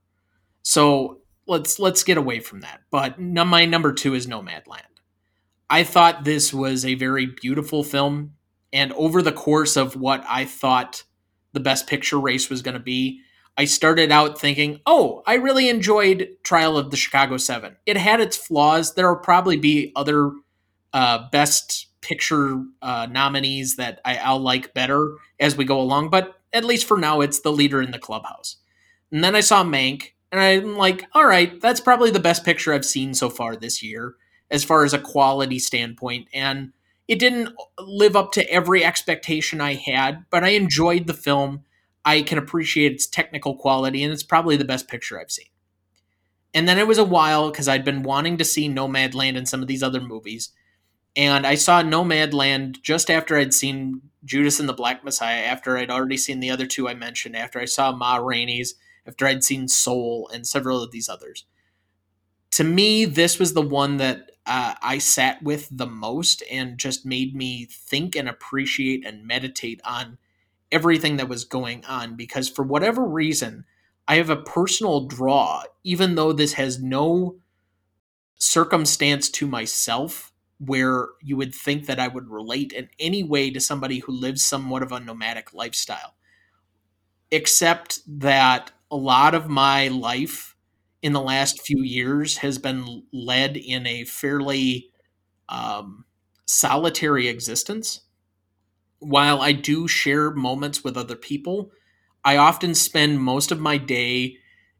So 0.62 1.22
let's 1.46 1.78
let's 1.78 2.04
get 2.04 2.18
away 2.18 2.40
from 2.40 2.60
that. 2.60 2.80
But 2.90 3.18
my 3.20 3.64
number 3.64 3.92
two 3.92 4.14
is 4.14 4.26
Nomadland. 4.26 4.82
I 5.68 5.84
thought 5.84 6.24
this 6.24 6.52
was 6.52 6.84
a 6.84 6.94
very 6.94 7.26
beautiful 7.26 7.82
film. 7.82 8.34
And 8.72 8.92
over 8.92 9.22
the 9.22 9.32
course 9.32 9.76
of 9.76 9.96
what 9.96 10.24
I 10.28 10.44
thought 10.44 11.04
the 11.52 11.60
best 11.60 11.86
picture 11.86 12.18
race 12.18 12.48
was 12.50 12.62
going 12.62 12.74
to 12.74 12.80
be, 12.80 13.20
I 13.56 13.66
started 13.66 14.10
out 14.10 14.40
thinking, 14.40 14.80
oh, 14.86 15.22
I 15.26 15.34
really 15.34 15.68
enjoyed 15.68 16.28
Trial 16.42 16.78
of 16.78 16.90
the 16.90 16.96
Chicago 16.96 17.36
Seven. 17.36 17.76
It 17.84 17.96
had 17.96 18.20
its 18.20 18.36
flaws. 18.36 18.94
There 18.94 19.08
will 19.08 19.20
probably 19.20 19.56
be 19.56 19.92
other 19.94 20.32
uh, 20.92 21.28
best 21.30 21.88
picture 22.00 22.62
uh, 22.80 23.06
nominees 23.10 23.76
that 23.76 24.00
I, 24.04 24.32
will 24.32 24.40
like 24.40 24.74
better 24.74 25.14
as 25.38 25.56
we 25.56 25.64
go 25.64 25.80
along, 25.80 26.10
but 26.10 26.34
at 26.52 26.64
least 26.64 26.86
for 26.86 26.98
now, 26.98 27.20
it's 27.20 27.40
the 27.40 27.52
leader 27.52 27.80
in 27.80 27.92
the 27.92 27.98
clubhouse. 27.98 28.56
And 29.10 29.22
then 29.22 29.34
I 29.34 29.40
saw 29.40 29.62
Mank, 29.64 30.12
and 30.30 30.40
I'm 30.40 30.76
like, 30.76 31.04
all 31.14 31.26
right, 31.26 31.60
that's 31.60 31.80
probably 31.80 32.10
the 32.10 32.20
best 32.20 32.44
picture 32.44 32.72
I've 32.72 32.84
seen 32.84 33.14
so 33.14 33.30
far 33.30 33.56
this 33.56 33.82
year 33.82 34.16
as 34.50 34.64
far 34.64 34.84
as 34.84 34.92
a 34.92 34.98
quality 34.98 35.58
standpoint. 35.58 36.28
And 36.34 36.72
it 37.12 37.18
didn't 37.18 37.50
live 37.78 38.16
up 38.16 38.32
to 38.32 38.50
every 38.50 38.82
expectation 38.82 39.60
I 39.60 39.74
had, 39.74 40.24
but 40.30 40.42
I 40.42 40.50
enjoyed 40.50 41.06
the 41.06 41.12
film. 41.12 41.62
I 42.06 42.22
can 42.22 42.38
appreciate 42.38 42.92
its 42.92 43.06
technical 43.06 43.54
quality, 43.54 44.02
and 44.02 44.10
it's 44.10 44.22
probably 44.22 44.56
the 44.56 44.64
best 44.64 44.88
picture 44.88 45.20
I've 45.20 45.30
seen. 45.30 45.48
And 46.54 46.66
then 46.66 46.78
it 46.78 46.86
was 46.86 46.96
a 46.96 47.04
while 47.04 47.50
because 47.50 47.68
I'd 47.68 47.84
been 47.84 48.02
wanting 48.02 48.38
to 48.38 48.46
see 48.46 48.66
Nomadland 48.66 49.36
and 49.36 49.46
some 49.46 49.60
of 49.60 49.68
these 49.68 49.82
other 49.82 50.00
movies. 50.00 50.52
And 51.14 51.46
I 51.46 51.54
saw 51.54 51.82
Nomadland 51.82 52.80
just 52.80 53.10
after 53.10 53.36
I'd 53.36 53.52
seen 53.52 54.00
Judas 54.24 54.58
and 54.58 54.66
the 54.66 54.72
Black 54.72 55.04
Messiah, 55.04 55.42
after 55.42 55.76
I'd 55.76 55.90
already 55.90 56.16
seen 56.16 56.40
the 56.40 56.50
other 56.50 56.64
two 56.64 56.88
I 56.88 56.94
mentioned, 56.94 57.36
after 57.36 57.60
I 57.60 57.66
saw 57.66 57.92
Ma 57.92 58.16
Rainey's, 58.16 58.74
after 59.06 59.26
I'd 59.26 59.44
seen 59.44 59.68
Soul 59.68 60.30
and 60.32 60.46
several 60.46 60.82
of 60.82 60.92
these 60.92 61.10
others. 61.10 61.44
To 62.52 62.64
me, 62.64 63.04
this 63.04 63.38
was 63.38 63.54
the 63.54 63.62
one 63.62 63.96
that 63.98 64.30
uh, 64.46 64.74
I 64.82 64.98
sat 64.98 65.42
with 65.42 65.68
the 65.70 65.86
most 65.86 66.42
and 66.50 66.78
just 66.78 67.06
made 67.06 67.34
me 67.34 67.66
think 67.70 68.16
and 68.16 68.28
appreciate 68.28 69.06
and 69.06 69.26
meditate 69.26 69.80
on 69.84 70.18
everything 70.70 71.16
that 71.16 71.28
was 71.28 71.44
going 71.44 71.84
on 71.86 72.16
because 72.16 72.48
for 72.48 72.62
whatever 72.62 73.04
reason, 73.06 73.64
I 74.08 74.16
have 74.16 74.30
a 74.30 74.36
personal 74.36 75.06
draw, 75.06 75.62
even 75.84 76.14
though 76.14 76.32
this 76.32 76.54
has 76.54 76.82
no 76.82 77.36
circumstance 78.36 79.30
to 79.30 79.46
myself 79.46 80.32
where 80.58 81.08
you 81.22 81.36
would 81.36 81.54
think 81.54 81.86
that 81.86 81.98
I 81.98 82.08
would 82.08 82.28
relate 82.30 82.72
in 82.72 82.88
any 82.98 83.22
way 83.24 83.50
to 83.50 83.60
somebody 83.60 84.00
who 84.00 84.12
lives 84.12 84.44
somewhat 84.44 84.82
of 84.82 84.92
a 84.92 85.00
nomadic 85.00 85.54
lifestyle. 85.54 86.14
Except 87.30 88.00
that 88.20 88.70
a 88.90 88.96
lot 88.96 89.34
of 89.34 89.48
my 89.48 89.88
life 89.88 90.51
in 91.02 91.12
the 91.12 91.20
last 91.20 91.60
few 91.62 91.82
years 91.82 92.38
has 92.38 92.58
been 92.58 93.04
led 93.12 93.56
in 93.56 93.86
a 93.86 94.04
fairly 94.04 94.90
um, 95.48 96.04
solitary 96.46 97.28
existence. 97.28 98.02
While 99.00 99.40
I 99.42 99.52
do 99.52 99.88
share 99.88 100.30
moments 100.30 100.84
with 100.84 100.96
other 100.96 101.16
people, 101.16 101.72
I 102.24 102.36
often 102.36 102.74
spend 102.74 103.20
most 103.20 103.50
of 103.50 103.58
my 103.60 103.76
day 103.76 104.38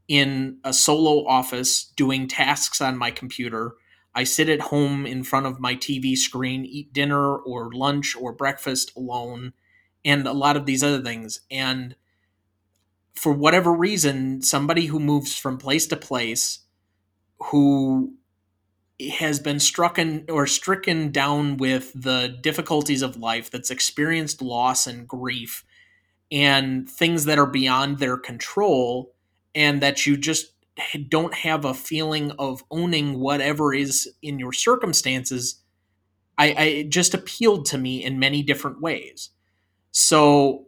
in 0.08 0.58
a 0.64 0.72
solo 0.72 1.26
office 1.26 1.84
doing 1.96 2.28
tasks 2.28 2.80
on 2.80 2.96
my 2.96 3.10
computer. 3.10 3.74
I 4.14 4.24
sit 4.24 4.48
at 4.48 4.60
home 4.60 5.06
in 5.06 5.24
front 5.24 5.46
of 5.46 5.58
my 5.60 5.74
TV 5.74 6.14
screen, 6.16 6.64
eat 6.64 6.92
dinner 6.92 7.36
or 7.36 7.72
lunch 7.72 8.14
or 8.16 8.32
breakfast 8.32 8.92
alone, 8.96 9.54
and 10.04 10.26
a 10.26 10.32
lot 10.32 10.56
of 10.56 10.66
these 10.66 10.82
other 10.84 11.02
things. 11.02 11.40
And 11.50 11.96
for 13.14 13.32
whatever 13.32 13.72
reason, 13.72 14.42
somebody 14.42 14.86
who 14.86 14.98
moves 14.98 15.36
from 15.36 15.58
place 15.58 15.86
to 15.88 15.96
place, 15.96 16.60
who 17.50 18.14
has 19.18 19.40
been 19.40 19.58
stricken 19.58 20.24
or 20.28 20.46
stricken 20.46 21.10
down 21.10 21.56
with 21.56 21.92
the 21.94 22.38
difficulties 22.40 23.02
of 23.02 23.16
life, 23.16 23.50
that's 23.50 23.70
experienced 23.70 24.40
loss 24.40 24.86
and 24.86 25.08
grief 25.08 25.64
and 26.30 26.88
things 26.88 27.26
that 27.26 27.38
are 27.38 27.46
beyond 27.46 27.98
their 27.98 28.16
control, 28.16 29.14
and 29.54 29.82
that 29.82 30.06
you 30.06 30.16
just 30.16 30.52
don't 31.10 31.34
have 31.34 31.66
a 31.66 31.74
feeling 31.74 32.30
of 32.38 32.64
owning 32.70 33.20
whatever 33.20 33.74
is 33.74 34.10
in 34.22 34.38
your 34.38 34.52
circumstances, 34.52 35.56
I, 36.38 36.54
I 36.56 36.86
just 36.88 37.12
appealed 37.12 37.66
to 37.66 37.78
me 37.78 38.02
in 38.02 38.18
many 38.18 38.42
different 38.42 38.80
ways. 38.80 39.28
So 39.90 40.64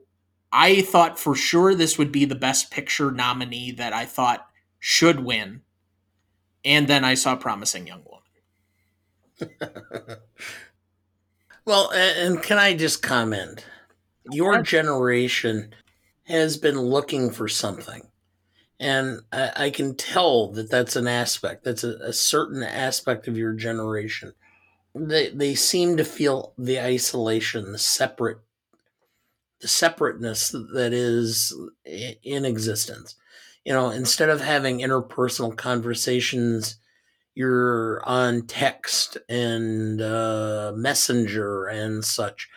I 0.56 0.82
thought 0.82 1.18
for 1.18 1.34
sure 1.34 1.74
this 1.74 1.98
would 1.98 2.12
be 2.12 2.24
the 2.24 2.36
best 2.36 2.70
picture 2.70 3.10
nominee 3.10 3.72
that 3.72 3.92
I 3.92 4.04
thought 4.04 4.46
should 4.78 5.18
win. 5.24 5.62
And 6.64 6.86
then 6.86 7.04
I 7.04 7.14
saw 7.14 7.34
Promising 7.34 7.88
Young 7.88 8.04
Woman. 8.04 9.56
well, 11.64 11.90
and 11.92 12.40
can 12.40 12.58
I 12.58 12.74
just 12.74 13.02
comment? 13.02 13.66
Your 14.30 14.62
generation 14.62 15.74
has 16.22 16.56
been 16.56 16.78
looking 16.78 17.32
for 17.32 17.48
something. 17.48 18.02
And 18.78 19.22
I, 19.32 19.52
I 19.56 19.70
can 19.70 19.96
tell 19.96 20.52
that 20.52 20.70
that's 20.70 20.94
an 20.94 21.08
aspect, 21.08 21.64
that's 21.64 21.82
a, 21.82 21.96
a 21.96 22.12
certain 22.12 22.62
aspect 22.62 23.26
of 23.26 23.36
your 23.36 23.54
generation. 23.54 24.34
They, 24.94 25.30
they 25.30 25.56
seem 25.56 25.96
to 25.96 26.04
feel 26.04 26.54
the 26.56 26.80
isolation, 26.80 27.72
the 27.72 27.78
separate 27.78 28.38
separateness 29.68 30.50
that 30.74 30.92
is 30.92 31.54
in 31.84 32.44
existence. 32.44 33.16
You 33.64 33.72
know, 33.72 33.90
instead 33.90 34.28
of 34.28 34.40
having 34.40 34.80
interpersonal 34.80 35.56
conversations, 35.56 36.76
you're 37.34 38.02
on 38.06 38.46
text 38.46 39.16
and 39.28 40.00
uh, 40.00 40.72
messenger 40.76 41.66
and 41.66 42.04
such. 42.04 42.48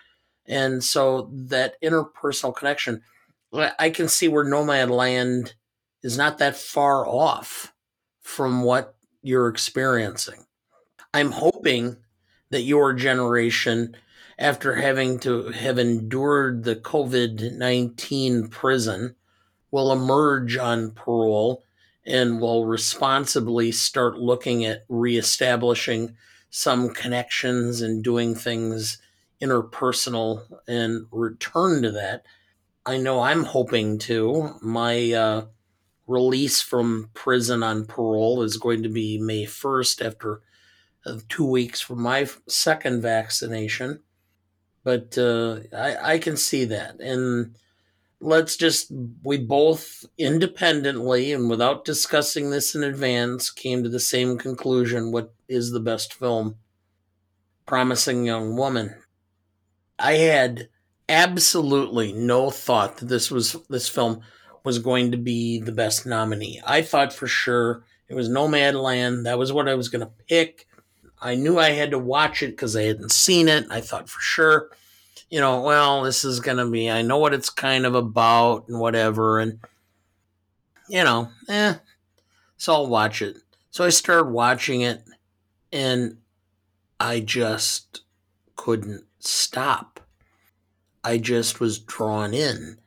And 0.46 0.84
so 0.84 1.30
that 1.34 1.82
interpersonal 1.82 2.56
connection, 2.56 3.02
I 3.54 3.90
can 3.90 4.08
see 4.08 4.28
where 4.28 4.46
Nomadland 4.46 5.54
is 6.04 6.18
not 6.18 6.38
that 6.38 6.56
far 6.56 7.08
off 7.08 7.74
from 8.22 8.64
what 8.64 8.96
you're 9.22 9.48
experiencing. 9.48 10.46
I'm 11.14 11.32
hoping 11.32 11.98
that 12.50 12.62
your 12.62 12.94
generation 12.94 13.96
after 14.40 14.76
having 14.76 15.20
to 15.20 15.50
have 15.50 15.78
endured 15.80 16.64
the 16.64 16.76
COVID 16.76 17.58
19 17.58 18.48
prison, 18.50 19.16
will 19.72 19.92
emerge 19.92 20.58
on 20.58 20.92
parole 20.92 21.64
and 22.06 22.40
will 22.40 22.66
responsibly 22.66 23.72
start 23.72 24.18
looking 24.18 24.64
at 24.64 24.86
reestablishing 24.88 26.16
some 26.50 26.90
connections 26.90 27.82
and 27.82 28.04
doing 28.04 28.34
things 28.34 29.00
interpersonal 29.42 30.44
and 30.68 31.06
return 31.12 31.82
to 31.82 31.92
that. 31.92 32.24
I 32.86 32.98
know 32.98 33.20
I'm 33.20 33.44
hoping 33.44 34.00
to. 34.00 34.56
My 34.62 35.12
uh, 35.12 35.46
release 36.08 36.62
from 36.62 37.10
prison 37.14 37.62
on 37.62 37.86
parole 37.86 38.42
is 38.42 38.58
going 38.58 38.84
to 38.84 38.90
be 38.90 39.18
May 39.18 39.46
1st 39.46 40.06
after 40.06 40.42
uh, 41.06 41.18
two 41.28 41.46
weeks 41.46 41.82
from 41.82 42.02
my 42.02 42.28
second 42.48 43.02
vaccination 43.02 44.02
but 44.88 45.18
uh, 45.18 45.60
I, 45.76 46.14
I 46.14 46.18
can 46.18 46.38
see 46.38 46.64
that. 46.64 47.02
And 47.02 47.58
let's 48.22 48.56
just, 48.56 48.90
we 49.22 49.38
both 49.38 50.06
independently 50.18 51.34
and 51.34 51.50
without 51.50 51.84
discussing 51.84 52.52
this 52.52 52.74
in 52.74 52.86
advance 52.86 53.50
came 53.50 53.84
to 53.84 53.90
the 53.90 54.00
same 54.00 54.38
conclusion 54.38 55.12
what 55.12 55.34
is 55.50 55.72
the 55.72 55.82
best 55.82 56.14
film? 56.14 56.56
Promising 57.66 58.24
Young 58.24 58.56
Woman. 58.56 58.96
I 60.00 60.14
had 60.14 60.70
absolutely 61.10 62.14
no 62.14 62.50
thought 62.50 62.96
that 62.98 63.08
this 63.08 63.30
was 63.30 63.58
this 63.70 63.90
film 63.90 64.22
was 64.64 64.80
going 64.80 65.12
to 65.12 65.18
be 65.18 65.60
the 65.60 65.74
best 65.74 66.06
nominee. 66.06 66.62
I 66.66 66.82
thought 66.82 67.12
for 67.12 67.28
sure 67.28 67.84
it 68.08 68.16
was 68.16 68.30
Nomadland. 68.30 69.26
That 69.26 69.38
was 69.38 69.52
what 69.52 69.68
I 69.68 69.76
was 69.76 69.90
going 69.90 70.06
to 70.08 70.14
pick. 70.30 70.66
I 71.22 71.36
knew 71.36 71.58
I 71.58 71.72
had 71.72 71.92
to 71.92 72.00
watch 72.00 72.44
it 72.44 72.52
because 72.52 72.76
I 72.76 72.84
hadn't 72.84 73.12
seen 73.12 73.48
it. 73.48 73.66
I 73.70 73.82
thought 73.82 74.10
for 74.10 74.22
sure, 74.22 74.70
you 75.30 75.40
know, 75.40 75.62
well, 75.62 76.04
this 76.04 76.24
is 76.24 76.40
going 76.40 76.58
to 76.58 76.70
be, 76.70 76.90
I 76.90 77.02
know 77.02 77.18
what 77.18 77.34
it's 77.34 77.50
kind 77.50 77.86
of 77.86 77.96
about 77.96 78.68
and 78.68 78.80
whatever. 78.80 79.40
And, 79.40 79.60
you 80.88 81.04
know, 81.04 81.30
eh, 81.50 81.76
so 82.58 82.74
I'll 82.74 82.88
watch 82.88 83.22
it. 83.22 83.38
So 83.72 83.84
I 83.84 83.90
started 83.90 84.32
watching 84.32 84.82
it 84.82 85.04
and 85.72 86.18
I 87.00 87.20
just 87.20 88.02
couldn't 88.56 89.04
stop. 89.20 90.00
I 91.04 91.18
just 91.18 91.60
was 91.60 91.80
drawn 91.80 92.34
in. 92.34 92.78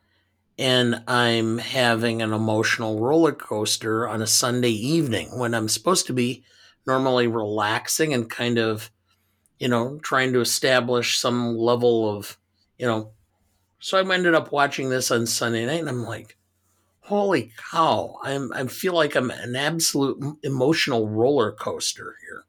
And 0.59 1.03
I'm 1.09 1.59
having 1.59 2.21
an 2.21 2.35
emotional 2.35 3.01
roller 3.01 3.33
coaster 3.33 4.07
on 4.07 4.21
a 4.21 4.27
Sunday 4.27 4.73
evening 4.73 5.39
when 5.39 5.55
I'm 5.55 5.69
supposed 5.69 6.07
to 6.09 6.13
be 6.13 6.45
normally 6.87 7.27
relaxing 7.27 8.15
and 8.15 8.29
kind 8.29 8.59
of, 8.59 8.91
you 9.59 9.69
know, 9.69 9.99
trying 10.03 10.33
to 10.33 10.41
establish 10.41 11.19
some 11.19 11.57
level 11.57 12.17
of, 12.17 12.39
you 12.79 12.87
know. 12.87 13.13
So 13.79 13.99
I 13.99 14.15
ended 14.15 14.35
up 14.35 14.53
watching 14.53 14.91
this 14.91 15.11
on 15.11 15.27
Sunday 15.27 15.65
night, 15.65 15.81
and 15.81 15.89
I'm 15.89 16.05
like, 16.05 16.37
holy 17.01 17.53
cow! 17.71 18.19
I'm 18.23 18.53
I 18.53 18.67
feel 18.67 18.95
like 18.95 19.15
I'm 19.15 19.31
an 19.31 19.57
absolute 19.57 20.39
emotional 20.43 21.09
roller 21.09 21.53
coaster 21.53 22.17
here. 22.21 22.45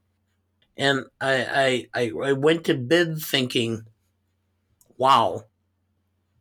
And 0.77 1.05
I 1.19 1.87
I 1.93 2.01
I, 2.01 2.29
I 2.29 2.33
went 2.33 2.65
to 2.65 2.75
bed 2.75 3.17
thinking, 3.19 3.83
wow, 4.97 5.45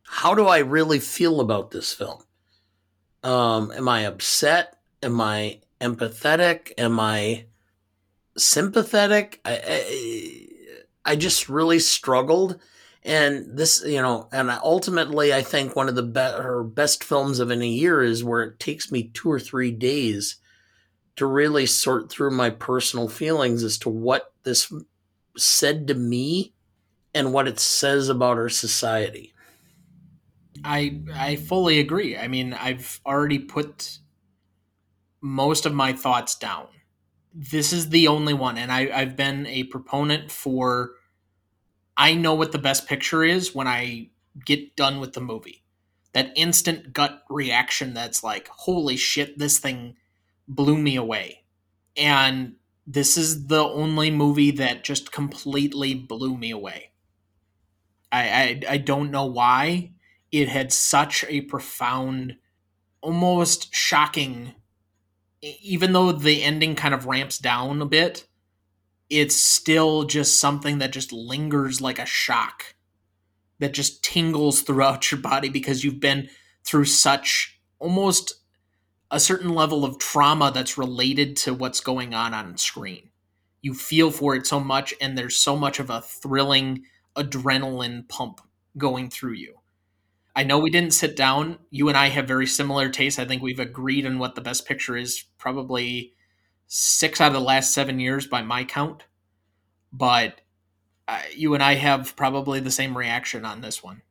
how 0.03 0.35
do 0.35 0.45
I 0.45 0.59
really 0.59 0.99
feel 0.99 1.39
about 1.39 1.71
this 1.71 1.93
film? 1.93 2.21
Um, 3.23 3.71
am 3.71 3.87
I 3.87 4.01
upset? 4.01 4.77
Am 5.01 5.21
I 5.21 5.61
empathetic? 5.79 6.73
Am 6.77 6.99
I 6.99 7.45
sympathetic. 8.37 9.41
I, 9.45 9.61
I, 11.05 11.11
I 11.11 11.15
just 11.15 11.49
really 11.49 11.79
struggled. 11.79 12.59
And 13.03 13.57
this, 13.57 13.83
you 13.85 14.01
know, 14.01 14.29
and 14.31 14.51
ultimately, 14.51 15.33
I 15.33 15.41
think 15.41 15.75
one 15.75 15.89
of 15.89 15.95
the 15.95 16.03
better, 16.03 16.63
best 16.63 17.03
films 17.03 17.39
of 17.39 17.49
any 17.49 17.73
year 17.73 18.03
is 18.03 18.23
where 18.23 18.43
it 18.43 18.59
takes 18.59 18.91
me 18.91 19.09
two 19.13 19.31
or 19.31 19.39
three 19.39 19.71
days 19.71 20.37
to 21.15 21.25
really 21.25 21.65
sort 21.65 22.11
through 22.11 22.31
my 22.31 22.51
personal 22.51 23.07
feelings 23.09 23.63
as 23.63 23.77
to 23.79 23.89
what 23.89 24.33
this 24.43 24.71
said 25.35 25.87
to 25.87 25.95
me 25.95 26.53
and 27.13 27.33
what 27.33 27.47
it 27.47 27.59
says 27.59 28.07
about 28.07 28.37
our 28.37 28.49
society. 28.49 29.33
I 30.63 31.01
I 31.13 31.35
fully 31.37 31.79
agree. 31.79 32.17
I 32.17 32.27
mean, 32.27 32.53
I've 32.53 32.99
already 33.05 33.39
put 33.39 33.97
most 35.21 35.65
of 35.65 35.73
my 35.73 35.93
thoughts 35.93 36.35
down 36.35 36.67
this 37.33 37.71
is 37.71 37.89
the 37.89 38.07
only 38.07 38.33
one, 38.33 38.57
and 38.57 38.71
I, 38.71 38.89
I've 38.93 39.15
been 39.15 39.45
a 39.47 39.63
proponent 39.63 40.31
for. 40.31 40.91
I 41.97 42.13
know 42.15 42.33
what 42.33 42.51
the 42.51 42.57
best 42.57 42.87
picture 42.87 43.23
is 43.23 43.53
when 43.53 43.67
I 43.67 44.09
get 44.45 44.75
done 44.75 44.99
with 44.99 45.13
the 45.13 45.21
movie. 45.21 45.63
That 46.13 46.31
instant 46.35 46.93
gut 46.93 47.23
reaction 47.29 47.93
that's 47.93 48.23
like, 48.23 48.47
holy 48.47 48.97
shit, 48.97 49.37
this 49.37 49.59
thing 49.59 49.95
blew 50.47 50.77
me 50.77 50.95
away. 50.95 51.43
And 51.95 52.55
this 52.87 53.17
is 53.17 53.47
the 53.47 53.63
only 53.63 54.09
movie 54.09 54.51
that 54.51 54.83
just 54.83 55.11
completely 55.11 55.93
blew 55.93 56.37
me 56.37 56.51
away. 56.51 56.91
I, 58.11 58.21
I, 58.21 58.61
I 58.69 58.77
don't 58.77 59.11
know 59.11 59.25
why. 59.25 59.91
It 60.31 60.49
had 60.49 60.73
such 60.73 61.25
a 61.27 61.41
profound, 61.41 62.37
almost 63.01 63.73
shocking 63.73 64.55
even 65.41 65.93
though 65.93 66.11
the 66.11 66.43
ending 66.43 66.75
kind 66.75 66.93
of 66.93 67.05
ramps 67.05 67.37
down 67.37 67.81
a 67.81 67.85
bit, 67.85 68.27
it's 69.09 69.35
still 69.35 70.03
just 70.03 70.39
something 70.39 70.77
that 70.77 70.93
just 70.93 71.11
lingers 71.11 71.81
like 71.81 71.99
a 71.99 72.05
shock 72.05 72.75
that 73.59 73.73
just 73.73 74.03
tingles 74.03 74.61
throughout 74.61 75.11
your 75.11 75.21
body 75.21 75.49
because 75.49 75.83
you've 75.83 75.99
been 75.99 76.29
through 76.63 76.85
such 76.85 77.59
almost 77.79 78.35
a 79.09 79.19
certain 79.19 79.49
level 79.49 79.83
of 79.83 79.99
trauma 79.99 80.51
that's 80.53 80.77
related 80.77 81.35
to 81.35 81.53
what's 81.53 81.81
going 81.81 82.13
on 82.13 82.33
on 82.33 82.57
screen. 82.57 83.09
You 83.61 83.73
feel 83.73 84.09
for 84.09 84.35
it 84.35 84.47
so 84.47 84.59
much, 84.59 84.93
and 85.01 85.17
there's 85.17 85.37
so 85.37 85.55
much 85.55 85.79
of 85.79 85.89
a 85.89 86.01
thrilling 86.01 86.85
adrenaline 87.15 88.07
pump 88.07 88.41
going 88.77 89.09
through 89.09 89.33
you. 89.33 89.60
I 90.35 90.43
know 90.43 90.59
we 90.59 90.69
didn't 90.69 90.93
sit 90.93 91.15
down. 91.15 91.59
You 91.69 91.89
and 91.89 91.97
I 91.97 92.07
have 92.07 92.27
very 92.27 92.47
similar 92.47 92.89
tastes. 92.89 93.19
I 93.19 93.25
think 93.25 93.41
we've 93.41 93.59
agreed 93.59 94.05
on 94.05 94.17
what 94.19 94.35
the 94.35 94.41
best 94.41 94.65
picture 94.65 94.95
is 94.95 95.25
probably 95.37 96.13
six 96.67 97.19
out 97.19 97.27
of 97.27 97.33
the 97.33 97.41
last 97.41 97.73
seven 97.73 97.99
years 97.99 98.27
by 98.27 98.41
my 98.41 98.63
count. 98.63 99.03
But 99.91 100.41
uh, 101.07 101.21
you 101.35 101.53
and 101.53 101.63
I 101.63 101.75
have 101.75 102.15
probably 102.15 102.59
the 102.61 102.71
same 102.71 102.97
reaction 102.97 103.45
on 103.45 103.61
this 103.61 103.83
one. 103.83 104.03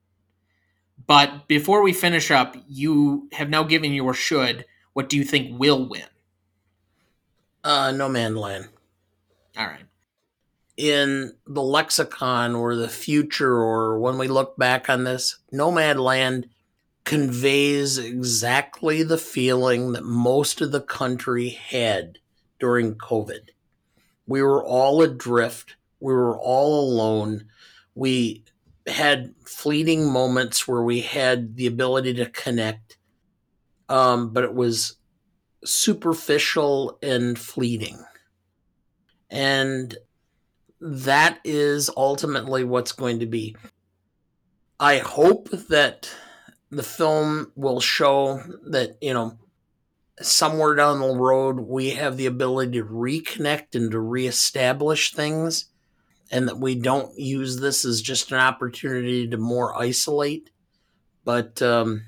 But 1.06 1.48
before 1.48 1.82
we 1.82 1.92
finish 1.92 2.30
up, 2.30 2.56
you 2.68 3.28
have 3.32 3.48
now 3.48 3.62
given 3.64 3.92
your 3.92 4.14
should. 4.14 4.66
What 4.92 5.08
do 5.08 5.16
you 5.16 5.24
think 5.24 5.58
will 5.58 5.88
win? 5.88 6.06
Uh, 7.64 7.92
No 7.92 8.08
Man's 8.08 8.36
Land. 8.36 8.68
All 9.56 9.66
right. 9.66 9.84
In 10.80 11.34
the 11.46 11.60
lexicon 11.60 12.54
or 12.54 12.74
the 12.74 12.88
future, 12.88 13.52
or 13.52 13.98
when 13.98 14.16
we 14.16 14.28
look 14.28 14.56
back 14.56 14.88
on 14.88 15.04
this, 15.04 15.36
Nomadland 15.52 16.48
conveys 17.04 17.98
exactly 17.98 19.02
the 19.02 19.18
feeling 19.18 19.92
that 19.92 20.04
most 20.04 20.62
of 20.62 20.72
the 20.72 20.80
country 20.80 21.50
had 21.50 22.16
during 22.58 22.94
COVID. 22.94 23.50
We 24.26 24.40
were 24.40 24.64
all 24.64 25.02
adrift, 25.02 25.76
we 26.00 26.14
were 26.14 26.38
all 26.38 26.80
alone. 26.80 27.44
We 27.94 28.44
had 28.86 29.34
fleeting 29.44 30.10
moments 30.10 30.66
where 30.66 30.82
we 30.82 31.02
had 31.02 31.56
the 31.56 31.66
ability 31.66 32.14
to 32.14 32.26
connect, 32.30 32.96
um, 33.90 34.32
but 34.32 34.44
it 34.44 34.54
was 34.54 34.96
superficial 35.62 36.98
and 37.02 37.38
fleeting. 37.38 38.02
And 39.28 39.98
that 40.80 41.38
is 41.44 41.90
ultimately 41.96 42.64
what's 42.64 42.92
going 42.92 43.20
to 43.20 43.26
be. 43.26 43.56
I 44.78 44.98
hope 44.98 45.50
that 45.68 46.10
the 46.70 46.82
film 46.82 47.52
will 47.54 47.80
show 47.80 48.42
that, 48.68 48.96
you 49.00 49.12
know, 49.12 49.38
somewhere 50.22 50.74
down 50.74 51.00
the 51.00 51.14
road 51.14 51.60
we 51.60 51.90
have 51.90 52.16
the 52.16 52.26
ability 52.26 52.72
to 52.72 52.84
reconnect 52.84 53.74
and 53.74 53.90
to 53.90 53.98
reestablish 53.98 55.12
things 55.12 55.66
and 56.30 56.46
that 56.46 56.58
we 56.58 56.74
don't 56.74 57.18
use 57.18 57.58
this 57.58 57.84
as 57.84 58.02
just 58.02 58.30
an 58.30 58.38
opportunity 58.38 59.26
to 59.28 59.36
more 59.36 59.76
isolate. 59.80 60.50
But 61.24 61.60
um, 61.60 62.06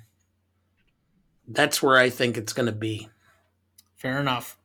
that's 1.48 1.82
where 1.82 1.98
I 1.98 2.08
think 2.08 2.36
it's 2.36 2.52
going 2.52 2.66
to 2.66 2.72
be. 2.72 3.08
Fair 3.96 4.20
enough. 4.20 4.56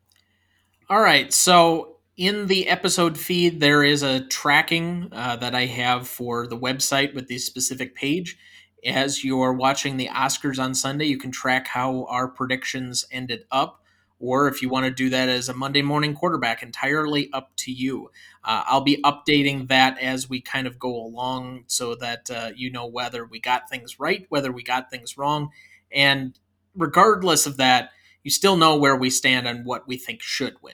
All 0.90 1.02
right. 1.02 1.34
So 1.34 1.97
in 2.18 2.48
the 2.48 2.68
episode 2.68 3.18
feed, 3.18 3.60
there 3.60 3.84
is 3.84 4.04
a 4.04 4.26
tracking 4.28 5.10
uh, 5.12 5.36
that 5.38 5.54
I 5.56 5.68
have 5.68 6.08
for 6.08 6.48
the 6.48 6.58
website 6.58 7.14
with 7.14 7.28
the 7.28 7.38
specific 7.38 7.96
page. 7.96 8.38
As 8.86 9.24
you're 9.24 9.54
watching 9.54 9.98
the 9.98 10.08
Oscars 10.08 10.60
on 10.60 10.74
Sunday, 10.74 11.06
you 11.06 11.18
can 11.18 11.32
track 11.32 11.68
how 11.68 12.06
our 12.10 12.28
predictions 12.28 13.06
ended 13.12 13.44
up 13.52 13.82
or 14.20 14.48
if 14.48 14.62
you 14.62 14.70
want 14.70 14.86
to 14.86 14.92
do 14.92 15.10
that 15.10 15.30
as 15.30 15.48
a 15.48 15.54
Monday 15.54 15.82
morning 15.82 16.16
quarterback, 16.16 16.64
entirely 16.64 17.30
up 17.34 17.52
to 17.58 17.72
you. 17.72 18.10
Uh, 18.44 18.64
I'll 18.66 18.82
be 18.82 19.02
updating 19.04 19.68
that 19.68 20.00
as 20.00 20.30
we 20.30 20.42
kind 20.42 20.66
of 20.66 20.80
go 20.80 20.96
along 20.96 21.66
so 21.68 21.96
that 21.96 22.30
uh, 22.32 22.52
you 22.56 22.72
know 22.72 22.88
whether 22.88 23.26
we 23.26 23.40
got 23.40 23.70
things 23.70 24.00
right, 24.00 24.26
whether 24.30 24.52
we 24.52 24.64
got 24.64 24.90
things 24.90 25.18
wrong. 25.18 25.50
And 25.92 26.38
regardless 26.76 27.46
of 27.46 27.58
that, 27.58 27.92
you 28.24 28.32
still 28.32 28.58
know 28.58 28.76
where 28.76 28.96
we 28.96 29.10
stand 29.10 29.48
on 29.48 29.64
what 29.64 29.88
we 29.88 29.98
think 29.98 30.22
should 30.22 30.56
win. 30.62 30.74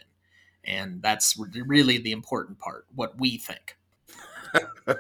And 0.65 1.01
that's 1.01 1.37
really 1.37 1.97
the 1.97 2.11
important 2.11 2.59
part, 2.59 2.85
what 2.95 3.19
we 3.19 3.37
think. 3.37 3.77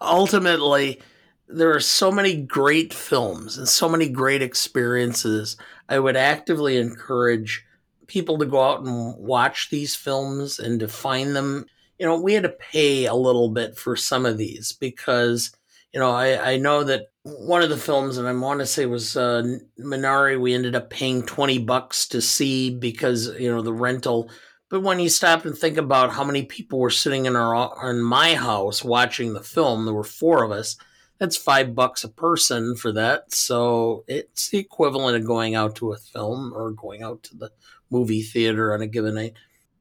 Ultimately, 0.00 1.00
there 1.48 1.74
are 1.74 1.80
so 1.80 2.10
many 2.10 2.36
great 2.36 2.94
films 2.94 3.58
and 3.58 3.68
so 3.68 3.88
many 3.88 4.08
great 4.08 4.42
experiences. 4.42 5.56
I 5.88 5.98
would 5.98 6.16
actively 6.16 6.76
encourage 6.76 7.64
people 8.06 8.38
to 8.38 8.46
go 8.46 8.60
out 8.60 8.84
and 8.84 9.16
watch 9.16 9.70
these 9.70 9.94
films 9.94 10.58
and 10.58 10.80
to 10.80 10.88
find 10.88 11.34
them. 11.34 11.66
You 11.98 12.06
know, 12.06 12.20
we 12.20 12.34
had 12.34 12.44
to 12.44 12.48
pay 12.48 13.06
a 13.06 13.14
little 13.14 13.50
bit 13.50 13.76
for 13.76 13.96
some 13.96 14.26
of 14.26 14.38
these 14.38 14.72
because, 14.72 15.52
you 15.92 16.00
know, 16.00 16.10
I, 16.10 16.52
I 16.52 16.56
know 16.56 16.84
that 16.84 17.08
one 17.22 17.62
of 17.62 17.68
the 17.68 17.76
films, 17.76 18.16
and 18.16 18.26
I 18.26 18.32
want 18.32 18.60
to 18.60 18.66
say 18.66 18.86
was 18.86 19.16
uh, 19.16 19.42
Minari, 19.78 20.40
we 20.40 20.54
ended 20.54 20.74
up 20.74 20.90
paying 20.90 21.22
20 21.24 21.58
bucks 21.58 22.06
to 22.08 22.22
see 22.22 22.70
because, 22.70 23.28
you 23.38 23.50
know, 23.50 23.62
the 23.62 23.72
rental. 23.72 24.30
But 24.70 24.82
when 24.82 25.00
you 25.00 25.10
stop 25.10 25.44
and 25.44 25.56
think 25.56 25.76
about 25.76 26.12
how 26.12 26.24
many 26.24 26.44
people 26.44 26.78
were 26.78 26.90
sitting 26.90 27.26
in 27.26 27.36
our 27.36 27.90
in 27.90 28.00
my 28.00 28.34
house 28.34 28.82
watching 28.82 29.34
the 29.34 29.42
film, 29.42 29.84
there 29.84 29.94
were 29.94 30.04
four 30.04 30.42
of 30.42 30.50
us 30.50 30.76
that's 31.20 31.36
five 31.36 31.74
bucks 31.74 32.02
a 32.02 32.08
person 32.08 32.74
for 32.74 32.92
that. 32.92 33.32
So 33.32 34.04
it's 34.08 34.48
the 34.48 34.58
equivalent 34.58 35.16
of 35.16 35.26
going 35.26 35.54
out 35.54 35.76
to 35.76 35.92
a 35.92 35.98
film 35.98 36.52
or 36.54 36.72
going 36.72 37.02
out 37.02 37.22
to 37.24 37.36
the 37.36 37.50
movie 37.90 38.22
theater 38.22 38.72
on 38.72 38.80
a 38.80 38.86
given 38.86 39.14
night. 39.14 39.34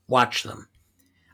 Watch 0.08 0.44
them. 0.44 0.68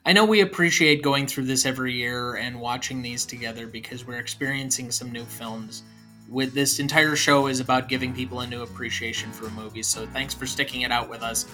I 0.05 0.13
know 0.13 0.23
we 0.23 0.41
appreciate 0.41 1.01
going 1.01 1.25
through 1.25 1.45
this 1.45 1.65
every 1.65 1.93
year 1.93 2.35
and 2.35 2.61
watching 2.61 3.01
these 3.01 3.25
together 3.25 3.65
because 3.65 4.05
we're 4.05 4.19
experiencing 4.19 4.91
some 4.91 5.11
new 5.11 5.25
films. 5.25 5.81
With 6.29 6.53
this 6.53 6.79
entire 6.79 7.15
show 7.15 7.47
is 7.47 7.59
about 7.59 7.89
giving 7.89 8.13
people 8.13 8.41
a 8.41 8.47
new 8.47 8.61
appreciation 8.61 9.31
for 9.31 9.49
movies. 9.49 9.87
So 9.87 10.05
thanks 10.05 10.35
for 10.35 10.45
sticking 10.45 10.81
it 10.81 10.91
out 10.91 11.09
with 11.09 11.23
us. 11.23 11.47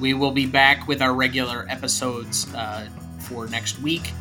We 0.00 0.14
will 0.14 0.30
be 0.30 0.46
back 0.46 0.86
with 0.86 1.02
our 1.02 1.12
regular 1.12 1.66
episodes 1.68 2.52
uh, 2.54 2.88
for 3.20 3.46
next 3.48 3.80
week 3.80 4.12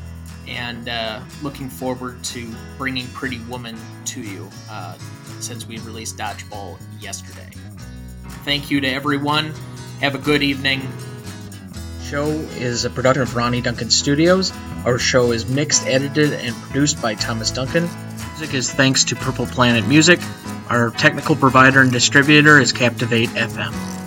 and 0.48 0.88
uh, 0.88 1.22
looking 1.42 1.70
forward 1.70 2.24
to 2.24 2.54
bringing 2.78 3.08
Pretty 3.10 3.40
Woman 3.42 3.78
to 4.06 4.22
you 4.22 4.50
uh, 4.70 4.98
since 5.40 5.68
we 5.68 5.78
released 5.80 6.18
Dodgeball 6.18 6.80
yesterday. 7.00 7.50
Thank 8.44 8.72
you 8.72 8.82
to 8.82 8.88
everyone. 8.88 9.54
Have 10.00 10.16
a 10.16 10.20
good 10.20 10.42
evening. 10.42 10.82
Show 12.04 12.30
is 12.30 12.86
a 12.86 12.90
production 12.90 13.24
of 13.24 13.36
Ronny 13.36 13.62
Duncan 13.62 13.90
Studios. 13.90 14.54
Our 14.86 14.98
show 14.98 15.32
is 15.32 15.48
mixed, 15.50 15.86
edited, 15.86 16.32
and 16.32 16.56
produced 16.56 17.02
by 17.02 17.16
Thomas 17.16 17.52
Duncan. 17.52 17.90
Music 18.38 18.54
is 18.54 18.72
thanks 18.72 19.04
to 19.06 19.16
Purple 19.16 19.48
Planet 19.48 19.86
Music. 19.88 20.20
Our 20.70 20.92
technical 20.92 21.36
provider 21.36 21.82
and 21.82 21.92
distributor 21.92 22.60
is 22.60 22.72
Captivate 22.72 23.30
FM. 23.30 24.07